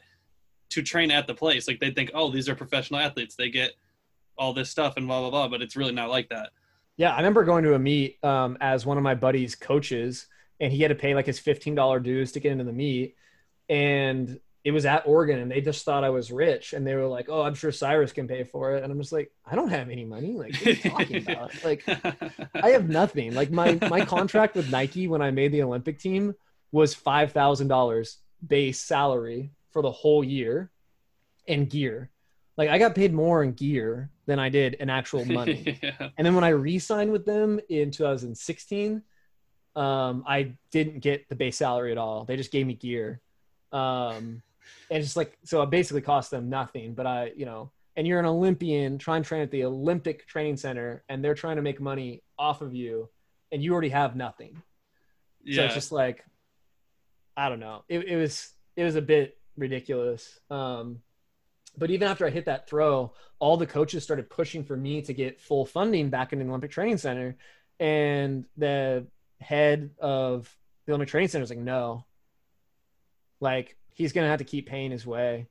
to 0.70 0.82
train 0.82 1.12
at 1.12 1.28
the 1.28 1.34
place. 1.34 1.68
Like 1.68 1.80
they'd 1.80 1.96
think, 1.96 2.12
oh, 2.14 2.32
these 2.32 2.50
are 2.50 2.56
professional 2.56 3.00
athletes. 3.00 3.36
They 3.36 3.50
get 3.50 3.74
all 4.38 4.54
this 4.54 4.70
stuff 4.70 4.98
and 4.98 5.08
blah 5.08 5.22
blah 5.22 5.30
blah, 5.30 5.48
but 5.48 5.62
it's 5.62 5.76
really 5.76 5.94
not 5.94 6.10
like 6.10 6.30
that. 6.30 6.50
Yeah, 6.98 7.14
I 7.14 7.18
remember 7.18 7.44
going 7.44 7.64
to 7.64 7.76
a 7.76 7.80
meet 7.80 8.24
um, 8.24 8.58
as 8.62 8.86
one 8.86 8.98
of 8.98 9.04
my 9.04 9.16
buddi's 9.16 9.56
coaches, 9.56 10.28
and 10.60 10.72
he 10.72 10.82
had 10.82 10.90
to 10.90 10.96
pay 10.96 11.14
like 11.14 11.28
his 11.28 11.40
fifteen 11.40 11.76
dollar 11.76 12.00
dues 12.00 12.32
to 12.32 12.40
get 12.40 12.52
into 12.52 12.64
the 12.64 12.74
meet, 12.74 13.16
and 13.70 14.40
it 14.64 14.72
was 14.72 14.86
at 14.86 15.06
Oregon, 15.06 15.40
and 15.40 15.52
they 15.52 15.60
just 15.60 15.84
thought 15.84 16.04
I 16.06 16.10
was 16.10 16.32
rich, 16.32 16.74
and 16.74 16.88
they 16.88 16.96
were 16.96 17.08
like, 17.08 17.28
"Oh, 17.30 17.42
I'm 17.42 17.54
sure 17.54 17.72
Cyrus 17.72 18.14
can 18.14 18.28
pay 18.28 18.44
for 18.44 18.76
it," 18.76 18.84
and 18.84 18.92
I'm 18.92 19.00
just 19.00 19.12
like, 19.12 19.32
"I 19.46 19.56
don't 19.56 19.70
have 19.70 19.90
any 19.90 20.06
money. 20.06 20.34
Like, 20.34 20.56
what 20.56 20.68
are 20.68 20.72
you 20.72 20.90
talking 20.90 21.18
about? 21.30 21.64
Like, 21.64 21.84
I 22.56 22.70
have 22.70 22.88
nothing. 22.90 23.34
Like 23.34 23.52
my 23.52 23.78
my 23.90 24.06
contract 24.06 24.56
with 24.56 24.72
Nike 24.72 25.08
when 25.08 25.22
I 25.22 25.32
made 25.32 25.52
the 25.52 25.64
Olympic 25.64 26.00
team 26.00 26.34
was 26.72 26.94
five 26.94 27.34
thousand 27.34 27.68
dollars 27.68 28.20
base 28.46 28.80
salary 28.80 29.52
for 29.72 29.82
the 29.82 29.92
whole 29.92 30.24
year, 30.24 30.72
and 31.48 31.70
gear. 31.70 32.10
Like 32.56 32.70
I 32.70 32.78
got 32.78 32.96
paid 32.96 33.14
more 33.14 33.44
in 33.44 33.54
gear 33.54 34.12
than 34.28 34.40
I 34.40 34.50
did 34.50 34.76
in 34.76 34.90
actual 34.90 35.26
money. 35.40 35.80
yeah. 35.84 36.10
And 36.18 36.26
then 36.26 36.36
when 36.36 36.44
I 36.44 36.50
re-signed 36.50 37.12
with 37.12 37.26
them 37.26 37.60
in 37.68 37.92
2016, 37.92 39.02
um, 39.76 40.24
I 40.28 40.54
didn't 40.72 41.00
get 41.00 41.28
the 41.30 41.36
base 41.36 41.58
salary 41.58 41.92
at 41.92 41.98
all. 41.98 42.26
They 42.26 42.38
just 42.38 42.52
gave 42.52 42.66
me 42.68 42.76
gear. 42.76 43.20
Um, 43.72 44.44
and 44.90 45.00
it's 45.00 45.08
just 45.08 45.18
like 45.18 45.38
so 45.44 45.62
it 45.62 45.70
basically 45.70 46.02
cost 46.02 46.32
them 46.32 46.50
nothing. 46.50 46.94
But 46.94 47.08
I, 47.08 47.32
you 47.36 47.46
know, 47.46 47.72
and 47.96 48.08
you're 48.08 48.20
an 48.20 48.26
Olympian 48.26 48.98
trying 48.98 49.24
to 49.24 49.28
train 49.28 49.42
at 49.42 49.52
the 49.52 49.66
Olympic 49.66 50.28
Training 50.28 50.58
Center, 50.58 51.04
and 51.10 51.24
they're 51.24 51.36
trying 51.36 51.58
to 51.58 51.62
make 51.62 51.80
money 51.80 52.24
off 52.38 52.62
of 52.62 52.74
you, 52.74 53.10
and 53.52 53.64
you 53.64 53.72
already 53.72 53.90
have 53.90 54.16
nothing. 54.16 54.62
yeah. 55.44 55.56
So 55.58 55.66
it's 55.66 55.74
just 55.74 55.92
like, 55.92 56.24
I 57.38 57.50
don't 57.50 57.60
know. 57.60 57.84
It, 57.88 58.00
it 58.08 58.16
was 58.16 58.52
it 58.76 58.84
was 58.84 58.96
a 58.96 59.02
bit 59.02 59.38
ridiculous. 59.58 60.40
Um, 60.50 61.02
but 61.78 61.90
even 61.90 62.08
after 62.08 62.26
I 62.26 62.30
hit 62.30 62.46
that 62.46 62.68
throw, 62.68 63.14
all 63.40 63.58
the 63.58 63.66
coaches 63.66 64.04
started 64.04 64.30
pushing 64.30 64.64
for 64.64 64.78
me 64.78 65.02
to 65.04 65.14
get 65.14 65.42
full 65.42 65.66
funding 65.66 66.10
back 66.10 66.34
in 66.34 66.40
the 66.40 66.46
Olympic 66.46 66.72
Training 66.72 66.98
Center, 66.98 67.36
and 67.80 68.46
the 68.58 69.08
head 69.40 69.92
of 70.00 70.56
the 70.86 70.94
Olympic 70.94 71.10
Training 71.10 71.30
Center 71.30 71.42
was 71.44 71.50
like, 71.50 71.60
"No, 71.60 72.06
like 73.40 73.78
he's 73.94 74.14
gonna 74.14 74.28
have 74.28 74.40
to 74.40 74.46
keep 74.46 74.68
paying 74.68 74.92
his 74.92 75.06
way." 75.06 75.48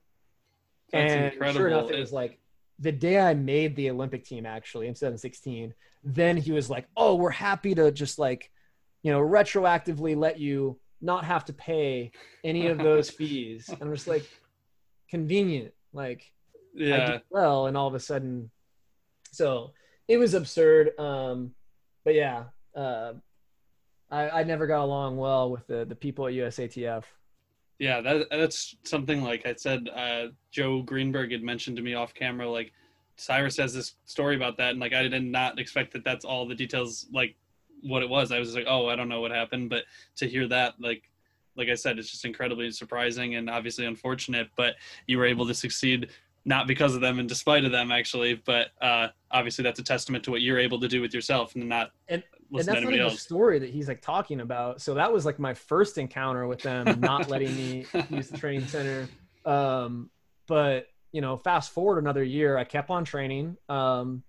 That's 0.93 1.13
and 1.13 1.33
incredible. 1.33 1.59
sure 1.59 1.69
enough, 1.69 1.91
it 1.91 1.99
was 1.99 2.13
like 2.13 2.39
the 2.79 2.93
day 2.93 3.19
I 3.19 3.35
made 3.35 3.77
the 3.77 3.91
Olympic 3.91 4.25
team 4.25 4.45
actually 4.47 4.89
in 4.89 4.95
2016. 4.95 5.75
Then 6.05 6.37
he 6.37 6.53
was 6.53 6.69
like, 6.69 6.87
"Oh, 6.97 7.15
we're 7.15 7.31
happy 7.31 7.75
to 7.75 7.91
just 7.93 8.19
like, 8.19 8.51
you 9.03 9.13
know, 9.13 9.21
retroactively 9.21 10.17
let 10.17 10.39
you 10.39 10.79
not 11.01 11.25
have 11.25 11.45
to 11.47 11.53
pay 11.53 12.13
any 12.45 12.67
of 12.67 12.79
those 12.79 13.09
fees." 13.19 13.69
And 13.69 13.83
I'm 13.83 13.95
just 13.95 14.09
like, 14.09 14.29
convenient. 15.09 15.73
Like, 15.93 16.33
I 16.77 16.83
yeah. 16.83 17.11
did 17.13 17.23
well, 17.31 17.67
and 17.67 17.77
all 17.77 17.87
of 17.87 17.95
a 17.95 18.01
sudden, 18.01 18.51
so 19.31 19.73
it 20.09 20.17
was 20.17 20.35
absurd. 20.35 20.99
Um, 20.99 21.53
but 22.05 22.15
yeah, 22.15 22.45
uh, 22.75 23.13
I, 24.11 24.31
I 24.31 24.43
never 24.45 24.67
got 24.67 24.83
along 24.83 25.17
well 25.17 25.51
with 25.51 25.67
the 25.67 25.85
the 25.85 25.95
people 25.95 26.27
at 26.27 26.33
USATF. 26.33 27.05
Yeah, 27.79 28.01
that 28.01 28.29
that's 28.31 28.77
something 28.85 29.23
like 29.23 29.45
I 29.47 29.55
said. 29.55 29.89
Uh, 29.89 30.29
Joe 30.51 30.83
Greenberg 30.83 31.33
had 31.33 31.43
mentioned 31.43 31.77
to 31.77 31.83
me 31.83 31.95
off 31.95 32.15
camera. 32.15 32.49
Like 32.49 32.73
Cyrus 33.17 33.57
has 33.57 33.75
this 33.75 33.95
story 34.05 34.37
about 34.37 34.57
that, 34.59 34.71
and 34.71 34.81
like 34.81 34.93
I 34.93 35.03
did 35.09 35.25
not 35.25 35.59
expect 35.59 35.93
that. 35.95 36.05
That's 36.05 36.25
all 36.25 36.47
the 36.47 36.55
details. 36.55 37.07
Like 37.13 37.35
what 37.83 38.03
it 38.03 38.09
was. 38.09 38.31
I 38.31 38.39
was 38.39 38.55
like, 38.55 38.67
oh, 38.69 38.89
I 38.89 38.95
don't 38.97 39.09
know 39.09 39.21
what 39.21 39.33
happened. 39.33 39.69
But 39.71 39.85
to 40.17 40.29
hear 40.29 40.47
that, 40.49 40.75
like 40.81 41.11
like 41.57 41.69
I 41.69 41.75
said, 41.75 41.99
it's 41.99 42.11
just 42.11 42.25
incredibly 42.25 42.71
surprising 42.71 43.35
and 43.35 43.51
obviously 43.51 43.85
unfortunate. 43.87 44.49
But 44.57 44.77
you 45.07 45.19
were 45.19 45.27
able 45.27 45.47
to 45.47 45.55
succeed 45.55 46.11
not 46.45 46.67
because 46.67 46.95
of 46.95 47.01
them 47.01 47.19
and 47.19 47.29
despite 47.29 47.65
of 47.65 47.71
them 47.71 47.93
actually 47.93 48.35
but 48.35 48.71
uh 48.81 49.07
obviously 49.31 49.63
that's 49.63 49.79
a 49.79 49.83
testament 49.85 50.25
to 50.25 50.31
what 50.33 50.43
you're 50.43 50.59
able 50.59 50.81
to 50.81 50.89
do 50.89 51.01
with 51.01 51.15
yourself 51.15 51.55
and 51.55 51.69
not 51.69 51.93
And- 52.09 52.25
and 52.61 52.69
that's 52.69 52.81
not 52.83 52.93
even 52.93 53.01
else 53.01 53.15
the 53.15 53.19
story 53.19 53.59
that 53.59 53.71
he's 53.71 53.89
like 53.89 54.03
talking 54.03 54.41
about. 54.41 54.81
So 54.81 54.95
that 54.95 55.13
was 55.13 55.25
like 55.25 55.39
my 55.39 55.55
first 55.55 55.99
encounter 55.99 56.47
with 56.47 56.61
them 56.61 57.01
not 57.01 57.29
letting 57.29 57.55
me 57.55 57.87
use 58.11 58.29
the 58.29 58.39
training 58.39 58.67
center. 58.67 59.09
Um, 59.45 60.11
but 60.47 60.89
you 61.13 61.21
know, 61.21 61.37
fast 61.37 61.73
forward 61.73 61.99
another 61.99 62.23
year, 62.23 62.57
I 62.57 62.65
kept 62.65 62.91
on 62.91 63.05
training. 63.05 63.57
Um, 63.69 64.23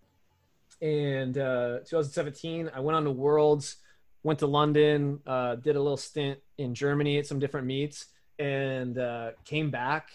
and 0.82 1.38
uh, 1.38 1.80
2017, 1.80 2.72
I 2.74 2.80
went 2.82 2.96
on 2.96 3.06
to 3.06 3.12
Worlds, 3.12 3.78
went 4.24 4.40
to 4.40 4.48
London, 4.48 5.20
uh, 5.26 5.56
did 5.56 5.76
a 5.76 5.82
little 5.82 5.98
stint 5.98 6.40
in 6.58 6.76
Germany 6.76 7.20
at 7.20 7.28
some 7.28 7.40
different 7.40 7.68
meets, 7.68 8.08
and 8.40 8.98
uh, 8.98 9.32
came 9.46 9.72
back 9.72 10.10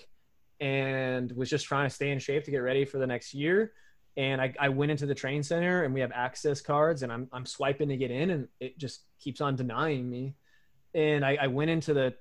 and 0.61 1.32
was 1.32 1.48
just 1.48 1.66
trying 1.66 1.88
to 1.88 1.94
stay 1.94 2.11
in 2.11 2.18
shape 2.18 2.44
to 2.44 2.50
get 2.50 2.59
ready 2.59 2.84
for 2.84 2.98
the 2.98 3.06
next 3.06 3.32
year 3.32 3.72
and 4.18 4.40
I, 4.40 4.52
I 4.58 4.68
went 4.68 4.90
into 4.90 5.06
the 5.06 5.14
train 5.14 5.44
center 5.44 5.84
and 5.84 5.94
we 5.94 6.00
have 6.00 6.10
access 6.12 6.60
cards 6.60 7.04
and 7.04 7.12
I'm, 7.12 7.28
I'm 7.32 7.46
swiping 7.46 7.88
to 7.90 7.96
get 7.96 8.10
in 8.10 8.30
and 8.30 8.48
it 8.58 8.76
just 8.76 9.02
keeps 9.20 9.40
on 9.40 9.54
denying 9.54 10.10
me. 10.10 10.34
And 10.92 11.24
I, 11.24 11.38
I 11.40 11.46
went 11.46 11.70
into 11.70 11.94
the 11.94 12.14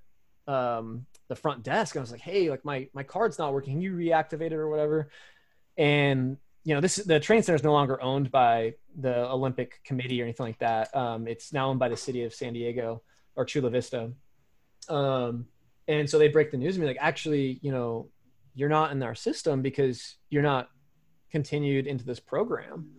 um, 0.48 1.08
the 1.28 1.36
front 1.36 1.64
desk 1.64 1.96
and 1.96 2.02
I 2.02 2.04
was 2.04 2.12
like 2.12 2.22
hey 2.22 2.50
like 2.50 2.64
my 2.64 2.88
my 2.94 3.02
card's 3.02 3.40
not 3.40 3.52
working. 3.52 3.74
Can 3.74 3.82
you 3.82 3.94
reactivate 3.94 4.52
it 4.52 4.54
or 4.54 4.70
whatever? 4.70 5.10
And 5.76 6.38
you 6.64 6.76
know 6.76 6.82
this 6.82 6.98
the 6.98 7.20
train 7.20 7.42
center 7.42 7.56
is 7.56 7.64
no 7.64 7.74
longer 7.74 8.00
owned 8.00 8.30
by 8.30 8.76
the 8.96 9.28
Olympic 9.30 9.84
committee 9.84 10.22
or 10.22 10.26
anything 10.26 10.46
like 10.46 10.60
that. 10.60 10.96
Um, 10.96 11.28
it's 11.28 11.52
now 11.52 11.70
owned 11.70 11.80
by 11.80 11.90
the 11.90 11.98
city 11.98 12.24
of 12.26 12.34
San 12.34 12.54
Diego 12.54 13.02
or 13.36 13.44
Chula 13.44 13.72
Vista. 13.72 14.12
Um, 14.88 15.48
and 15.88 16.08
so 16.08 16.20
they 16.20 16.28
break 16.28 16.52
the 16.52 16.58
news 16.58 16.76
to 16.76 16.82
me 16.82 16.86
like 16.86 16.98
actually 17.00 17.60
you 17.64 17.72
know 17.72 18.08
you're 18.54 18.70
not 18.70 18.92
in 18.92 19.02
our 19.02 19.16
system 19.16 19.64
because 19.64 20.16
you're 20.30 20.44
not 20.44 20.70
continued 21.32 21.88
into 21.88 22.06
this 22.06 22.20
program. 22.20 22.90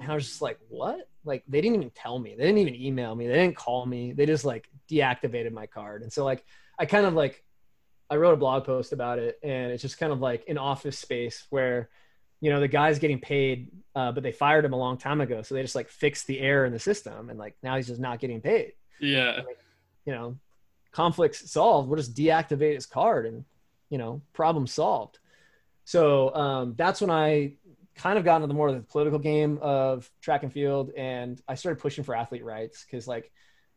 And 0.00 0.10
I 0.10 0.14
was 0.14 0.26
just 0.26 0.42
like, 0.42 0.58
what? 0.68 1.08
Like 1.24 1.44
they 1.48 1.60
didn't 1.60 1.76
even 1.76 1.90
tell 1.90 2.18
me. 2.18 2.34
They 2.36 2.44
didn't 2.44 2.58
even 2.58 2.74
email 2.74 3.14
me. 3.14 3.26
They 3.26 3.34
didn't 3.34 3.56
call 3.56 3.86
me. 3.86 4.12
They 4.12 4.26
just 4.26 4.44
like 4.44 4.68
deactivated 4.90 5.52
my 5.52 5.66
card. 5.66 6.02
And 6.02 6.12
so 6.12 6.24
like 6.24 6.44
I 6.78 6.86
kind 6.86 7.06
of 7.06 7.14
like 7.14 7.44
I 8.10 8.16
wrote 8.16 8.34
a 8.34 8.36
blog 8.36 8.64
post 8.64 8.92
about 8.92 9.18
it 9.18 9.38
and 9.42 9.72
it's 9.72 9.80
just 9.80 9.98
kind 9.98 10.12
of 10.12 10.20
like 10.20 10.44
an 10.46 10.58
office 10.58 10.98
space 10.98 11.46
where 11.48 11.88
you 12.42 12.50
know 12.50 12.60
the 12.60 12.68
guy's 12.68 12.98
getting 12.98 13.18
paid 13.18 13.70
uh, 13.94 14.12
but 14.12 14.22
they 14.22 14.32
fired 14.32 14.66
him 14.66 14.74
a 14.74 14.76
long 14.76 14.98
time 14.98 15.22
ago 15.22 15.40
so 15.40 15.54
they 15.54 15.62
just 15.62 15.74
like 15.74 15.88
fixed 15.88 16.26
the 16.26 16.38
error 16.40 16.66
in 16.66 16.72
the 16.74 16.78
system 16.78 17.30
and 17.30 17.38
like 17.38 17.56
now 17.62 17.76
he's 17.76 17.86
just 17.86 18.00
not 18.00 18.18
getting 18.18 18.42
paid 18.42 18.72
yeah 19.00 19.40
you 20.04 20.12
know 20.12 20.36
conflicts 20.90 21.50
solved 21.50 21.88
we'll 21.88 21.96
just 21.96 22.14
deactivate 22.14 22.74
his 22.74 22.84
card 22.84 23.24
and 23.24 23.46
you 23.88 23.96
know 23.96 24.20
problem 24.34 24.66
solved 24.66 25.18
so 25.84 26.34
um, 26.34 26.74
that's 26.76 27.00
when 27.00 27.10
i 27.10 27.52
kind 27.94 28.18
of 28.18 28.24
got 28.24 28.36
into 28.36 28.48
the 28.48 28.54
more 28.54 28.68
of 28.68 28.74
the 28.74 28.82
political 28.82 29.18
game 29.18 29.58
of 29.60 30.10
track 30.20 30.42
and 30.42 30.52
field 30.52 30.90
and 30.96 31.40
i 31.48 31.54
started 31.54 31.80
pushing 31.80 32.04
for 32.04 32.14
athlete 32.14 32.44
rights 32.44 32.84
because 32.84 33.06
like 33.06 33.30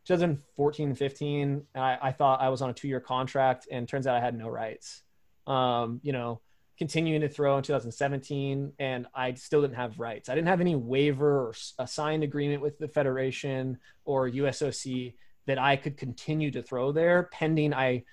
2014 0.05 0.89
and 0.89 0.97
15 0.97 1.63
I, 1.75 1.97
I 2.01 2.11
thought 2.11 2.41
i 2.41 2.49
was 2.49 2.61
on 2.61 2.69
a 2.69 2.73
two-year 2.73 3.01
contract 3.01 3.67
and 3.69 3.87
turns 3.87 4.07
out 4.07 4.15
i 4.15 4.19
had 4.19 4.37
no 4.37 4.47
rights. 4.47 5.01
Um, 5.47 5.99
you 6.01 6.11
know 6.11 6.41
continuing 6.77 7.21
to 7.21 7.29
throw 7.29 7.57
in 7.57 7.63
2017 7.63 8.73
and 8.79 9.07
i 9.13 9.33
still 9.33 9.61
didn't 9.61 9.75
have 9.75 9.99
rights. 9.99 10.27
I 10.27 10.35
didn't 10.35 10.47
have 10.47 10.61
any 10.61 10.75
waiver 10.75 11.47
or 11.47 11.53
a 11.79 11.87
signed 11.87 12.23
agreement 12.23 12.61
with 12.61 12.77
the 12.77 12.87
federation 12.87 13.77
or 14.03 14.29
usoc 14.29 15.13
that 15.45 15.59
I 15.59 15.75
could 15.75 15.97
continue 15.97 16.51
to 16.51 16.61
throw 16.61 16.91
there 16.91 17.29
pending 17.31 17.73
I 17.73 18.03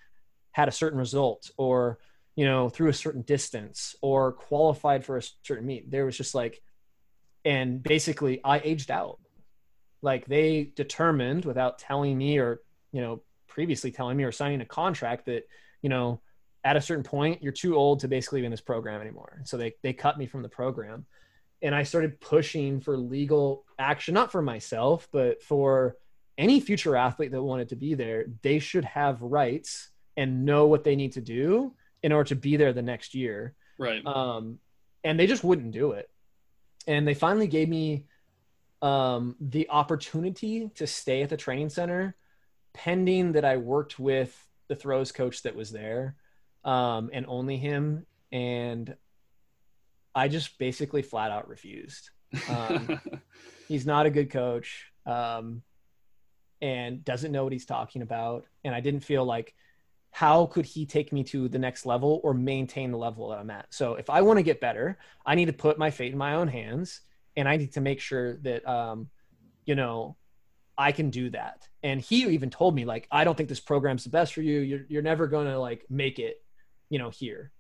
had 0.53 0.69
a 0.69 0.73
certain 0.73 0.99
result 0.99 1.51
or 1.57 1.99
you 2.37 2.45
know 2.45 2.69
through 2.69 2.89
a 2.89 2.95
certain 2.95 3.23
distance 3.23 3.95
or 4.01 4.33
qualified 4.33 5.05
for 5.05 5.19
a 5.19 5.23
certain 5.43 5.67
meet 5.67 5.91
there 5.91 6.05
was 6.05 6.17
just 6.17 6.35
like 6.35 6.63
and 7.45 7.83
basically 7.83 8.41
I 8.45 8.61
aged 8.61 8.91
out 8.91 9.19
like 10.01 10.27
they 10.27 10.73
determined 10.75 11.45
without 11.45 11.79
telling 11.79 12.17
me 12.17 12.39
or 12.39 12.61
you 12.93 13.01
know 13.01 13.23
previously 13.49 13.91
telling 13.91 14.17
me 14.17 14.25
or 14.25 14.33
signing 14.33 14.61
a 14.61 14.67
contract 14.67 15.27
that 15.27 15.45
you 15.83 15.89
know 15.89 16.21
at 16.65 16.77
a 16.77 16.81
certain 16.81 17.03
point, 17.03 17.43
you're 17.43 17.53
too 17.53 17.77
old 17.77 18.01
to 18.01 18.09
basically 18.09 18.41
be 18.41 18.47
in 18.47 18.51
this 18.51 18.61
program 18.61 19.01
anymore. 19.01 19.43
So 19.45 19.57
they 19.57 19.75
they 19.83 19.93
cut 19.93 20.19
me 20.19 20.27
from 20.27 20.43
the 20.43 20.49
program, 20.49 21.07
and 21.61 21.75
I 21.75 21.83
started 21.83 22.21
pushing 22.21 22.81
for 22.81 22.97
legal 22.97 23.65
action, 23.79 24.15
not 24.15 24.31
for 24.31 24.43
myself, 24.43 25.09
but 25.13 25.43
for 25.43 25.97
any 26.39 26.61
future 26.61 26.97
athlete 26.97 27.33
that 27.33 27.43
wanted 27.43 27.71
to 27.71 27.77
be 27.77 27.95
there. 27.95 28.27
They 28.43 28.59
should 28.59 28.85
have 28.85 29.21
rights 29.23 29.91
and 30.17 30.45
know 30.45 30.67
what 30.67 30.85
they 30.85 30.97
need 30.97 31.13
to 31.13 31.21
do 31.21 31.75
in 32.03 32.13
order 32.13 32.29
to 32.29 32.37
be 32.37 32.57
there 32.57 32.73
the 32.73 32.83
next 32.83 33.15
year. 33.15 33.55
Right. 33.79 34.05
Um, 34.05 34.59
and 35.05 35.19
they 35.19 35.27
just 35.27 35.45
wouldn't 35.45 35.73
do 35.73 35.93
it. 35.93 36.09
And 36.87 37.07
they 37.07 37.15
finally 37.15 37.47
gave 37.47 37.69
me 37.69 38.07
um, 38.81 39.37
the 39.41 39.69
opportunity 39.71 40.71
to 40.75 40.87
stay 40.87 41.23
at 41.23 41.31
the 41.31 41.37
training 41.37 41.69
center 41.69 42.17
pending 42.75 43.33
that 43.33 43.45
I 43.45 43.57
worked 43.57 43.99
with 43.99 44.37
the 44.69 44.77
throws 44.77 45.13
coach 45.13 45.43
that 45.43 45.55
was 45.55 45.71
there 45.71 46.17
um, 46.65 47.11
and 47.13 47.27
only 47.29 47.57
him. 47.57 48.07
And 48.31 48.97
I 50.15 50.29
just 50.29 50.59
basically 50.59 51.03
flat 51.03 51.31
out 51.31 51.49
refused. 51.49 52.11
Um, 52.49 53.01
he's 53.69 53.87
not 53.87 54.07
a 54.07 54.11
good 54.11 54.31
coach 54.31 54.91
um, 55.07 55.63
and 56.61 57.05
doesn't 57.05 57.33
know 57.33 57.45
what 57.45 57.53
he's 57.53 57.67
talking 57.67 58.03
about. 58.03 58.47
And 58.65 58.75
I 58.75 58.81
didn't 58.81 59.01
feel 59.01 59.25
like 59.25 59.55
how 60.15 60.45
could 60.45 60.67
he 60.67 60.85
take 60.85 61.11
me 61.11 61.25
to 61.25 61.49
the 61.49 61.59
next 61.59 61.87
level 61.87 62.21
or 62.23 62.35
maintain 62.35 62.91
the 62.91 62.99
level 62.99 63.31
that 63.31 63.39
I'm 63.39 63.51
at? 63.51 63.67
So 63.71 63.95
if 63.95 64.11
I 64.11 64.21
want 64.21 64.39
to 64.39 64.43
get 64.43 64.61
better, 64.61 64.99
I 65.25 65.35
need 65.35 65.47
to 65.47 65.55
put 65.55 65.79
my 65.79 65.91
fate 65.91 66.13
in 66.13 66.19
my 66.19 66.35
own 66.35 66.49
hands 66.49 67.01
and 67.35 67.49
I 67.49 67.57
need 67.57 67.73
to 67.73 67.81
make 67.81 67.99
sure 67.99 68.37
that, 68.43 68.69
um, 68.69 69.09
you 69.65 69.75
know, 69.75 70.17
I 70.77 70.93
can 70.93 71.09
do 71.09 71.31
that. 71.31 71.67
And 71.83 71.99
he 71.99 72.27
even 72.27 72.51
told 72.51 72.75
me 72.75 72.85
like, 72.85 73.09
I 73.11 73.25
don't 73.25 73.37
think 73.37 73.49
this 73.49 73.59
program's 73.59 74.05
the 74.05 74.11
best 74.11 74.35
for 74.35 74.43
you. 74.43 74.61
You're, 74.61 74.85
you're 74.87 75.03
never 75.03 75.27
going 75.27 75.47
to 75.47 75.59
like 75.59 75.87
make 75.89 76.19
it, 76.19 76.43
you 76.91 76.99
know, 76.99 77.09
here. 77.09 77.51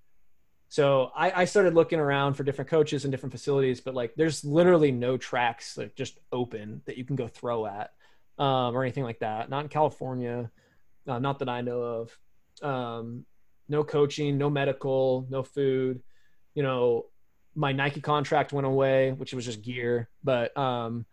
So 0.69 1.11
I, 1.17 1.43
I 1.43 1.45
started 1.47 1.75
looking 1.75 2.01
around 2.01 2.35
for 2.35 2.45
different 2.45 2.71
coaches 2.71 3.05
and 3.05 3.11
different 3.11 3.33
facilities, 3.33 3.81
but 3.81 3.95
like, 3.95 4.15
there's 4.15 4.45
literally 4.45 4.93
no 4.93 5.17
tracks 5.17 5.79
like 5.79 5.95
just 5.95 6.19
open 6.33 6.83
that 6.85 6.99
you 6.99 7.05
can 7.05 7.17
go 7.17 7.29
throw 7.29 7.65
at 7.65 7.93
um, 8.39 8.77
or 8.77 8.83
anything 8.83 9.05
like 9.05 9.21
that. 9.21 9.49
Not 9.49 9.63
in 9.63 9.69
California, 9.71 10.51
uh, 11.09 11.19
not 11.19 11.39
that 11.39 11.49
I 11.49 11.63
know 11.63 11.81
of 11.81 12.19
um, 12.61 13.25
no 13.69 13.85
coaching, 13.85 14.39
no 14.39 14.51
medical, 14.51 15.27
no 15.31 15.43
food. 15.43 16.03
You 16.55 16.63
know, 16.63 17.07
my 17.55 17.73
Nike 17.73 18.01
contract 18.01 18.53
went 18.53 18.67
away, 18.67 19.13
which 19.13 19.33
was 19.33 19.45
just 19.45 19.63
gear, 19.63 20.09
but 20.23 20.57
um, 20.57 21.07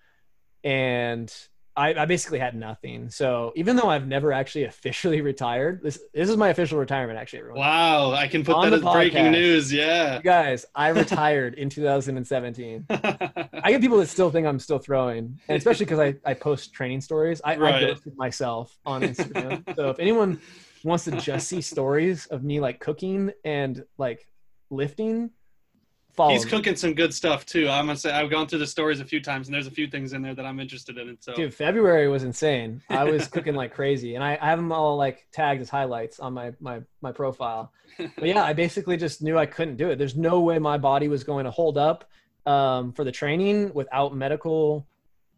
and 0.64 1.34
I, 1.76 1.94
I 1.94 2.06
basically 2.06 2.40
had 2.40 2.56
nothing. 2.56 3.10
So 3.10 3.54
even 3.56 3.78
though 3.78 3.90
I've 3.90 4.06
never 4.06 4.34
actually 4.34 4.64
officially 4.66 5.22
retired, 5.22 5.82
this 5.82 6.00
this 6.14 6.30
is 6.30 6.36
my 6.36 6.50
official 6.50 6.78
retirement. 6.78 7.18
Actually, 7.18 7.40
everyone. 7.40 7.62
Wow, 7.62 8.12
I 8.12 8.28
can 8.28 8.44
put 8.44 8.56
On 8.56 8.70
that 8.70 8.76
as 8.76 8.82
breaking 8.94 9.32
news. 9.32 9.72
Yeah. 9.72 10.18
You 10.18 10.22
guys, 10.22 10.66
I 10.76 10.90
retired 10.90 11.54
in 11.54 11.70
2017. 11.70 12.86
I 12.90 13.72
get 13.72 13.80
people 13.82 13.98
that 14.00 14.08
still 14.08 14.30
think 14.30 14.46
I'm 14.46 14.60
still 14.60 14.80
throwing, 14.80 15.40
and 15.48 15.58
especially 15.58 15.86
because 15.86 16.00
I, 16.00 16.16
I 16.26 16.34
post 16.34 16.74
training 16.74 17.02
stories. 17.02 17.42
I, 17.44 17.56
Right. 17.56 17.76
I 17.76 17.80
ghosted 17.88 18.18
myself 18.18 18.78
on 18.86 19.02
Instagram. 19.02 19.76
so 19.76 19.90
if 19.90 20.00
anyone 20.00 20.40
wants 20.84 21.06
to 21.06 21.12
just 21.12 21.48
see 21.48 21.62
stories 21.62 22.26
of 22.28 22.44
me 22.44 22.60
like 22.60 22.80
cooking 22.80 23.32
and 23.44 23.84
like 23.98 24.28
lifting, 24.70 25.32
follow. 26.14 26.32
He's 26.32 26.46
me. 26.46 26.52
cooking 26.52 26.76
some 26.76 26.94
good 26.94 27.14
stuff 27.14 27.46
too. 27.46 27.68
I'm 27.70 27.86
gonna 27.86 27.98
say 27.98 28.12
I've 28.12 28.30
gone 28.30 28.48
through 28.48 28.60
the 28.60 28.68
stories 28.68 29.00
a 29.00 29.06
few 29.06 29.22
times, 29.22 29.48
and 29.48 29.54
there's 29.54 29.68
a 29.68 29.72
few 29.72 29.88
things 29.88 30.14
in 30.14 30.22
there 30.22 30.36
that 30.36 30.46
I'm 30.46 30.60
interested 30.60 30.98
in. 30.98 31.18
So 31.20 31.34
Dude, 31.34 31.54
February 31.54 32.08
was 32.08 32.24
insane. 32.24 32.82
I 32.90 33.04
was 33.04 33.28
cooking 33.28 33.56
like 33.56 33.74
crazy, 33.74 34.16
and 34.16 34.24
I, 34.24 34.38
I 34.42 34.48
have 34.48 34.60
them 34.60 34.72
all 34.72 34.98
like 34.98 35.28
tagged 35.32 35.62
as 35.62 35.70
highlights 35.70 36.20
on 36.20 36.34
my 36.34 36.54
my 36.60 36.82
my 37.02 37.12
profile. 37.12 37.72
But 37.98 38.28
yeah, 38.28 38.44
I 38.44 38.54
basically 38.54 38.98
just 38.98 39.22
knew 39.22 39.38
I 39.38 39.46
couldn't 39.46 39.78
do 39.78 39.90
it. 39.90 39.98
There's 39.98 40.16
no 40.16 40.40
way 40.42 40.60
my 40.60 40.78
body 40.78 41.08
was 41.08 41.24
going 41.24 41.46
to 41.46 41.52
hold 41.52 41.78
up 41.78 42.10
um, 42.46 42.94
for 42.94 43.04
the 43.04 43.12
training 43.12 43.74
without 43.74 44.16
medical 44.16 44.88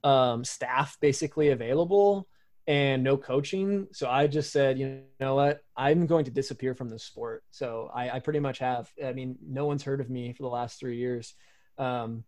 um, 0.04 0.44
staff 0.44 0.98
basically 1.00 1.50
available 1.50 2.28
and 2.68 3.04
no 3.04 3.18
coaching. 3.18 3.88
So 3.92 4.10
I 4.10 4.28
just 4.28 4.52
said, 4.52 4.78
you 4.78 5.02
know 5.20 5.36
what, 5.36 5.62
I'm 5.76 6.06
going 6.06 6.26
to 6.26 6.32
disappear 6.32 6.76
from 6.76 6.90
this 6.90 7.04
sport. 7.04 7.44
So 7.52 7.90
I, 7.94 8.12
I 8.12 8.20
pretty 8.20 8.40
much 8.40 8.60
have. 8.60 8.90
I 9.04 9.14
mean, 9.14 9.38
no 9.46 9.66
one's 9.66 9.84
heard 9.84 10.02
of 10.02 10.10
me 10.10 10.34
for 10.34 10.44
the 10.44 10.50
last 10.50 10.80
three 10.80 10.98
years, 10.98 11.34
um, 11.78 12.24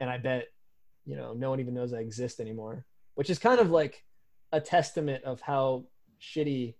and 0.00 0.10
I 0.10 0.18
bet 0.18 0.46
you 1.04 1.16
know 1.16 1.32
no 1.32 1.50
one 1.50 1.60
even 1.60 1.74
knows 1.74 1.92
I 1.92 1.98
exist 1.98 2.40
anymore, 2.40 2.84
which 3.14 3.30
is 3.30 3.38
kind 3.38 3.60
of 3.60 3.70
like 3.70 4.02
a 4.52 4.60
testament 4.60 5.24
of 5.24 5.40
how 5.40 5.84
shitty 6.20 6.74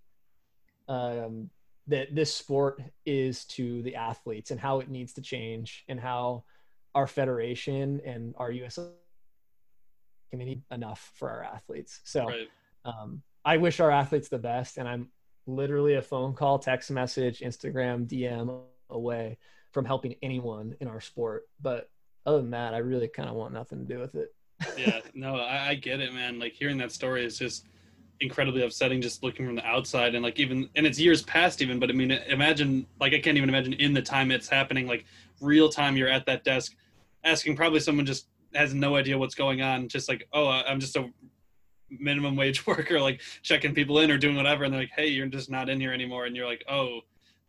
um, 0.88 1.50
that 1.86 2.14
this 2.14 2.34
sport 2.34 2.82
is 3.06 3.44
to 3.46 3.82
the 3.82 3.96
athletes 3.96 4.50
and 4.50 4.60
how 4.60 4.80
it 4.80 4.90
needs 4.90 5.14
to 5.14 5.22
change 5.22 5.84
and 5.88 5.98
how 5.98 6.44
our 6.94 7.06
federation 7.06 8.00
and 8.04 8.34
our 8.38 8.50
US 8.50 8.78
committee 10.30 10.62
enough 10.70 11.12
for 11.14 11.30
our 11.30 11.42
athletes. 11.42 12.00
So 12.04 12.26
right. 12.26 12.48
Um, 12.88 13.22
I 13.44 13.56
wish 13.56 13.80
our 13.80 13.90
athletes 13.90 14.28
the 14.28 14.38
best, 14.38 14.78
and 14.78 14.88
I'm 14.88 15.08
literally 15.46 15.94
a 15.94 16.02
phone 16.02 16.34
call, 16.34 16.58
text 16.58 16.90
message, 16.90 17.40
Instagram, 17.40 18.06
DM 18.06 18.60
away 18.90 19.38
from 19.72 19.84
helping 19.84 20.16
anyone 20.22 20.76
in 20.80 20.88
our 20.88 21.00
sport. 21.00 21.48
But 21.60 21.90
other 22.26 22.38
than 22.38 22.50
that, 22.50 22.74
I 22.74 22.78
really 22.78 23.08
kind 23.08 23.28
of 23.28 23.34
want 23.34 23.54
nothing 23.54 23.78
to 23.78 23.94
do 23.94 24.00
with 24.00 24.14
it. 24.14 24.34
yeah, 24.76 25.00
no, 25.14 25.36
I, 25.36 25.70
I 25.70 25.74
get 25.74 26.00
it, 26.00 26.12
man. 26.12 26.38
Like 26.38 26.52
hearing 26.52 26.78
that 26.78 26.92
story 26.92 27.24
is 27.24 27.38
just 27.38 27.66
incredibly 28.20 28.62
upsetting. 28.62 29.00
Just 29.00 29.22
looking 29.22 29.46
from 29.46 29.54
the 29.56 29.64
outside, 29.64 30.14
and 30.14 30.22
like 30.22 30.38
even, 30.38 30.68
and 30.76 30.86
it's 30.86 30.98
years 30.98 31.22
past 31.22 31.62
even. 31.62 31.78
But 31.78 31.90
I 31.90 31.92
mean, 31.92 32.10
imagine, 32.10 32.86
like 33.00 33.14
I 33.14 33.18
can't 33.18 33.36
even 33.36 33.48
imagine 33.48 33.74
in 33.74 33.92
the 33.92 34.02
time 34.02 34.30
it's 34.30 34.48
happening, 34.48 34.86
like 34.86 35.04
real 35.40 35.68
time. 35.68 35.96
You're 35.96 36.08
at 36.08 36.26
that 36.26 36.44
desk, 36.44 36.74
asking 37.24 37.56
probably 37.56 37.80
someone 37.80 38.06
just 38.06 38.28
has 38.54 38.74
no 38.74 38.96
idea 38.96 39.16
what's 39.16 39.34
going 39.34 39.62
on. 39.62 39.88
Just 39.88 40.08
like, 40.08 40.26
oh, 40.32 40.48
I'm 40.48 40.80
just 40.80 40.96
a 40.96 41.10
minimum 41.90 42.36
wage 42.36 42.66
worker, 42.66 43.00
like 43.00 43.20
checking 43.42 43.74
people 43.74 43.98
in 43.98 44.10
or 44.10 44.18
doing 44.18 44.36
whatever, 44.36 44.64
and 44.64 44.72
they're 44.72 44.82
like, 44.82 44.92
hey, 44.94 45.08
you're 45.08 45.26
just 45.26 45.50
not 45.50 45.68
in 45.68 45.80
here 45.80 45.92
anymore, 45.92 46.26
and 46.26 46.36
you're 46.36 46.46
like, 46.46 46.64
oh. 46.68 47.00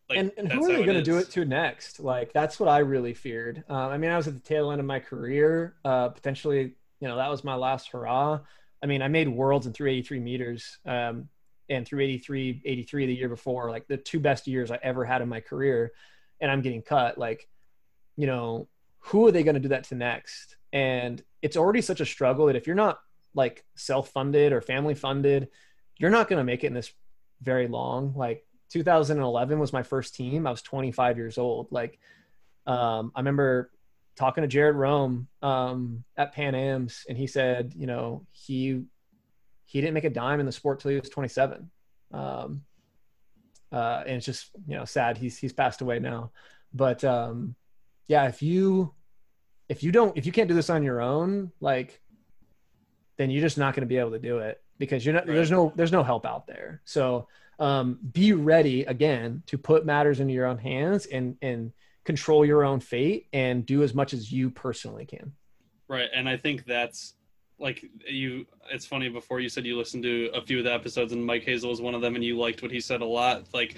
Like, 0.10 0.18
and, 0.18 0.32
and 0.38 0.52
who 0.52 0.66
are 0.66 0.74
they 0.76 0.84
going 0.84 0.98
to 0.98 1.04
do 1.04 1.20
it 1.20 1.30
to 1.32 1.46
next? 1.46 2.00
Like 2.00 2.34
that's 2.34 2.60
what 2.60 2.68
I 2.68 2.80
really 2.80 3.14
feared. 3.14 3.64
Uh, 3.70 3.90
I 3.90 3.98
mean, 4.00 4.10
I 4.10 4.18
was 4.18 4.28
at 4.28 4.34
the 4.34 4.40
tail 4.40 4.72
end 4.72 4.80
of 4.80 4.88
my 4.88 5.00
career. 5.00 5.76
Uh, 5.86 6.10
potentially, 6.10 6.74
you 7.00 7.08
know, 7.08 7.16
that 7.18 7.30
was 7.30 7.44
my 7.44 7.54
last 7.54 7.90
hurrah. 7.90 8.40
I 8.82 8.86
mean, 8.88 9.02
I 9.02 9.08
made 9.08 9.28
worlds 9.28 9.68
in 9.68 9.74
383 9.74 10.20
meters 10.20 10.80
um, 10.86 11.30
and 11.70 11.86
383, 11.86 12.62
83 12.66 13.06
the 13.06 13.14
year 13.14 13.30
before, 13.30 13.70
like 13.70 13.88
the 13.88 13.98
two 13.98 14.20
best 14.20 14.48
years 14.48 14.72
I 14.72 14.80
ever 14.82 15.06
had 15.06 15.22
in 15.22 15.30
my 15.30 15.42
career. 15.42 15.92
And 16.42 16.50
I'm 16.50 16.62
getting 16.62 16.82
cut. 16.82 17.18
Like, 17.18 17.48
you 18.16 18.26
know, 18.26 18.68
who 19.00 19.28
are 19.28 19.32
they 19.32 19.44
going 19.44 19.56
to 19.56 19.60
do 19.60 19.70
that 19.70 19.86
to 19.86 19.96
next? 19.96 20.56
And 20.72 21.22
it's 21.42 21.58
already 21.58 21.82
such 21.82 22.02
a 22.02 22.06
struggle 22.06 22.48
that 22.48 22.56
if 22.56 22.68
you're 22.68 22.76
not 22.76 23.00
like 23.34 23.64
self-funded 23.76 24.54
or 24.54 24.62
family 24.62 24.96
funded, 24.96 25.50
you're 25.98 26.10
not 26.10 26.28
going 26.28 26.38
to 26.38 26.44
make 26.44 26.64
it 26.64 26.68
in 26.68 26.74
this 26.74 26.92
very 27.42 27.68
long. 27.68 28.14
Like 28.16 28.46
2011 28.70 29.60
was 29.60 29.74
my 29.74 29.84
first 29.84 30.16
team. 30.16 30.48
I 30.48 30.52
was 30.52 30.62
25 30.62 31.18
years 31.18 31.38
old. 31.38 31.72
Like, 31.72 32.00
um, 32.66 33.12
I 33.16 33.20
remember 33.20 33.72
talking 34.16 34.42
to 34.42 34.48
Jared 34.48 34.76
Rome 34.76 35.28
um, 35.42 36.04
at 36.18 36.34
Pan 36.34 36.56
Am's, 36.56 37.06
and 37.08 37.18
he 37.18 37.28
said, 37.28 37.74
you 37.76 37.88
know, 37.88 38.26
he 38.32 38.84
he 39.66 39.82
didn't 39.82 39.94
make 39.94 40.04
a 40.04 40.10
dime 40.10 40.40
in 40.40 40.46
the 40.46 40.52
sport 40.52 40.80
till 40.80 40.90
he 40.90 41.00
was 41.00 41.10
27. 41.10 41.70
Um, 42.12 42.64
uh, 43.72 44.04
and 44.06 44.18
it's 44.18 44.26
just 44.26 44.50
you 44.68 44.76
know 44.76 44.86
sad. 44.86 45.18
He's 45.18 45.38
he's 45.38 45.54
passed 45.54 45.82
away 45.82 46.00
now, 46.00 46.32
but 46.74 47.04
um, 47.04 47.56
yeah, 48.08 48.28
if 48.28 48.42
you 48.42 48.94
if 49.70 49.84
you 49.84 49.92
don't 49.92 50.18
if 50.18 50.26
you 50.26 50.32
can't 50.32 50.50
do 50.50 50.56
this 50.56 50.70
on 50.70 50.84
your 50.84 51.02
own, 51.02 51.52
like, 51.62 52.02
then 53.20 53.30
you're 53.30 53.42
just 53.42 53.58
not 53.58 53.76
going 53.76 53.82
to 53.82 53.88
be 53.88 53.98
able 53.98 54.12
to 54.12 54.20
do 54.20 54.38
it 54.40 54.62
because 54.78 55.06
you're 55.06 55.14
not 55.14 55.28
Right. 55.28 55.36
there's 55.36 55.52
no 55.52 55.74
there's 55.76 55.92
no 55.92 56.04
help 56.04 56.26
out 56.26 56.48
there. 56.48 56.82
So 56.86 57.28
um, 57.60 58.00
be 58.14 58.32
ready 58.32 58.84
again 58.84 59.44
to 59.48 59.58
put 59.58 59.86
matters 59.86 60.22
into 60.22 60.34
your 60.34 60.46
own 60.46 60.58
hands 60.58 61.06
and 61.06 61.36
and 61.42 61.74
control 62.06 62.46
your 62.46 62.64
own 62.64 62.80
fate 62.80 63.28
and 63.34 63.66
do 63.66 63.84
as 63.84 63.94
much 63.94 64.14
as 64.14 64.32
you 64.32 64.50
personally 64.50 65.06
can. 65.06 65.34
Right, 65.90 66.08
and 66.16 66.30
I 66.30 66.38
think 66.38 66.66
that's 66.66 67.16
like 67.60 67.84
you. 68.08 68.46
It's 68.72 68.86
funny. 68.86 69.10
Before 69.10 69.42
you 69.42 69.50
said 69.50 69.66
you 69.66 69.78
listened 69.78 70.04
to 70.04 70.30
a 70.34 70.42
few 70.42 70.60
of 70.60 70.64
the 70.64 70.74
episodes, 70.74 71.12
and 71.12 71.24
Mike 71.26 71.44
Hazle 71.46 71.68
was 71.68 71.82
one 71.82 71.96
of 71.96 72.02
them, 72.02 72.16
and 72.16 72.24
you 72.24 72.38
liked 72.38 72.62
what 72.62 72.72
he 72.72 72.80
said 72.80 73.02
a 73.02 73.06
lot. 73.06 73.48
Like, 73.54 73.76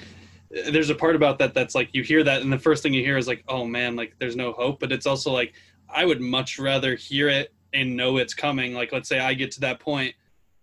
there's 0.51 0.91
a 0.91 0.95
part 0.95 1.15
about 1.15 1.39
that 1.39 1.55
that's 1.55 1.73
like 1.73 1.89
you 1.93 2.03
hear 2.03 2.23
that, 2.23 2.43
and 2.43 2.53
the 2.53 2.59
first 2.59 2.84
thing 2.84 2.93
you 2.93 3.01
hear 3.03 3.18
is 3.18 3.27
like, 3.27 3.43
"Oh 3.47 3.65
man, 3.65 3.95
like 3.95 4.13
there's 4.19 4.35
no 4.35 4.51
hope." 4.51 4.80
But 4.80 4.91
it's 4.91 5.07
also 5.07 5.31
like, 5.31 5.53
I 5.89 6.05
would 6.05 6.22
much 6.22 6.59
rather 6.59 6.93
hear 6.95 7.27
it 7.27 7.51
and 7.73 7.95
know 7.95 8.18
it's 8.18 8.34
coming. 8.34 8.73
Like, 8.73 8.91
let's 8.91 9.10
say 9.10 9.19
I 9.19 9.34
get 9.34 9.52
to 9.52 9.61
that 9.61 9.80
point, 9.80 10.14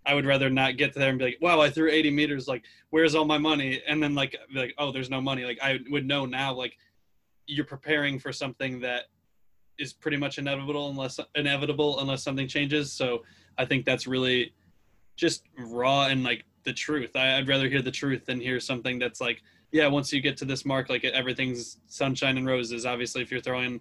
I 0.07 0.15
would 0.15 0.27
rather 0.27 0.49
not 0.49 0.77
get 0.77 0.93
to 0.95 0.99
there 0.99 1.11
and 1.11 1.19
be 1.19 1.27
like, 1.27 1.39
"Wow, 1.41 1.61
I 1.61 1.71
threw 1.71 1.91
80 1.91 2.11
meters. 2.11 2.49
Like, 2.49 2.65
where's 2.91 3.15
all 3.15 3.25
my 3.25 3.39
money?" 3.39 3.83
And 3.87 4.03
then 4.03 4.15
like, 4.15 4.37
like, 4.55 4.75
"Oh, 4.79 4.91
there's 4.91 5.11
no 5.11 5.21
money." 5.21 5.45
Like, 5.45 5.59
I 5.63 5.79
would 5.91 6.07
know 6.07 6.25
now. 6.25 6.55
Like, 6.55 6.77
you're 7.47 7.67
preparing 7.67 8.19
for 8.19 8.33
something 8.33 8.81
that 8.81 9.05
is 9.79 9.93
pretty 9.93 10.17
much 10.17 10.39
inevitable 10.39 10.91
unless 10.91 11.21
inevitable 11.35 12.01
unless 12.01 12.23
something 12.23 12.49
changes. 12.49 12.93
So 12.93 13.25
I 13.59 13.65
think 13.65 13.85
that's 13.85 14.07
really 14.07 14.55
just 15.17 15.43
raw 15.59 16.07
and 16.07 16.25
like 16.25 16.45
the 16.65 16.73
truth. 16.73 17.17
I, 17.17 17.37
I'd 17.37 17.49
rather 17.49 17.69
hear 17.69 17.83
the 17.83 17.91
truth 17.91 18.27
than 18.27 18.41
hear 18.41 18.61
something 18.61 18.99
that's 18.99 19.21
like 19.21 19.43
yeah, 19.71 19.87
once 19.87 20.13
you 20.13 20.21
get 20.21 20.37
to 20.39 20.45
this 20.45 20.65
mark, 20.65 20.89
like 20.89 21.05
everything's 21.05 21.79
sunshine 21.87 22.39
and 22.39 22.47
roses. 22.47 22.87
Obviously, 22.87 23.23
if 23.23 23.31
you're 23.31 23.41
throwing 23.41 23.81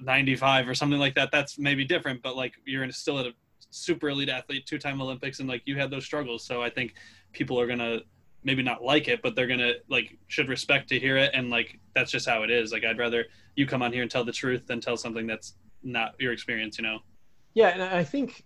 95 0.00 0.68
or 0.68 0.74
something 0.74 0.98
like 0.98 1.14
that, 1.14 1.30
that's 1.30 1.58
maybe 1.58 1.84
different. 1.84 2.22
But 2.22 2.36
like 2.36 2.54
you're 2.64 2.90
still 2.90 3.18
at 3.18 3.26
a 3.26 3.32
super 3.70 4.08
elite 4.10 4.28
athlete, 4.28 4.66
two-time 4.66 5.00
Olympics, 5.00 5.40
and 5.40 5.48
like 5.48 5.62
you 5.64 5.76
had 5.76 5.90
those 5.90 6.04
struggles. 6.04 6.44
So 6.44 6.62
I 6.62 6.70
think 6.70 6.94
people 7.32 7.60
are 7.60 7.66
gonna 7.66 8.00
maybe 8.44 8.62
not 8.62 8.82
like 8.82 9.08
it, 9.08 9.20
but 9.22 9.34
they're 9.34 9.46
gonna 9.46 9.74
like 9.88 10.16
should 10.28 10.48
respect 10.48 10.88
to 10.90 10.98
hear 10.98 11.16
it, 11.16 11.30
and 11.34 11.50
like 11.50 11.78
that's 11.94 12.10
just 12.10 12.28
how 12.28 12.42
it 12.42 12.50
is. 12.50 12.72
Like 12.72 12.84
I'd 12.84 12.98
rather 12.98 13.26
you 13.56 13.66
come 13.66 13.82
on 13.82 13.92
here 13.92 14.02
and 14.02 14.10
tell 14.10 14.24
the 14.24 14.32
truth 14.32 14.66
than 14.66 14.80
tell 14.80 14.96
something 14.96 15.26
that's 15.26 15.54
not 15.82 16.14
your 16.18 16.32
experience. 16.32 16.78
You 16.78 16.84
know? 16.84 16.98
Yeah, 17.54 17.68
and 17.68 17.82
I 17.82 18.04
think 18.04 18.44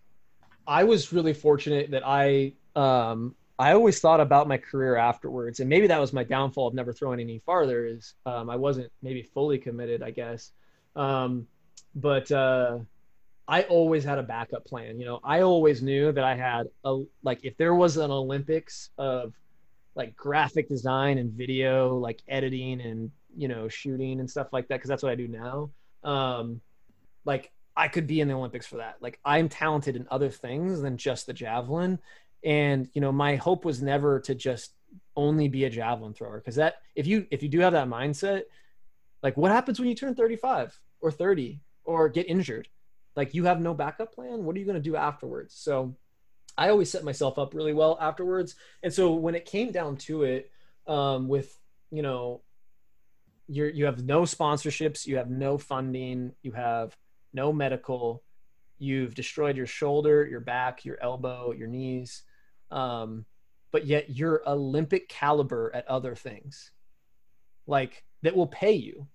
I 0.67 0.85
was 0.85 1.13
really 1.13 1.35
fortunate 1.35 1.91
that 1.91 2.03
I 2.07 2.55
um, 2.75 3.35
I 3.59 3.73
always 3.73 4.01
thought 4.01 4.21
about 4.21 4.49
my 4.49 4.57
career 4.57 4.97
afterwards, 4.97 5.61
and 5.61 5.69
maybe 5.69 5.87
that 5.87 6.01
was 6.01 6.13
my 6.13 6.25
downfall 6.25 6.69
of 6.69 6.75
never 6.75 6.93
throwing 6.93 7.21
any 7.21 7.39
farther. 7.39 7.87
Is 7.87 8.15
um, 8.27 8.51
I 8.51 8.57
wasn't 8.57 8.91
maybe 9.03 9.23
fully 9.23 9.59
committed, 9.59 10.03
I 10.03 10.11
guess. 10.11 10.53
Um, 10.97 11.47
but 11.95 12.31
uh, 12.31 12.79
I 13.49 13.63
always 13.65 14.05
had 14.05 14.19
a 14.19 14.23
backup 14.23 14.65
plan. 14.65 14.99
You 14.99 15.07
know, 15.07 15.21
I 15.25 15.41
always 15.41 15.83
knew 15.83 16.13
that 16.13 16.25
I 16.25 16.35
had 16.35 16.69
a 16.85 17.03
like 17.23 17.45
if 17.45 17.57
there 17.57 17.75
was 17.75 17.97
an 17.97 18.11
Olympics 18.11 18.91
of 18.99 19.35
like 19.95 20.17
graphic 20.17 20.69
design 20.69 21.19
and 21.19 21.33
video, 21.33 21.97
like 21.97 22.23
editing 22.29 22.81
and 22.81 23.11
you 23.37 23.49
know 23.49 23.69
shooting 23.69 24.21
and 24.21 24.31
stuff 24.31 24.53
like 24.53 24.69
that, 24.69 24.77
because 24.77 24.89
that's 24.89 25.03
what 25.03 25.13
I 25.13 25.17
do 25.17 25.29
now. 25.29 25.71
Um, 26.05 26.61
like 27.25 27.53
I 27.77 27.89
could 27.89 28.07
be 28.07 28.21
in 28.21 28.29
the 28.29 28.35
Olympics 28.35 28.67
for 28.67 28.77
that. 28.77 28.97
Like 29.01 29.19
I'm 29.25 29.49
talented 29.49 29.97
in 29.97 30.07
other 30.11 30.31
things 30.31 30.81
than 30.81 30.97
just 30.97 31.27
the 31.27 31.33
javelin. 31.33 31.99
And 32.45 32.89
you 32.93 33.01
know, 33.01 33.13
my 33.13 33.37
hope 33.37 33.65
was 33.65 33.83
never 33.83 34.21
to 34.21 34.35
just 34.35 34.75
only 35.17 35.49
be 35.49 35.65
a 35.65 35.71
javelin 35.71 36.13
thrower 36.13 36.39
because 36.39 36.57
that 36.57 36.77
if 36.95 37.07
you 37.07 37.27
if 37.31 37.43
you 37.43 37.49
do 37.49 37.61
have 37.61 37.73
that 37.73 37.89
mindset, 37.89 38.43
like 39.23 39.37
what 39.37 39.51
happens 39.51 39.79
when 39.79 39.89
you 39.89 39.95
turn 39.95 40.15
35 40.15 40.79
or 41.01 41.11
30 41.11 41.61
or 41.85 42.09
get 42.09 42.29
injured? 42.29 42.69
Like 43.15 43.35
you 43.35 43.45
have 43.45 43.61
no 43.61 43.75
backup 43.75 44.15
plan. 44.15 44.45
What 44.45 44.57
are 44.57 44.59
you 44.59 44.65
going 44.65 44.77
to 44.77 44.81
do 44.81 44.97
afterwards? 44.97 45.55
So 45.55 45.97
I 46.57 46.69
always 46.69 46.91
set 46.91 47.05
myself 47.05 47.39
up 47.39 47.55
really 47.55 47.73
well 47.73 47.97
afterwards. 48.01 48.57
And 48.83 48.93
so 48.93 49.13
when 49.13 49.35
it 49.35 49.45
came 49.45 49.73
down 49.73 49.97
to 49.99 50.25
it, 50.25 50.51
um, 50.87 51.29
with 51.29 51.57
you 51.91 52.03
know, 52.03 52.43
you're 53.49 53.69
you 53.69 53.85
have 53.85 54.05
no 54.05 54.23
sponsorships, 54.23 55.07
you 55.07 55.17
have 55.17 55.31
no 55.31 55.59
funding, 55.59 56.33
you 56.43 56.53
have 56.53 56.97
no 57.33 57.53
medical. 57.53 58.23
You've 58.79 59.15
destroyed 59.15 59.57
your 59.57 59.67
shoulder, 59.67 60.27
your 60.27 60.41
back, 60.41 60.85
your 60.85 60.99
elbow, 61.01 61.53
your 61.53 61.69
knees, 61.69 62.23
um, 62.73 63.27
but 63.71 63.87
yet 63.87 64.11
you're 64.11 64.43
Olympic 64.45 65.09
caliber 65.09 65.71
at 65.73 65.87
other 65.87 66.17
things, 66.17 66.73
like 67.67 68.05
that 68.23 68.37
will 68.37 68.47
pay 68.47 68.73
you. 68.73 69.07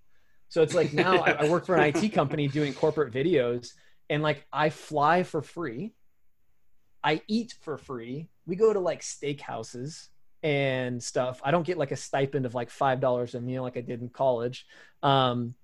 So 0.50 0.62
it's 0.62 0.74
like 0.74 0.94
now 0.94 1.18
I, 1.24 1.32
I 1.32 1.50
work 1.50 1.66
for 1.66 1.76
an 1.76 1.96
IT 1.96 2.10
company 2.10 2.48
doing 2.48 2.74
corporate 2.74 3.14
videos, 3.14 3.74
and 4.10 4.24
like 4.24 4.46
I 4.52 4.70
fly 4.70 5.24
for 5.24 5.42
free, 5.42 5.94
I 7.04 7.22
eat 7.28 7.56
for 7.62 7.78
free. 7.78 8.30
We 8.46 8.56
go 8.56 8.74
to 8.74 8.80
like 8.80 9.02
steakhouses 9.02 10.08
and 10.44 11.02
stuff. 11.02 11.42
I 11.44 11.52
don't 11.52 11.66
get 11.66 11.78
like 11.78 11.92
a 11.92 11.96
stipend 11.98 12.46
of 12.46 12.56
like 12.56 12.70
five 12.70 13.00
dollars 13.00 13.36
a 13.36 13.42
meal 13.42 13.64
like 13.64 13.78
I 13.78 13.82
did 13.82 14.02
in 14.02 14.10
college. 14.10 14.66
Um, 15.04 15.56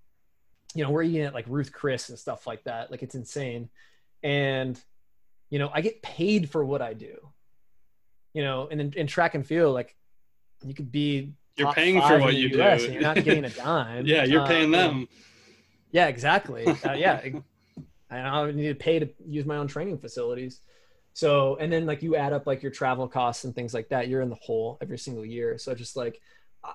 you 0.74 0.84
know, 0.84 0.90
we're 0.90 1.04
eating 1.04 1.22
at 1.22 1.34
like 1.34 1.46
Ruth 1.48 1.72
Chris 1.72 2.10
and 2.10 2.18
stuff 2.18 2.48
like 2.48 2.64
that. 2.64 2.92
Like 2.92 3.04
it's 3.04 3.16
insane. 3.16 3.70
And, 4.24 4.80
you 5.50 5.60
know, 5.60 5.70
I 5.74 5.82
get 5.82 6.02
paid 6.02 6.50
for 6.50 6.66
what 6.66 6.82
I 6.82 6.94
do. 6.94 7.16
You 8.34 8.44
know, 8.44 8.68
and 8.72 8.82
in, 8.82 8.94
in 8.94 9.08
track 9.08 9.36
and 9.36 9.46
field, 9.46 9.76
like 9.76 9.96
you 10.66 10.74
could 10.74 10.92
be 10.92 11.34
You're 11.56 11.72
paying 11.74 12.02
for 12.02 12.20
what 12.20 12.34
you 12.34 12.50
US 12.60 12.86
do. 12.86 12.94
you're 12.94 13.02
not 13.02 13.16
getting 13.24 13.46
a 13.46 13.50
dime. 13.50 14.06
yeah, 14.06 14.24
you're 14.24 14.46
paying 14.46 14.72
you 14.72 14.76
them. 14.76 15.08
Yeah, 15.92 16.08
exactly. 16.08 16.66
Uh, 16.66 16.94
yeah. 16.94 17.22
I 18.10 18.18
I 18.18 18.52
need 18.52 18.68
to 18.68 18.76
pay 18.76 19.00
to 19.00 19.10
use 19.26 19.46
my 19.46 19.58
own 19.58 19.68
training 19.68 19.98
facilities. 20.00 20.62
So, 21.14 21.58
and 21.58 21.72
then 21.72 21.86
like 21.86 22.02
you 22.02 22.16
add 22.16 22.34
up 22.34 22.48
like 22.48 22.64
your 22.64 22.72
travel 22.72 23.08
costs 23.08 23.44
and 23.44 23.54
things 23.54 23.74
like 23.74 23.90
that, 23.90 24.08
you're 24.08 24.22
in 24.22 24.30
the 24.30 24.36
hole 24.36 24.78
every 24.82 24.98
single 24.98 25.26
year. 25.26 25.58
So 25.58 25.76
just 25.76 25.96
like, 25.96 26.20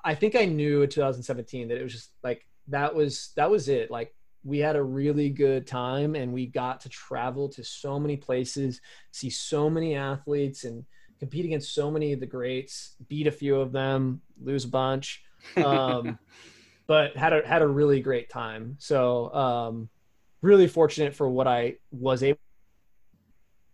I 0.05 0.15
think 0.15 0.37
I 0.37 0.45
knew 0.45 0.83
in 0.83 0.89
2017 0.89 1.69
that 1.69 1.79
it 1.79 1.83
was 1.83 1.93
just 1.93 2.11
like, 2.23 2.47
that 2.69 2.95
was, 2.95 3.33
that 3.37 3.51
was 3.51 3.69
it. 3.69 3.91
Like 3.91 4.15
we 4.45 4.59
had 4.59 4.77
a 4.77 4.83
really 4.83 5.29
good 5.29 5.67
time 5.67 6.15
and 6.15 6.33
we 6.33 6.47
got 6.47 6.81
to 6.83 6.89
travel 6.89 7.49
to 7.51 7.65
so 7.65 7.99
many 7.99 8.17
places, 8.17 8.81
see 9.11 9.31
so 9.31 9.69
many 9.69 9.97
athletes 9.97 10.65
and 10.65 10.85
compete 11.19 11.45
against 11.45 11.75
so 11.75 11.91
many 11.91 12.13
of 12.13 12.21
the 12.21 12.27
greats, 12.27 12.97
beat 13.09 13.27
a 13.27 13.33
few 13.33 13.61
of 13.61 13.73
them, 13.73 14.21
lose 14.41 14.65
a 14.65 14.69
bunch. 14.69 15.23
Um, 15.57 16.19
but 16.87 17.17
had 17.17 17.33
a 17.33 17.47
had 17.47 17.63
a 17.63 17.67
really 17.67 18.01
great 18.01 18.29
time. 18.31 18.77
So 18.79 19.33
um, 19.35 19.89
really 20.43 20.67
fortunate 20.67 21.15
for 21.15 21.29
what 21.29 21.47
I 21.47 21.77
was 21.91 22.23
able 22.23 22.39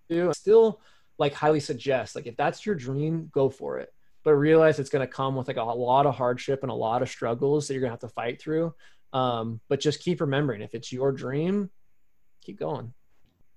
to 0.09 0.15
do. 0.15 0.29
I 0.31 0.33
Still, 0.33 0.81
like 1.17 1.33
highly 1.33 1.61
suggest 1.61 2.17
like 2.17 2.27
if 2.27 2.37
that's 2.37 2.67
your 2.67 2.75
dream, 2.75 3.31
go 3.33 3.49
for 3.49 3.79
it. 3.79 3.93
But 4.25 4.35
realize 4.35 4.79
it's 4.79 4.91
going 4.91 5.07
to 5.07 5.13
come 5.13 5.37
with 5.37 5.49
like 5.49 5.59
a 5.59 5.63
lot 5.63 6.07
of 6.07 6.15
hardship 6.15 6.63
and 6.63 6.71
a 6.71 6.75
lot 6.75 7.03
of 7.03 7.11
struggles 7.11 7.69
that 7.69 7.75
you're 7.75 7.83
going 7.83 7.91
to 7.91 7.93
have 7.93 8.01
to 8.01 8.09
fight 8.09 8.41
through. 8.41 8.75
Um, 9.13 9.61
but 9.69 9.81
just 9.81 10.01
keep 10.01 10.21
remembering, 10.21 10.63
if 10.63 10.75
it's 10.75 10.91
your 10.91 11.13
dream, 11.13 11.71
keep 12.43 12.59
going. 12.59 12.93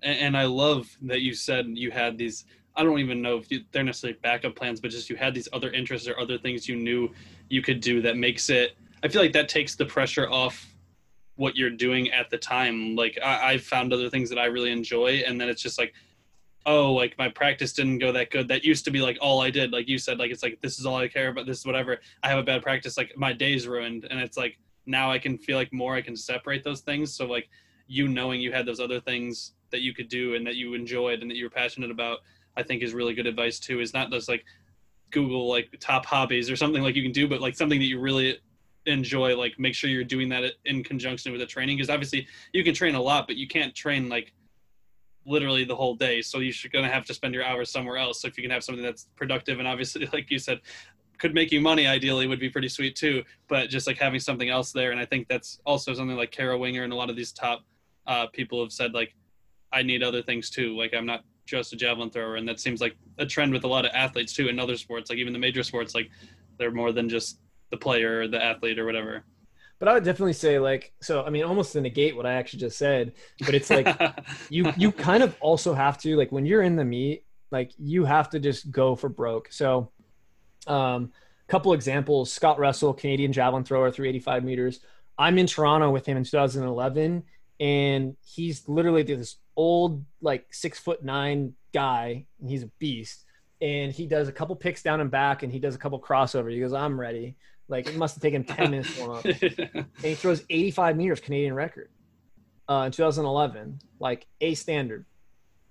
and, 0.04 0.20
and 0.20 0.38
I 0.38 0.44
love 0.46 0.88
that 1.04 1.22
you 1.22 1.34
said 1.34 1.68
you 1.70 1.90
had 1.90 2.18
these. 2.18 2.46
I 2.78 2.84
don't 2.84 3.00
even 3.00 3.22
know 3.22 3.38
if 3.38 3.52
you, 3.52 3.62
they're 3.72 3.84
necessarily 3.84 4.20
backup 4.22 4.56
plans, 4.56 4.80
but 4.80 4.92
just 4.92 5.10
you 5.10 5.16
had 5.16 5.34
these 5.34 5.50
other 5.52 5.72
interests 5.72 6.08
or 6.08 6.18
other 6.20 6.38
things 6.38 6.70
you 6.70 6.76
knew 6.76 7.12
you 7.50 7.62
could 7.62 7.82
do 7.82 8.02
that 8.04 8.18
makes 8.18 8.50
it. 8.50 8.78
I 9.04 9.08
feel 9.08 9.22
like 9.22 9.34
that 9.34 9.50
takes 9.50 9.76
the 9.76 9.86
pressure 9.86 10.30
off 10.30 10.66
what 11.36 11.56
you're 11.56 11.72
doing 11.72 12.12
at 12.12 12.30
the 12.30 12.38
time. 12.38 12.96
Like 12.96 13.18
I, 13.24 13.54
I've 13.54 13.64
found 13.64 13.92
other 13.94 14.10
things 14.10 14.30
that 14.30 14.38
I 14.38 14.46
really 14.46 14.72
enjoy, 14.72 15.24
and 15.26 15.42
then 15.42 15.50
it's 15.50 15.62
just 15.62 15.80
like, 15.80 15.94
oh, 16.68 16.94
like 16.94 17.18
my 17.18 17.30
practice 17.30 17.74
didn't 17.74 17.98
go 17.98 18.12
that 18.12 18.30
good. 18.30 18.48
That 18.48 18.64
used 18.64 18.86
to 18.86 18.92
be 18.92 19.02
like 19.02 19.18
all 19.22 19.42
I 19.42 19.50
did. 19.50 19.72
Like 19.72 19.88
you 19.88 19.98
said, 19.98 20.20
like 20.20 20.32
it's 20.32 20.44
like 20.44 20.62
this 20.62 20.80
is 20.80 20.86
all 20.86 20.98
I 20.98 21.08
care 21.08 21.30
about. 21.30 21.48
This 21.48 21.60
is 21.60 21.66
whatever. 21.66 22.00
I 22.22 22.30
have 22.30 22.40
a 22.40 22.44
bad 22.44 22.62
practice. 22.62 22.98
Like 22.98 23.18
my 23.18 23.34
day's 23.34 23.68
ruined, 23.68 24.06
and 24.10 24.20
it's 24.20 24.38
like 24.38 24.60
now 24.86 25.12
I 25.12 25.18
can 25.18 25.38
feel 25.38 25.58
like 25.58 25.74
more. 25.74 25.96
I 25.96 26.02
can 26.02 26.16
separate 26.16 26.64
those 26.64 26.82
things. 26.82 27.14
So 27.14 27.26
like 27.26 27.50
you 27.88 28.08
knowing 28.08 28.42
you 28.42 28.52
had 28.52 28.66
those 28.66 28.80
other 28.80 29.00
things 29.00 29.54
that 29.72 29.82
you 29.82 29.94
could 29.94 30.10
do 30.10 30.36
and 30.36 30.46
that 30.46 30.56
you 30.56 30.74
enjoyed 30.74 31.22
and 31.22 31.32
that 31.32 31.38
you 31.38 31.46
were 31.46 31.50
passionate 31.50 31.92
about, 31.92 32.20
I 32.58 32.64
think 32.64 32.82
is 32.82 32.94
really 32.94 33.14
good 33.14 33.28
advice 33.28 33.60
too. 33.60 33.80
Is 33.80 33.94
not 33.94 34.12
just 34.12 34.28
like 34.28 34.44
Google 35.12 35.48
like 35.48 35.74
top 35.80 36.06
hobbies 36.06 36.50
or 36.50 36.56
something 36.56 36.84
like 36.84 36.96
you 36.96 37.04
can 37.04 37.12
do, 37.12 37.28
but 37.28 37.40
like 37.40 37.56
something 37.56 37.80
that 37.80 37.86
you 37.86 38.00
really 38.00 38.40
enjoy. 38.86 39.38
Like 39.38 39.60
make 39.60 39.76
sure 39.76 39.90
you're 39.90 40.04
doing 40.04 40.28
that 40.30 40.54
in 40.66 40.84
conjunction 40.84 41.32
with 41.32 41.42
the 41.42 41.48
training 41.48 41.78
because 41.78 41.90
obviously 41.90 42.28
you 42.54 42.64
can 42.64 42.74
train 42.74 42.96
a 42.96 43.02
lot, 43.02 43.28
but 43.28 43.38
you 43.38 43.48
can't 43.48 43.74
train 43.76 44.10
like 44.10 44.34
literally 45.26 45.66
the 45.66 45.76
whole 45.76 45.96
day. 45.96 46.22
So 46.22 46.40
you're 46.40 46.54
gonna 46.72 46.90
have 46.90 47.06
to 47.06 47.14
spend 47.14 47.34
your 47.34 47.44
hours 47.44 47.70
somewhere 47.70 47.98
else. 47.98 48.22
So 48.22 48.28
if 48.28 48.38
you 48.38 48.44
can 48.44 48.52
have 48.52 48.64
something 48.64 48.84
that's 48.84 49.08
productive 49.16 49.60
and 49.60 49.68
obviously, 49.68 50.10
like 50.14 50.32
you 50.32 50.40
said, 50.40 50.62
could 51.18 51.34
make 51.34 51.52
you 51.52 51.60
money 51.62 51.88
ideally 51.88 52.28
would 52.28 52.40
be 52.40 52.50
pretty 52.50 52.70
sweet 52.70 52.96
too. 52.96 53.24
But 53.48 53.70
just 53.70 53.88
like 53.88 53.98
having 53.98 54.20
something 54.20 54.50
else 54.50 54.72
there, 54.72 54.92
and 54.92 55.00
I 55.00 55.06
think 55.06 55.28
that's 55.28 55.60
also 55.66 55.94
something 55.94 56.18
like 56.18 56.32
Kara 56.32 56.58
Winger 56.58 56.84
and 56.84 56.94
a 56.94 56.96
lot 56.96 57.10
of 57.10 57.16
these 57.16 57.32
top 57.32 57.64
uh, 58.08 58.28
people 58.28 58.62
have 58.64 58.72
said 58.72 58.94
like, 58.94 59.14
I 59.72 59.84
need 59.84 60.02
other 60.02 60.22
things 60.22 60.50
too. 60.50 60.78
Like 60.78 60.94
I'm 60.94 61.06
not 61.06 61.24
just 61.48 61.74
a 61.74 61.76
javelin 61.76 62.10
thrower, 62.10 62.36
and 62.36 62.48
that 62.48 62.60
seems 62.60 62.82
like 62.82 62.96
a 63.18 63.26
trend 63.26 63.54
with 63.54 63.64
a 63.64 63.68
lot 63.68 63.86
of 63.86 63.92
athletes 63.94 64.34
too 64.34 64.48
in 64.50 64.60
other 64.60 64.78
sports. 64.78 65.10
Like 65.10 65.20
even 65.20 65.34
the 65.34 65.40
major 65.40 65.64
sports, 65.64 65.96
like 65.96 66.10
they're 66.60 66.72
more 66.72 66.92
than 66.92 67.10
just 67.10 67.40
the 67.72 67.78
player 67.78 68.22
or 68.22 68.28
the 68.28 68.44
athlete 68.44 68.78
or 68.78 68.86
whatever. 68.86 69.24
But 69.80 69.88
I 69.88 69.94
would 69.94 70.04
definitely 70.04 70.34
say 70.34 70.60
like 70.60 70.94
so. 71.02 71.24
I 71.24 71.30
mean, 71.30 71.44
almost 71.44 71.74
to 71.74 71.82
negate 71.82 72.16
what 72.16 72.26
I 72.26 72.34
actually 72.34 72.60
just 72.60 72.78
said, 72.78 73.14
but 73.46 73.56
it's 73.56 73.70
like 73.70 73.88
you 74.50 74.72
you 74.78 74.92
kind 74.92 75.24
of 75.24 75.36
also 75.40 75.74
have 75.74 75.98
to 76.00 76.16
like 76.16 76.32
when 76.32 76.46
you're 76.46 76.64
in 76.64 76.76
the 76.76 76.86
meet 76.86 77.24
like 77.52 77.72
you 77.78 78.06
have 78.06 78.30
to 78.30 78.40
just 78.40 78.72
go 78.72 78.96
for 78.96 79.10
broke 79.10 79.52
so 79.52 79.90
um 80.68 81.12
couple 81.48 81.74
examples 81.74 82.32
scott 82.32 82.60
russell 82.60 82.94
canadian 82.94 83.32
javelin 83.32 83.64
thrower 83.64 83.90
385 83.90 84.44
meters 84.44 84.80
i'm 85.18 85.38
in 85.38 85.48
toronto 85.48 85.90
with 85.90 86.06
him 86.06 86.18
in 86.18 86.24
2011 86.24 87.24
and 87.60 88.16
he's 88.24 88.68
literally 88.68 89.04
this 89.04 89.38
old 89.56 90.04
like 90.22 90.46
six 90.52 90.80
foot 90.80 91.04
nine 91.04 91.54
guy 91.74 92.26
and 92.40 92.50
he's 92.50 92.64
a 92.64 92.70
beast 92.80 93.26
and 93.62 93.92
he 93.92 94.06
does 94.06 94.28
a 94.28 94.32
couple 94.32 94.56
picks 94.56 94.84
down 94.84 95.02
and 95.02 95.10
back 95.10 95.44
and 95.44 95.52
he 95.52 95.60
does 95.60 95.74
a 95.74 95.78
couple 95.78 96.00
crossover 96.00 96.52
he 96.52 96.60
goes 96.60 96.74
i'm 96.74 97.00
ready 97.00 97.36
like 97.68 97.88
it 97.88 97.96
must 97.96 98.16
have 98.16 98.22
taken 98.22 98.44
10 98.44 98.72
minutes 98.72 98.96
to 98.96 99.02
warm 99.02 99.18
up 99.18 99.26
and 99.26 99.86
he 100.02 100.16
throws 100.16 100.44
85 100.50 100.96
meters 100.96 101.20
Canadian 101.20 101.54
record 101.54 101.90
uh, 102.70 102.84
in 102.86 102.92
2011, 102.92 103.80
like 104.00 104.28
A 104.42 104.54
standard. 104.56 105.06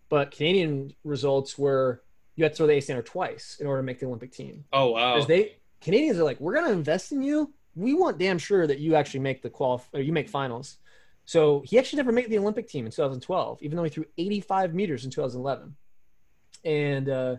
But 0.08 0.30
Canadian 0.30 0.94
results 1.04 1.58
were 1.58 2.02
you 2.36 2.44
had 2.44 2.52
to 2.52 2.56
throw 2.56 2.66
the 2.66 2.74
A 2.74 2.80
standard 2.80 3.06
twice 3.06 3.56
in 3.60 3.66
order 3.66 3.80
to 3.80 3.84
make 3.84 3.98
the 3.98 4.06
Olympic 4.06 4.32
team. 4.32 4.64
oh 4.72 4.90
wow. 4.90 5.14
Because 5.14 5.28
they 5.28 5.56
Canadians 5.80 6.18
are 6.18 6.24
like, 6.24 6.40
we're 6.40 6.54
gonna 6.54 6.72
invest 6.72 7.12
in 7.12 7.22
you. 7.22 7.52
We 7.74 7.94
want 7.94 8.18
damn 8.18 8.38
sure 8.38 8.66
that 8.66 8.78
you 8.78 8.94
actually 8.94 9.20
make 9.20 9.42
the 9.42 9.50
qual 9.50 9.84
or 9.92 10.00
you 10.00 10.12
make 10.12 10.28
finals. 10.28 10.78
So 11.26 11.62
he 11.66 11.78
actually 11.78 11.98
never 11.98 12.12
made 12.12 12.30
the 12.30 12.38
Olympic 12.38 12.68
team 12.68 12.86
in 12.86 12.92
2012, 12.92 13.62
even 13.62 13.76
though 13.76 13.82
he 13.82 13.90
threw 13.90 14.06
85 14.16 14.74
meters 14.74 15.04
in 15.04 15.10
2011. 15.10 15.76
And 16.64 17.08
uh, 17.08 17.36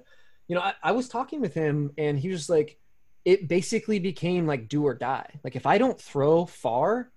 you 0.48 0.56
know, 0.56 0.62
I, 0.62 0.74
I 0.84 0.92
was 0.92 1.10
talking 1.10 1.42
with 1.42 1.54
him, 1.54 1.92
and 1.98 2.20
he 2.20 2.30
was 2.30 2.50
like, 2.50 2.78
it 3.26 3.48
basically 3.48 4.00
became 4.00 4.46
like 4.46 4.70
do 4.70 4.86
or 4.86 4.94
die. 4.94 5.40
Like 5.44 5.56
if 5.56 5.66
I 5.66 5.78
don't 5.78 6.00
throw 6.00 6.46
far, 6.46 7.12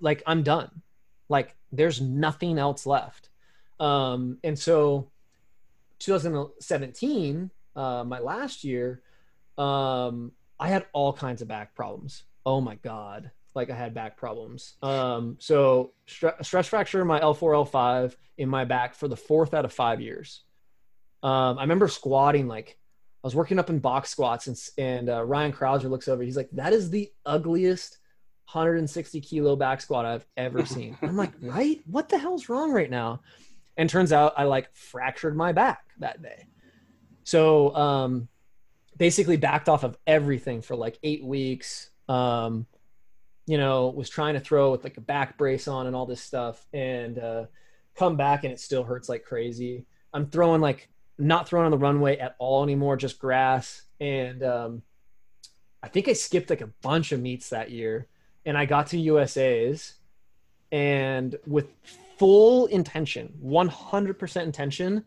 like 0.00 0.22
I'm 0.26 0.42
done. 0.42 0.82
Like 1.28 1.56
there's 1.72 2.00
nothing 2.00 2.58
else 2.58 2.86
left. 2.86 3.28
Um, 3.80 4.38
and 4.44 4.58
so 4.58 5.10
2017, 5.98 7.50
uh, 7.76 8.04
my 8.04 8.20
last 8.20 8.64
year, 8.64 9.02
um, 9.58 10.32
I 10.58 10.68
had 10.68 10.86
all 10.92 11.12
kinds 11.12 11.42
of 11.42 11.48
back 11.48 11.74
problems. 11.74 12.22
Oh 12.46 12.60
my 12.60 12.76
God. 12.76 13.30
Like 13.54 13.70
I 13.70 13.74
had 13.74 13.94
back 13.94 14.16
problems. 14.16 14.74
Um, 14.82 15.36
so 15.38 15.92
stre- 16.08 16.44
stress 16.44 16.68
fracture 16.68 17.00
in 17.00 17.06
my 17.06 17.20
L4, 17.20 17.70
L5 17.70 18.14
in 18.38 18.48
my 18.48 18.64
back 18.64 18.94
for 18.94 19.08
the 19.08 19.16
fourth 19.16 19.54
out 19.54 19.64
of 19.64 19.72
five 19.72 20.00
years. 20.00 20.42
Um, 21.22 21.58
I 21.58 21.62
remember 21.62 21.88
squatting 21.88 22.48
like 22.48 22.76
I 23.22 23.26
was 23.26 23.34
working 23.34 23.58
up 23.58 23.70
in 23.70 23.78
box 23.78 24.10
squats 24.10 24.48
and, 24.48 24.58
and 24.76 25.08
uh, 25.08 25.24
Ryan 25.24 25.52
Crouser 25.52 25.88
looks 25.88 26.08
over. 26.08 26.22
He's 26.22 26.36
like, 26.36 26.50
that 26.52 26.74
is 26.74 26.90
the 26.90 27.10
ugliest 27.24 27.98
160 28.52 29.20
kilo 29.22 29.56
back 29.56 29.80
squat 29.80 30.04
I've 30.04 30.26
ever 30.36 30.66
seen. 30.66 30.98
I'm 31.00 31.16
like, 31.16 31.32
right? 31.40 31.80
What 31.86 32.08
the 32.08 32.18
hell's 32.18 32.48
wrong 32.48 32.72
right 32.72 32.90
now? 32.90 33.22
And 33.76 33.88
turns 33.88 34.12
out 34.12 34.34
I 34.36 34.44
like 34.44 34.74
fractured 34.74 35.36
my 35.36 35.52
back 35.52 35.84
that 36.00 36.22
day. 36.22 36.46
So 37.24 37.74
um, 37.74 38.28
basically 38.96 39.36
backed 39.36 39.68
off 39.68 39.84
of 39.84 39.96
everything 40.06 40.60
for 40.60 40.76
like 40.76 40.98
eight 41.02 41.24
weeks. 41.24 41.90
Um, 42.08 42.66
you 43.46 43.58
know, 43.58 43.88
was 43.88 44.08
trying 44.08 44.34
to 44.34 44.40
throw 44.40 44.70
with 44.70 44.84
like 44.84 44.96
a 44.96 45.02
back 45.02 45.36
brace 45.36 45.68
on 45.68 45.86
and 45.86 45.94
all 45.94 46.06
this 46.06 46.20
stuff 46.20 46.66
and 46.72 47.18
uh, 47.18 47.44
come 47.94 48.16
back 48.16 48.44
and 48.44 48.52
it 48.52 48.60
still 48.60 48.82
hurts 48.82 49.08
like 49.08 49.24
crazy. 49.24 49.84
I'm 50.12 50.26
throwing 50.26 50.60
like 50.60 50.88
not 51.18 51.48
throwing 51.48 51.66
on 51.66 51.70
the 51.70 51.78
runway 51.78 52.16
at 52.18 52.36
all 52.38 52.62
anymore, 52.62 52.96
just 52.96 53.18
grass. 53.18 53.82
And 54.00 54.42
um, 54.42 54.82
I 55.82 55.88
think 55.88 56.08
I 56.08 56.14
skipped 56.14 56.50
like 56.50 56.62
a 56.62 56.70
bunch 56.82 57.12
of 57.12 57.20
meets 57.20 57.50
that 57.50 57.70
year 57.70 58.08
and 58.46 58.56
I 58.56 58.64
got 58.64 58.88
to 58.88 58.98
USA's 58.98 59.94
and 60.72 61.36
with 61.46 61.68
full 62.18 62.66
intention, 62.66 63.32
100% 63.44 64.42
intention 64.42 65.04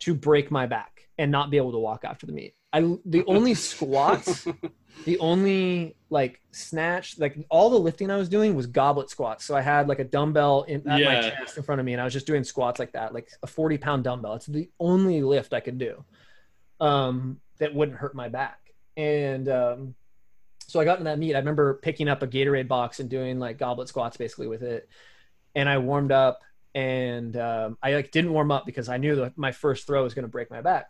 to 0.00 0.14
break 0.14 0.50
my 0.50 0.66
back 0.66 0.99
and 1.20 1.30
not 1.30 1.50
be 1.50 1.58
able 1.58 1.70
to 1.70 1.78
walk 1.78 2.04
after 2.04 2.24
the 2.24 2.32
meet. 2.32 2.54
I 2.72 2.80
the 3.04 3.24
only 3.26 3.52
squats, 3.52 4.46
the 5.04 5.18
only 5.18 5.96
like 6.08 6.40
snatch, 6.50 7.18
like 7.18 7.36
all 7.50 7.68
the 7.68 7.78
lifting 7.78 8.10
I 8.10 8.16
was 8.16 8.30
doing 8.30 8.54
was 8.54 8.66
goblet 8.66 9.10
squats. 9.10 9.44
So 9.44 9.54
I 9.54 9.60
had 9.60 9.86
like 9.86 9.98
a 9.98 10.04
dumbbell 10.04 10.62
in 10.62 10.88
at 10.88 10.98
my 11.04 11.20
chest 11.20 11.58
in 11.58 11.62
front 11.62 11.78
of 11.78 11.84
me, 11.84 11.92
and 11.92 12.00
I 12.00 12.04
was 12.04 12.14
just 12.14 12.26
doing 12.26 12.42
squats 12.42 12.78
like 12.78 12.92
that, 12.92 13.12
like 13.12 13.28
a 13.42 13.46
forty 13.46 13.76
pound 13.76 14.04
dumbbell. 14.04 14.34
It's 14.34 14.46
the 14.46 14.70
only 14.80 15.20
lift 15.20 15.52
I 15.52 15.60
could 15.60 15.76
do 15.76 16.02
um, 16.80 17.38
that 17.58 17.74
wouldn't 17.74 17.98
hurt 17.98 18.14
my 18.14 18.30
back. 18.30 18.72
And 18.96 19.46
um, 19.50 19.94
so 20.66 20.80
I 20.80 20.86
got 20.86 21.00
in 21.00 21.04
that 21.04 21.18
meet. 21.18 21.34
I 21.34 21.38
remember 21.38 21.74
picking 21.74 22.08
up 22.08 22.22
a 22.22 22.26
Gatorade 22.26 22.66
box 22.66 22.98
and 23.00 23.10
doing 23.10 23.38
like 23.38 23.58
goblet 23.58 23.88
squats 23.88 24.16
basically 24.16 24.46
with 24.46 24.62
it. 24.62 24.88
And 25.54 25.68
I 25.68 25.78
warmed 25.78 26.12
up, 26.12 26.40
and 26.74 27.36
um, 27.36 27.76
I 27.82 27.92
like 27.92 28.10
didn't 28.10 28.32
warm 28.32 28.50
up 28.50 28.64
because 28.64 28.88
I 28.88 28.96
knew 28.96 29.16
that 29.16 29.36
my 29.36 29.52
first 29.52 29.86
throw 29.86 30.02
was 30.02 30.14
going 30.14 30.24
to 30.24 30.28
break 30.28 30.50
my 30.50 30.62
back 30.62 30.88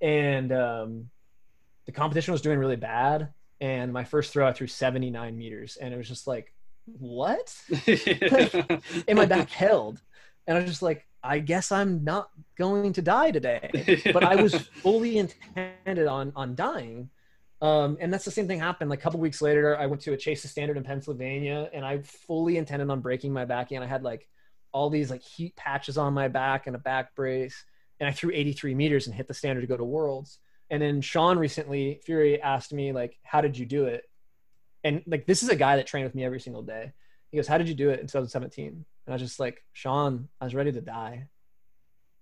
and 0.00 0.52
um, 0.52 1.10
the 1.86 1.92
competition 1.92 2.32
was 2.32 2.42
doing 2.42 2.58
really 2.58 2.76
bad. 2.76 3.32
And 3.60 3.92
my 3.92 4.04
first 4.04 4.32
throw, 4.32 4.46
I 4.46 4.52
threw 4.52 4.66
79 4.66 5.36
meters, 5.36 5.76
and 5.76 5.92
it 5.92 5.96
was 5.96 6.08
just 6.08 6.26
like, 6.26 6.52
what? 6.84 7.54
And 9.08 9.16
my 9.16 9.26
back 9.26 9.50
held, 9.50 10.00
and 10.46 10.56
I 10.56 10.60
was 10.60 10.70
just 10.70 10.82
like, 10.82 11.06
I 11.22 11.40
guess 11.40 11.72
I'm 11.72 12.04
not 12.04 12.30
going 12.56 12.92
to 12.92 13.02
die 13.02 13.32
today. 13.32 14.02
But 14.12 14.22
I 14.22 14.36
was 14.36 14.54
fully 14.82 15.18
intended 15.18 16.06
on 16.06 16.32
on 16.36 16.54
dying. 16.54 17.10
Um, 17.60 17.98
and 18.00 18.12
that's 18.12 18.24
the 18.24 18.30
same 18.30 18.46
thing 18.46 18.60
happened. 18.60 18.88
Like 18.88 19.00
a 19.00 19.02
couple 19.02 19.18
weeks 19.18 19.42
later, 19.42 19.76
I 19.76 19.86
went 19.86 20.00
to 20.02 20.12
a 20.12 20.16
Chase 20.16 20.42
the 20.42 20.48
Standard 20.48 20.76
in 20.76 20.84
Pennsylvania, 20.84 21.68
and 21.72 21.84
I 21.84 21.98
fully 22.02 22.56
intended 22.56 22.88
on 22.88 23.00
breaking 23.00 23.32
my 23.32 23.44
back. 23.44 23.72
And 23.72 23.82
I 23.82 23.86
had 23.86 24.04
like 24.04 24.28
all 24.72 24.90
these 24.90 25.10
like 25.10 25.22
heat 25.22 25.56
patches 25.56 25.98
on 25.98 26.14
my 26.14 26.28
back 26.28 26.66
and 26.66 26.76
a 26.76 26.78
back 26.78 27.14
brace 27.16 27.64
and 28.00 28.08
I 28.08 28.12
threw 28.12 28.30
83 28.32 28.74
meters 28.74 29.06
and 29.06 29.14
hit 29.14 29.28
the 29.28 29.34
standard 29.34 29.62
to 29.62 29.66
go 29.66 29.76
to 29.76 29.84
Worlds. 29.84 30.38
And 30.70 30.82
then 30.82 31.00
Sean 31.00 31.38
recently, 31.38 32.00
Furey 32.06 32.38
asked 32.40 32.72
me 32.72 32.92
like, 32.92 33.18
"How 33.22 33.40
did 33.40 33.56
you 33.56 33.66
do 33.66 33.86
it?" 33.86 34.08
And 34.84 35.02
like, 35.06 35.26
this 35.26 35.42
is 35.42 35.48
a 35.48 35.56
guy 35.56 35.76
that 35.76 35.86
trained 35.86 36.06
with 36.06 36.14
me 36.14 36.24
every 36.24 36.40
single 36.40 36.62
day. 36.62 36.92
He 37.30 37.36
goes, 37.36 37.46
"How 37.46 37.58
did 37.58 37.68
you 37.68 37.74
do 37.74 37.90
it 37.90 38.00
in 38.00 38.06
2017?" 38.06 38.68
And 38.68 38.84
I 39.06 39.12
was 39.12 39.22
just 39.22 39.40
like, 39.40 39.64
"Sean, 39.72 40.28
I 40.40 40.44
was 40.44 40.54
ready 40.54 40.72
to 40.72 40.80
die. 40.80 41.28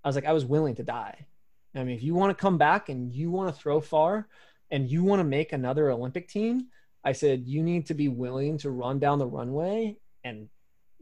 I 0.05 0.09
was 0.09 0.15
like, 0.15 0.25
I 0.25 0.33
was 0.33 0.45
willing 0.45 0.77
to 0.77 0.85
die. 0.85 1.27
I 1.75 1.83
mean, 1.85 1.97
if 1.97 2.03
you 2.03 2.15
want 2.15 2.37
to 2.37 2.41
come 2.41 2.59
back 2.59 2.89
and 2.89 3.13
you 3.13 3.31
want 3.31 3.55
to 3.55 3.61
throw 3.61 3.81
far 3.81 4.29
and 4.71 4.89
you 4.89 5.03
want 5.03 5.21
to 5.21 5.25
make 5.25 5.53
another 5.53 5.91
Olympic 5.91 6.29
team, 6.29 6.69
I 7.05 7.13
said 7.13 7.47
you 7.47 7.63
need 7.63 7.87
to 7.87 7.95
be 7.95 8.09
willing 8.09 8.59
to 8.59 8.71
run 8.71 8.99
down 8.99 9.19
the 9.19 9.27
runway 9.27 9.99
and 10.25 10.49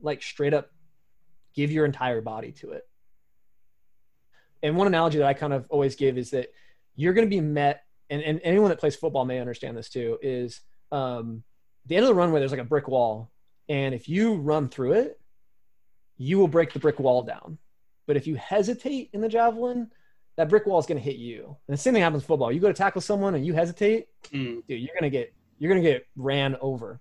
like 0.01 0.23
straight 0.23 0.55
up 0.55 0.71
give 1.55 1.71
your 1.71 1.85
entire 1.85 2.21
body 2.21 2.53
to 2.53 2.73
it." 2.73 2.89
And 4.65 4.77
one 4.77 4.89
analogy 4.89 5.19
that 5.19 5.29
I 5.29 5.35
kind 5.35 5.53
of 5.53 5.67
always 5.71 5.95
give 5.95 6.19
is 6.19 6.31
that 6.31 6.49
you're 6.97 7.13
going 7.13 7.27
to 7.27 7.31
be 7.31 7.41
met, 7.41 7.85
and, 8.11 8.23
and 8.23 8.41
anyone 8.43 8.71
that 8.71 8.81
plays 8.81 8.97
football 8.97 9.25
may 9.25 9.39
understand 9.39 9.77
this 9.77 9.89
too, 9.91 10.19
is 10.23 10.61
um, 10.91 11.45
the 11.87 11.97
end 11.97 12.05
of 12.05 12.09
the 12.09 12.15
runway, 12.15 12.41
there's 12.41 12.51
like 12.51 12.61
a 12.61 12.65
brick 12.65 12.89
wall. 12.89 13.31
And 13.69 13.95
if 13.95 14.09
you 14.09 14.35
run 14.35 14.69
through 14.69 14.93
it, 14.95 15.21
you 16.17 16.39
will 16.39 16.49
break 16.49 16.73
the 16.73 16.79
brick 16.79 16.99
wall 16.99 17.23
down. 17.23 17.59
But 18.07 18.17
if 18.17 18.27
you 18.27 18.37
hesitate 18.37 19.11
in 19.13 19.21
the 19.21 19.29
javelin, 19.29 19.91
that 20.37 20.49
brick 20.49 20.67
wall 20.67 20.79
is 20.79 20.87
going 20.87 20.99
to 20.99 21.05
hit 21.05 21.17
you. 21.17 21.57
And 21.69 21.77
the 21.77 21.81
same 21.81 21.93
thing 21.95 22.03
happens 22.03 22.23
in 22.23 22.27
football. 22.27 22.51
You 22.53 22.61
go 22.61 22.69
to 22.69 22.75
tackle 22.75 23.01
someone 23.01 23.35
and 23.35 23.47
you 23.47 23.55
hesitate, 23.55 24.09
Mm. 24.33 24.67
dude, 24.67 24.81
you're 24.81 24.95
gonna 24.99 25.11
get 25.11 25.33
you're 25.59 25.69
gonna 25.71 25.83
get 25.83 26.07
ran 26.17 26.57
over. 26.61 27.01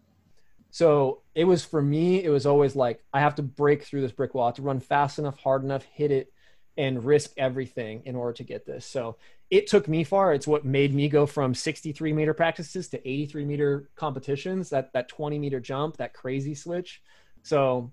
So 0.69 1.21
it 1.35 1.45
was 1.45 1.63
for 1.63 1.81
me, 1.81 2.23
it 2.23 2.29
was 2.29 2.45
always 2.45 2.75
like 2.75 3.03
I 3.13 3.19
have 3.21 3.35
to 3.35 3.43
break 3.43 3.83
through 3.83 4.01
this 4.01 4.11
brick 4.11 4.33
wall, 4.33 4.45
I 4.45 4.47
have 4.49 4.55
to 4.55 4.61
run 4.61 4.79
fast 4.79 5.19
enough, 5.19 5.37
hard 5.39 5.63
enough, 5.63 5.83
hit 5.83 6.11
it, 6.11 6.31
and 6.77 7.03
risk 7.03 7.31
everything 7.37 8.01
in 8.05 8.15
order 8.15 8.33
to 8.33 8.43
get 8.43 8.65
this. 8.65 8.85
So 8.85 9.17
it 9.49 9.67
took 9.67 9.87
me 9.87 10.03
far. 10.03 10.33
It's 10.33 10.47
what 10.47 10.65
made 10.65 10.93
me 10.93 11.07
go 11.07 11.25
from 11.25 11.53
63 11.53 12.13
meter 12.13 12.33
practices 12.33 12.87
to 12.89 13.07
83 13.07 13.45
meter 13.45 13.89
competitions. 13.95 14.69
That 14.69 14.91
that 14.93 15.07
20 15.09 15.37
meter 15.39 15.59
jump, 15.59 15.97
that 15.97 16.13
crazy 16.13 16.55
switch. 16.55 17.01
So 17.43 17.91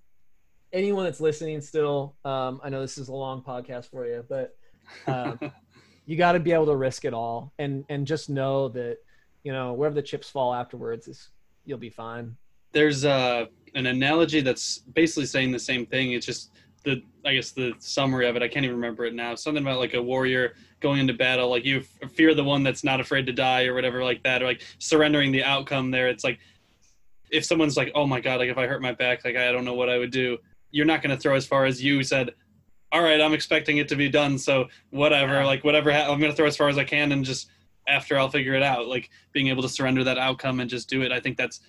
anyone 0.72 1.04
that's 1.04 1.20
listening 1.20 1.60
still, 1.60 2.16
um, 2.24 2.60
I 2.62 2.70
know 2.70 2.80
this 2.80 2.98
is 2.98 3.08
a 3.08 3.12
long 3.12 3.42
podcast 3.42 3.90
for 3.90 4.06
you, 4.06 4.24
but 4.28 4.56
uh, 5.06 5.36
you 6.06 6.16
got 6.16 6.32
to 6.32 6.40
be 6.40 6.52
able 6.52 6.66
to 6.66 6.76
risk 6.76 7.04
it 7.04 7.14
all 7.14 7.52
and 7.58 7.84
and 7.88 8.06
just 8.06 8.30
know 8.30 8.68
that 8.68 8.98
you 9.44 9.52
know 9.52 9.72
wherever 9.74 9.94
the 9.94 10.02
chips 10.02 10.28
fall 10.28 10.52
afterwards 10.54 11.08
is 11.08 11.28
you'll 11.64 11.78
be 11.78 11.90
fine 11.90 12.36
There's 12.72 13.04
uh, 13.04 13.46
an 13.74 13.86
analogy 13.86 14.40
that's 14.40 14.78
basically 14.78 15.26
saying 15.26 15.52
the 15.52 15.58
same 15.58 15.86
thing. 15.86 16.12
It's 16.12 16.26
just 16.26 16.52
the 16.84 17.02
I 17.24 17.34
guess 17.34 17.50
the 17.50 17.74
summary 17.78 18.28
of 18.28 18.36
it. 18.36 18.42
I 18.42 18.48
can't 18.48 18.64
even 18.64 18.76
remember 18.76 19.04
it 19.04 19.14
now. 19.14 19.34
Something 19.34 19.62
about 19.62 19.78
like 19.78 19.94
a 19.94 20.02
warrior 20.02 20.54
going 20.80 21.00
into 21.00 21.12
battle, 21.12 21.50
like 21.50 21.64
you 21.64 21.80
f- 22.02 22.10
fear 22.12 22.34
the 22.34 22.42
one 22.44 22.62
that's 22.62 22.82
not 22.82 23.00
afraid 23.00 23.26
to 23.26 23.32
die 23.32 23.66
or 23.66 23.74
whatever 23.74 24.02
like 24.02 24.22
that, 24.22 24.42
or 24.42 24.46
like 24.46 24.62
surrendering 24.78 25.30
the 25.32 25.44
outcome. 25.44 25.90
There, 25.90 26.08
it's 26.08 26.24
like 26.24 26.38
if 27.30 27.44
someone's 27.44 27.76
like, 27.76 27.92
"Oh 27.94 28.06
my 28.06 28.20
god, 28.20 28.40
like 28.40 28.48
if 28.48 28.56
I 28.58 28.66
hurt 28.66 28.80
my 28.82 28.92
back, 28.92 29.24
like 29.24 29.36
I 29.36 29.52
don't 29.52 29.64
know 29.64 29.74
what 29.74 29.88
I 29.90 29.98
would 29.98 30.10
do." 30.10 30.38
You're 30.72 30.86
not 30.86 31.02
going 31.02 31.14
to 31.14 31.20
throw 31.20 31.34
as 31.34 31.46
far 31.46 31.64
as 31.66 31.82
you 31.82 32.02
said. 32.02 32.30
All 32.92 33.02
right, 33.02 33.20
I'm 33.20 33.34
expecting 33.34 33.78
it 33.78 33.88
to 33.88 33.96
be 33.96 34.08
done, 34.08 34.38
so 34.38 34.68
whatever, 34.90 35.34
Yeah. 35.34 35.44
like 35.44 35.62
whatever. 35.64 35.92
Ha- 35.92 36.10
I'm 36.10 36.18
going 36.20 36.30
to 36.30 36.36
throw 36.36 36.46
as 36.46 36.56
far 36.56 36.68
as 36.68 36.78
I 36.78 36.84
can, 36.84 37.12
and 37.12 37.24
just 37.24 37.48
after 37.88 38.18
I'll 38.18 38.30
figure 38.30 38.54
it 38.54 38.62
out. 38.62 38.86
Like 38.86 39.10
being 39.32 39.48
able 39.48 39.62
to 39.62 39.68
surrender 39.68 40.02
that 40.04 40.16
outcome 40.18 40.60
and 40.60 40.70
just 40.70 40.88
do 40.88 41.02
it. 41.02 41.12
I 41.12 41.20
think 41.20 41.36
that's 41.36 41.60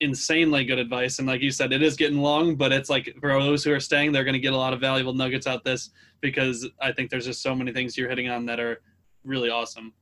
insanely 0.00 0.64
good 0.64 0.78
advice. 0.78 1.18
And 1.18 1.28
like 1.28 1.40
you 1.40 1.50
said, 1.50 1.72
it 1.72 1.82
is 1.82 1.96
getting 1.96 2.18
long, 2.18 2.56
but 2.56 2.72
it's 2.72 2.88
like 2.88 3.14
for 3.20 3.30
those 3.42 3.64
who 3.64 3.72
are 3.72 3.80
staying, 3.80 4.12
they're 4.12 4.24
going 4.24 4.34
to 4.34 4.40
get 4.40 4.52
a 4.52 4.56
lot 4.56 4.72
of 4.72 4.80
valuable 4.80 5.14
nuggets 5.14 5.46
out 5.46 5.64
this 5.64 5.90
because 6.20 6.68
I 6.80 6.92
think 6.92 7.10
there's 7.10 7.26
just 7.26 7.42
so 7.42 7.54
many 7.54 7.72
things 7.72 7.96
you're 7.96 8.08
hitting 8.08 8.28
on 8.28 8.46
that 8.46 8.60
are 8.60 8.80
really 9.24 9.50
awesome. 9.50 9.92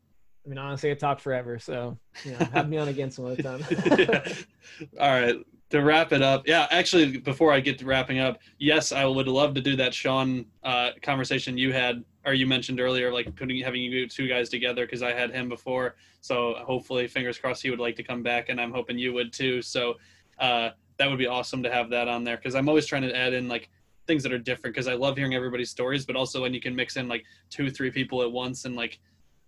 i 0.45 0.49
mean 0.49 0.59
honestly 0.59 0.91
i 0.91 0.95
talk 0.95 1.19
forever 1.19 1.59
so 1.59 1.99
you 2.25 2.31
know 2.33 2.39
have 2.53 2.69
me 2.69 2.77
on 2.77 2.89
again 2.89 3.11
some 3.11 3.25
other 3.25 3.43
time 3.43 3.65
All 5.01 5.11
right. 5.11 5.37
To 5.71 5.81
wrap 5.81 6.13
it 6.13 6.23
up, 6.23 6.47
yeah. 6.47 6.69
Actually, 6.71 7.19
before 7.19 7.53
I 7.53 7.59
get 7.59 7.77
to 7.79 7.87
wrapping 7.87 8.21
up, 8.21 8.39
yes, 8.59 8.93
I 8.93 9.05
would 9.05 9.27
love 9.27 9.55
to 9.55 9.61
do 9.61 9.75
that 9.77 9.93
Sean 9.93 10.47
uh, 10.63 10.91
conversation 11.03 11.59
you 11.59 11.73
had 11.73 12.05
or 12.27 12.35
you 12.35 12.47
mentioned 12.47 12.81
earlier, 12.81 13.13
like 13.13 13.35
putting 13.37 13.63
having 13.63 13.81
you 13.81 14.09
two 14.09 14.27
guys 14.27 14.49
together 14.49 14.85
because 14.85 15.03
I 15.03 15.13
had 15.13 15.31
him 15.31 15.49
before. 15.49 15.95
So 16.21 16.57
hopefully, 16.67 17.07
fingers 17.07 17.39
crossed, 17.39 17.63
he 17.63 17.71
would 17.71 17.79
like 17.79 17.97
to 17.97 18.03
come 18.03 18.23
back, 18.23 18.49
and 18.49 18.61
I'm 18.61 18.73
hoping 18.73 18.99
you 18.99 19.13
would 19.13 19.33
too. 19.33 19.63
So 19.63 19.95
uh, 20.41 20.71
that 20.99 21.09
would 21.09 21.19
be 21.19 21.29
awesome 21.29 21.63
to 21.63 21.73
have 21.73 21.89
that 21.91 22.09
on 22.09 22.25
there 22.25 22.37
because 22.37 22.57
I'm 22.57 22.69
always 22.69 22.85
trying 22.85 23.03
to 23.03 23.17
add 23.17 23.33
in 23.33 23.49
like 23.49 23.71
things 24.07 24.23
that 24.25 24.33
are 24.33 24.39
different 24.39 24.75
because 24.75 24.89
I 24.89 24.95
love 24.95 25.17
hearing 25.17 25.35
everybody's 25.35 25.71
stories, 25.71 26.05
but 26.05 26.17
also 26.17 26.43
when 26.43 26.53
you 26.53 26.61
can 26.61 26.75
mix 26.75 26.97
in 26.97 27.09
like 27.09 27.25
two, 27.49 27.71
three 27.71 27.91
people 27.91 28.23
at 28.23 28.31
once 28.31 28.65
and 28.65 28.75
like 28.75 28.99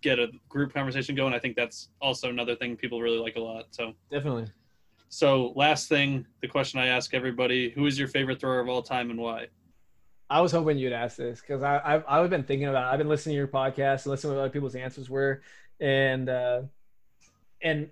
get 0.01 0.17
a 0.17 0.27
group 0.47 0.73
conversation 0.73 1.15
going, 1.15 1.33
I 1.33 1.39
think 1.39 1.55
that's 1.55 1.89
also 2.01 2.29
another 2.29 2.55
thing 2.55 2.77
people 2.77 3.01
really 3.01 3.19
like 3.19 3.35
a 3.35 3.41
lot. 3.41 3.65
So. 3.71 3.93
definitely 4.09 4.47
So, 5.09 5.53
last 5.55 5.89
thing, 5.89 6.25
the 6.41 6.47
question 6.47 6.79
I 6.79 6.87
ask 6.87 7.13
everybody: 7.13 7.71
Who 7.71 7.87
is 7.87 7.99
your 7.99 8.07
favorite 8.07 8.39
thrower 8.39 8.59
of 8.59 8.69
all 8.69 8.81
time 8.81 9.09
and 9.09 9.19
why? 9.19 9.47
I 10.29 10.41
was 10.41 10.51
hoping 10.51 10.77
you'd 10.77 10.93
ask 10.93 11.17
this 11.17 11.41
because 11.41 11.63
i've 11.63 12.03
i've 12.07 12.29
been 12.29 12.43
thinking 12.43 12.67
about 12.67 12.87
it. 12.87 12.93
i've 12.93 12.99
been 12.99 13.09
listening 13.09 13.33
to 13.33 13.37
your 13.37 13.47
podcast 13.47 14.03
and 14.03 14.11
listening 14.11 14.33
to 14.33 14.37
what 14.37 14.41
other 14.43 14.49
people's 14.51 14.75
answers 14.75 15.09
were 15.09 15.41
and 15.79 16.29
uh 16.29 16.61
and 17.61 17.89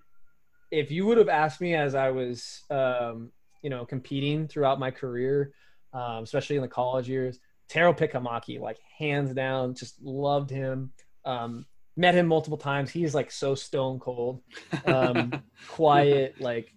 if 0.72 0.92
you 0.92 1.06
would 1.06 1.18
have 1.18 1.30
asked 1.30 1.62
me 1.62 1.76
as 1.76 1.96
I 1.96 2.10
was, 2.10 2.64
um, 2.70 3.32
you 3.62 3.70
know, 3.70 3.86
competing 3.86 4.48
throughout 4.48 4.80
my 4.80 4.92
career, 4.92 5.54
um, 5.94 6.24
especially 6.24 6.56
in 6.58 6.62
the 6.62 6.68
college 6.68 7.10
years, 7.10 7.40
Tero 7.70 7.94
Pitkämäki, 7.94 8.60
like 8.60 8.78
hands 8.98 9.34
down, 9.34 9.76
just 9.76 10.02
loved 10.02 10.50
him. 10.50 10.92
Um, 11.26 11.66
met 11.96 12.16
him 12.16 12.28
multiple 12.28 12.58
times. 12.58 12.92
He's 12.92 13.16
like 13.16 13.32
so 13.32 13.56
stone 13.56 14.00
cold, 14.00 14.42
um, 14.86 15.42
quiet. 15.70 16.40
Like, 16.40 16.74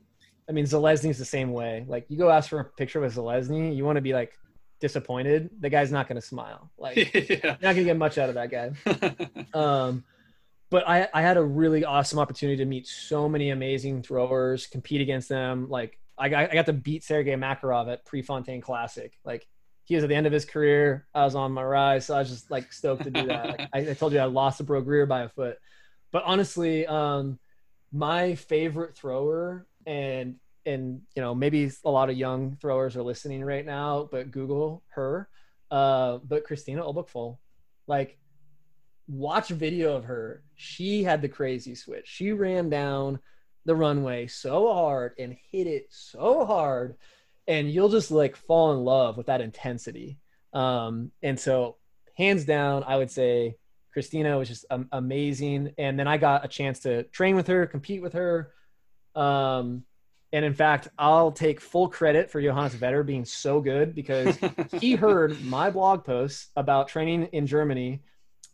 I 0.49 0.53
mean, 0.53 0.65
Železný's 0.65 1.19
the 1.19 1.25
same 1.25 1.53
way. 1.53 1.85
Like, 1.87 2.07
you 2.09 2.17
go 2.17 2.31
ask 2.31 2.49
for 2.49 2.61
a 2.61 2.65
picture 2.65 3.01
with 3.01 3.15
Železný, 3.15 3.77
you 3.77 3.85
want 3.85 3.97
to 3.97 4.03
be 4.03 4.15
like 4.15 4.33
disappointed. 4.81 5.51
The 5.61 5.69
guy's 5.69 5.93
not 5.93 6.09
going 6.09 6.21
to 6.21 6.27
smile. 6.27 6.71
Like, 6.79 6.97
yeah. 7.15 7.39
not 7.45 7.61
going 7.61 7.77
to 7.77 7.85
get 7.85 7.97
much 7.97 8.19
out 8.19 8.29
of 8.29 8.35
that 8.37 8.51
guy. 8.51 8.73
Um, 9.59 10.05
but 10.71 10.89
I, 10.89 11.09
I 11.13 11.23
had 11.23 11.37
a 11.37 11.43
really 11.43 11.85
awesome 11.85 12.21
opportunity 12.21 12.59
to 12.59 12.65
meet 12.65 12.87
so 12.87 13.29
many 13.29 13.51
amazing 13.51 14.03
throwers, 14.03 14.69
compete 14.69 15.01
against 15.01 15.29
them. 15.29 15.69
Like 15.69 15.99
I 16.17 16.29
got, 16.29 16.51
I 16.51 16.55
got 16.55 16.67
to 16.67 16.73
beat 16.73 17.03
Sergey 17.03 17.35
Makarov 17.35 17.93
at 17.93 18.05
Prefontaine 18.05 18.61
Classic. 18.61 19.13
Like 19.25 19.49
he 19.85 19.97
was 19.97 20.05
at 20.05 20.09
the 20.09 20.15
end 20.15 20.29
of 20.29 20.33
his 20.33 20.45
career. 20.45 21.09
I 21.13 21.25
was 21.25 21.35
on 21.35 21.51
my 21.51 21.65
rise, 21.65 22.07
so 22.07 22.15
I 22.15 22.21
was 22.21 22.31
just 22.31 22.51
like 22.51 22.73
stoked 22.73 23.03
to 23.03 23.11
do 23.11 23.27
that. 23.27 23.47
Like, 23.49 23.69
I, 23.75 23.91
I, 23.91 23.95
told 23.95 24.13
you 24.13 24.21
I 24.21 24.27
lost 24.27 24.59
to 24.59 24.65
Breaux 24.65 24.83
Greer 24.83 25.07
by 25.07 25.23
a 25.23 25.29
foot, 25.29 25.59
but 26.13 26.23
honestly, 26.25 26.87
um, 26.87 27.41
my 27.93 28.37
favorite 28.37 28.97
thrower 28.97 29.67
and 29.87 30.37
and 30.67 31.03
you 31.15 31.23
know 31.23 31.35
maybe 31.35 31.71
a 31.85 31.91
lot 31.91 32.11
of 32.11 32.17
young 32.17 32.57
throwers 32.61 32.97
are 32.97 33.03
listening 33.03 33.45
right 33.45 33.65
now, 33.65 34.09
but 34.11 34.31
Google 34.31 34.83
her. 34.89 35.29
Uh, 35.71 36.19
but 36.25 36.45
Christina 36.45 36.83
Obergföll, 36.83 37.39
like 37.87 38.19
watch 39.07 39.49
video 39.49 39.97
of 39.97 40.05
her. 40.05 40.43
She 40.57 41.03
had 41.03 41.23
the 41.23 41.29
crazy 41.29 41.75
switch. 41.75 42.07
She 42.07 42.33
ran 42.33 42.71
down 42.71 43.21
the 43.65 43.77
runway 43.77 44.27
so 44.27 44.73
hard 44.73 45.13
and 45.19 45.37
hit 45.53 45.67
it 45.67 45.87
so 45.91 46.45
hard, 46.45 46.97
and 47.47 47.71
you'll 47.71 47.89
just 47.89 48.11
like 48.11 48.37
fall 48.37 48.73
in 48.73 48.85
love 48.85 49.17
with 49.17 49.27
that 49.27 49.41
intensity. 49.41 50.19
Um, 50.53 51.13
and 51.23 51.39
so, 51.39 51.77
hands 52.17 52.45
down, 52.45 52.85
I 52.85 52.97
would 52.97 53.11
say 53.11 53.57
Christina 53.93 54.39
was 54.39 54.49
just 54.49 54.65
um, 54.71 54.89
amazing. 54.93 55.75
And 55.79 55.99
then 55.99 56.07
I 56.07 56.17
got 56.17 56.45
a 56.45 56.49
chance 56.49 56.81
to 56.81 57.05
train 57.05 57.37
with 57.37 57.49
her, 57.49 57.67
compete 57.67 58.03
with 58.03 58.13
her. 58.13 58.53
Um, 59.15 59.85
and 60.33 60.45
in 60.45 60.55
fact, 60.55 60.89
I'll 60.99 61.33
take 61.33 61.61
full 61.61 61.89
credit 61.89 62.31
for 62.31 62.41
Johannes 62.41 62.75
Vetter 62.75 63.05
being 63.05 63.25
so 63.25 63.61
good 63.61 63.95
because 63.95 64.39
he 64.81 64.95
heard 64.97 65.43
my 65.45 65.71
blog 65.71 66.05
posts 66.05 66.49
about 66.57 66.89
training 66.89 67.25
in 67.33 67.47
Germany 67.47 68.03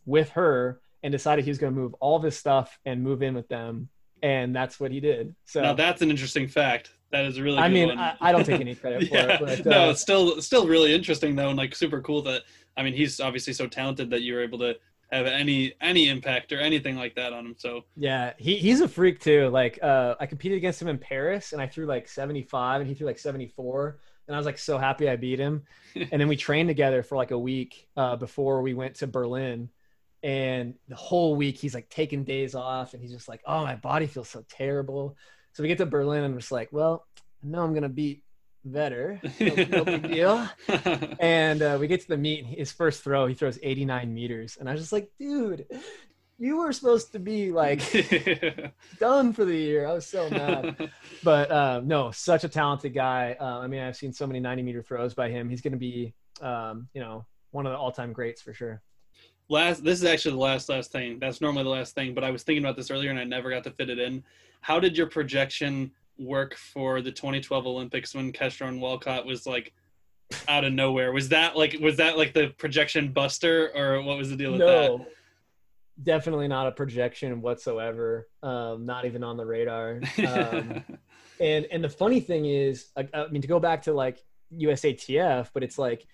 with 0.05 0.29
her 0.29 0.81
and 1.03 1.11
decided 1.11 1.45
he 1.45 1.51
was 1.51 1.59
going 1.59 1.73
to 1.73 1.79
move 1.79 1.93
all 1.99 2.15
of 2.15 2.23
his 2.23 2.35
stuff 2.35 2.79
and 2.85 3.03
move 3.03 3.21
in 3.21 3.35
with 3.35 3.47
them. 3.47 3.89
And 4.23 4.55
that's 4.55 4.79
what 4.79 4.91
he 4.91 4.99
did. 4.99 5.35
So 5.45 5.61
now 5.61 5.73
that's 5.73 6.01
an 6.01 6.09
interesting 6.09 6.47
fact. 6.47 6.89
That 7.11 7.25
is 7.25 7.37
a 7.37 7.43
really. 7.43 7.59
I 7.59 7.69
mean, 7.69 7.89
one. 7.89 7.99
I, 7.99 8.15
I, 8.19 8.31
don't 8.31 8.43
take 8.43 8.59
any 8.61 8.73
credit 8.73 9.07
for 9.07 9.15
it. 9.15 9.39
But, 9.39 9.65
no, 9.65 9.87
uh, 9.87 9.91
it's 9.91 10.01
still 10.01 10.41
still 10.41 10.67
really 10.67 10.93
interesting 10.93 11.35
though, 11.35 11.49
and 11.49 11.57
like 11.57 11.75
super 11.75 12.01
cool 12.01 12.23
that 12.23 12.41
I 12.75 12.81
mean 12.81 12.93
he's 12.93 13.19
obviously 13.19 13.53
so 13.53 13.67
talented 13.67 14.09
that 14.09 14.23
you 14.23 14.33
were 14.33 14.41
able 14.41 14.57
to 14.59 14.75
have 15.11 15.25
any 15.25 15.73
any 15.79 16.09
impact 16.09 16.51
or 16.51 16.59
anything 16.59 16.95
like 16.95 17.15
that 17.15 17.33
on 17.33 17.45
him. 17.45 17.55
So 17.57 17.85
yeah, 17.95 18.33
he 18.37 18.57
he's 18.57 18.81
a 18.81 18.87
freak 18.87 19.19
too. 19.19 19.49
Like 19.49 19.79
uh, 19.81 20.15
I 20.19 20.25
competed 20.25 20.57
against 20.57 20.81
him 20.81 20.87
in 20.87 20.97
Paris, 20.97 21.53
and 21.53 21.61
I 21.61 21.67
threw 21.67 21.85
like 21.85 22.07
75, 22.07 22.81
and 22.81 22.89
he 22.89 22.95
threw 22.95 23.07
like 23.07 23.19
74, 23.19 23.99
and 24.27 24.35
I 24.35 24.37
was 24.37 24.45
like 24.45 24.57
so 24.57 24.77
happy 24.77 25.09
I 25.09 25.15
beat 25.15 25.39
him. 25.39 25.63
and 25.95 26.21
then 26.21 26.27
we 26.27 26.35
trained 26.35 26.69
together 26.69 27.03
for 27.03 27.15
like 27.15 27.31
a 27.31 27.39
week 27.39 27.87
uh, 27.95 28.15
before 28.15 28.61
we 28.61 28.73
went 28.73 28.95
to 28.95 29.07
Berlin. 29.07 29.69
And 30.23 30.73
the 30.87 30.95
whole 30.95 31.35
week 31.35 31.57
he's 31.57 31.75
like 31.75 31.89
taking 31.89 32.23
days 32.23 32.55
off, 32.55 32.93
and 32.93 33.01
he's 33.01 33.13
just 33.13 33.29
like, 33.29 33.41
"Oh, 33.45 33.63
my 33.63 33.75
body 33.75 34.07
feels 34.07 34.29
so 34.29 34.43
terrible." 34.49 35.15
So 35.53 35.63
we 35.63 35.69
get 35.69 35.77
to 35.77 35.85
Berlin, 35.85 36.23
and 36.23 36.33
I'm 36.33 36.39
just 36.39 36.51
like, 36.51 36.69
"Well, 36.71 37.05
I 37.43 37.47
know 37.47 37.63
I'm 37.63 37.73
gonna 37.73 37.87
beat 37.87 38.23
Vetter. 38.71 39.21
No, 39.39 39.77
no 39.77 39.85
big 39.85 40.03
deal." 40.11 40.47
and 41.19 41.61
uh, 41.61 41.77
we 41.79 41.87
get 41.87 42.01
to 42.01 42.07
the 42.07 42.17
meet. 42.17 42.45
His 42.45 42.71
first 42.71 43.03
throw, 43.03 43.27
he 43.27 43.33
throws 43.33 43.59
89 43.61 44.13
meters, 44.13 44.57
and 44.59 44.69
I 44.69 44.73
was 44.73 44.81
just 44.81 44.93
like, 44.93 45.11
"Dude, 45.19 45.65
you 46.37 46.57
were 46.57 46.71
supposed 46.71 47.11
to 47.13 47.19
be 47.19 47.51
like 47.51 47.81
done 48.99 49.33
for 49.33 49.45
the 49.45 49.55
year." 49.55 49.87
I 49.87 49.93
was 49.93 50.05
so 50.05 50.29
mad. 50.29 50.91
but 51.23 51.51
uh, 51.51 51.81
no, 51.83 52.11
such 52.11 52.43
a 52.43 52.49
talented 52.49 52.93
guy. 52.93 53.35
Uh, 53.39 53.59
I 53.59 53.67
mean, 53.67 53.81
I've 53.81 53.97
seen 53.97 54.13
so 54.13 54.27
many 54.27 54.39
90 54.39 54.63
meter 54.63 54.81
throws 54.81 55.13
by 55.13 55.29
him. 55.29 55.49
He's 55.49 55.61
gonna 55.61 55.77
be, 55.77 56.13
um, 56.41 56.89
you 56.93 57.01
know, 57.01 57.25
one 57.51 57.65
of 57.65 57.71
the 57.71 57.77
all 57.77 57.91
time 57.91 58.13
greats 58.13 58.41
for 58.41 58.53
sure 58.53 58.81
last 59.49 59.83
this 59.83 59.99
is 59.99 60.05
actually 60.05 60.31
the 60.31 60.37
last 60.37 60.69
last 60.69 60.91
thing 60.91 61.19
that's 61.19 61.41
normally 61.41 61.63
the 61.63 61.69
last 61.69 61.95
thing 61.95 62.13
but 62.13 62.23
i 62.23 62.29
was 62.29 62.43
thinking 62.43 62.63
about 62.63 62.75
this 62.75 62.91
earlier 62.91 63.09
and 63.09 63.19
i 63.19 63.23
never 63.23 63.49
got 63.49 63.63
to 63.63 63.71
fit 63.71 63.89
it 63.89 63.99
in 63.99 64.23
how 64.61 64.79
did 64.79 64.97
your 64.97 65.07
projection 65.07 65.91
work 66.19 66.55
for 66.55 67.01
the 67.01 67.11
2012 67.11 67.65
olympics 67.65 68.15
when 68.15 68.31
Keshorn 68.31 68.79
Walcott 68.79 69.25
was 69.25 69.45
like 69.45 69.73
out 70.47 70.63
of 70.63 70.73
nowhere. 70.73 71.11
Was 71.11 71.29
that 71.29 71.55
like 71.55 71.77
was 71.81 71.97
that 71.97 72.17
like 72.17 72.33
the 72.33 72.49
projection 72.57 73.11
buster 73.11 73.71
or 73.75 74.01
what 74.01 74.17
was 74.17 74.29
the 74.29 74.35
deal 74.35 74.51
with 74.51 74.59
no, 74.59 74.97
that? 74.97 75.07
Definitely 76.03 76.47
not 76.47 76.67
a 76.67 76.71
projection 76.71 77.41
whatsoever. 77.41 78.27
Um, 78.43 78.85
not 78.85 79.05
even 79.05 79.23
on 79.23 79.37
the 79.37 79.45
radar. 79.45 80.01
Um, 80.19 80.83
and 81.39 81.65
and 81.71 81.83
the 81.83 81.89
funny 81.89 82.19
thing 82.19 82.45
is 82.45 82.87
I, 82.97 83.07
I 83.13 83.27
mean 83.27 83.41
to 83.41 83.47
go 83.47 83.59
back 83.59 83.83
to 83.83 83.93
like 83.93 84.23
usatf 84.53 85.49
but 85.53 85.61
it's 85.61 85.77
like 85.77 86.07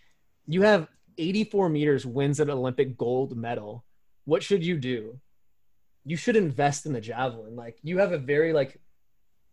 you 0.47 0.63
have 0.63 0.87
84 1.17 1.69
meters 1.69 2.05
wins 2.05 2.39
an 2.39 2.49
Olympic 2.49 2.97
gold 2.97 3.37
medal, 3.37 3.85
what 4.25 4.43
should 4.43 4.65
you 4.65 4.77
do? 4.77 5.19
You 6.05 6.17
should 6.17 6.35
invest 6.35 6.85
in 6.85 6.93
the 6.93 7.01
javelin. 7.01 7.55
Like 7.55 7.77
you 7.83 7.99
have 7.99 8.11
a 8.11 8.17
very 8.17 8.51
like 8.53 8.79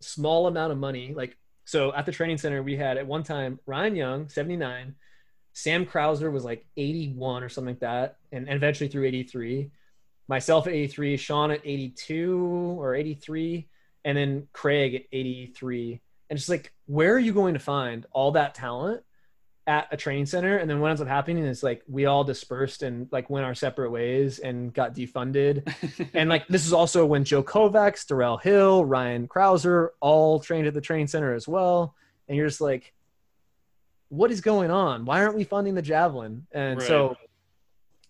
small 0.01 0.47
amount 0.47 0.71
of 0.71 0.77
money. 0.77 1.13
Like 1.13 1.37
so 1.65 1.93
at 1.93 2.05
the 2.05 2.11
training 2.11 2.37
center 2.37 2.61
we 2.61 2.75
had 2.75 2.97
at 2.97 3.07
one 3.07 3.23
time 3.23 3.59
Ryan 3.65 3.95
Young, 3.95 4.29
79, 4.29 4.95
Sam 5.53 5.85
Crouser 5.85 6.31
was 6.31 6.43
like 6.43 6.65
81 6.77 7.43
or 7.43 7.49
something 7.49 7.73
like 7.73 7.79
that, 7.81 8.17
and, 8.31 8.47
and 8.47 8.55
eventually 8.55 8.89
through 8.89 9.05
83. 9.05 9.71
Myself 10.27 10.67
at 10.67 10.73
83, 10.73 11.17
Sean 11.17 11.51
at 11.51 11.61
82 11.63 12.77
or 12.79 12.95
83, 12.95 13.67
and 14.05 14.17
then 14.17 14.47
Craig 14.53 14.95
at 14.95 15.03
83. 15.11 16.01
And 16.29 16.39
just 16.39 16.49
like, 16.49 16.73
where 16.85 17.13
are 17.13 17.19
you 17.19 17.33
going 17.33 17.53
to 17.53 17.59
find 17.59 18.05
all 18.11 18.31
that 18.31 18.55
talent 18.55 19.03
at 19.71 19.87
a 19.89 19.95
training 19.95 20.25
center 20.25 20.57
and 20.57 20.69
then 20.69 20.81
what 20.81 20.89
ends 20.89 21.01
up 21.01 21.07
happening 21.07 21.45
is 21.45 21.63
like 21.63 21.81
we 21.87 22.05
all 22.05 22.25
dispersed 22.25 22.83
and 22.83 23.07
like 23.09 23.29
went 23.29 23.45
our 23.45 23.55
separate 23.55 23.89
ways 23.89 24.39
and 24.39 24.73
got 24.73 24.93
defunded. 24.93 25.63
And 26.13 26.29
like 26.29 26.45
this 26.47 26.65
is 26.65 26.73
also 26.73 27.05
when 27.05 27.23
joe 27.23 27.41
kovacs 27.41 28.05
darrell 28.05 28.37
hill 28.37 28.83
ryan 28.83 29.27
crouser 29.27 29.93
all 30.01 30.39
trained 30.39 30.67
at 30.67 30.73
the 30.73 30.81
training 30.81 31.07
center 31.07 31.33
as 31.33 31.47
well. 31.47 31.95
And 32.27 32.35
you're 32.35 32.47
just 32.47 32.59
like 32.59 32.93
what 34.09 34.29
is 34.29 34.41
going 34.41 34.71
on? 34.71 35.05
Why 35.05 35.23
aren't 35.23 35.37
we 35.37 35.45
funding 35.45 35.73
the 35.73 35.81
javelin? 35.81 36.47
And 36.51 36.79
right. 36.79 36.87
so 36.87 37.15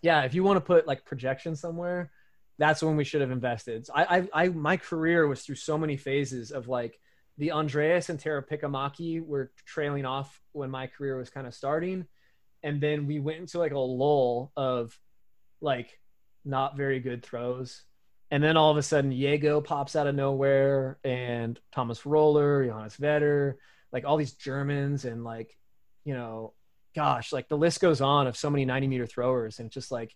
yeah 0.01 0.23
if 0.23 0.33
you 0.33 0.43
want 0.43 0.57
to 0.57 0.61
put 0.61 0.88
like 0.88 1.05
projection 1.05 1.55
somewhere 1.55 2.11
that's 2.57 2.81
when 2.81 2.95
we 2.95 3.03
should 3.03 3.21
have 3.21 3.31
invested. 3.31 3.85
So 3.85 3.93
I, 3.95 4.17
I 4.17 4.29
i 4.33 4.49
my 4.49 4.77
career 4.77 5.27
was 5.27 5.43
through 5.43 5.55
so 5.55 5.77
many 5.77 5.97
phases 5.97 6.51
of 6.51 6.67
like 6.67 6.99
the 7.37 7.51
Andreas 7.51 8.09
and 8.09 8.19
Tero 8.19 8.41
Pitkämäki 8.41 9.25
were 9.25 9.51
trailing 9.65 10.05
off 10.05 10.41
when 10.51 10.69
my 10.69 10.87
career 10.87 11.17
was 11.17 11.29
kind 11.29 11.47
of 11.47 11.53
starting. 11.53 12.05
And 12.63 12.79
then 12.79 13.07
we 13.07 13.19
went 13.19 13.39
into 13.39 13.59
like 13.59 13.71
a 13.71 13.79
lull 13.79 14.51
of 14.55 14.97
like 15.61 15.99
not 16.45 16.77
very 16.77 16.99
good 16.99 17.23
throws. 17.23 17.83
And 18.29 18.41
then 18.41 18.55
all 18.55 18.71
of 18.71 18.77
a 18.77 18.81
sudden, 18.81 19.11
Yego 19.11 19.63
pops 19.63 19.95
out 19.95 20.07
of 20.07 20.15
nowhere, 20.15 20.99
and 21.03 21.59
Thomas 21.73 22.01
Röhler, 22.01 22.65
Johannes 22.65 22.95
Vetter, 22.95 23.55
like 23.91 24.05
all 24.05 24.15
these 24.15 24.33
Germans, 24.33 25.03
and 25.03 25.25
like, 25.25 25.57
you 26.05 26.13
know, 26.13 26.53
gosh, 26.95 27.33
like 27.33 27.49
the 27.49 27.57
list 27.57 27.81
goes 27.81 27.99
on 27.99 28.27
of 28.27 28.37
so 28.37 28.49
many 28.49 28.63
90 28.63 28.87
meter 28.87 29.05
throwers. 29.05 29.59
And 29.59 29.69
just 29.69 29.91
like, 29.91 30.15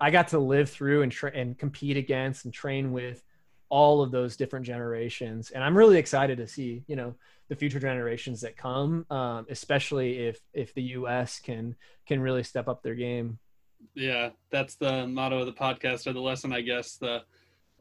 I 0.00 0.10
got 0.10 0.28
to 0.28 0.38
live 0.38 0.70
through 0.70 1.02
and, 1.02 1.12
tra- 1.12 1.34
and 1.34 1.58
compete 1.58 1.98
against 1.98 2.46
and 2.46 2.54
train 2.54 2.92
with 2.92 3.22
all 3.72 4.02
of 4.02 4.10
those 4.10 4.36
different 4.36 4.66
generations 4.66 5.50
and 5.50 5.64
i'm 5.64 5.74
really 5.74 5.96
excited 5.96 6.36
to 6.36 6.46
see 6.46 6.84
you 6.86 6.94
know 6.94 7.14
the 7.48 7.56
future 7.56 7.80
generations 7.80 8.42
that 8.42 8.54
come 8.54 9.06
um, 9.08 9.46
especially 9.48 10.18
if 10.26 10.38
if 10.52 10.74
the 10.74 10.82
us 10.82 11.40
can 11.40 11.74
can 12.04 12.20
really 12.20 12.42
step 12.42 12.68
up 12.68 12.82
their 12.82 12.94
game 12.94 13.38
yeah 13.94 14.28
that's 14.50 14.74
the 14.74 15.06
motto 15.06 15.38
of 15.38 15.46
the 15.46 15.52
podcast 15.52 16.06
or 16.06 16.12
the 16.12 16.20
lesson 16.20 16.52
i 16.52 16.60
guess 16.60 16.96
the 16.96 17.22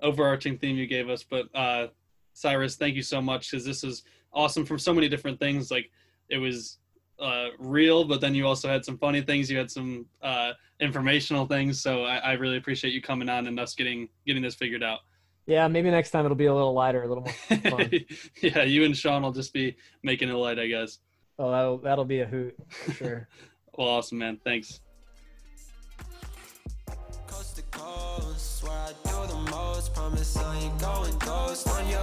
overarching 0.01 0.57
theme 0.57 0.77
you 0.77 0.87
gave 0.87 1.09
us 1.09 1.23
but 1.23 1.53
uh 1.53 1.87
cyrus 2.31 2.77
thank 2.77 2.95
you 2.95 3.03
so 3.03 3.21
much 3.21 3.51
because 3.51 3.65
this 3.65 3.83
is 3.83 4.03
awesome 4.31 4.65
from 4.65 4.79
so 4.79 4.93
many 4.93 5.09
different 5.09 5.41
things 5.41 5.69
like 5.69 5.91
it 6.29 6.37
was 6.37 6.77
uh, 7.19 7.49
real, 7.59 8.03
but 8.03 8.19
then 8.19 8.33
you 8.33 8.47
also 8.47 8.67
had 8.67 8.83
some 8.83 8.97
funny 8.97 9.21
things. 9.21 9.51
You 9.51 9.57
had 9.57 9.69
some 9.69 10.07
uh, 10.23 10.53
informational 10.79 11.45
things. 11.45 11.79
So 11.79 12.03
I, 12.03 12.17
I 12.17 12.31
really 12.33 12.57
appreciate 12.57 12.93
you 12.93 13.01
coming 13.01 13.29
on 13.29 13.45
and 13.45 13.59
us 13.59 13.75
getting 13.75 14.09
getting 14.25 14.41
this 14.41 14.55
figured 14.55 14.81
out. 14.81 15.01
Yeah, 15.51 15.67
maybe 15.67 15.91
next 15.91 16.11
time 16.11 16.23
it'll 16.23 16.37
be 16.37 16.45
a 16.45 16.53
little 16.53 16.71
lighter, 16.73 17.03
a 17.03 17.07
little 17.09 17.25
more 17.25 17.33
fun. 17.71 17.91
yeah, 18.41 18.63
you 18.63 18.85
and 18.85 18.95
Sean 18.95 19.21
will 19.21 19.33
just 19.33 19.51
be 19.51 19.75
making 20.01 20.29
it 20.29 20.33
light, 20.33 20.57
I 20.57 20.67
guess. 20.67 20.99
Oh, 21.37 21.51
that'll, 21.51 21.77
that'll 21.79 22.05
be 22.05 22.21
a 22.21 22.25
hoot 22.25 22.55
for 22.69 22.91
sure. 22.93 23.27
well, 23.77 23.89
awesome, 23.89 24.19
man. 24.19 24.39
Thanks. 24.45 24.79
Coast 27.27 27.61
promise 29.93 30.37
I 30.37 30.57
ain't 30.57 30.79
going 30.79 31.17
ghost 31.17 31.67
on 31.67 31.85
you. 31.89 31.97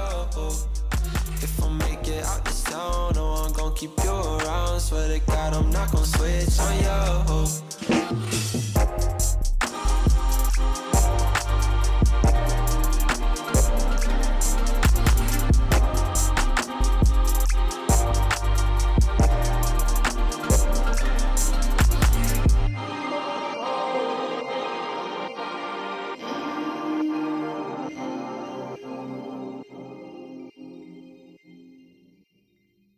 If 1.41 1.65
I 1.65 1.69
make 1.71 2.07
it 2.07 2.25
out 2.25 2.45
this 2.45 2.65
town, 2.65 3.13
no, 3.15 3.29
I'm 3.29 3.53
gon' 3.55 3.75
keep 3.75 3.93
you 4.05 4.11
around. 4.11 4.79
Swear 4.81 5.09
to 5.09 5.25
God, 5.27 5.55
I'm 5.55 5.71
not 5.71 5.91
gon' 5.91 6.05
switch 6.05 6.61
on 6.61 6.77
you. 8.21 8.28